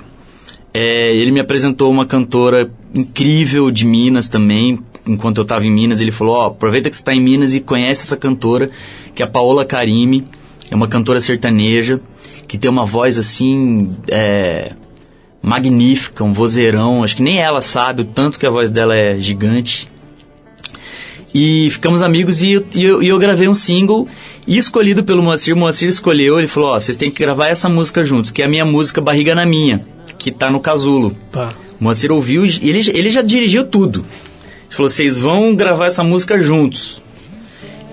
É, 0.73 1.15
ele 1.15 1.31
me 1.31 1.39
apresentou 1.39 1.91
uma 1.91 2.05
cantora 2.05 2.71
incrível 2.95 3.69
de 3.69 3.85
Minas 3.85 4.27
também. 4.27 4.79
Enquanto 5.05 5.37
eu 5.37 5.45
tava 5.45 5.67
em 5.67 5.71
Minas, 5.71 6.01
ele 6.01 6.11
falou: 6.11 6.35
Ó, 6.35 6.47
aproveita 6.47 6.89
que 6.89 6.95
você 6.95 7.03
tá 7.03 7.13
em 7.13 7.21
Minas 7.21 7.53
e 7.53 7.59
conhece 7.59 8.01
essa 8.01 8.17
cantora, 8.17 8.71
que 9.13 9.21
é 9.21 9.25
a 9.25 9.29
Paola 9.29 9.63
Karime. 9.65 10.25
É 10.71 10.75
uma 10.75 10.87
cantora 10.87 11.21
sertaneja 11.21 11.99
que 12.47 12.57
tem 12.57 12.69
uma 12.69 12.85
voz 12.85 13.19
assim. 13.19 13.95
É, 14.09 14.71
magnífica, 15.41 16.23
um 16.23 16.34
vozeirão. 16.34 17.03
Acho 17.03 17.15
que 17.15 17.23
nem 17.23 17.39
ela 17.39 17.61
sabe 17.61 18.01
o 18.01 18.05
tanto 18.05 18.38
que 18.38 18.45
a 18.45 18.49
voz 18.49 18.69
dela 18.69 18.95
é 18.95 19.18
gigante. 19.19 19.89
E 21.34 21.69
ficamos 21.69 22.01
amigos 22.01 22.41
e 22.41 22.53
eu, 22.53 22.65
e 22.73 22.84
eu, 22.84 23.03
e 23.03 23.07
eu 23.07 23.18
gravei 23.18 23.47
um 23.47 23.55
single 23.55 24.07
e 24.45 24.57
escolhido 24.57 25.03
pelo 25.03 25.23
Moacir. 25.23 25.55
O 25.55 25.57
Moacir 25.57 25.88
escolheu, 25.88 26.38
ele 26.38 26.47
falou: 26.47 26.72
Ó, 26.72 26.80
vocês 26.80 26.97
têm 26.97 27.09
que 27.09 27.19
gravar 27.19 27.47
essa 27.47 27.69
música 27.69 28.03
juntos, 28.03 28.31
que 28.31 28.41
é 28.41 28.45
a 28.45 28.49
minha 28.49 28.65
música 28.65 28.99
Barriga 28.99 29.34
na 29.34 29.45
Minha, 29.45 29.85
que 30.18 30.31
tá 30.31 30.51
no 30.51 30.59
casulo. 30.59 31.15
Tá. 31.31 31.49
O 31.80 31.84
Moacir 31.85 32.11
ouviu 32.11 32.45
e 32.45 32.69
ele, 32.69 32.81
ele 32.93 33.09
já 33.09 33.22
dirigiu 33.22 33.65
tudo. 33.65 33.99
Ele 33.99 34.76
falou: 34.76 34.89
vocês 34.89 35.18
vão 35.18 35.55
gravar 35.55 35.85
essa 35.85 36.03
música 36.03 36.41
juntos. 36.41 37.00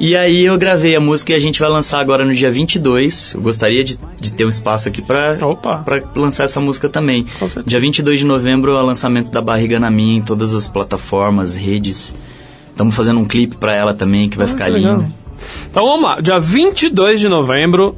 E 0.01 0.17
aí 0.17 0.45
eu 0.45 0.57
gravei 0.57 0.95
a 0.95 1.01
música 1.01 1.33
e 1.33 1.35
a 1.35 1.39
gente 1.41 1.59
vai 1.59 1.69
lançar 1.69 1.99
agora 1.99 2.25
no 2.25 2.33
dia 2.33 2.51
22. 2.51 3.35
Eu 3.35 3.41
gostaria 3.41 3.83
de, 3.83 3.99
de 4.21 4.33
ter 4.33 4.45
um 4.45 4.49
espaço 4.49 4.89
aqui 4.89 5.03
pra, 5.03 5.37
Opa. 5.43 5.79
pra 5.79 6.03
lançar 6.15 6.45
essa 6.45 6.61
música 6.61 6.89
também. 6.89 7.27
Dia 7.67 7.81
22 7.81 8.21
de 8.21 8.25
novembro 8.27 8.77
é 8.77 8.81
o 8.83 8.87
lançamento 8.87 9.31
da 9.31 9.41
Barriga 9.43 9.81
na 9.81 9.91
Minha 9.91 10.19
em 10.19 10.23
todas 10.23 10.55
as 10.55 10.69
plataformas, 10.69 11.57
redes. 11.57 12.15
Estamos 12.71 12.95
fazendo 12.95 13.19
um 13.19 13.25
clipe 13.25 13.57
pra 13.57 13.75
ela 13.75 13.93
também 13.93 14.29
que 14.29 14.39
vai 14.39 14.47
ficar 14.47 14.67
Ah, 14.67 14.69
que 14.69 14.75
legal. 14.75 14.99
lindo. 14.99 15.13
Então 15.71 15.85
vamos 15.85 16.03
lá, 16.03 16.21
dia 16.21 16.39
22 16.39 17.19
de 17.21 17.29
novembro 17.29 17.97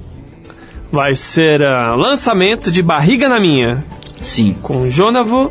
vai 0.90 1.14
ser 1.14 1.60
o 1.60 1.96
lançamento 1.96 2.70
de 2.70 2.82
Barriga 2.82 3.28
na 3.28 3.38
Minha, 3.38 3.84
Sim, 4.22 4.54
com 4.62 4.88
Jonavo 4.90 5.50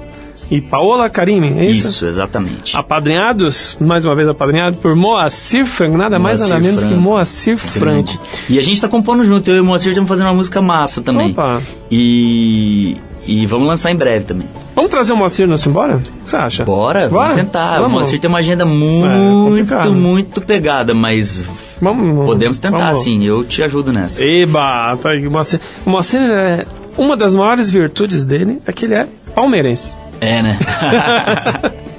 e 0.52 0.62
Paola 0.62 1.10
Karime, 1.10 1.54
é 1.60 1.66
isso? 1.70 1.88
isso, 1.90 2.06
exatamente. 2.06 2.76
Apadrinhados, 2.76 3.78
mais 3.80 4.04
uma 4.06 4.16
vez 4.16 4.28
apadrinhado 4.28 4.78
por 4.78 4.96
Moacir 4.96 5.66
Franco, 5.66 5.98
nada 5.98 6.18
mais 6.18 6.40
Moacir 6.40 6.54
nada 6.56 6.66
menos 6.66 6.84
que. 6.84 6.94
Moacir 6.94 7.58
Franco. 7.58 8.18
E 8.50 8.58
a 8.58 8.62
gente 8.62 8.82
tá 8.82 8.88
compondo 8.88 9.24
junto, 9.24 9.50
eu 9.50 9.58
e 9.58 9.60
o 9.60 9.66
Moacir 9.66 9.90
estamos 9.90 10.08
fazendo 10.08 10.28
uma 10.28 10.34
música 10.34 10.62
massa 10.62 11.02
também. 11.02 11.32
Opa. 11.32 11.62
E, 11.92 12.98
e 13.28 13.46
vamos 13.46 13.68
lançar 13.68 13.92
em 13.92 13.96
breve 13.96 14.26
também. 14.26 14.48
Vamos 14.76 14.90
trazer 14.92 15.14
o 15.14 15.18
Moacir 15.18 15.48
no 15.48 15.58
Simbora? 15.58 15.98
O 15.98 16.00
que 16.00 16.10
você 16.26 16.38
acha? 16.38 16.64
Bora, 16.64 17.08
Bora? 17.10 17.30
vamos 17.30 17.36
tentar. 17.38 17.78
O 17.80 17.82
Vamos. 17.84 17.92
Moacir 17.92 18.20
tem 18.20 18.30
uma 18.30 18.40
agenda 18.40 18.64
É, 18.64 18.68
muito, 18.68 19.44
complicado. 19.46 19.92
muito 19.92 20.42
pegada, 20.42 20.94
mas 20.94 21.46
Vamos, 21.82 22.26
podemos 22.26 22.60
tentar 22.60 22.92
vamos. 22.92 23.04
sim, 23.04 23.24
eu 23.26 23.44
te 23.44 23.62
ajudo 23.62 23.92
nessa. 23.94 24.24
Eba, 24.24 24.98
tá 24.98 25.10
aí, 25.12 25.28
o 25.28 25.32
Moacir, 25.32 25.60
o 25.86 25.90
Moacir 25.90 26.22
é, 26.22 26.66
uma 26.98 27.16
das 27.16 27.36
maiores 27.36 27.70
virtudes 27.70 28.24
dele 28.26 28.60
é 28.66 28.72
que 28.72 28.86
ele 28.86 28.96
é 28.96 29.08
palmeirense. 29.36 29.96
É, 30.22 30.42
né? 30.42 30.60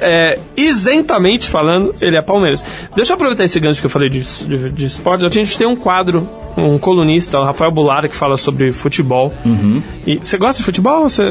É, 0.00 0.38
isentamente 0.56 1.48
falando, 1.48 1.94
ele 2.00 2.16
é 2.16 2.22
palmeirense. 2.22 2.62
Deixa 2.94 3.12
eu 3.12 3.14
aproveitar 3.14 3.44
esse 3.44 3.58
gancho 3.58 3.80
que 3.80 3.86
eu 3.86 3.90
falei 3.90 4.08
de, 4.10 4.20
de, 4.22 4.70
de 4.70 4.84
esportes. 4.84 5.24
A 5.24 5.28
gente 5.32 5.56
tem 5.56 5.66
um 5.66 5.74
quadro 5.76 6.28
um 6.56 6.78
colunista, 6.78 7.38
o 7.38 7.44
Rafael 7.44 7.70
Bulara, 7.70 8.08
que 8.08 8.14
fala 8.14 8.36
sobre 8.36 8.72
futebol. 8.72 9.32
E 10.06 10.18
você 10.18 10.36
gosta 10.36 10.58
de 10.58 10.64
futebol 10.64 11.02
ou 11.04 11.08
você 11.08 11.22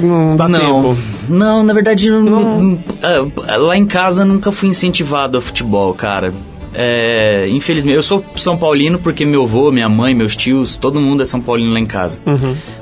não 0.00 0.36
dá 0.36 0.48
Não, 0.48 0.82
tempo? 0.94 0.98
não, 1.28 1.62
na 1.62 1.72
verdade, 1.72 2.10
não- 2.10 2.78
ah, 3.02 3.56
lá 3.56 3.76
em 3.76 3.86
casa 3.86 4.22
eu 4.22 4.26
nunca 4.26 4.52
fui 4.52 4.68
incentivado 4.68 5.38
a 5.38 5.40
futebol, 5.40 5.94
cara. 5.94 6.32
É, 6.74 7.48
infelizmente, 7.50 7.96
eu 7.96 8.02
sou 8.02 8.24
São 8.36 8.56
Paulino 8.56 8.98
porque 8.98 9.24
meu 9.24 9.42
avô, 9.42 9.70
minha 9.70 9.88
mãe, 9.88 10.14
meus 10.14 10.34
tios, 10.34 10.76
todo 10.76 11.00
mundo 11.00 11.22
é 11.22 11.26
São 11.26 11.40
Paulino 11.40 11.72
lá 11.72 11.80
em 11.80 11.86
casa. 11.86 12.18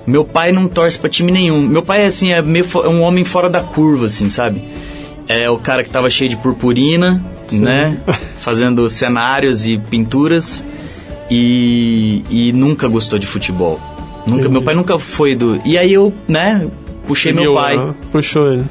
Meu 0.06 0.24
pai 0.24 0.52
não 0.52 0.68
torce 0.68 0.98
pra 0.98 1.10
time 1.10 1.32
nenhum. 1.32 1.60
Meu 1.60 1.82
pai, 1.82 2.04
assim, 2.06 2.30
é 2.32 2.40
meio 2.40 2.64
é 2.84 2.88
um 2.88 3.02
homem 3.02 3.24
fora 3.24 3.48
da 3.48 3.60
curva, 3.60 4.06
assim, 4.06 4.30
sabe? 4.30 4.62
É 5.26 5.48
o 5.50 5.58
cara 5.58 5.82
que 5.84 5.90
tava 5.90 6.08
cheio 6.10 6.30
de 6.30 6.36
purpurina, 6.36 7.22
né? 7.52 7.98
Fazendo 8.40 8.88
cenários 8.88 9.66
e 9.66 9.76
pinturas 9.78 10.64
e, 11.30 12.24
e 12.30 12.52
nunca 12.52 12.88
gostou 12.88 13.18
de 13.18 13.26
futebol. 13.26 13.80
Nunca, 14.26 14.48
meu 14.48 14.62
pai 14.62 14.74
nunca 14.74 14.98
foi 14.98 15.34
do. 15.34 15.60
E 15.64 15.78
aí 15.78 15.92
eu, 15.92 16.12
né, 16.28 16.68
puxei 17.06 17.32
meu 17.32 17.42
Seguiu, 17.42 17.54
pai. 17.54 17.78
né? 17.78 17.94
Puxou 18.12 18.52
ele. 18.52 18.64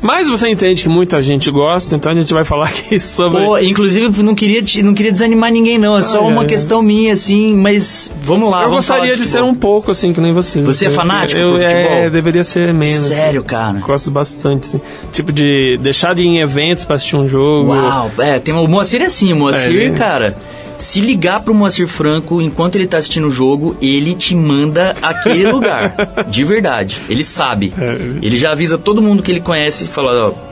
Mas 0.00 0.28
você 0.28 0.48
entende 0.48 0.82
que 0.82 0.88
muita 0.88 1.20
gente 1.22 1.50
gosta, 1.50 1.96
então 1.96 2.12
a 2.12 2.14
gente 2.14 2.32
vai 2.32 2.44
falar 2.44 2.66
aqui 2.66 2.98
sobre. 3.00 3.44
Pô, 3.44 3.58
inclusive 3.58 4.22
não 4.22 4.34
queria, 4.34 4.62
te- 4.62 4.82
não 4.82 4.94
queria 4.94 5.12
desanimar 5.12 5.50
ninguém, 5.50 5.78
não. 5.78 5.96
É 5.96 6.02
só 6.02 6.20
Ai, 6.24 6.32
uma 6.32 6.42
ai, 6.42 6.46
questão 6.46 6.80
minha, 6.82 7.12
assim, 7.12 7.54
mas 7.54 8.10
vamos 8.22 8.50
lá. 8.50 8.58
eu 8.62 8.68
vamos 8.70 8.86
gostaria 8.86 9.16
de, 9.16 9.24
ser 9.24 9.38
futebol. 9.38 9.50
um 9.50 9.54
pouco 9.54 9.90
assim, 9.90 10.12
que 10.12 10.20
nem 10.20 10.32
você. 10.32 10.60
Você 10.62 10.86
é 10.86 10.88
Porque 10.90 11.00
fanático 11.00 11.40
eu, 11.40 11.52
por 11.52 11.62
É, 11.62 12.08
deveria 12.10 12.44
ser 12.44 12.72
menos. 12.72 13.06
Sério, 13.08 13.40
assim. 13.40 13.48
cara? 13.48 13.78
Gosto 13.80 14.10
bastante, 14.10 14.66
assim. 14.66 14.80
Tipo 15.12 15.32
de 15.32 15.78
deixar 15.80 16.14
de 16.14 16.22
ir 16.22 16.26
em 16.26 16.38
eventos 16.40 16.84
pra 16.84 16.96
assistir 16.96 17.16
um 17.16 17.26
jogo. 17.28 17.70
Uau, 17.72 18.10
é, 18.18 18.38
tem, 18.38 18.54
o 18.54 18.66
Moacir 18.66 19.02
é 19.02 19.06
assim, 19.06 19.32
o 19.32 19.36
Moacir, 19.36 19.92
É. 19.94 19.98
cara. 19.98 20.36
Se 20.78 21.00
ligar 21.00 21.40
pro 21.40 21.52
Moacir 21.52 21.88
Franco 21.88 22.40
enquanto 22.40 22.76
ele 22.76 22.86
tá 22.86 22.98
assistindo 22.98 23.26
o 23.26 23.30
jogo, 23.30 23.76
ele 23.82 24.14
te 24.14 24.34
manda 24.34 24.94
aquele 25.02 25.46
lugar. 25.50 25.94
de 26.28 26.44
verdade. 26.44 26.98
Ele 27.08 27.24
sabe. 27.24 27.72
É. 27.78 27.96
Ele 28.22 28.36
já 28.36 28.52
avisa 28.52 28.78
todo 28.78 29.02
mundo 29.02 29.22
que 29.22 29.30
ele 29.30 29.40
conhece 29.40 29.84
e 29.84 29.88
fala, 29.88 30.28
ó. 30.28 30.48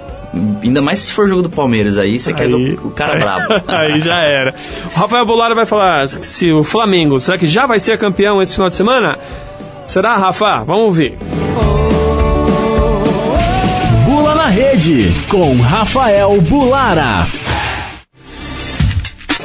Ainda 0.62 0.82
mais 0.82 0.98
se 0.98 1.12
for 1.12 1.28
jogo 1.28 1.40
do 1.42 1.48
Palmeiras 1.48 1.96
aí, 1.96 2.18
você 2.18 2.32
quer 2.32 2.48
ver 2.48 2.78
o, 2.84 2.90
cara 2.90 3.18
brabo. 3.18 3.54
Aí 3.68 4.00
já 4.00 4.18
era. 4.18 4.54
O 4.94 4.98
Rafael 4.98 5.24
Bolaro 5.24 5.54
vai 5.54 5.64
falar 5.64 6.06
se 6.08 6.52
o 6.52 6.62
Flamengo, 6.62 7.18
será 7.20 7.38
que 7.38 7.46
já 7.46 7.64
vai 7.64 7.80
ser 7.80 7.96
campeão 7.96 8.42
esse 8.42 8.52
final 8.52 8.68
de 8.68 8.76
semana? 8.76 9.16
Será, 9.86 10.16
Rafa? 10.16 10.62
Vamos 10.64 10.82
ouvir. 10.82 11.16
Bula 14.04 14.34
na 14.34 14.48
Rede, 14.48 15.10
com 15.28 15.56
Rafael 15.58 16.38
Bulara. 16.42 17.26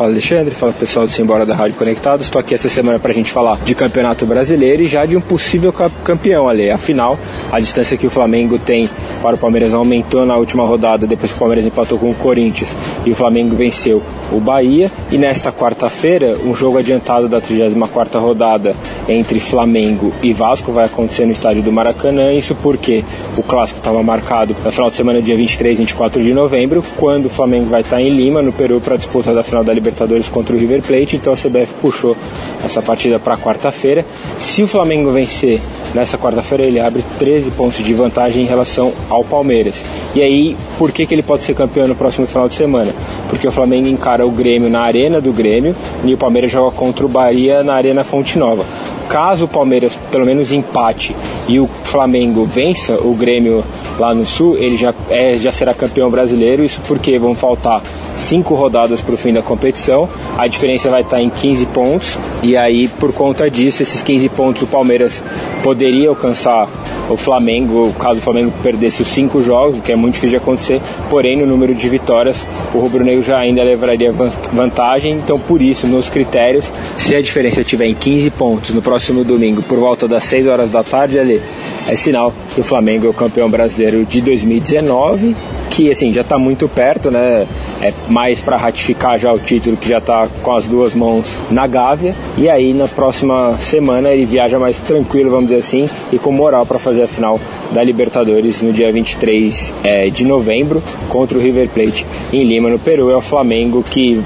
Fala 0.02 0.14
Alexandre, 0.14 0.56
fala 0.56 0.74
pessoal 0.74 1.06
do 1.06 1.12
Simbora 1.14 1.46
da 1.46 1.54
Rádio 1.54 1.78
Conectados. 1.78 2.26
Estou 2.26 2.40
aqui 2.40 2.56
essa 2.56 2.68
semana 2.68 2.98
para 2.98 3.12
a 3.12 3.14
gente 3.14 3.32
falar 3.32 3.60
de 3.64 3.76
Campeonato 3.76 4.26
Brasileiro 4.26 4.82
e 4.82 4.88
já 4.88 5.06
de 5.06 5.16
um 5.16 5.22
possível 5.22 5.72
ca- 5.72 5.92
campeão 6.04 6.50
ali. 6.50 6.72
Afinal, 6.72 7.20
a 7.52 7.60
distância 7.60 7.96
que 7.96 8.08
o 8.08 8.10
Flamengo 8.10 8.58
tem 8.58 8.90
para 9.22 9.36
o 9.36 9.40
Palmeiras 9.40 9.74
aumentou 9.74 10.26
na 10.26 10.36
última 10.36 10.64
rodada, 10.66 11.06
depois 11.06 11.32
que 11.32 11.38
o 11.38 11.40
Palmeiras 11.40 11.66
empatou 11.66 11.98
com 11.98 12.10
o 12.10 12.16
Corinthians 12.16 12.76
e 13.06 13.12
o 13.12 13.16
Flamengo 13.16 13.56
venceu 13.56 14.02
o 14.32 14.40
Bahia. 14.40 14.92
E 15.12 15.18
nesta 15.18 15.52
quarta-feira, 15.52 16.38
um 16.44 16.56
jogo 16.56 16.78
adiantado 16.78 17.28
da 17.28 17.40
34ª 17.40 18.20
rodada 18.20 18.76
entre 19.08 19.40
Flamengo 19.40 20.12
e 20.22 20.34
Vasco 20.34 20.72
vai 20.72 20.86
acontecer 20.86 21.26
no 21.26 21.32
estádio 21.32 21.62
do 21.62 21.72
Maracanã. 21.72 22.34
Isso 22.34 22.56
porque 22.56 23.04
o 23.38 23.44
clássico 23.44 23.80
estava 23.80 24.02
marcado 24.02 24.56
no 24.64 24.72
final 24.72 24.90
de 24.90 24.96
semana, 24.96 25.22
dia 25.22 25.36
23 25.36 25.76
e 25.76 25.78
24 25.78 26.22
de 26.22 26.34
novembro, 26.34 26.84
quando 26.98 27.28
o 27.28 27.30
Flamengo 27.30 27.70
vai 27.70 27.82
estar 27.82 28.02
em 28.02 28.10
Lima, 28.10 28.42
no 28.42 28.52
Peru, 28.52 28.80
para 28.80 28.96
a 28.96 28.98
disputa 28.98 29.34
da 29.34 29.44
final 29.44 29.64
da 29.64 29.74
Libertadores 29.74 30.30
contra 30.30 30.56
o 30.56 30.60
River 30.60 30.82
Plate. 30.82 31.16
Então 31.16 31.34
a 31.34 31.36
CBF 31.36 31.74
puxou 31.82 32.16
essa 32.64 32.82
partida 32.82 33.20
para 33.20 33.38
quarta-feira. 33.38 34.06
Se 34.38 34.64
o 34.64 34.68
Flamengo 34.68 35.12
vencer 35.12 35.60
nessa 35.94 36.18
quarta-feira, 36.18 36.64
ele 36.64 36.80
abre 36.80 37.04
13 37.20 37.52
pontos 37.52 37.84
de 37.84 37.94
vantagem 37.94 38.44
em 38.44 38.48
relação 38.48 38.94
ao 39.10 39.24
Palmeiras. 39.24 39.84
E 40.16 40.22
aí, 40.22 40.58
por 40.78 40.92
que, 40.92 41.06
que 41.06 41.14
ele 41.14 41.24
pode 41.24 41.44
ser 41.44 41.54
campeão 41.54 41.88
no 41.88 41.96
próximo 41.96 42.28
final 42.28 42.48
de 42.48 42.56
semana? 42.56 42.94
Porque 43.30 43.48
o 43.48 43.52
Flamengo 43.52 43.88
encara 43.88 44.26
o 44.26 44.32
Grêmio 44.32 44.70
na 44.70 44.82
Arena 44.82 45.22
do 45.22 45.32
Grêmio 45.32 45.76
e 46.04 46.14
o 46.14 46.18
Palmeiras 46.18 46.52
joga 46.52 46.76
contra 46.76 47.06
o 47.06 47.10
Bahia 47.10 47.64
na 47.64 47.74
Arena 47.74 48.04
Fonte 48.04 48.38
Nova. 48.38 48.66
Caso 49.12 49.44
o 49.44 49.48
Palmeiras 49.48 49.98
pelo 50.10 50.26
menos 50.26 50.52
empate 50.54 51.14
e 51.48 51.60
o 51.60 51.70
Flamengo 51.84 52.46
vença 52.46 52.96
o 52.96 53.14
Grêmio 53.14 53.62
lá 54.00 54.14
no 54.14 54.26
Sul, 54.26 54.56
ele 54.58 54.78
já, 54.78 54.94
é, 55.10 55.36
já 55.36 55.52
será 55.52 55.74
campeão 55.74 56.10
brasileiro. 56.10 56.64
Isso 56.64 56.80
porque 56.88 57.20
vão 57.20 57.36
faltar 57.36 57.84
cinco 58.16 58.54
rodadas 58.56 59.02
para 59.02 59.14
o 59.14 59.18
fim 59.18 59.34
da 59.34 59.42
competição. 59.42 60.08
A 60.38 60.48
diferença 60.48 60.90
vai 60.90 61.02
estar 61.02 61.22
em 61.22 61.30
15 61.30 61.66
pontos. 61.68 62.18
E 62.42 62.56
aí, 62.56 62.88
por 62.88 63.12
conta 63.12 63.52
disso, 63.52 63.84
esses 63.84 64.02
15 64.02 64.30
pontos 64.30 64.64
o 64.64 64.68
Palmeiras 64.68 65.22
poderia 65.62 66.08
alcançar 66.10 66.70
o 67.10 67.18
Flamengo, 67.18 67.94
caso 68.00 68.20
o 68.20 68.24
Flamengo 68.24 68.54
perdesse 68.64 69.02
os 69.02 69.08
cinco 69.10 69.44
jogos, 69.44 69.78
o 69.78 69.82
que 69.82 69.92
é 69.92 69.96
muito 69.98 70.14
difícil 70.14 70.30
de 70.30 70.36
acontecer. 70.38 70.82
Porém, 71.10 71.38
no 71.38 71.46
número 71.46 71.76
de 71.76 71.90
vitórias, 71.90 72.38
o 72.74 72.80
rubro-negro 72.80 73.22
já 73.22 73.38
ainda 73.38 73.62
levaria 73.62 74.14
van- 74.14 74.32
vantagem. 74.54 75.12
Então, 75.16 75.38
por 75.38 75.62
isso, 75.62 75.86
nos 75.88 76.08
critérios, 76.10 76.64
se 76.98 77.14
a 77.14 77.22
diferença 77.22 77.60
estiver 77.60 77.88
em 77.88 77.94
15 77.96 78.30
pontos 78.30 78.70
no 78.74 78.82
próximo 78.82 79.01
domingo, 79.24 79.62
por 79.64 79.80
volta 79.80 80.08
das 80.08 80.24
6 80.26 80.48
horas 80.48 80.72
da 80.72 80.84
tarde, 80.84 81.20
ali, 81.20 81.42
é 81.88 81.96
sinal 81.96 82.34
que 82.54 82.62
o 82.62 82.64
Flamengo 82.64 83.08
é 83.08 83.10
o 83.10 83.14
campeão 83.14 83.50
brasileiro 83.50 84.06
de 84.06 84.22
2019 84.22 85.36
que 85.72 85.90
assim 85.90 86.12
já 86.12 86.22
está 86.22 86.38
muito 86.38 86.68
perto, 86.68 87.10
né? 87.10 87.48
É 87.82 87.94
mais 88.10 88.42
para 88.42 88.58
ratificar 88.58 89.18
já 89.18 89.34
o 89.34 89.40
título 89.40 89.78
que 89.78 89.88
já 89.88 89.98
está 89.98 90.28
com 90.44 90.52
as 90.52 90.66
duas 90.66 90.94
mãos 90.94 91.38
na 91.50 91.66
Gávea 91.66 92.14
e 92.38 92.50
aí 92.50 92.74
na 92.74 92.88
próxima 92.88 93.58
semana 93.58 94.10
ele 94.10 94.26
viaja 94.26 94.60
mais 94.60 94.78
tranquilo, 94.78 95.32
vamos 95.32 95.48
dizer 95.48 95.60
assim, 95.60 95.90
e 96.12 96.20
com 96.20 96.32
moral 96.32 96.66
para 96.66 96.78
fazer 96.78 97.04
a 97.04 97.08
final 97.08 97.40
da 97.72 97.82
Libertadores 97.84 98.62
no 98.62 98.74
dia 98.74 98.92
23 98.92 99.74
eh, 99.84 100.10
de 100.10 100.26
novembro 100.26 100.84
contra 101.08 101.38
o 101.38 101.42
River 101.42 101.70
Plate 101.70 102.06
em 102.34 102.44
Lima, 102.44 102.70
no 102.70 102.78
Peru. 102.78 103.10
É 103.10 103.16
o 103.16 103.22
Flamengo 103.22 103.82
que 103.82 104.22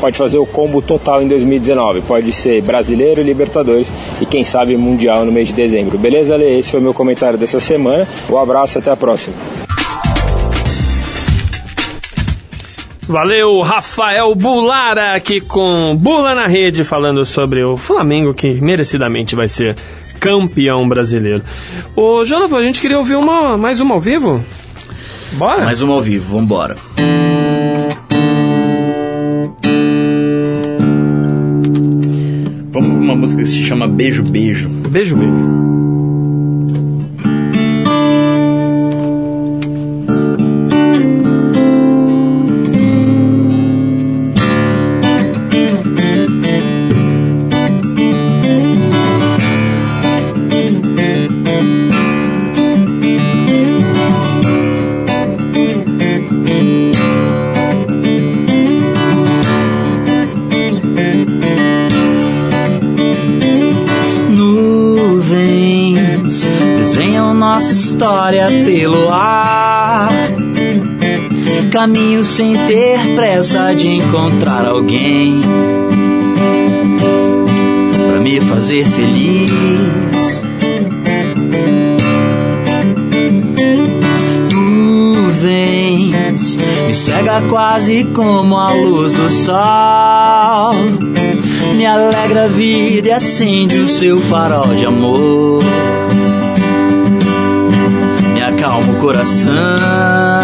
pode 0.00 0.16
fazer 0.16 0.38
o 0.38 0.46
combo 0.46 0.80
total 0.80 1.22
em 1.22 1.28
2019. 1.28 2.00
Pode 2.00 2.32
ser 2.32 2.62
brasileiro, 2.62 3.22
Libertadores 3.22 3.86
e 4.20 4.26
quem 4.26 4.44
sabe 4.44 4.76
Mundial 4.76 5.24
no 5.24 5.30
mês 5.30 5.48
de 5.48 5.54
dezembro. 5.54 5.98
Beleza, 5.98 6.34
Ale? 6.34 6.58
Esse 6.58 6.70
foi 6.70 6.80
o 6.80 6.82
meu 6.82 6.94
comentário 6.94 7.38
dessa 7.38 7.60
semana. 7.60 8.08
Um 8.28 8.38
abraço, 8.38 8.78
até 8.78 8.90
a 8.90 8.96
próxima. 8.96 9.36
Valeu, 13.02 13.60
Rafael 13.60 14.32
Bulara 14.36 15.14
aqui 15.14 15.40
com 15.40 15.96
Bula 15.96 16.32
na 16.32 16.46
Rede, 16.46 16.84
falando 16.84 17.26
sobre 17.26 17.64
o 17.64 17.76
Flamengo 17.76 18.32
que 18.32 18.60
merecidamente 18.60 19.34
vai 19.34 19.48
ser 19.48 19.76
campeão 20.20 20.88
brasileiro. 20.88 21.42
Ô, 21.96 22.24
Jonathan, 22.24 22.58
a 22.58 22.62
gente 22.62 22.80
queria 22.80 22.98
ouvir 22.98 23.16
uma, 23.16 23.56
mais 23.56 23.80
uma 23.80 23.96
ao 23.96 24.00
vivo? 24.00 24.44
Bora? 25.32 25.64
Mais 25.64 25.80
uma 25.82 25.94
ao 25.94 26.00
vivo, 26.00 26.36
vambora. 26.38 26.76
Vamos 26.96 28.19
se 33.50 33.62
chama 33.62 33.88
Beijo 33.88 34.22
Beijo. 34.22 34.68
Beijo, 34.68 35.16
beijo. 35.16 35.69
Sem 72.22 72.54
ter 72.66 72.98
pressa 73.16 73.72
de 73.74 73.88
encontrar 73.88 74.66
alguém 74.66 75.40
pra 78.06 78.20
me 78.20 78.38
fazer 78.42 78.84
feliz. 78.84 80.42
Tu 84.50 84.60
me 86.86 86.94
cega 86.94 87.40
quase 87.48 88.04
como 88.04 88.56
a 88.56 88.70
luz 88.72 89.14
do 89.14 89.30
sol. 89.30 90.74
Me 91.74 91.86
alegra 91.86 92.44
a 92.44 92.48
vida 92.48 93.08
e 93.08 93.12
acende 93.12 93.78
o 93.78 93.88
seu 93.88 94.20
farol 94.20 94.74
de 94.74 94.84
amor. 94.84 95.64
Me 98.34 98.42
acalma 98.42 98.92
o 98.92 98.96
coração. 98.96 100.39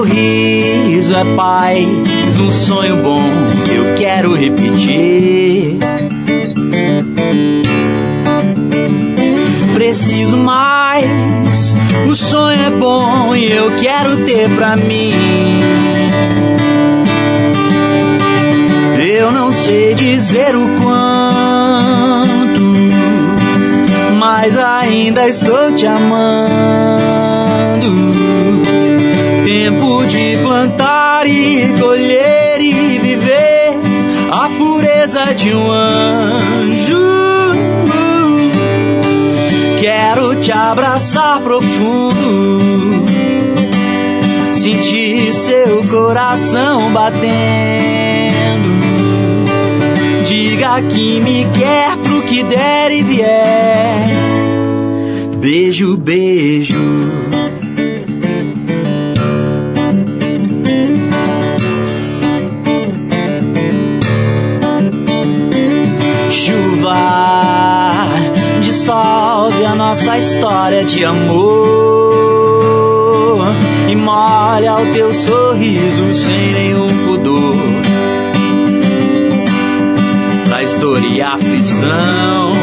Teu 0.00 0.08
riso 0.08 1.14
é 1.14 1.22
mais 1.22 1.86
um 2.38 2.50
sonho 2.50 3.02
bom 3.02 3.22
que 3.66 3.74
eu 3.74 3.94
quero 3.96 4.34
repetir. 4.34 5.76
Preciso 9.74 10.38
mais, 10.38 11.76
o 12.08 12.16
sonho 12.16 12.62
é 12.62 12.70
bom 12.70 13.36
e 13.36 13.52
eu 13.52 13.72
quero 13.78 14.24
ter 14.24 14.48
pra 14.56 14.74
mim. 14.74 15.12
Eu 19.18 19.30
não 19.30 19.52
sei 19.52 19.92
dizer 19.92 20.56
o 20.56 20.80
quanto, 20.82 22.62
mas 24.18 24.56
ainda 24.56 25.28
estou 25.28 25.74
te 25.74 25.86
amando. 25.86 26.80
Tempo 29.50 30.04
de 30.04 30.38
plantar 30.44 31.26
e 31.26 31.74
colher 31.76 32.60
e 32.60 32.98
viver 33.00 33.80
a 34.30 34.48
pureza 34.48 35.34
de 35.34 35.52
um 35.52 35.72
anjo. 35.72 37.00
Quero 39.80 40.36
te 40.36 40.52
abraçar 40.52 41.40
profundo, 41.40 43.04
sentir 44.52 45.34
seu 45.34 45.84
coração 45.88 46.92
batendo. 46.92 48.70
Diga 50.28 50.80
que 50.82 51.18
me 51.18 51.48
quer 51.58 51.96
pro 51.96 52.22
que 52.22 52.44
der 52.44 52.92
e 52.92 53.02
vier. 53.02 54.06
Beijo, 55.40 55.96
beijo. 55.96 57.29
Nossa 70.00 70.18
história 70.18 70.84
de 70.84 71.04
amor 71.04 71.78
e 73.88 73.94
molha 73.94 74.74
o 74.76 74.92
teu 74.92 75.12
sorriso 75.12 76.14
sem 76.14 76.52
nenhum 76.52 76.88
pudor. 77.06 77.56
Traz 80.46 80.76
dor 80.76 81.04
e 81.04 81.20
aflição. 81.20 82.54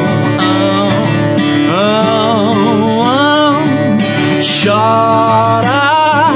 Chora 4.63 6.33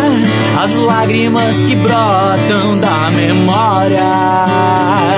as 0.61 0.75
lágrimas 0.75 1.63
que 1.63 1.75
brotam 1.75 2.77
da 2.77 3.09
memória 3.09 5.10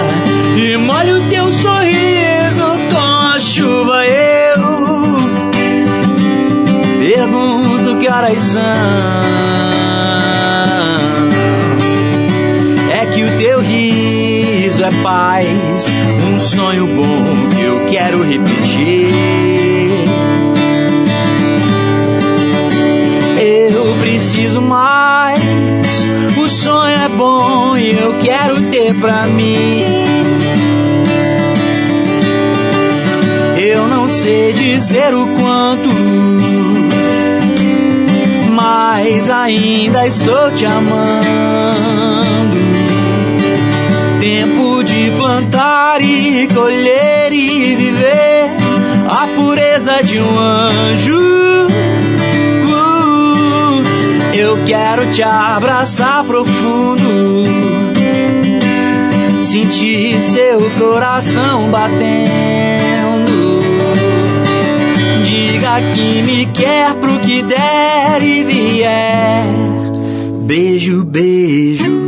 são. 8.40 8.62
É 12.91 13.06
que 13.08 13.24
o 13.24 13.38
teu 13.38 13.60
riso 13.60 14.84
é 14.84 14.91
paz, 15.04 15.88
um 16.32 16.40
sonho 16.40 16.88
bom 16.88 17.50
que 17.50 17.62
eu 17.62 17.86
quero 17.90 18.24
repetir. 18.24 19.10
Eu 23.40 23.95
preciso 24.00 24.62
mais, 24.62 25.41
o 26.38 26.48
sonho 26.48 26.95
é 26.95 27.10
bom 27.10 27.78
e 27.78 27.91
eu 27.91 28.18
quero 28.24 28.62
ter 28.70 28.94
pra 28.94 29.26
mim. 29.28 29.84
Eu 33.58 33.88
não 33.88 34.08
sei 34.08 34.54
dizer 34.54 35.14
o 35.14 35.28
quanto, 35.28 35.90
mas 39.24 39.30
ainda 39.30 40.06
estou 40.06 40.52
te 40.52 40.66
amando. 40.66 41.24
Tempo 44.20 44.84
de 44.84 45.12
plantar 45.18 46.02
e 46.02 46.45
colher 46.54 47.32
e 47.32 47.74
viver 47.74 48.52
a 49.08 49.28
pureza 49.28 50.04
de 50.04 50.20
um 50.20 50.38
anjo. 50.40 51.22
Uh, 52.68 53.82
eu 54.34 54.58
quero 54.66 55.10
te 55.12 55.24
abraçar 55.24 56.26
profundo, 56.26 57.45
sentir 59.41 60.20
seu 60.20 60.70
coração 60.72 61.70
batendo. 61.72 62.04
Diga 65.24 65.80
que 65.94 66.22
me 66.22 66.45
quer 66.48 66.93
que 67.34 67.41
der 67.41 68.22
e 68.22 68.43
vier. 68.43 68.89
Beijo, 70.45 71.03
beijo. 71.03 72.02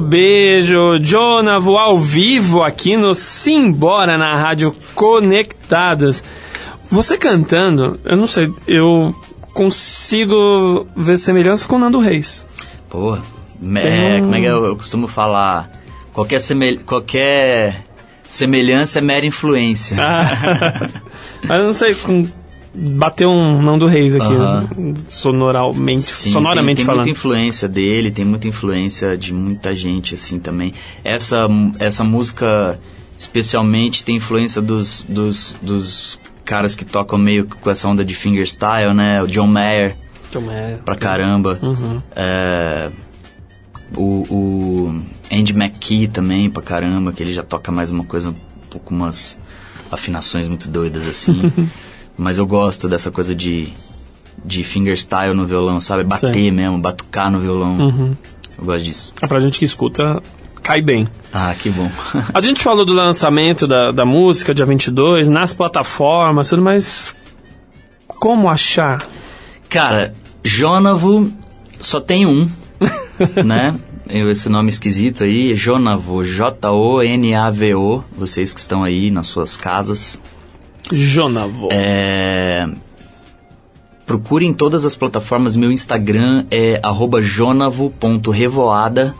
beijo. 0.00 0.98
Jonavo 1.02 1.76
ao 1.76 1.98
vivo 1.98 2.62
aqui 2.62 2.96
no 2.96 3.14
Simbora 3.14 4.16
na 4.18 4.36
Rádio 4.36 4.74
Conectados. 4.94 6.22
Você 6.88 7.16
cantando, 7.18 7.96
eu 8.04 8.16
não 8.16 8.26
sei, 8.26 8.48
eu 8.66 9.14
consigo 9.52 10.86
ver 10.96 11.16
semelhança 11.18 11.66
com 11.66 11.76
o 11.76 11.78
Nando 11.78 11.98
Reis. 11.98 12.46
Pô, 12.88 13.16
é, 13.16 13.18
um- 14.18 14.20
como 14.22 14.34
é 14.34 14.40
que 14.40 14.46
eu, 14.46 14.64
eu 14.64 14.76
costumo 14.76 15.08
falar? 15.08 15.70
Qualquer, 16.12 16.40
semel- 16.40 16.78
qualquer 16.86 17.84
semelhança 18.26 18.98
é 19.00 19.02
mera 19.02 19.26
influência. 19.26 19.96
Ah, 20.00 20.88
mas 21.46 21.60
eu 21.60 21.66
não 21.66 21.74
sei, 21.74 21.94
com, 21.94 22.26
bateu 22.76 23.30
um 23.30 23.62
Nando 23.62 23.86
Reis 23.86 24.14
aqui, 24.14 24.34
Aham. 24.34 24.68
sonoralmente, 25.08 26.02
Sim, 26.02 26.30
sonoramente 26.32 26.76
tem, 26.76 26.84
tem 26.84 26.84
falando. 26.86 27.04
muita 27.04 27.18
influência 27.18 27.68
dele, 27.68 28.10
tem 28.10 28.24
muita 28.24 28.46
influência 28.46 29.16
de 29.16 29.32
muita 29.32 29.74
gente 29.74 30.14
assim 30.14 30.38
também. 30.38 30.72
Essa, 31.02 31.46
essa 31.78 32.04
música 32.04 32.78
especialmente 33.18 34.04
tem 34.04 34.16
influência 34.16 34.60
dos, 34.60 35.04
dos, 35.08 35.56
dos 35.62 36.20
caras 36.44 36.74
que 36.74 36.84
tocam 36.84 37.18
meio 37.18 37.46
com 37.46 37.70
essa 37.70 37.88
onda 37.88 38.04
de 38.04 38.14
fingerstyle, 38.14 38.92
né? 38.94 39.22
O 39.22 39.26
John 39.26 39.46
Mayer 39.46 39.96
pra 40.84 40.96
caramba. 40.96 41.58
Uhum. 41.62 42.00
É, 42.14 42.90
o, 43.96 44.26
o 44.30 45.00
Andy 45.32 45.52
McKee 45.52 46.08
também 46.08 46.50
pra 46.50 46.62
caramba, 46.62 47.12
que 47.12 47.22
ele 47.22 47.32
já 47.32 47.42
toca 47.42 47.72
mais 47.72 47.90
uma 47.90 48.04
coisa, 48.04 48.30
um 48.30 48.34
pouco 48.68 48.94
umas 48.94 49.38
afinações 49.90 50.46
muito 50.48 50.68
doidas 50.68 51.08
assim. 51.08 51.40
Mas 52.16 52.38
eu 52.38 52.46
gosto 52.46 52.88
dessa 52.88 53.10
coisa 53.10 53.34
de, 53.34 53.68
de 54.44 54.64
fingerstyle 54.64 55.34
no 55.34 55.46
violão, 55.46 55.80
sabe? 55.80 56.02
Bater 56.04 56.32
Sei. 56.32 56.50
mesmo, 56.50 56.78
batucar 56.78 57.30
no 57.30 57.40
violão. 57.40 57.74
Uhum. 57.76 58.16
Eu 58.58 58.64
gosto 58.64 58.84
disso. 58.84 59.12
Ah, 59.20 59.28
pra 59.28 59.38
gente 59.40 59.58
que 59.58 59.64
escuta, 59.66 60.22
cai 60.62 60.80
bem. 60.80 61.06
Ah, 61.32 61.54
que 61.54 61.68
bom. 61.68 61.90
A 62.32 62.40
gente 62.40 62.62
falou 62.62 62.86
do 62.86 62.92
lançamento 62.94 63.66
da, 63.66 63.92
da 63.92 64.06
música, 64.06 64.54
dia 64.54 64.64
22, 64.64 65.28
nas 65.28 65.52
plataformas, 65.52 66.48
tudo, 66.48 66.62
mas 66.62 67.14
como 68.06 68.48
achar? 68.48 69.06
Cara, 69.68 70.14
Jonavo 70.42 71.30
só 71.78 72.00
tem 72.00 72.24
um, 72.24 72.48
né? 73.44 73.74
Eu- 74.08 74.30
Esse 74.30 74.48
nome 74.48 74.70
esquisito 74.70 75.22
aí, 75.24 75.54
Jonavo, 75.54 76.24
J-O-N-A-V-O. 76.24 78.02
Vocês 78.16 78.52
que 78.54 78.60
estão 78.60 78.82
aí 78.84 79.10
nas 79.10 79.26
suas 79.26 79.56
casas. 79.56 80.18
Jonavo. 80.92 81.68
É... 81.72 82.68
Procure 84.04 84.46
em 84.46 84.52
todas 84.52 84.84
as 84.84 84.94
plataformas. 84.94 85.56
Meu 85.56 85.72
Instagram 85.72 86.46
é 86.50 86.78
arroba 86.82 87.20
jonavo.revoada. 87.20 89.14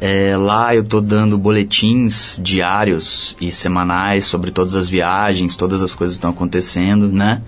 É, 0.00 0.36
lá 0.36 0.74
eu 0.74 0.84
tô 0.84 1.00
dando 1.00 1.36
boletins 1.36 2.40
diários 2.42 3.36
e 3.40 3.50
semanais 3.50 4.26
sobre 4.26 4.52
todas 4.52 4.76
as 4.76 4.88
viagens, 4.88 5.56
todas 5.56 5.82
as 5.82 5.92
coisas 5.92 6.16
que 6.16 6.18
estão 6.18 6.30
acontecendo, 6.30 7.08
né? 7.08 7.42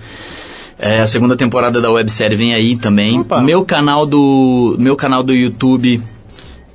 É, 0.76 1.00
a 1.00 1.06
segunda 1.06 1.36
temporada 1.36 1.80
da 1.80 1.90
websérie 1.90 2.36
vem 2.36 2.54
aí 2.54 2.76
também. 2.76 3.20
Opa. 3.20 3.40
Meu 3.40 3.64
canal 3.64 4.04
do 4.04 4.76
meu 4.78 4.96
canal 4.96 5.22
do 5.22 5.32
YouTube 5.32 6.02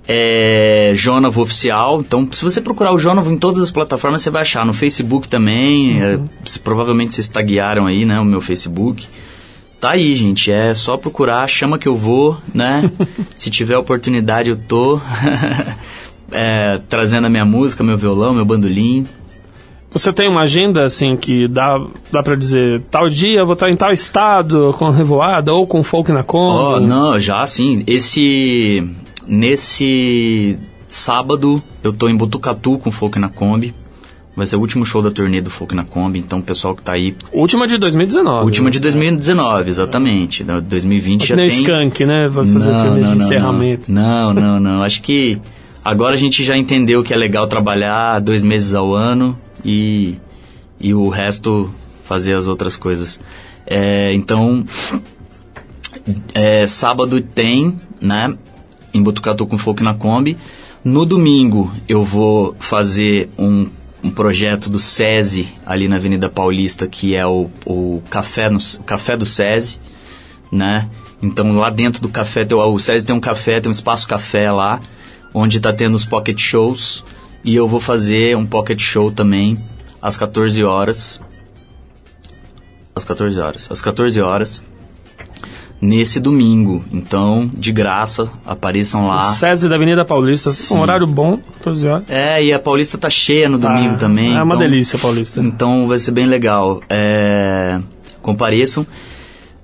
é 0.08 0.92
Jonavo 0.96 1.42
Oficial. 1.42 2.02
Então, 2.02 2.28
se 2.32 2.44
você 2.44 2.62
procurar 2.62 2.92
o 2.94 2.98
Jonavo 3.00 3.32
em 3.32 3.38
todas 3.38 3.62
as 3.62 3.72
plataformas, 3.72 4.22
você 4.22 4.30
vai 4.30 4.42
achar. 4.44 4.66
No 4.66 4.74
Facebook 4.74 5.28
também. 5.28 6.02
é, 6.02 6.20
se- 6.46 6.60
provavelmente 6.60 7.14
vocês 7.16 7.28
taguearam 7.28 7.86
aí, 7.88 8.06
né? 8.06 8.20
O 8.20 8.26
meu 8.26 8.42
Facebook. 8.42 9.08
Tá 9.82 9.92
aí, 9.92 10.16
gente. 10.16 10.52
É 10.52 10.74
só 10.74 10.98
procurar, 10.98 11.48
chama 11.48 11.78
que 11.78 11.88
eu 11.88 11.96
vou, 11.96 12.38
né? 12.54 12.90
se 13.36 13.50
tiver 13.50 13.78
oportunidade, 13.78 14.50
eu 14.50 14.58
tô. 14.58 15.00
É, 16.32 16.80
trazendo 16.90 17.28
a 17.28 17.30
minha 17.30 17.46
música, 17.46 17.84
meu 17.84 17.96
violão, 17.98 18.34
meu 18.34 18.44
bandolim. 18.44 19.06
Você 19.92 20.12
tem 20.12 20.28
uma 20.28 20.42
agenda, 20.42 20.84
assim, 20.84 21.16
que 21.16 21.48
dá, 21.48 21.80
dá 22.12 22.24
pra 22.24 22.36
dizer, 22.36 22.82
tal 22.90 23.08
dia 23.10 23.40
eu 23.42 23.46
vou 23.46 23.54
estar 23.54 23.70
em 23.70 23.76
tal 23.76 23.92
estado, 23.94 24.74
com 24.78 24.90
revoada, 24.90 25.54
ou 25.54 25.68
com 25.68 25.84
folk 25.84 26.12
na 26.12 26.22
Oh, 26.22 26.24
Kombi? 26.24 26.86
não, 26.88 27.20
já 27.20 27.46
sim. 27.46 27.84
Esse. 27.86 28.84
Nesse 29.28 30.58
sábado 30.88 31.62
eu 31.84 31.92
tô 31.92 32.08
em 32.08 32.16
Botucatu 32.16 32.78
com 32.78 32.92
Folk 32.92 33.20
na 33.20 33.30
Kombi. 33.30 33.74
Vai 34.36 34.46
ser 34.46 34.58
o 34.58 34.60
último 34.60 34.86
show 34.86 35.02
da 35.02 35.10
turnê 35.10 35.40
do 35.40 35.50
Folk 35.50 35.74
na 35.74 35.86
Kombi, 35.86 36.20
então 36.20 36.40
o 36.40 36.42
pessoal 36.42 36.76
que 36.76 36.82
tá 36.82 36.92
aí. 36.92 37.16
Última 37.32 37.66
de 37.66 37.78
2019. 37.78 38.44
Última 38.44 38.70
de 38.70 38.80
2019, 38.80 39.70
exatamente. 39.70 40.44
Da 40.44 40.60
2020 40.60 41.22
Acho 41.22 41.30
já 41.30 41.36
tem. 41.38 41.48
Skank, 41.48 42.06
né? 42.06 42.28
Vai 42.28 42.46
fazer 42.46 42.72
Não, 42.72 42.80
turnê 42.82 43.02
não, 43.02 43.10
de 43.12 43.16
não, 43.16 43.26
encerramento. 43.26 43.92
Não, 43.92 44.34
não, 44.34 44.60
não. 44.60 44.84
Acho 44.84 45.02
que 45.02 45.40
agora 45.84 46.16
a 46.16 46.18
gente 46.18 46.44
já 46.44 46.58
entendeu 46.58 47.02
que 47.02 47.14
é 47.14 47.18
legal 47.18 47.48
trabalhar 47.48 48.20
dois 48.20 48.44
meses 48.44 48.74
ao 48.74 48.94
ano 48.94 49.40
e, 49.64 50.18
e 50.82 50.94
o 50.94 51.08
resto 51.08 51.74
fazer 52.04 52.34
as 52.34 52.48
outras 52.48 52.76
coisas. 52.76 53.22
É, 53.66 54.14
então, 54.14 54.66
é, 56.34 56.68
sábado 56.68 57.22
tem, 57.22 57.80
né? 58.02 58.36
Em 58.96 59.04
Botucatu 59.04 59.46
com 59.46 59.58
Folk 59.58 59.84
na 59.84 59.94
Kombi. 59.94 60.38
No 60.82 61.06
domingo 61.06 61.70
eu 61.90 62.02
vou 62.02 62.56
fazer 62.60 63.28
um, 63.38 63.70
um 64.02 64.10
projeto 64.10 64.70
do 64.70 64.80
SESI 64.80 65.50
ali 65.66 65.90
na 65.90 65.98
Avenida 65.98 66.30
Paulista, 66.30 66.88
que 66.88 67.14
é 67.14 67.26
o, 67.26 67.50
o 67.66 68.02
café, 68.10 68.50
no, 68.50 68.60
café 68.86 69.18
do 69.18 69.26
SESI, 69.26 69.80
né? 70.50 70.88
Então 71.22 71.52
lá 71.58 71.70
dentro 71.70 72.02
do 72.02 72.08
café, 72.08 72.48
o 72.50 72.80
SESI 72.80 73.06
tem 73.06 73.14
um 73.14 73.20
café, 73.20 73.60
tem 73.60 73.70
um 73.70 73.74
espaço 73.74 74.08
café 74.08 74.50
lá, 74.50 74.80
onde 75.34 75.60
tá 75.60 75.74
tendo 75.74 75.96
os 75.96 76.06
pocket 76.06 76.40
shows. 76.40 77.04
E 77.44 77.54
eu 77.54 77.68
vou 77.68 77.82
fazer 77.82 78.38
um 78.38 78.46
pocket 78.46 78.80
show 78.80 79.12
também 79.12 79.58
às 80.02 80.16
14 80.16 80.64
horas. 80.64 81.20
Às 82.96 83.04
14 83.04 83.40
horas. 83.42 83.68
Às 83.70 83.82
14 83.82 84.22
horas. 84.22 84.64
Nesse 85.86 86.20
domingo. 86.20 86.84
Então, 86.92 87.50
de 87.54 87.72
graça, 87.72 88.30
apareçam 88.46 89.08
lá. 89.08 89.30
O 89.30 89.34
SESI 89.34 89.70
da 89.70 89.76
Avenida 89.76 90.04
Paulista, 90.04 90.50
um 90.74 90.80
horário 90.80 91.06
bom, 91.06 91.38
14 91.58 91.88
horas. 91.88 92.04
É, 92.10 92.44
e 92.44 92.52
a 92.54 92.60
Paulista 92.60 92.98
tá 92.98 93.10
cheia 93.10 93.48
no 93.48 93.60
Tá, 93.60 93.68
domingo 93.74 93.98
também. 93.98 94.36
é 94.36 94.42
uma 94.42 94.56
então- 94.56 94.68
delícia, 94.68 94.98
Paulista. 94.98 95.40
Então 95.42 95.88
vai 95.88 96.00
ser 96.00 96.12
bem 96.12 96.26
legal. 96.26 96.82
É, 96.90 97.80
compareçam. 98.22 98.86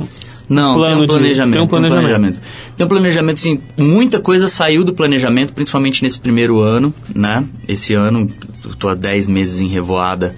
Não, 0.49 0.77
plano 0.77 0.95
tem 0.95 0.97
um 0.97 1.01
de- 1.01 1.07
planejamento. 1.09 1.53
tem 1.55 1.63
um 1.63 1.67
planejamento. 1.69 2.41
Tem 2.77 2.87
um 2.87 2.89
planejamento, 2.89 3.41
sim. 3.41 3.61
Muita 3.77 4.21
coisa 4.21 4.49
saiu 4.49 4.85
do 4.85 4.93
planejamento, 4.93 5.53
principalmente 5.53 6.03
nesse 6.03 6.19
primeiro 6.21 6.61
ano, 6.61 6.95
né? 7.15 7.45
Esse 7.67 7.95
ano, 7.95 8.31
eu 8.65 8.75
tô 8.75 8.89
há 8.89 8.95
10 8.95 9.27
meses 9.27 9.61
em 9.61 9.67
Revoada, 9.67 10.35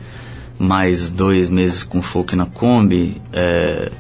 mais 0.59 1.11
dois 1.11 1.49
meses 1.49 1.83
com 1.85 2.01
folk 2.01 2.35
na 2.35 2.47
Kombi. 2.47 3.17
É, 3.33 3.91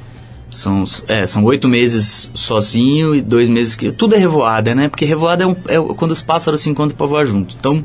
são, 0.51 0.85
é, 1.07 1.27
são 1.27 1.45
oito 1.45 1.69
meses 1.69 2.31
sozinho 2.35 3.15
e 3.15 3.21
dois 3.21 3.49
meses 3.49 3.77
que... 3.77 3.93
Tudo 3.93 4.15
é 4.15 4.19
Revoada, 4.19 4.75
né? 4.75 4.89
Porque 4.89 5.05
Revoada 5.05 5.45
é, 5.45 5.47
um, 5.47 5.57
é 5.69 5.79
quando 5.95 6.13
os 6.13 6.23
pássaros 6.23 6.63
se 6.63 6.71
encontram 6.71 6.97
para 6.97 7.07
voar 7.07 7.27
junto. 7.27 7.55
Então, 7.61 7.85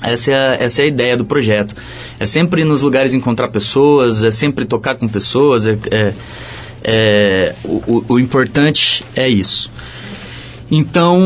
essa 0.00 0.30
é, 0.30 0.34
a, 0.34 0.54
essa 0.54 0.82
é 0.82 0.84
a 0.84 0.88
ideia 0.88 1.16
do 1.16 1.24
projeto. 1.24 1.74
É 2.18 2.24
sempre 2.24 2.64
nos 2.64 2.82
lugares 2.82 3.12
encontrar 3.12 3.48
pessoas, 3.48 4.22
é 4.22 4.30
sempre 4.30 4.64
tocar 4.64 4.94
com 4.94 5.08
pessoas, 5.08 5.66
é, 5.66 5.76
é- 5.90 6.14
é, 6.82 7.54
o, 7.64 8.04
o- 8.08 8.18
importante 8.18 9.04
é 9.14 9.28
isso. 9.28 9.70
Então, 10.70 11.18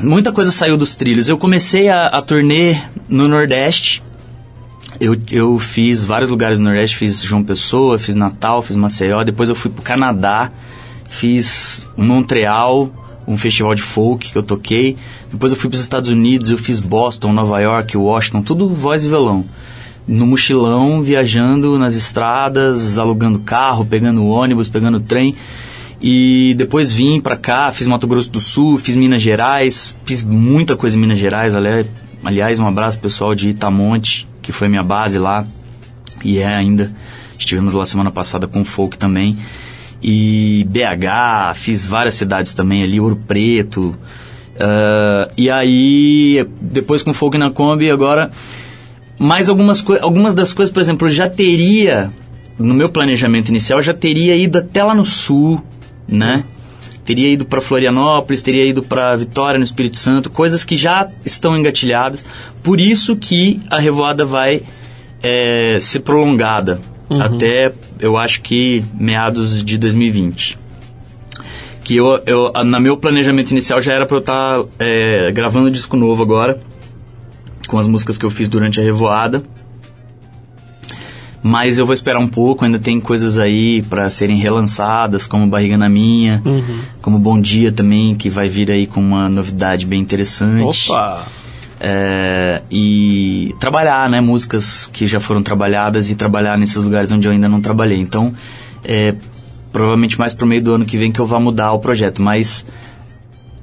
muita 0.00 0.32
coisa 0.32 0.50
saiu 0.50 0.76
dos 0.76 0.94
trilhos. 0.94 1.28
Eu 1.28 1.38
comecei 1.38 1.88
a, 1.88 2.06
a 2.06 2.20
turnê 2.22 2.76
no 3.08 3.28
Nordeste. 3.28 4.02
Eu, 5.00 5.16
eu 5.30 5.58
fiz 5.58 6.04
vários 6.04 6.28
lugares 6.30 6.58
no 6.58 6.64
Nordeste, 6.66 6.96
fiz 6.96 7.22
João 7.22 7.42
Pessoa, 7.42 7.98
fiz 7.98 8.14
Natal, 8.14 8.60
fiz 8.62 8.76
Maceió. 8.76 9.22
Depois 9.24 9.48
eu 9.48 9.54
fui 9.54 9.70
pro 9.70 9.82
Canadá, 9.82 10.50
fiz 11.08 11.86
Montreal, 11.96 12.90
um 13.26 13.38
festival 13.38 13.74
de 13.74 13.82
folk 13.82 14.30
que 14.32 14.36
eu 14.36 14.42
toquei. 14.42 14.96
Depois 15.30 15.52
eu 15.52 15.58
fui 15.58 15.70
para 15.70 15.76
os 15.76 15.82
Estados 15.82 16.10
Unidos, 16.10 16.50
eu 16.50 16.58
fiz 16.58 16.80
Boston, 16.80 17.32
Nova 17.32 17.60
York, 17.60 17.96
Washington, 17.96 18.42
tudo 18.42 18.68
voz 18.68 19.04
e 19.04 19.08
violão. 19.08 19.44
No 20.06 20.26
mochilão, 20.26 21.00
viajando 21.02 21.78
nas 21.78 21.94
estradas, 21.94 22.98
alugando 22.98 23.38
carro, 23.38 23.84
pegando 23.84 24.26
ônibus, 24.26 24.68
pegando 24.68 24.98
trem. 25.00 25.34
E 26.00 26.54
depois 26.58 26.90
vim 26.90 27.20
pra 27.20 27.36
cá, 27.36 27.70
fiz 27.70 27.86
Mato 27.86 28.08
Grosso 28.08 28.28
do 28.30 28.40
Sul, 28.40 28.76
fiz 28.78 28.96
Minas 28.96 29.22
Gerais, 29.22 29.94
fiz 30.04 30.22
muita 30.22 30.74
coisa 30.76 30.96
em 30.96 31.00
Minas 31.00 31.18
Gerais. 31.18 31.54
Ali- 31.54 31.86
Aliás, 32.24 32.58
um 32.58 32.66
abraço 32.66 32.98
pessoal 32.98 33.34
de 33.34 33.50
Itamonte, 33.50 34.28
que 34.40 34.50
foi 34.52 34.68
minha 34.68 34.82
base 34.82 35.18
lá. 35.18 35.44
E 36.24 36.38
é 36.38 36.46
ainda. 36.54 36.92
Estivemos 37.38 37.72
lá 37.72 37.84
semana 37.86 38.10
passada 38.10 38.46
com 38.48 38.62
o 38.62 38.64
Folk 38.64 38.96
também. 38.98 39.36
E 40.02 40.66
BH, 40.68 41.54
fiz 41.54 41.84
várias 41.84 42.14
cidades 42.14 42.54
também 42.54 42.82
ali, 42.82 42.98
Ouro 43.00 43.16
Preto. 43.26 43.94
Ah, 44.58 45.28
e 45.36 45.48
aí, 45.50 46.46
depois 46.60 47.02
com 47.02 47.10
o 47.12 47.14
Folk 47.14 47.38
na 47.38 47.50
Kombi, 47.50 47.90
agora. 47.90 48.30
Mais 49.18 49.48
algumas, 49.48 49.84
algumas 50.00 50.34
das 50.34 50.52
coisas, 50.52 50.72
por 50.72 50.80
exemplo, 50.80 51.08
eu 51.08 51.12
já 51.12 51.28
teria, 51.28 52.10
no 52.58 52.74
meu 52.74 52.88
planejamento 52.88 53.48
inicial, 53.48 53.78
eu 53.78 53.82
já 53.82 53.94
teria 53.94 54.34
ido 54.36 54.58
até 54.58 54.82
lá 54.82 54.94
no 54.94 55.04
sul, 55.04 55.62
né? 56.08 56.44
Teria 57.04 57.28
ido 57.28 57.44
para 57.44 57.60
Florianópolis, 57.60 58.42
teria 58.42 58.64
ido 58.64 58.82
para 58.82 59.16
Vitória, 59.16 59.58
no 59.58 59.64
Espírito 59.64 59.98
Santo, 59.98 60.30
coisas 60.30 60.62
que 60.64 60.76
já 60.76 61.08
estão 61.24 61.56
engatilhadas. 61.56 62.24
Por 62.62 62.80
isso 62.80 63.16
que 63.16 63.60
a 63.68 63.78
revoada 63.78 64.24
vai 64.24 64.62
é, 65.22 65.78
ser 65.80 66.00
prolongada 66.00 66.80
Uhum. 67.12 67.20
até, 67.20 67.72
eu 68.00 68.16
acho 68.16 68.40
que 68.40 68.82
meados 68.94 69.62
de 69.62 69.76
2020. 69.76 70.58
Que 71.84 71.96
eu, 71.96 72.22
eu, 72.24 72.52
na 72.64 72.80
meu 72.80 72.96
planejamento 72.96 73.50
inicial 73.50 73.82
já 73.82 73.92
era 73.92 74.06
pra 74.06 74.16
eu 74.16 74.20
estar 74.20 74.60
gravando 75.34 75.68
um 75.68 75.70
disco 75.70 75.96
novo 75.96 76.22
agora, 76.22 76.58
com 77.72 77.78
as 77.78 77.86
músicas 77.86 78.18
que 78.18 78.26
eu 78.26 78.30
fiz 78.30 78.50
durante 78.50 78.78
a 78.78 78.82
revoada. 78.84 79.42
Mas 81.42 81.78
eu 81.78 81.86
vou 81.86 81.94
esperar 81.94 82.18
um 82.20 82.28
pouco, 82.28 82.66
ainda 82.66 82.78
tem 82.78 83.00
coisas 83.00 83.38
aí 83.38 83.80
pra 83.82 84.10
serem 84.10 84.36
relançadas, 84.38 85.26
como 85.26 85.46
Barriga 85.46 85.78
na 85.78 85.88
Minha, 85.88 86.42
Uhum. 86.44 86.78
como 87.00 87.18
Bom 87.18 87.40
Dia 87.40 87.72
também, 87.72 88.14
que 88.14 88.28
vai 88.28 88.46
vir 88.46 88.70
aí 88.70 88.86
com 88.86 89.00
uma 89.00 89.26
novidade 89.26 89.86
bem 89.86 90.00
interessante. 90.02 90.92
Opa! 90.92 91.24
É, 91.80 92.60
e 92.70 93.54
trabalhar, 93.58 94.08
né, 94.10 94.20
músicas 94.20 94.86
que 94.92 95.06
já 95.06 95.18
foram 95.18 95.42
trabalhadas 95.42 96.10
e 96.10 96.14
trabalhar 96.14 96.56
nesses 96.58 96.76
lugares 96.80 97.10
onde 97.10 97.26
eu 97.26 97.32
ainda 97.32 97.48
não 97.48 97.60
trabalhei. 97.60 97.98
Então, 97.98 98.34
é, 98.84 99.14
provavelmente 99.72 100.16
mais 100.18 100.34
pro 100.34 100.46
meio 100.46 100.62
do 100.62 100.74
ano 100.74 100.84
que 100.84 100.98
vem 100.98 101.10
que 101.10 101.18
eu 101.18 101.26
vá 101.26 101.40
mudar 101.40 101.72
o 101.72 101.78
projeto, 101.80 102.20
mas 102.22 102.64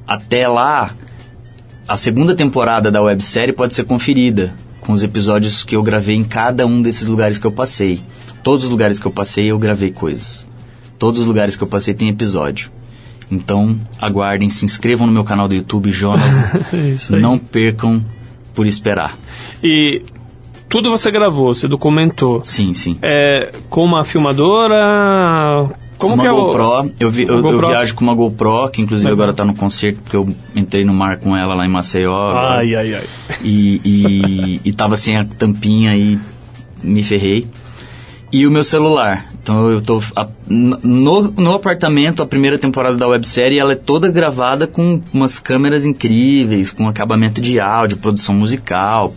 até 0.05 0.47
lá, 0.49 0.93
a 1.89 1.97
segunda 1.97 2.35
temporada 2.35 2.91
da 2.91 3.01
websérie 3.01 3.51
pode 3.51 3.73
ser 3.73 3.83
conferida 3.83 4.53
com 4.79 4.93
os 4.93 5.01
episódios 5.01 5.63
que 5.63 5.75
eu 5.75 5.81
gravei 5.81 6.15
em 6.15 6.23
cada 6.23 6.63
um 6.67 6.83
desses 6.83 7.07
lugares 7.07 7.39
que 7.39 7.47
eu 7.47 7.51
passei. 7.51 7.99
Todos 8.43 8.63
os 8.63 8.69
lugares 8.69 8.99
que 8.99 9.07
eu 9.07 9.11
passei 9.11 9.47
eu 9.47 9.57
gravei 9.57 9.89
coisas. 9.89 10.45
Todos 10.99 11.19
os 11.19 11.25
lugares 11.25 11.57
que 11.57 11.63
eu 11.63 11.67
passei 11.67 11.95
tem 11.95 12.07
episódio. 12.07 12.69
Então, 13.31 13.79
aguardem, 13.99 14.51
se 14.51 14.65
inscrevam 14.65 15.07
no 15.07 15.13
meu 15.13 15.23
canal 15.23 15.47
do 15.47 15.55
YouTube, 15.55 15.89
Jonathan. 15.89 16.61
Aí. 16.71 17.19
Não 17.19 17.39
percam 17.39 18.05
por 18.53 18.67
esperar. 18.67 19.17
E 19.63 20.03
tudo 20.67 20.91
você 20.91 21.09
gravou, 21.09 21.55
você 21.55 21.67
documentou. 21.67 22.43
Sim, 22.45 22.75
sim. 22.75 22.99
É, 23.01 23.51
com 23.67 23.83
uma 23.83 24.05
filmadora. 24.05 25.71
Como 25.99 26.13
uma 26.15 26.23
que 26.23 26.27
é 26.29 26.31
o. 26.31 26.35
GoPro, 26.45 26.91
eu, 26.99 27.11
vi- 27.11 27.23
eu, 27.27 27.35
eu 27.35 27.41
GoPro? 27.43 27.67
viajo 27.67 27.93
com 27.93 28.03
uma 28.03 28.15
GoPro, 28.15 28.69
que 28.69 28.81
inclusive 28.81 29.11
agora 29.11 29.33
tá 29.33 29.43
no 29.45 29.53
concerto, 29.53 29.99
porque 30.01 30.15
eu 30.15 30.27
entrei 30.55 30.83
no 30.85 30.93
mar 30.93 31.17
com 31.17 31.35
ela 31.37 31.53
lá 31.53 31.65
em 31.65 31.69
Maceió. 31.69 32.31
Ai, 32.35 32.73
ai, 32.73 32.93
ai. 32.95 33.03
E, 33.43 33.81
e, 33.83 34.61
e 34.69 34.73
tava 34.73 34.95
sem 34.97 35.17
a 35.17 35.25
tampinha 35.25 35.95
e 35.95 36.17
me 36.81 37.03
ferrei. 37.03 37.45
E 38.31 38.45
o 38.47 38.51
meu 38.51 38.63
celular. 38.63 39.27
Então 39.41 39.69
eu 39.69 39.81
tô. 39.81 40.01
a- 40.15 40.27
no, 40.47 41.21
no 41.31 41.53
apartamento, 41.53 42.21
a 42.23 42.25
primeira 42.25 42.57
temporada 42.57 42.95
da 42.95 43.07
websérie, 43.07 43.59
ela 43.59 43.73
é 43.73 43.75
toda 43.75 44.09
gravada 44.09 44.67
com 44.67 45.01
umas 45.13 45.37
câmeras 45.39 45.85
incríveis, 45.85 46.71
com 46.71 46.87
acabamento 46.87 47.41
de 47.41 47.59
áudio, 47.59 47.97
produção 47.97 48.33
musical. 48.35 49.13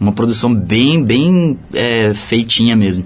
Uma 0.00 0.12
produção 0.12 0.54
bem, 0.54 1.02
bem 1.04 1.58
é, 1.72 2.12
feitinha 2.14 2.74
mesmo. 2.76 3.04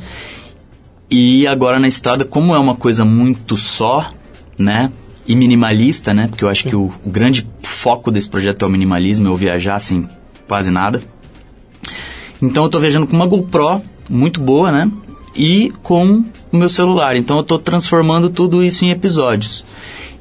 E 1.10 1.46
agora 1.46 1.78
na 1.78 1.88
estrada, 1.88 2.24
como 2.24 2.54
é 2.54 2.58
uma 2.58 2.74
coisa 2.74 3.04
muito 3.04 3.56
só, 3.56 4.10
né? 4.58 4.90
E 5.26 5.34
minimalista, 5.34 6.12
né? 6.12 6.26
Porque 6.28 6.44
eu 6.44 6.48
acho 6.48 6.64
que 6.68 6.76
o, 6.76 6.92
o 7.04 7.10
grande 7.10 7.46
foco 7.62 8.10
desse 8.10 8.28
projeto 8.28 8.64
é 8.64 8.68
o 8.68 8.70
minimalismo, 8.70 9.26
eu 9.28 9.36
viajar 9.36 9.78
sem 9.78 10.06
quase 10.46 10.70
nada. 10.70 11.02
Então 12.40 12.64
eu 12.64 12.70
tô 12.70 12.78
viajando 12.78 13.06
com 13.06 13.16
uma 13.16 13.26
GoPro 13.26 13.82
muito 14.08 14.40
boa, 14.40 14.70
né? 14.72 14.90
E 15.34 15.72
com 15.82 16.24
o 16.52 16.56
meu 16.56 16.68
celular. 16.68 17.16
Então 17.16 17.36
eu 17.36 17.42
tô 17.42 17.58
transformando 17.58 18.30
tudo 18.30 18.62
isso 18.62 18.84
em 18.84 18.90
episódios. 18.90 19.64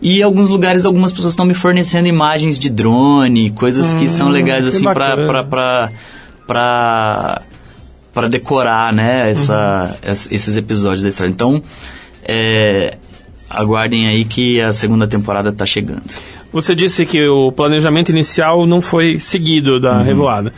E 0.01 0.19
em 0.19 0.23
alguns 0.23 0.49
lugares, 0.49 0.85
algumas 0.85 1.11
pessoas 1.11 1.33
estão 1.33 1.45
me 1.45 1.53
fornecendo 1.53 2.07
imagens 2.07 2.59
de 2.59 2.69
drone, 2.69 3.49
coisas 3.51 3.93
que 3.95 4.07
são 4.07 4.27
Hum, 4.27 4.31
legais 4.31 4.63
que 4.63 4.69
assim 4.69 4.83
pra, 4.83 5.43
pra, 6.45 7.41
pra 8.19 8.27
decorar, 8.27 8.91
né? 8.93 9.31
Essa, 9.31 9.95
es- 10.03 10.27
esses 10.31 10.57
episódios 10.57 11.01
da 11.03 11.09
estrada. 11.09 11.31
Então, 11.31 11.61
é, 12.23 12.97
aguardem 13.49 14.07
aí 14.07 14.25
que 14.25 14.59
a 14.61 14.73
segunda 14.73 15.07
temporada 15.07 15.51
tá 15.53 15.65
chegando. 15.65 16.03
Você 16.51 16.73
disse 16.73 17.05
que 17.05 17.27
o 17.27 17.51
planejamento 17.51 18.09
inicial 18.09 18.65
não 18.65 18.81
foi 18.81 19.19
seguido 19.19 19.73
Uhum. 19.75 19.79
da 19.81 20.01
revoada. 20.01 20.51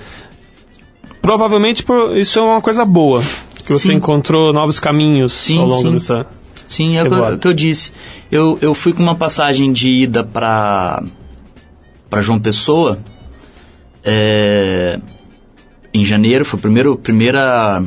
Provavelmente 1.21 1.83
por- 1.83 2.15
isso 2.17 2.39
é 2.39 2.41
uma 2.41 2.61
coisa 2.61 2.85
boa. 2.85 3.21
Que 3.65 3.73
você 3.73 3.89
Sim. 3.89 3.95
encontrou 3.95 4.51
novos 4.53 4.79
caminhos 4.79 5.33
Sim, 5.33 5.59
ao 5.59 5.65
longo 5.67 5.81
sim. 5.83 5.93
dessa. 5.93 6.25
Sim, 6.65 6.97
é 6.97 7.03
o 7.03 7.07
que, 7.07 7.13
eu- 7.47 7.51
eu 7.51 7.53
disse. 7.53 7.91
Eu, 8.31 8.57
eu 8.61 8.73
fui 8.73 8.93
com 8.93 9.03
uma 9.03 9.15
passagem 9.15 9.71
de 9.73 9.89
ida 9.89 10.23
pra, 10.23 11.03
pra 12.09 12.21
João 12.21 12.39
Pessoa 12.39 12.99
é, 14.03 14.99
em 15.99 16.05
janeiro. 16.05 16.45
Foi 16.45 16.57
o 16.57 16.61
primeiro, 16.61 16.97
primeira, 16.97 17.83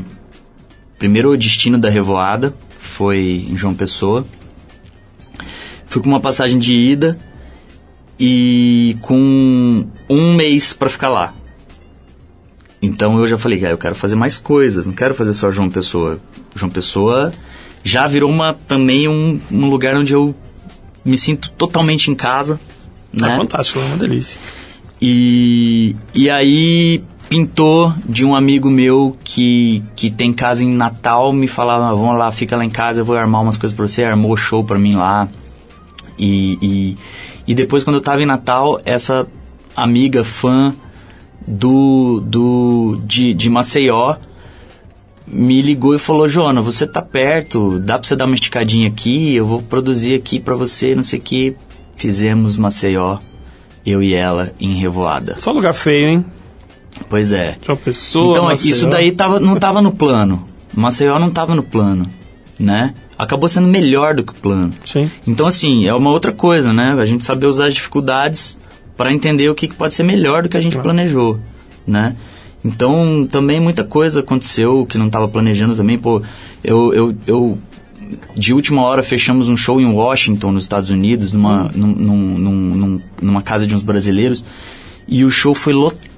primeiro 0.98 1.36
destino 1.36 1.78
da 1.78 1.88
revoada. 1.88 2.54
Foi 2.68 3.46
em 3.48 3.56
João 3.56 3.74
Pessoa. 3.74 4.26
Fui 5.86 6.02
com 6.02 6.08
uma 6.08 6.20
passagem 6.20 6.58
de 6.58 6.74
ida 6.74 7.18
e 8.18 8.96
com 9.00 9.86
um 10.08 10.34
mês 10.34 10.72
pra 10.72 10.88
ficar 10.88 11.08
lá. 11.08 11.34
Então 12.80 13.18
eu 13.18 13.26
já 13.26 13.38
falei, 13.38 13.58
cara, 13.58 13.72
eu 13.72 13.78
quero 13.78 13.94
fazer 13.94 14.16
mais 14.16 14.38
coisas, 14.38 14.86
não 14.86 14.94
quero 14.94 15.14
fazer 15.14 15.34
só 15.34 15.50
João 15.50 15.70
Pessoa. 15.70 16.20
João 16.54 16.70
Pessoa 16.70 17.32
já 17.84 18.06
virou 18.06 18.30
uma, 18.30 18.54
também 18.54 19.08
um, 19.08 19.40
um 19.50 19.68
lugar 19.68 19.96
onde 19.96 20.12
eu 20.12 20.34
me 21.04 21.16
sinto 21.16 21.50
totalmente 21.50 22.10
em 22.10 22.14
casa. 22.14 22.60
Né? 23.12 23.32
É 23.32 23.36
fantástico, 23.36 23.78
é 23.78 23.82
uma 23.84 23.96
delícia. 23.96 24.40
E, 25.00 25.96
e 26.14 26.30
aí 26.30 27.02
pintou 27.32 27.94
de 28.04 28.26
um 28.26 28.36
amigo 28.36 28.68
meu 28.68 29.16
que, 29.24 29.82
que 29.96 30.10
tem 30.10 30.34
casa 30.34 30.62
em 30.62 30.68
Natal, 30.68 31.32
me 31.32 31.48
falava, 31.48 31.88
"Ah, 31.88 31.94
vamos 31.94 32.18
lá, 32.18 32.30
fica 32.30 32.58
lá 32.58 32.62
em 32.62 32.68
casa, 32.68 33.00
eu 33.00 33.06
vou 33.06 33.16
armar 33.16 33.40
umas 33.40 33.56
coisas 33.56 33.74
pra 33.74 33.86
você, 33.86 34.04
armou 34.04 34.36
show 34.36 34.62
pra 34.62 34.78
mim 34.78 34.96
lá. 34.96 35.26
E, 36.18 36.58
e, 36.60 36.96
e 37.46 37.54
depois 37.54 37.84
quando 37.84 37.96
eu 37.96 38.02
tava 38.02 38.20
em 38.22 38.26
Natal, 38.26 38.82
essa 38.84 39.26
amiga 39.74 40.22
fã 40.22 40.74
do, 41.48 42.20
do 42.20 42.98
de, 43.06 43.32
de 43.32 43.48
Maceió 43.48 44.16
me 45.26 45.62
ligou 45.62 45.94
e 45.94 45.98
falou, 45.98 46.28
Jona, 46.28 46.60
você 46.60 46.86
tá 46.86 47.00
perto, 47.00 47.78
dá 47.78 47.98
pra 47.98 48.06
você 48.06 48.14
dar 48.14 48.26
uma 48.26 48.34
esticadinha 48.34 48.90
aqui, 48.90 49.34
eu 49.34 49.46
vou 49.46 49.62
produzir 49.62 50.14
aqui 50.14 50.38
pra 50.38 50.54
você, 50.54 50.94
não 50.94 51.02
sei 51.02 51.18
o 51.18 51.22
que. 51.22 51.56
Fizemos 51.96 52.58
Maceió, 52.58 53.16
eu 53.86 54.02
e 54.02 54.12
ela, 54.12 54.52
em 54.60 54.74
Revoada. 54.74 55.38
Só 55.38 55.50
lugar 55.50 55.72
feio, 55.72 56.10
hein? 56.10 56.24
Pois 57.08 57.32
é. 57.32 57.56
Uma 57.68 57.76
pessoa. 57.76 58.32
Então, 58.32 58.44
Maceió. 58.44 58.70
isso 58.70 58.86
daí 58.88 59.12
tava, 59.12 59.40
não 59.40 59.58
tava 59.58 59.80
no 59.82 59.92
plano. 59.92 60.42
Maceió 60.74 61.18
não 61.18 61.30
tava 61.30 61.54
no 61.54 61.62
plano, 61.62 62.08
né? 62.58 62.94
Acabou 63.18 63.48
sendo 63.48 63.68
melhor 63.68 64.14
do 64.14 64.22
que 64.24 64.32
o 64.32 64.36
plano. 64.36 64.72
Sim. 64.84 65.10
Então, 65.26 65.46
assim, 65.46 65.86
é 65.86 65.94
uma 65.94 66.10
outra 66.10 66.32
coisa, 66.32 66.72
né? 66.72 66.94
A 66.98 67.04
gente 67.04 67.24
saber 67.24 67.46
usar 67.46 67.66
as 67.66 67.74
dificuldades 67.74 68.58
para 68.96 69.12
entender 69.12 69.48
o 69.48 69.54
que, 69.54 69.68
que 69.68 69.74
pode 69.74 69.94
ser 69.94 70.02
melhor 70.02 70.42
do 70.42 70.48
que 70.48 70.56
a 70.56 70.60
gente 70.60 70.76
planejou, 70.78 71.38
né? 71.86 72.16
Então, 72.64 73.26
também 73.30 73.58
muita 73.60 73.82
coisa 73.84 74.20
aconteceu 74.20 74.86
que 74.86 74.96
não 74.96 75.06
estava 75.06 75.26
planejando 75.28 75.74
também. 75.74 75.98
Pô, 75.98 76.22
eu, 76.62 76.92
eu, 76.94 77.16
eu, 77.26 77.58
de 78.36 78.54
última 78.54 78.82
hora, 78.82 79.02
fechamos 79.02 79.48
um 79.48 79.56
show 79.56 79.80
em 79.80 79.86
Washington, 79.86 80.52
nos 80.52 80.64
Estados 80.64 80.88
Unidos, 80.90 81.32
numa, 81.32 81.70
num- 81.74 81.86
num- 81.94 82.38
num- 82.38 82.74
num- 82.76 83.00
numa 83.20 83.42
casa 83.42 83.66
de 83.66 83.74
uns 83.74 83.82
brasileiros. 83.82 84.44
E 85.08 85.24
o 85.24 85.30
show 85.30 85.54
foi 85.54 85.72
lotado, 85.72 86.08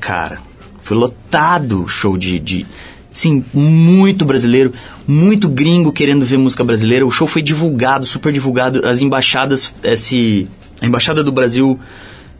cara. 0.00 0.38
Foi 0.82 0.96
lotado 0.96 1.84
o 1.84 1.88
show 1.88 2.16
de, 2.16 2.38
de. 2.38 2.66
Sim, 3.10 3.44
muito 3.52 4.24
brasileiro, 4.24 4.72
muito 5.06 5.48
gringo 5.48 5.92
querendo 5.92 6.24
ver 6.24 6.38
música 6.38 6.64
brasileira. 6.64 7.06
O 7.06 7.10
show 7.10 7.26
foi 7.26 7.42
divulgado, 7.42 8.06
super 8.06 8.32
divulgado. 8.32 8.86
As 8.86 9.02
embaixadas, 9.02 9.72
eh, 9.82 9.96
se, 9.96 10.48
a 10.80 10.86
embaixada 10.86 11.22
do 11.22 11.30
Brasil 11.30 11.78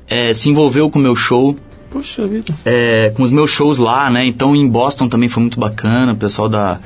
eh, 0.09 0.35
se 0.35 0.49
envolveu 0.49 0.91
com 0.91 0.99
o 0.99 1.03
meu 1.03 1.15
show 1.15 1.57
Puxa 1.91 2.27
vida. 2.27 2.55
é, 2.65 3.13
com 3.15 3.23
os 3.23 3.31
meus 3.31 3.51
shows 3.51 3.79
lá, 3.79 4.11
né? 4.11 4.27
Então 4.27 4.57
em 4.57 4.67
Boston 4.67 5.09
também 5.09 5.29
foi 5.29 5.43
muito 5.43 5.61
bacana, 5.61 6.13
o 6.13 6.17
pessoal 6.17 6.49
da, 6.49 6.81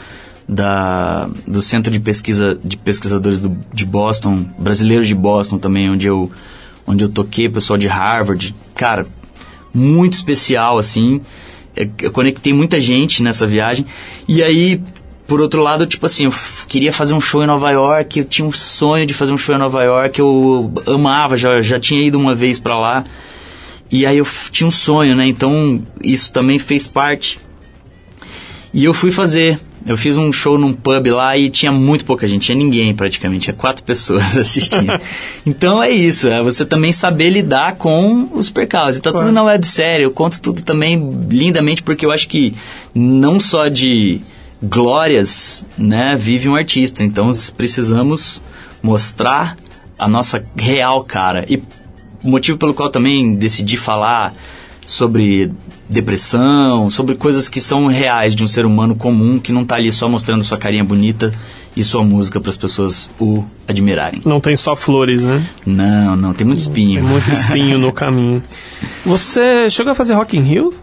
da 0.49 1.29
do 1.47 1.63
Centro 1.63 1.93
de 1.93 2.01
Pesquisa 2.01 2.59
de 2.63 2.77
Pesquisadores 2.77 3.39
do, 3.39 3.57
de 3.73 3.87
Boston, 3.87 4.45
brasileiros 4.59 5.07
de 5.07 5.15
Boston 5.15 5.59
também, 5.59 5.89
onde 5.89 6.07
eu 6.07 6.31
onde 6.85 7.05
eu 7.05 7.09
toquei, 7.09 7.47
o 7.47 7.53
pessoal 7.53 7.79
de 7.79 7.87
Harvard, 7.87 8.55
cara, 8.75 9.07
muito 9.77 10.15
especial 10.15 10.79
assim. 10.79 11.21
É, 11.77 11.87
Eu 12.03 12.11
conectei 12.11 12.53
muita 12.53 12.81
gente 12.81 13.23
nessa 13.23 13.47
viagem 13.47 13.87
e 14.27 14.43
aí 14.43 14.81
por 15.27 15.41
outro 15.41 15.61
lado, 15.61 15.87
tipo 15.87 16.07
assim, 16.07 16.27
eu 16.27 16.35
queria 16.69 16.93
fazer 16.93 17.13
um 17.13 17.21
show 17.21 17.43
em 17.43 17.47
Nova 17.47 17.71
York, 17.73 18.21
eu 18.21 18.25
tinha 18.25 18.47
um 18.47 18.53
sonho 18.53 19.05
de 19.05 19.13
fazer 19.13 19.33
um 19.33 19.39
show 19.39 19.55
em 19.55 19.59
Nova 19.59 19.83
York, 19.83 20.21
eu 20.21 20.73
amava, 20.87 21.37
já, 21.37 21.61
já 21.61 21.81
tinha 21.81 22.01
ido 22.01 22.17
uma 22.17 22.35
vez 22.35 22.61
pra 22.61 22.79
lá. 22.79 23.05
E 23.91 24.07
aí 24.07 24.19
eu 24.19 24.27
tinha 24.51 24.67
um 24.67 24.71
sonho, 24.71 25.15
né? 25.15 25.27
Então 25.27 25.83
isso 26.03 26.33
também 26.33 26.59
fez 26.59 26.87
parte. 26.87 27.39
E 28.73 28.85
eu 28.85 28.93
fui 28.95 29.11
fazer. 29.11 29.59
Eu 29.87 29.97
fiz 29.97 30.17
um 30.17 30.33
show 30.33 30.59
num 30.59 30.73
pub 30.73 31.07
lá 31.09 31.37
e 31.37 31.49
tinha 31.49 31.71
muito 31.71 32.05
pouca 32.05 32.27
gente, 32.27 32.47
tinha 32.47 32.57
ninguém 32.57 32.95
praticamente, 32.95 33.45
tinha 33.45 33.55
quatro 33.55 33.83
pessoas 33.85 34.37
assistindo. 34.37 34.93
então 35.47 35.83
é 35.83 35.91
isso, 35.91 36.29
é 36.29 36.43
você 36.43 36.65
também 36.65 36.93
saber 36.93 37.31
lidar 37.31 37.77
com 37.77 38.29
os 38.35 38.51
percalços. 38.51 39.01
Tá 39.01 39.13
tudo 39.13 39.31
na 39.31 39.43
websérie, 39.43 40.05
eu 40.05 40.11
conto 40.11 40.41
tudo 40.41 40.63
também 40.63 41.11
lindamente 41.29 41.83
porque 41.83 42.05
eu 42.05 42.11
acho 42.11 42.29
que 42.29 42.55
não 42.95 43.39
só 43.39 43.69
de 43.69 44.21
glórias, 44.63 45.65
né, 45.79 46.17
vive 46.17 46.49
um 46.49 46.57
artista. 46.57 47.05
Então 47.05 47.33
precisamos 47.57 48.43
mostrar 48.83 49.57
a 49.99 50.09
nossa 50.09 50.45
real 50.57 51.05
cara. 51.05 51.45
E 51.49 51.63
o 52.23 52.29
motivo 52.29 52.59
pelo 52.59 52.75
qual 52.75 52.91
também 52.91 53.35
decidi 53.35 53.77
falar 53.77 54.35
sobre 54.85 55.51
depressão, 55.89 56.91
sobre 56.91 57.15
coisas 57.15 57.49
que 57.49 57.61
são 57.61 57.87
reais 57.87 58.35
de 58.35 58.43
um 58.43 58.49
ser 58.49 58.67
humano 58.67 58.95
comum 58.95 59.39
que 59.39 59.53
não 59.53 59.65
tá 59.65 59.77
ali 59.77 59.93
só 59.93 60.09
mostrando 60.09 60.43
sua 60.43 60.59
carinha 60.59 60.83
bonita 60.83 61.31
e 61.77 61.85
sua 61.85 62.03
música 62.03 62.41
para 62.41 62.51
as 62.51 62.57
pessoas 62.57 63.11
o 63.21 63.45
admirarem. 63.69 64.21
Não 64.25 64.41
tem 64.41 64.57
só 64.57 64.75
flores, 64.75 65.23
né? 65.23 65.47
Não, 65.65 66.17
não, 66.17 66.35
tem 66.35 66.47
muito 66.47 66.61
espinho. 66.61 67.01
Tem 67.01 67.11
muito 67.11 67.31
espinho 67.31 67.79
no 67.79 67.93
caminho. 67.93 68.43
Você 69.05 69.71
chegou 69.71 69.93
a 69.93 69.95
fazer 69.95 70.15
Rock 70.15 70.37
in 70.37 70.41
Rio? 70.41 70.75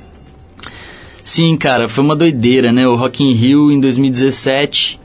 Sim, 1.21 1.55
cara, 1.57 1.87
foi 1.87 2.03
uma 2.03 2.15
doideira, 2.15 2.71
né? 2.71 2.87
O 2.87 2.95
Rock 2.95 3.23
in 3.23 3.33
Rio 3.33 3.71
em 3.71 3.79
2017, 3.79 4.99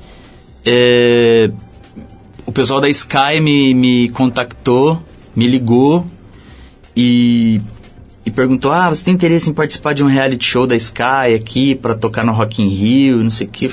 é, 0.65 1.51
o 2.45 2.53
pessoal 2.53 2.81
da 2.81 2.89
Sky 2.89 3.41
me, 3.41 3.73
me 3.73 4.09
contactou, 4.11 5.01
me 5.35 5.47
ligou 5.47 6.05
e, 6.97 7.61
e 8.29 8.31
perguntou: 8.31 8.71
Ah, 8.71 8.89
você 8.89 9.05
tem 9.05 9.15
interesse 9.15 9.51
em 9.51 9.55
participar 9.55 9.95
de 9.95 10.05
um 10.05 10.07
reality 10.07 10.45
show 10.45 10.67
da 10.67 10.77
Sky 10.77 11.35
aqui 11.35 11.75
pra 11.75 11.95
tocar 11.95 12.25
no 12.25 12.33
Rock 12.33 12.63
in 12.63 12.69
Rio? 12.69 13.23
Não 13.23 13.31
sei 13.31 13.47
o 13.47 13.51
que. 13.51 13.73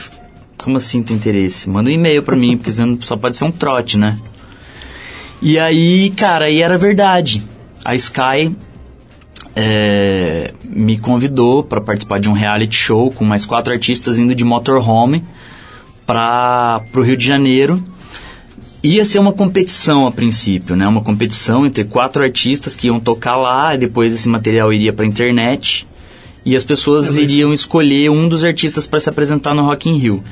Como 0.58 0.78
assim 0.78 1.04
tem 1.04 1.16
interesse? 1.16 1.70
Manda 1.70 1.90
um 1.90 1.94
e-mail 1.94 2.24
pra 2.24 2.36
mim, 2.36 2.58
porque 2.58 2.72
só 3.02 3.16
pode 3.16 3.38
ser 3.38 3.46
um 3.46 3.52
trote, 3.52 3.98
né? 3.98 4.18
E 5.42 5.60
aí, 5.60 6.12
cara, 6.12 6.46
aí 6.46 6.62
era 6.62 6.78
verdade. 6.78 7.44
A 7.84 7.94
Sky 7.96 8.56
é, 9.56 10.54
me 10.64 10.98
convidou 10.98 11.64
para 11.64 11.80
participar 11.82 12.20
de 12.20 12.28
um 12.28 12.34
reality 12.34 12.76
show 12.76 13.12
com 13.12 13.24
mais 13.24 13.46
quatro 13.46 13.72
artistas 13.72 14.18
indo 14.18 14.34
de 14.34 14.44
motorhome 14.44 15.24
para 16.06 16.82
o 16.96 17.02
Rio 17.02 17.18
de 17.18 17.26
Janeiro. 17.26 17.84
Ia 18.86 19.04
ser 19.06 19.20
uma 19.20 19.34
competição 19.34 20.06
a 20.06 20.12
princípio, 20.12 20.76
né? 20.76 20.88
Uma 20.88 21.02
competição 21.02 21.66
entre 21.66 21.84
quatro 21.86 22.22
artistas 22.24 22.76
que 22.76 22.88
iam 22.88 23.00
tocar 23.00 23.36
lá 23.36 23.74
e 23.74 23.78
depois 23.80 24.14
esse 24.14 24.28
material 24.30 24.72
iria 24.72 24.94
para 24.94 25.06
internet 25.06 25.88
e 26.46 26.56
as 26.56 26.64
pessoas 26.64 27.16
iriam 27.24 27.52
escolher 27.54 28.12
um 28.12 28.30
dos 28.30 28.44
artistas 28.44 28.86
para 28.86 29.00
se 29.00 29.10
apresentar 29.10 29.56
no 29.56 29.64
Rock 29.64 29.90
in 29.90 29.98
Rio. 29.98 30.24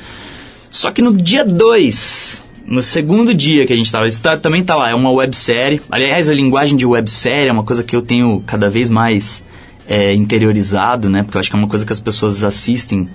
Só 0.69 0.91
que 0.91 1.01
no 1.01 1.11
dia 1.11 1.43
2, 1.43 2.43
no 2.67 2.81
segundo 2.84 3.34
dia 3.34 3.65
que 3.65 3.73
a 3.73 3.75
gente 3.75 3.88
estava, 3.88 4.07
isso 4.07 4.21
tá- 4.21 4.38
também 4.38 4.63
tá 4.63 4.75
lá, 4.75 4.89
é 4.91 4.93
uma 4.95 5.09
websérie. 5.11 5.81
Aliás, 5.89 6.30
a 6.30 6.34
linguagem 6.34 6.77
de 6.77 6.85
websérie 6.85 7.49
é 7.49 7.51
uma 7.51 7.63
coisa 7.63 7.84
que 7.84 7.95
eu 7.95 8.01
tenho 8.03 8.43
cada 8.45 8.69
vez 8.69 8.89
mais 8.89 9.43
é, 9.88 10.13
interiorizado, 10.13 11.09
né? 11.09 11.23
Porque 11.23 11.38
eu 11.38 11.39
acho 11.39 11.49
que 11.49 11.55
é 11.55 11.59
uma 11.59 11.67
coisa 11.67 11.85
que 11.85 11.91
as 11.93 11.99
pessoas 11.99 12.43
assistem 12.43 13.09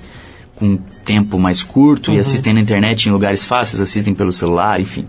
com 0.56 0.77
tempo 1.05 1.39
mais 1.39 1.62
curto 1.62 2.12
e 2.12 2.19
assistem 2.19 2.52
na 2.52 2.60
internet 2.60 3.09
em 3.09 3.12
lugares 3.12 3.44
fáceis, 3.44 3.81
assistem 3.81 4.12
pelo 4.15 4.32
celular, 4.32 4.81
enfim. 4.81 5.06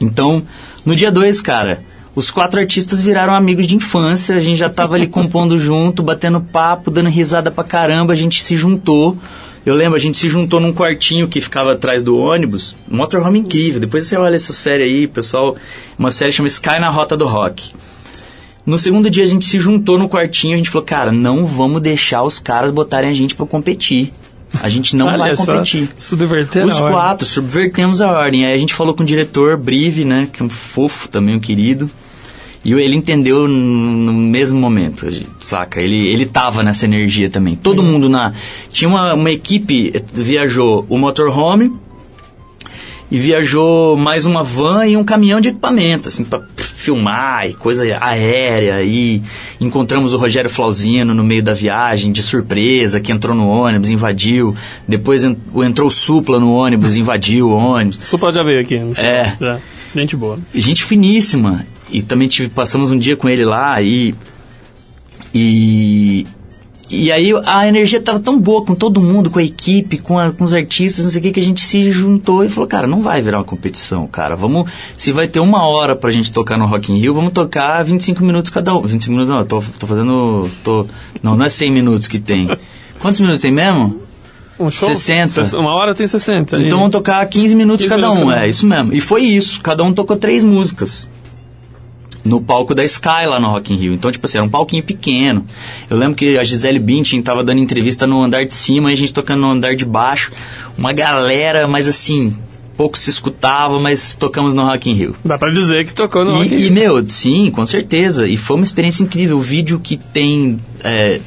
Então, 0.00 0.42
no 0.84 0.94
dia 0.94 1.10
2, 1.10 1.40
cara, 1.40 1.82
os 2.14 2.30
quatro 2.30 2.58
artistas 2.58 3.02
viraram 3.02 3.34
amigos 3.34 3.66
de 3.66 3.74
infância, 3.74 4.36
a 4.36 4.40
gente 4.40 4.56
já 4.56 4.70
tava 4.70 4.94
ali 4.94 5.06
compondo 5.06 5.58
junto, 5.60 6.02
batendo 6.02 6.40
papo, 6.40 6.90
dando 6.90 7.10
risada 7.10 7.50
pra 7.50 7.64
caramba, 7.64 8.12
a 8.12 8.16
gente 8.16 8.42
se 8.42 8.56
juntou. 8.56 9.16
Eu 9.64 9.74
lembro, 9.74 9.96
a 9.96 10.00
gente 10.00 10.16
se 10.16 10.28
juntou 10.28 10.60
num 10.60 10.72
quartinho 10.72 11.26
que 11.26 11.40
ficava 11.40 11.72
atrás 11.72 12.02
do 12.02 12.16
ônibus. 12.16 12.76
Um 12.90 12.98
motorhome 12.98 13.40
incrível. 13.40 13.80
Depois 13.80 14.04
você 14.04 14.16
olha 14.16 14.36
essa 14.36 14.52
série 14.52 14.84
aí, 14.84 15.08
pessoal. 15.08 15.56
Uma 15.98 16.12
série 16.12 16.30
chama 16.30 16.46
Sky 16.46 16.78
na 16.78 16.88
Rota 16.88 17.16
do 17.16 17.26
Rock. 17.26 17.74
No 18.64 18.78
segundo 18.78 19.10
dia 19.10 19.24
a 19.24 19.26
gente 19.26 19.44
se 19.44 19.60
juntou 19.60 19.98
no 19.98 20.08
quartinho, 20.08 20.54
a 20.54 20.56
gente 20.56 20.70
falou, 20.70 20.84
cara, 20.84 21.12
não 21.12 21.46
vamos 21.46 21.82
deixar 21.82 22.22
os 22.22 22.38
caras 22.38 22.70
botarem 22.70 23.10
a 23.10 23.14
gente 23.14 23.34
pra 23.34 23.44
competir. 23.44 24.12
A 24.62 24.68
gente 24.68 24.96
não 24.96 25.06
Olha 25.06 25.18
vai 25.18 25.36
competir. 25.36 25.88
subverteram 25.96 26.68
Os 26.68 26.74
a 26.74 26.84
ordem. 26.84 26.92
quatro, 26.92 27.26
subvertemos 27.26 28.00
a 28.00 28.10
ordem. 28.10 28.46
Aí 28.46 28.54
a 28.54 28.58
gente 28.58 28.74
falou 28.74 28.94
com 28.94 29.02
o 29.02 29.06
diretor 29.06 29.56
Brive, 29.56 30.04
né, 30.04 30.28
que 30.32 30.42
é 30.42 30.44
um 30.44 30.48
fofo 30.48 31.08
também, 31.08 31.34
um 31.34 31.40
querido. 31.40 31.90
E 32.64 32.72
ele 32.72 32.96
entendeu 32.96 33.46
no 33.46 34.12
mesmo 34.12 34.58
momento, 34.58 35.06
saca? 35.38 35.80
Ele, 35.80 36.08
ele 36.08 36.26
tava 36.26 36.64
nessa 36.64 36.84
energia 36.84 37.30
também. 37.30 37.54
Todo 37.54 37.80
mundo 37.80 38.08
na... 38.08 38.32
Tinha 38.72 38.88
uma, 38.88 39.14
uma 39.14 39.30
equipe, 39.30 40.02
viajou 40.12 40.84
o 40.88 40.98
motorhome, 40.98 41.72
e 43.10 43.18
viajou 43.18 43.96
mais 43.96 44.26
uma 44.26 44.42
van 44.42 44.86
e 44.86 44.96
um 44.96 45.04
caminhão 45.04 45.40
de 45.40 45.50
equipamento, 45.50 46.08
assim, 46.08 46.24
pra 46.24 46.40
filmar 46.86 47.46
e 47.48 47.54
coisa 47.54 47.82
aérea. 48.00 48.82
E 48.82 49.20
encontramos 49.60 50.12
o 50.12 50.16
Rogério 50.16 50.48
Flauzino 50.48 51.12
no 51.14 51.24
meio 51.24 51.42
da 51.42 51.52
viagem, 51.52 52.12
de 52.12 52.22
surpresa, 52.22 53.00
que 53.00 53.10
entrou 53.12 53.34
no 53.34 53.48
ônibus, 53.48 53.90
invadiu. 53.90 54.54
Depois 54.86 55.24
en- 55.24 55.36
entrou 55.56 55.88
o 55.88 55.90
Supla 55.90 56.38
no 56.40 56.52
ônibus, 56.54 56.96
invadiu 56.96 57.48
o 57.48 57.56
ônibus. 57.56 57.98
Supla 58.04 58.32
já 58.32 58.42
veio 58.42 58.60
aqui. 58.60 58.76
É. 58.98 59.34
Já. 59.40 59.58
Gente 59.94 60.16
boa. 60.16 60.38
Gente 60.54 60.84
finíssima. 60.84 61.66
E 61.90 62.02
também 62.02 62.28
tive, 62.28 62.48
passamos 62.48 62.90
um 62.90 62.98
dia 62.98 63.16
com 63.16 63.28
ele 63.28 63.44
lá 63.44 63.80
e. 63.82 64.14
E. 65.34 66.26
E 66.88 67.10
aí 67.10 67.32
a 67.44 67.66
energia 67.66 68.00
tava 68.00 68.20
tão 68.20 68.38
boa 68.38 68.64
com 68.64 68.74
todo 68.74 69.00
mundo, 69.00 69.28
com 69.28 69.40
a 69.40 69.42
equipe, 69.42 69.98
com, 69.98 70.18
a- 70.18 70.30
com 70.30 70.44
os 70.44 70.54
artistas, 70.54 71.04
não 71.04 71.10
sei 71.10 71.18
o 71.18 71.22
que, 71.22 71.32
que 71.32 71.40
a 71.40 71.42
gente 71.42 71.60
se 71.64 71.90
juntou 71.90 72.44
e 72.44 72.48
falou, 72.48 72.68
cara, 72.68 72.86
não 72.86 73.02
vai 73.02 73.20
virar 73.20 73.38
uma 73.38 73.44
competição, 73.44 74.06
cara. 74.06 74.36
Vamos. 74.36 74.70
Se 74.96 75.10
vai 75.10 75.26
ter 75.26 75.40
uma 75.40 75.66
hora 75.66 75.96
pra 75.96 76.10
gente 76.12 76.30
tocar 76.30 76.56
no 76.56 76.66
Rock 76.66 76.92
in 76.92 76.98
Rio, 76.98 77.12
vamos 77.12 77.32
tocar 77.32 77.82
25 77.84 78.22
minutos 78.24 78.50
cada 78.52 78.72
um. 78.76 78.82
25 78.82 79.10
minutos 79.12 79.30
não, 79.30 79.40
eu 79.40 79.44
tô, 79.46 79.60
tô 79.80 79.86
fazendo. 79.86 80.48
Tô, 80.62 80.86
não, 81.22 81.36
não 81.36 81.44
é 81.44 81.48
100 81.48 81.72
minutos 81.72 82.06
que 82.06 82.20
tem. 82.20 82.48
Quantos 83.00 83.18
minutos 83.20 83.40
tem 83.42 83.50
mesmo? 83.50 84.00
Um 84.58 84.70
show? 84.70 84.88
60. 84.88 85.28
Ses- 85.44 85.52
Uma 85.54 85.74
hora 85.74 85.94
tem 85.94 86.06
60. 86.06 86.56
Então 86.56 86.66
E- 86.66 86.70
vamos 86.70 86.90
tocar 86.92 87.26
15 87.26 87.54
minutos 87.56 87.84
15 87.84 87.88
cada 87.90 88.00
minutos 88.08 88.22
um, 88.22 88.28
cada 88.30 88.40
um. 88.40 88.44
é 88.44 88.48
isso 88.48 88.64
mesmo. 88.66 88.94
E 88.94 89.00
foi 89.00 89.22
isso, 89.22 89.60
cada 89.60 89.82
um 89.82 89.92
tocou 89.92 90.16
três 90.16 90.44
músicas. 90.44 91.08
No 92.26 92.40
palco 92.40 92.74
da 92.74 92.84
Sky 92.84 93.26
lá 93.26 93.38
no 93.40 93.48
Rock 93.48 93.72
in 93.72 93.76
Rio. 93.76 93.94
Então, 93.94 94.10
tipo 94.10 94.26
assim, 94.26 94.38
era 94.38 94.46
um 94.46 94.50
palquinho 94.50 94.82
pequeno. 94.82 95.46
Eu 95.88 95.96
lembro 95.96 96.16
que 96.16 96.36
a 96.38 96.44
Gisele 96.44 96.78
Bündchen 96.78 97.22
tava 97.22 97.44
dando 97.44 97.58
entrevista 97.60 98.06
no 98.06 98.22
andar 98.22 98.44
de 98.44 98.54
cima 98.54 98.90
e 98.90 98.94
a 98.94 98.96
gente 98.96 99.12
tocando 99.12 99.40
no 99.40 99.50
andar 99.50 99.74
de 99.76 99.84
baixo. 99.84 100.32
Uma 100.76 100.92
galera, 100.92 101.66
mas 101.66 101.86
assim, 101.88 102.36
pouco 102.76 102.98
se 102.98 103.08
escutava, 103.10 103.78
mas 103.78 104.14
tocamos 104.14 104.52
no 104.52 104.64
Rock 104.64 104.90
in 104.90 104.94
Rio. 104.94 105.16
Dá 105.24 105.38
pra 105.38 105.50
dizer 105.50 105.86
que 105.86 105.94
tocou 105.94 106.24
no 106.24 106.32
Rock 106.38 106.48
in 106.48 106.56
E, 106.56 106.60
e, 106.60 106.62
Rio. 106.64 106.72
meu, 106.72 107.08
sim, 107.10 107.50
com 107.50 107.64
certeza. 107.64 108.26
E 108.26 108.36
foi 108.36 108.56
uma 108.56 108.64
experiência 108.64 109.02
incrível. 109.02 109.36
O 109.36 109.40
vídeo 109.40 109.78
que 109.80 109.96
tem 109.96 110.58
é, 110.84 111.20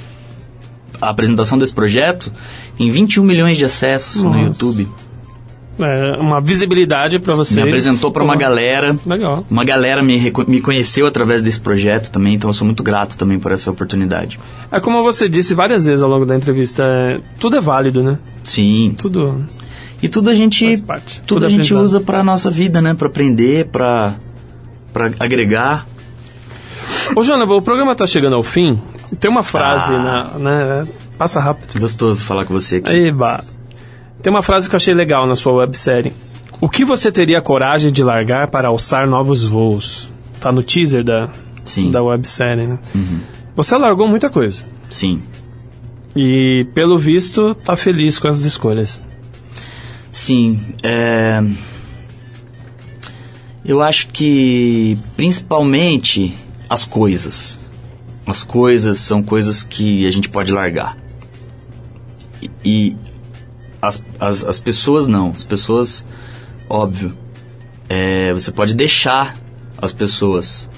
a 1.02 1.10
apresentação 1.10 1.58
desse 1.58 1.74
projeto 1.74 2.32
tem 2.78 2.92
21 2.92 3.24
milhões 3.24 3.58
de 3.58 3.66
acessos 3.66 4.24
no 4.24 4.30
Nossa. 4.32 4.40
YouTube. 4.46 4.88
É, 5.80 6.18
uma 6.20 6.42
visibilidade 6.42 7.20
pra 7.20 7.36
vocês. 7.36 7.56
Me 7.56 7.64
apresentou 7.64 8.12
pra 8.12 8.24
uma 8.24 8.36
galera. 8.36 8.96
Legal. 9.06 9.46
Uma 9.50 9.64
galera 9.64 10.04
me, 10.04 10.32
me 10.48 10.60
conheceu 10.62 11.08
através 11.08 11.42
desse 11.42 11.60
projeto 11.60 12.12
também, 12.12 12.36
então 12.36 12.50
eu 12.50 12.54
sou 12.54 12.66
muito 12.66 12.84
grato 12.84 13.18
também 13.18 13.40
por 13.40 13.52
essa 13.52 13.72
oportunidade. 13.72 14.40
É 14.72 14.80
como 14.80 15.02
você 15.04 15.30
disse 15.30 15.54
várias 15.54 15.86
vezes 15.86 16.02
ao 16.02 16.10
longo 16.10 16.26
da 16.26 16.36
entrevista, 16.36 16.84
é, 16.84 17.20
tudo 17.40 17.56
é 17.56 17.62
válido, 17.62 18.04
né? 18.04 18.18
Sim. 18.44 18.94
Tudo 18.98 19.46
E 20.02 20.10
tudo 20.10 20.30
a 20.30 20.34
gente, 20.36 20.66
faz 20.66 20.82
parte. 20.82 21.16
tudo 21.22 21.28
Tudo 21.42 21.46
a 21.46 21.50
gente 21.50 21.74
usa 21.74 22.00
pra 22.02 22.24
nossa 22.24 22.52
vida, 22.52 22.82
né? 22.82 22.94
Pra 22.94 23.08
aprender, 23.08 23.68
pra, 23.68 24.16
pra 24.92 25.12
agregar. 25.20 25.88
Ô, 27.16 27.24
Jonathan, 27.24 27.54
o 27.54 27.62
programa 27.62 27.96
tá 27.96 28.06
chegando 28.06 28.36
ao 28.36 28.44
fim. 28.44 28.80
Tem 29.20 29.30
uma 29.32 29.44
frase, 29.44 29.94
Ah. 29.94 30.32
na, 30.38 30.40
né? 30.40 30.88
Passa 31.18 31.40
rápido. 31.42 31.80
Gostoso 31.80 32.24
falar 32.24 32.46
com 32.46 32.54
você 32.54 32.78
aqui. 32.78 32.92
Eba. 32.92 33.44
Tem 34.22 34.32
uma 34.32 34.42
frase 34.42 34.68
que 34.68 34.76
eu 34.76 34.78
achei 34.78 34.94
legal 34.94 35.26
na 35.26 35.36
sua 35.36 35.54
websérie. 35.54 36.14
O 36.60 36.68
que 36.68 36.84
você 36.84 37.12
teria 37.12 37.42
coragem 37.42 37.92
de 37.92 38.04
largar 38.04 38.48
para 38.48 38.68
alçar 38.68 39.08
novos 39.08 39.44
voos? 39.44 40.10
Tá 40.42 40.52
no 40.52 40.62
teaser 40.62 41.04
da, 41.04 41.30
Sim. 41.64 41.86
Uhum. 41.86 41.92
da 41.92 42.04
websérie, 42.04 42.68
né? 42.68 42.80
Você 43.56 43.78
largou 43.78 44.08
muita 44.08 44.30
coisa. 44.30 44.64
Sim. 44.90 45.22
E, 46.16 46.68
pelo 46.74 46.98
visto, 46.98 47.54
tá 47.56 47.78
feliz 47.78 48.20
com 48.20 48.28
as 48.28 48.42
escolhas. 48.42 49.02
Sim, 50.12 50.60
é... 50.82 51.42
eu 53.64 53.82
acho 53.82 54.08
que 54.08 54.98
principalmente 55.16 56.36
as 56.70 56.84
coisas. 56.84 57.60
As 58.26 58.44
coisas 58.44 59.00
são 59.00 59.24
coisas 59.24 59.64
que 59.64 60.06
a 60.06 60.12
gente 60.12 60.28
pode 60.30 60.52
largar. 60.52 60.98
E, 62.42 62.50
e 62.66 62.98
as, 63.82 64.04
as, 64.20 64.44
as 64.44 64.60
pessoas 64.60 65.08
não. 65.08 65.32
As 65.32 65.44
pessoas, 65.44 66.06
óbvio, 66.70 67.14
é, 67.88 68.34
você 68.34 68.52
pode 68.52 68.74
deixar 68.74 69.36
as 69.82 69.94
pessoas, 69.94 70.70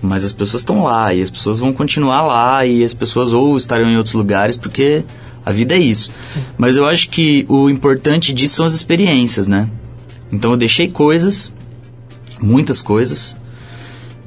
mas 0.00 0.24
as 0.24 0.32
pessoas 0.32 0.62
estão 0.62 0.84
lá 0.84 1.12
e 1.12 1.20
as 1.20 1.30
pessoas 1.30 1.58
vão 1.58 1.72
continuar 1.72 2.22
lá 2.22 2.64
e 2.64 2.84
as 2.84 2.94
pessoas 2.94 3.32
ou 3.32 3.56
estarão 3.56 3.88
em 3.88 3.96
outros 3.96 4.14
lugares 4.14 4.56
porque 4.56 5.04
a 5.44 5.52
vida 5.52 5.74
é 5.74 5.78
isso. 5.78 6.10
Mas 6.56 6.76
eu 6.76 6.86
acho 6.86 7.10
que 7.10 7.44
o 7.48 7.68
importante 7.68 8.32
disso 8.32 8.56
são 8.56 8.66
as 8.66 8.74
experiências, 8.74 9.46
né? 9.46 9.68
Então 10.32 10.52
eu 10.52 10.56
deixei 10.56 10.88
coisas, 10.88 11.52
muitas 12.40 12.80
coisas, 12.80 13.36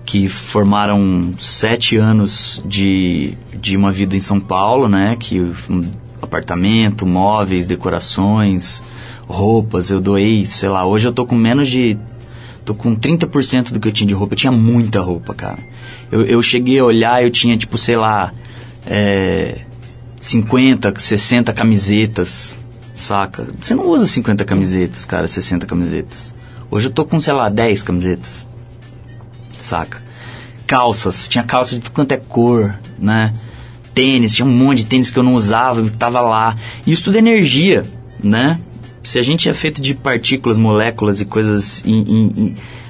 que 0.05 0.29
formaram 0.29 1.33
sete 1.39 1.97
anos 1.97 2.63
de, 2.65 3.33
de 3.59 3.75
uma 3.75 3.91
vida 3.91 4.15
em 4.15 4.21
São 4.21 4.39
Paulo, 4.39 4.87
né? 4.87 5.17
Que 5.19 5.51
apartamento, 6.21 7.05
móveis, 7.05 7.65
decorações, 7.65 8.83
roupas, 9.27 9.89
eu 9.89 9.99
doei, 9.99 10.45
sei 10.45 10.69
lá, 10.69 10.85
hoje 10.85 11.07
eu 11.07 11.13
tô 11.13 11.25
com 11.25 11.35
menos 11.35 11.69
de 11.69 11.97
Tô 12.67 12.75
com 12.75 12.93
30% 12.93 13.71
do 13.71 13.79
que 13.79 13.87
eu 13.87 13.93
tinha 13.93 14.05
de 14.09 14.13
roupa. 14.13 14.33
Eu 14.33 14.37
tinha 14.37 14.51
muita 14.51 14.99
roupa, 14.99 15.33
cara. 15.33 15.57
Eu, 16.11 16.25
eu 16.25 16.43
cheguei 16.43 16.77
a 16.77 16.83
olhar, 16.83 17.23
eu 17.23 17.31
tinha, 17.31 17.57
tipo, 17.57 17.77
sei 17.77 17.95
lá, 17.95 18.33
é, 18.85 19.61
50, 20.19 20.93
60 20.97 21.53
camisetas, 21.53 22.57
saca? 22.93 23.47
Você 23.57 23.73
não 23.73 23.87
usa 23.87 24.05
50 24.05 24.43
camisetas, 24.43 25.05
cara, 25.05 25.29
60 25.29 25.65
camisetas. 25.65 26.35
Hoje 26.69 26.89
eu 26.89 26.91
tô 26.91 27.05
com, 27.05 27.21
sei 27.21 27.31
lá, 27.31 27.47
10 27.47 27.83
camisetas, 27.83 28.45
saca? 29.57 30.03
Calças, 30.67 31.29
tinha 31.29 31.45
calça 31.45 31.73
de 31.73 31.79
tudo 31.79 31.93
quanto 31.93 32.11
é 32.11 32.17
cor, 32.17 32.77
né? 32.99 33.31
Tênis, 33.97 34.35
tinha 34.35 34.45
um 34.45 34.51
monte 34.51 34.79
de 34.79 34.85
tênis 34.85 35.09
que 35.09 35.17
eu 35.17 35.23
não 35.23 35.33
usava, 35.33 35.81
que 35.81 35.89
tava 35.89 36.21
lá. 36.21 36.55
Isso 36.85 37.05
tudo 37.05 37.15
é 37.15 37.17
energia, 37.17 37.83
né? 38.23 38.59
Se 39.01 39.17
a 39.17 39.23
gente 39.23 39.49
é 39.49 39.53
feito 39.55 39.81
de 39.81 39.95
partículas, 39.95 40.55
moléculas 40.55 41.19
e 41.19 41.25
coisas. 41.25 41.83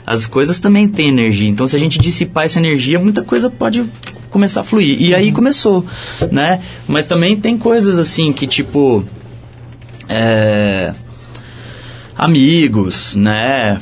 as 0.06 0.28
coisas 0.28 0.60
também 0.60 0.86
têm 0.86 1.08
energia. 1.08 1.48
Então, 1.48 1.66
se 1.66 1.78
a 1.78 1.80
gente 1.80 1.98
dissipar 1.98 2.46
essa 2.46 2.60
energia, 2.60 3.00
muita 3.00 3.24
coisa 3.24 3.50
pode 3.50 3.86
começar 4.30 4.60
a 4.60 4.64
fluir. 4.66 5.02
E 5.02 5.16
aí 5.16 5.32
começou, 5.32 5.86
né? 6.30 6.62
Mas 6.86 7.06
também 7.06 7.38
tem 7.38 7.58
coisas 7.58 7.98
assim 7.98 8.34
que, 8.34 8.46
tipo. 8.46 9.06
É, 10.10 10.94
amigos, 12.18 13.16
né? 13.16 13.80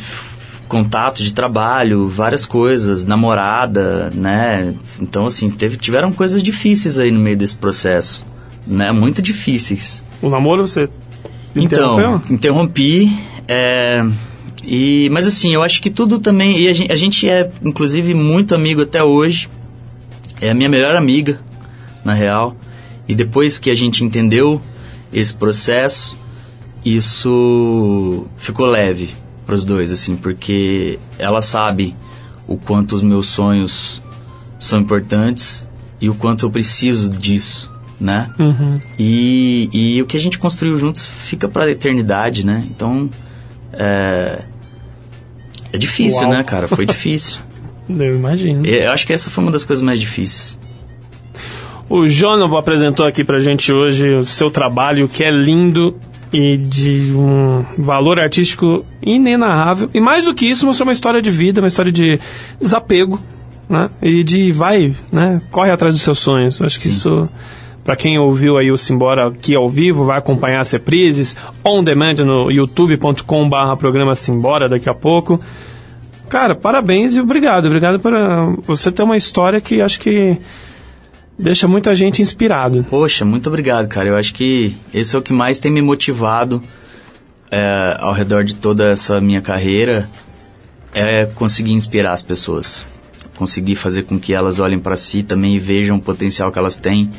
Contatos 0.67 1.23
de 1.23 1.33
trabalho, 1.33 2.07
várias 2.07 2.45
coisas, 2.45 3.05
namorada, 3.05 4.09
né? 4.15 4.73
Então, 4.99 5.25
assim, 5.27 5.49
teve, 5.49 5.77
tiveram 5.77 6.11
coisas 6.11 6.41
difíceis 6.41 6.97
aí 6.97 7.11
no 7.11 7.19
meio 7.19 7.37
desse 7.37 7.55
processo, 7.55 8.25
né? 8.65 8.91
Muito 8.91 9.21
difíceis. 9.21 10.03
O 10.21 10.29
namoro 10.29 10.67
você 10.67 10.89
Então, 11.55 11.99
interrompeu? 11.99 12.21
interrompi. 12.35 13.11
é, 13.47 14.03
e, 14.63 15.07
mas 15.11 15.27
assim, 15.27 15.53
eu 15.53 15.61
acho 15.61 15.79
que 15.81 15.91
tudo 15.91 16.19
também. 16.19 16.59
E 16.59 16.67
a 16.67 16.73
gente, 16.73 16.91
a 16.91 16.95
gente 16.95 17.29
é, 17.29 17.51
inclusive, 17.63 18.13
muito 18.15 18.55
amigo 18.55 18.81
até 18.81 19.03
hoje. 19.03 19.47
É 20.41 20.49
a 20.49 20.53
minha 20.55 20.67
melhor 20.67 20.95
amiga, 20.95 21.39
na 22.03 22.13
real. 22.13 22.55
E 23.07 23.13
depois 23.13 23.59
que 23.59 23.69
a 23.69 23.75
gente 23.75 24.03
entendeu 24.03 24.59
esse 25.13 25.33
processo, 25.33 26.17
isso 26.83 28.25
ficou 28.35 28.65
leve 28.65 29.13
para 29.45 29.55
os 29.55 29.63
dois, 29.63 29.91
assim, 29.91 30.15
porque 30.15 30.99
ela 31.19 31.41
sabe 31.41 31.95
o 32.47 32.57
quanto 32.57 32.95
os 32.95 33.03
meus 33.03 33.27
sonhos 33.27 34.01
são 34.57 34.80
importantes 34.80 35.67
e 36.01 36.09
o 36.09 36.15
quanto 36.15 36.45
eu 36.45 36.51
preciso 36.51 37.09
disso, 37.09 37.72
né? 37.99 38.31
Uhum. 38.39 38.80
E, 38.97 39.69
e 39.72 40.01
o 40.01 40.05
que 40.05 40.17
a 40.17 40.19
gente 40.19 40.39
construiu 40.39 40.77
juntos 40.77 41.05
fica 41.05 41.47
para 41.47 41.65
a 41.65 41.72
eternidade, 41.72 42.45
né? 42.45 42.65
Então, 42.69 43.09
é, 43.73 44.41
é 45.72 45.77
difícil, 45.77 46.22
Uau. 46.22 46.31
né, 46.31 46.43
cara? 46.43 46.67
Foi 46.67 46.85
difícil. 46.85 47.41
Eu 47.88 48.15
imagino. 48.15 48.65
Eu 48.65 48.91
acho 48.91 49.05
que 49.05 49.13
essa 49.13 49.30
foi 49.30 49.43
uma 49.43 49.51
das 49.51 49.63
coisas 49.63 49.84
mais 49.84 49.99
difíceis. 49.99 50.57
O 51.88 52.07
Jonovo 52.07 52.57
apresentou 52.57 53.05
aqui 53.05 53.23
pra 53.23 53.38
gente 53.38 53.72
hoje 53.72 54.09
o 54.15 54.26
seu 54.26 54.49
trabalho, 54.49 55.07
que 55.07 55.23
é 55.23 55.30
lindo 55.30 55.95
e 56.36 56.57
de 56.57 57.14
um 57.16 57.64
valor 57.78 58.20
artístico 58.20 58.86
inenarrável. 59.02 59.90
E 59.94 60.02
mais 60.02 60.26
do 60.26 60.34
que 60.34 60.45
isso, 60.45 60.66
mostrou 60.66 60.86
uma 60.86 60.91
história 60.91 61.22
de 61.22 61.32
vida, 61.32 61.62
uma 61.62 61.70
história 61.70 61.94
de 61.94 62.20
desapego, 62.60 63.18
né? 63.70 63.90
E 64.02 64.22
de 64.22 64.52
vai, 64.52 64.94
né? 65.14 65.41
Corre 65.49 65.72
atrás 65.72 65.95
dos 65.95 66.03
seus 66.03 66.20
sonhos. 66.20 66.60
Eu 66.60 66.66
Acho 66.66 66.78
que 66.78 66.90
isso, 66.90 67.30
pra 67.86 67.95
quem 67.95 68.20
ouviu 68.20 68.57
aí 68.57 68.70
o 68.70 68.78
Simbora 68.78 69.30
aqui 69.30 69.56
ao 69.56 69.70
vivo, 69.70 70.03
vai 70.03 70.18
acompanhar 70.18 70.60
as 70.60 70.72
reprises 70.72 71.38
on 71.64 71.82
demand 71.82 72.16
no 72.16 72.52
youtube.com 72.52 73.48
barra 73.48 73.78
programa 73.78 74.14
Simbora 74.14 74.68
daqui 74.68 74.90
a 74.90 74.94
pouco. 74.94 75.40
Cara, 76.28 76.53
parabéns 76.53 77.16
e 77.16 77.22
obrigado. 77.22 77.68
Obrigado 77.68 77.98
por 77.98 78.14
ah, 78.14 78.53
você 78.68 78.91
ter 78.91 79.03
uma 79.03 79.16
história 79.16 79.62
que 79.62 79.82
acho 79.82 80.02
que 80.02 80.38
deixa 81.38 81.68
muita 81.68 81.94
gente 81.95 82.22
inspirado. 82.22 82.86
Poxa, 82.90 83.24
muito 83.26 83.48
obrigado, 83.48 83.88
cara. 83.88 84.10
Eu 84.10 84.16
acho 84.18 84.34
que 84.34 84.76
esse 84.94 85.16
é 85.16 85.20
o 85.20 85.22
que 85.22 85.34
mais 85.34 85.60
tem 85.60 85.72
me 85.72 85.82
motivado 85.82 86.62
é, 87.52 87.98
ao 87.99 88.14
redor 88.14 88.44
de 88.44 88.56
toda 88.56 88.90
essa 88.91 89.20
minha 89.22 89.41
carreira 89.41 90.07
é 90.94 91.26
conseguir 91.26 91.74
inspirar 91.74 92.14
as 92.14 92.22
pessoas, 92.22 92.86
conseguir 93.38 93.76
fazer 93.76 94.03
com 94.03 94.18
que 94.20 94.34
elas 94.34 94.60
olhem 94.60 94.80
para 94.80 94.95
si 94.95 95.24
também 95.24 95.56
e 95.56 95.60
vejam 95.60 95.98
o 95.98 96.02
potencial 96.02 96.52
que 96.52 96.57
elas 96.57 96.78
têm 96.78 97.12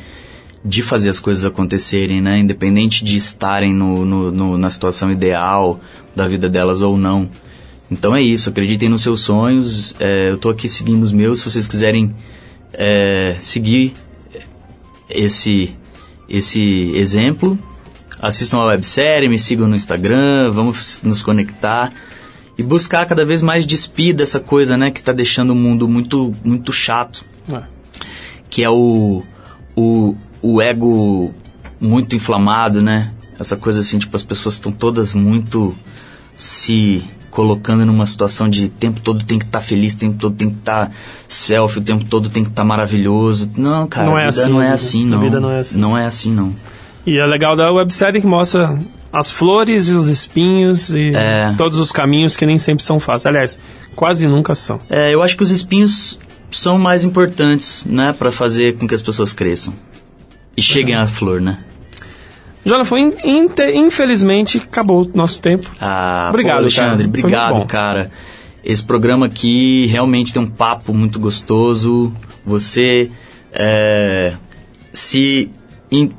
de 0.64 0.82
fazer 0.82 1.10
as 1.10 1.20
coisas 1.20 1.44
acontecerem, 1.44 2.20
né? 2.20 2.38
Independente 2.38 3.04
de 3.04 3.16
estarem 3.16 3.72
no, 3.72 4.04
no- 4.04 4.32
no- 4.32 4.58
na 4.58 4.70
situação 4.70 5.12
ideal 5.12 5.78
da 6.14 6.26
vida 6.26 6.48
delas 6.48 6.80
ou 6.80 6.96
não. 6.96 7.28
Então 7.90 8.16
é 8.16 8.22
isso, 8.22 8.48
acreditem 8.48 8.88
nos 8.88 9.02
seus 9.02 9.20
sonhos. 9.20 9.94
é, 10.00 10.30
eu 10.30 10.38
tô 10.38 10.48
aqui 10.48 10.68
seguindo 10.68 11.02
os 11.04 11.12
meus. 11.12 11.38
Se 11.40 11.44
vocês 11.44 11.66
quiserem 11.68 12.12
é, 12.72 13.36
seguir 13.38 13.94
esse, 15.08 15.74
esse 16.28 16.92
exemplo, 16.94 17.58
assistam 18.20 18.58
a 18.58 18.66
websérie, 18.66 19.28
me 19.28 19.38
sigam 19.38 19.68
no 19.68 19.76
Instagram, 19.76 20.50
vamos 20.50 21.00
nos 21.02 21.22
conectar 21.22 21.92
e 22.58 22.62
buscar 22.62 23.04
cada 23.06 23.24
vez 23.24 23.42
mais 23.42 23.66
despir 23.66 24.14
dessa 24.14 24.40
coisa, 24.40 24.76
né, 24.76 24.90
que 24.90 25.02
tá 25.02 25.12
deixando 25.12 25.50
o 25.50 25.54
mundo 25.54 25.86
muito, 25.86 26.34
muito 26.44 26.72
chato, 26.72 27.24
É. 27.52 27.62
que 28.48 28.62
é 28.62 28.70
o, 28.70 29.22
o, 29.76 30.16
o 30.40 30.62
ego 30.62 31.34
muito 31.78 32.16
inflamado, 32.16 32.80
né? 32.80 33.12
Essa 33.38 33.56
coisa 33.56 33.80
assim, 33.80 33.98
tipo, 33.98 34.16
as 34.16 34.22
pessoas 34.22 34.54
estão 34.54 34.72
todas 34.72 35.12
muito 35.12 35.76
se 36.34 37.04
colocando 37.36 37.84
numa 37.84 38.06
situação 38.06 38.48
de 38.48 38.70
tempo 38.70 38.98
todo 38.98 39.22
tem 39.22 39.38
que 39.38 39.44
estar 39.44 39.60
feliz, 39.60 39.92
o 39.92 39.98
tempo 39.98 40.16
todo 40.18 40.34
tem 40.34 40.48
que 40.48 40.56
estar 40.56 40.90
selfie, 41.28 41.80
o 41.80 41.82
tempo 41.82 42.02
todo 42.06 42.30
tem 42.30 42.42
que 42.42 42.48
estar 42.48 42.64
maravilhoso. 42.64 43.50
Não, 43.54 43.86
cara, 43.86 44.06
Não 44.06 44.18
é 44.18 44.24
assim, 44.24 44.48
não 44.50 44.62
é 44.62 44.70
assim, 44.72 45.04
vida- 45.04 45.14
a 45.14 45.18
não. 45.18 45.24
vida 45.24 45.40
não 45.40 45.50
é 45.52 45.58
assim. 45.58 45.78
Não 45.78 45.98
é 45.98 46.06
assim, 46.06 46.32
não. 46.32 46.54
E 47.06 47.18
é 47.18 47.26
legal 47.26 47.54
da 47.54 47.70
websérie 47.70 48.22
que 48.22 48.26
mostra 48.26 48.78
as 49.12 49.30
flores 49.30 49.86
e 49.88 49.92
os 49.92 50.06
espinhos 50.06 50.88
e 50.88 51.12
É. 51.14 51.52
todos 51.58 51.78
os 51.78 51.92
caminhos 51.92 52.38
que 52.38 52.46
nem 52.46 52.56
sempre 52.58 52.82
são 52.82 52.98
fáceis. 52.98 53.26
Aliás, 53.26 53.60
quase 53.94 54.26
nunca 54.26 54.54
são. 54.54 54.78
É, 54.88 55.12
eu 55.12 55.22
acho 55.22 55.36
que 55.36 55.42
os 55.42 55.50
espinhos 55.50 56.18
são 56.50 56.78
mais 56.78 57.04
importantes, 57.04 57.84
né, 57.84 58.14
Pra 58.18 58.32
fazer 58.32 58.78
com 58.78 58.88
que 58.88 58.94
as 58.94 59.02
pessoas 59.02 59.34
cresçam 59.34 59.74
e 60.56 60.62
cheguem 60.62 60.94
à 60.94 61.06
flor, 61.06 61.38
né? 61.42 61.58
Jonathan, 62.66 62.98
in- 62.98 63.14
inte- 63.24 63.70
infelizmente, 63.72 64.58
acabou 64.58 65.02
o 65.04 65.10
nosso 65.14 65.40
tempo. 65.40 65.70
Ah, 65.80 66.26
Obrigado, 66.30 66.56
pô, 66.56 66.60
Alexandre, 66.62 66.96
cara. 67.06 67.08
Obrigado, 67.08 67.66
cara. 67.66 68.10
Esse 68.64 68.84
programa 68.84 69.26
aqui 69.26 69.86
realmente 69.86 70.32
tem 70.32 70.42
um 70.42 70.46
papo 70.48 70.92
muito 70.92 71.18
gostoso. 71.20 72.12
Você 72.44 73.10
é, 73.52 74.32
se 74.92 75.48
in- 75.90 76.10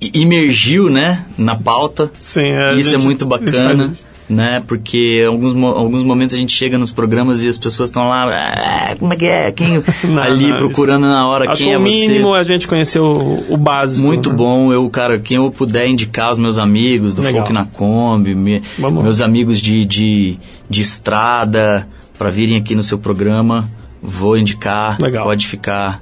imergiu, 0.00 0.88
né, 0.88 1.24
na 1.36 1.56
pauta. 1.56 2.10
Sim, 2.20 2.42
é, 2.52 2.74
Isso 2.74 2.94
é 2.94 2.98
muito 2.98 3.26
bacana. 3.26 3.92
Né? 4.30 4.62
Porque 4.66 5.24
alguns, 5.26 5.54
alguns 5.62 6.02
momentos 6.04 6.36
a 6.36 6.38
gente 6.38 6.52
chega 6.56 6.78
nos 6.78 6.92
programas 6.92 7.42
e 7.42 7.48
as 7.48 7.58
pessoas 7.58 7.88
estão 7.90 8.08
lá, 8.08 8.24
"Ah, 8.30 8.96
como 8.96 9.12
é 9.12 9.16
que 9.16 9.26
é? 9.26 9.50
Quem 9.50 9.82
Não, 10.08 10.22
ali 10.22 10.48
não, 10.50 10.56
procurando 10.58 11.02
na 11.06 11.26
hora 11.26 11.50
Acho 11.50 11.58
quem 11.64 11.68
que 11.68 11.74
é 11.74 11.78
o 11.78 11.82
você. 11.82 11.88
mínimo 11.88 12.36
é 12.36 12.38
a 12.38 12.42
gente 12.44 12.68
conhecer 12.68 13.00
o, 13.00 13.44
o 13.48 13.56
básico. 13.56 14.06
Muito 14.06 14.30
né? 14.30 14.36
bom, 14.36 14.72
eu, 14.72 14.88
cara, 14.88 15.18
quem 15.18 15.36
eu 15.38 15.50
puder 15.50 15.88
indicar 15.88 16.30
os 16.30 16.38
meus 16.38 16.56
amigos 16.58 17.12
do 17.12 17.22
Legal. 17.22 17.42
Folk 17.42 17.52
na 17.52 17.64
Kombi, 17.66 18.34
me- 18.34 18.62
meus 18.78 19.20
amigos 19.20 19.60
de, 19.60 19.84
de, 19.84 20.38
de 20.68 20.80
estrada, 20.80 21.86
para 22.16 22.30
virem 22.30 22.56
aqui 22.56 22.74
no 22.76 22.82
seu 22.82 22.98
programa, 22.98 23.68
vou 24.00 24.38
indicar. 24.38 24.96
Legal. 25.00 25.24
Pode 25.24 25.46
ficar 25.48 26.00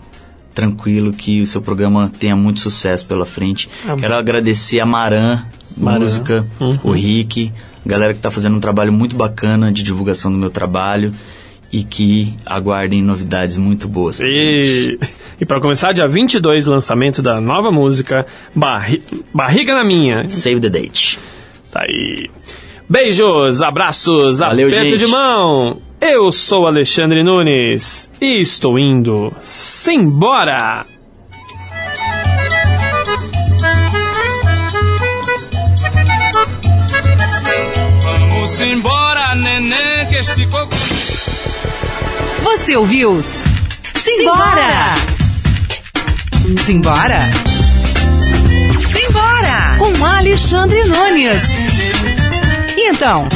tranquilo 0.54 1.12
que 1.12 1.40
o 1.40 1.46
seu 1.46 1.62
programa 1.62 2.10
tenha 2.18 2.34
muito 2.36 2.60
sucesso 2.60 3.06
pela 3.06 3.24
frente. 3.24 3.68
Amém. 3.84 3.98
Quero 4.00 4.14
agradecer 4.14 4.80
a 4.80 4.86
Maran, 4.86 5.42
Maran. 5.76 6.00
música, 6.00 6.46
Uhum. 6.60 6.78
o 6.82 6.90
Rick, 6.92 7.52
galera 7.88 8.14
que 8.14 8.20
tá 8.20 8.30
fazendo 8.30 8.56
um 8.56 8.60
trabalho 8.60 8.92
muito 8.92 9.16
bacana 9.16 9.72
de 9.72 9.82
divulgação 9.82 10.30
do 10.30 10.38
meu 10.38 10.50
trabalho 10.50 11.12
e 11.72 11.82
que 11.82 12.34
aguardem 12.46 13.02
novidades 13.02 13.56
muito 13.56 13.88
boas. 13.88 14.18
E, 14.20 14.98
e 15.40 15.44
para 15.44 15.60
começar, 15.60 15.92
dia 15.92 16.06
22, 16.06 16.66
lançamento 16.66 17.20
da 17.22 17.40
nova 17.40 17.70
música 17.70 18.24
Barri- 18.54 19.02
Barriga 19.34 19.74
na 19.74 19.82
Minha. 19.84 20.28
Save 20.28 20.60
the 20.60 20.68
date. 20.70 21.18
Tá 21.72 21.82
aí. 21.82 22.30
Beijos, 22.88 23.60
abraços, 23.60 24.38
Valeu, 24.38 24.68
aperto 24.68 24.88
gente. 24.90 24.98
de 25.04 25.06
mão. 25.10 25.78
Eu 26.00 26.30
sou 26.30 26.66
Alexandre 26.66 27.22
Nunes 27.22 28.08
e 28.20 28.40
estou 28.40 28.78
indo. 28.78 29.32
Simbora! 29.42 30.86
Vamos 38.58 38.74
embora, 38.74 39.36
neném, 39.36 40.06
que 40.08 40.16
este 40.16 40.44
coco. 40.48 40.74
Você 42.42 42.76
ouviu? 42.76 43.22
Simbora! 43.94 44.96
Simbora? 46.64 47.20
Simbora! 48.92 49.76
Com 49.78 50.04
Alexandre 50.04 50.82
Nunes. 50.86 51.42
E 52.76 52.90
então? 52.90 53.28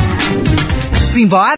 Simbora? 1.13 1.51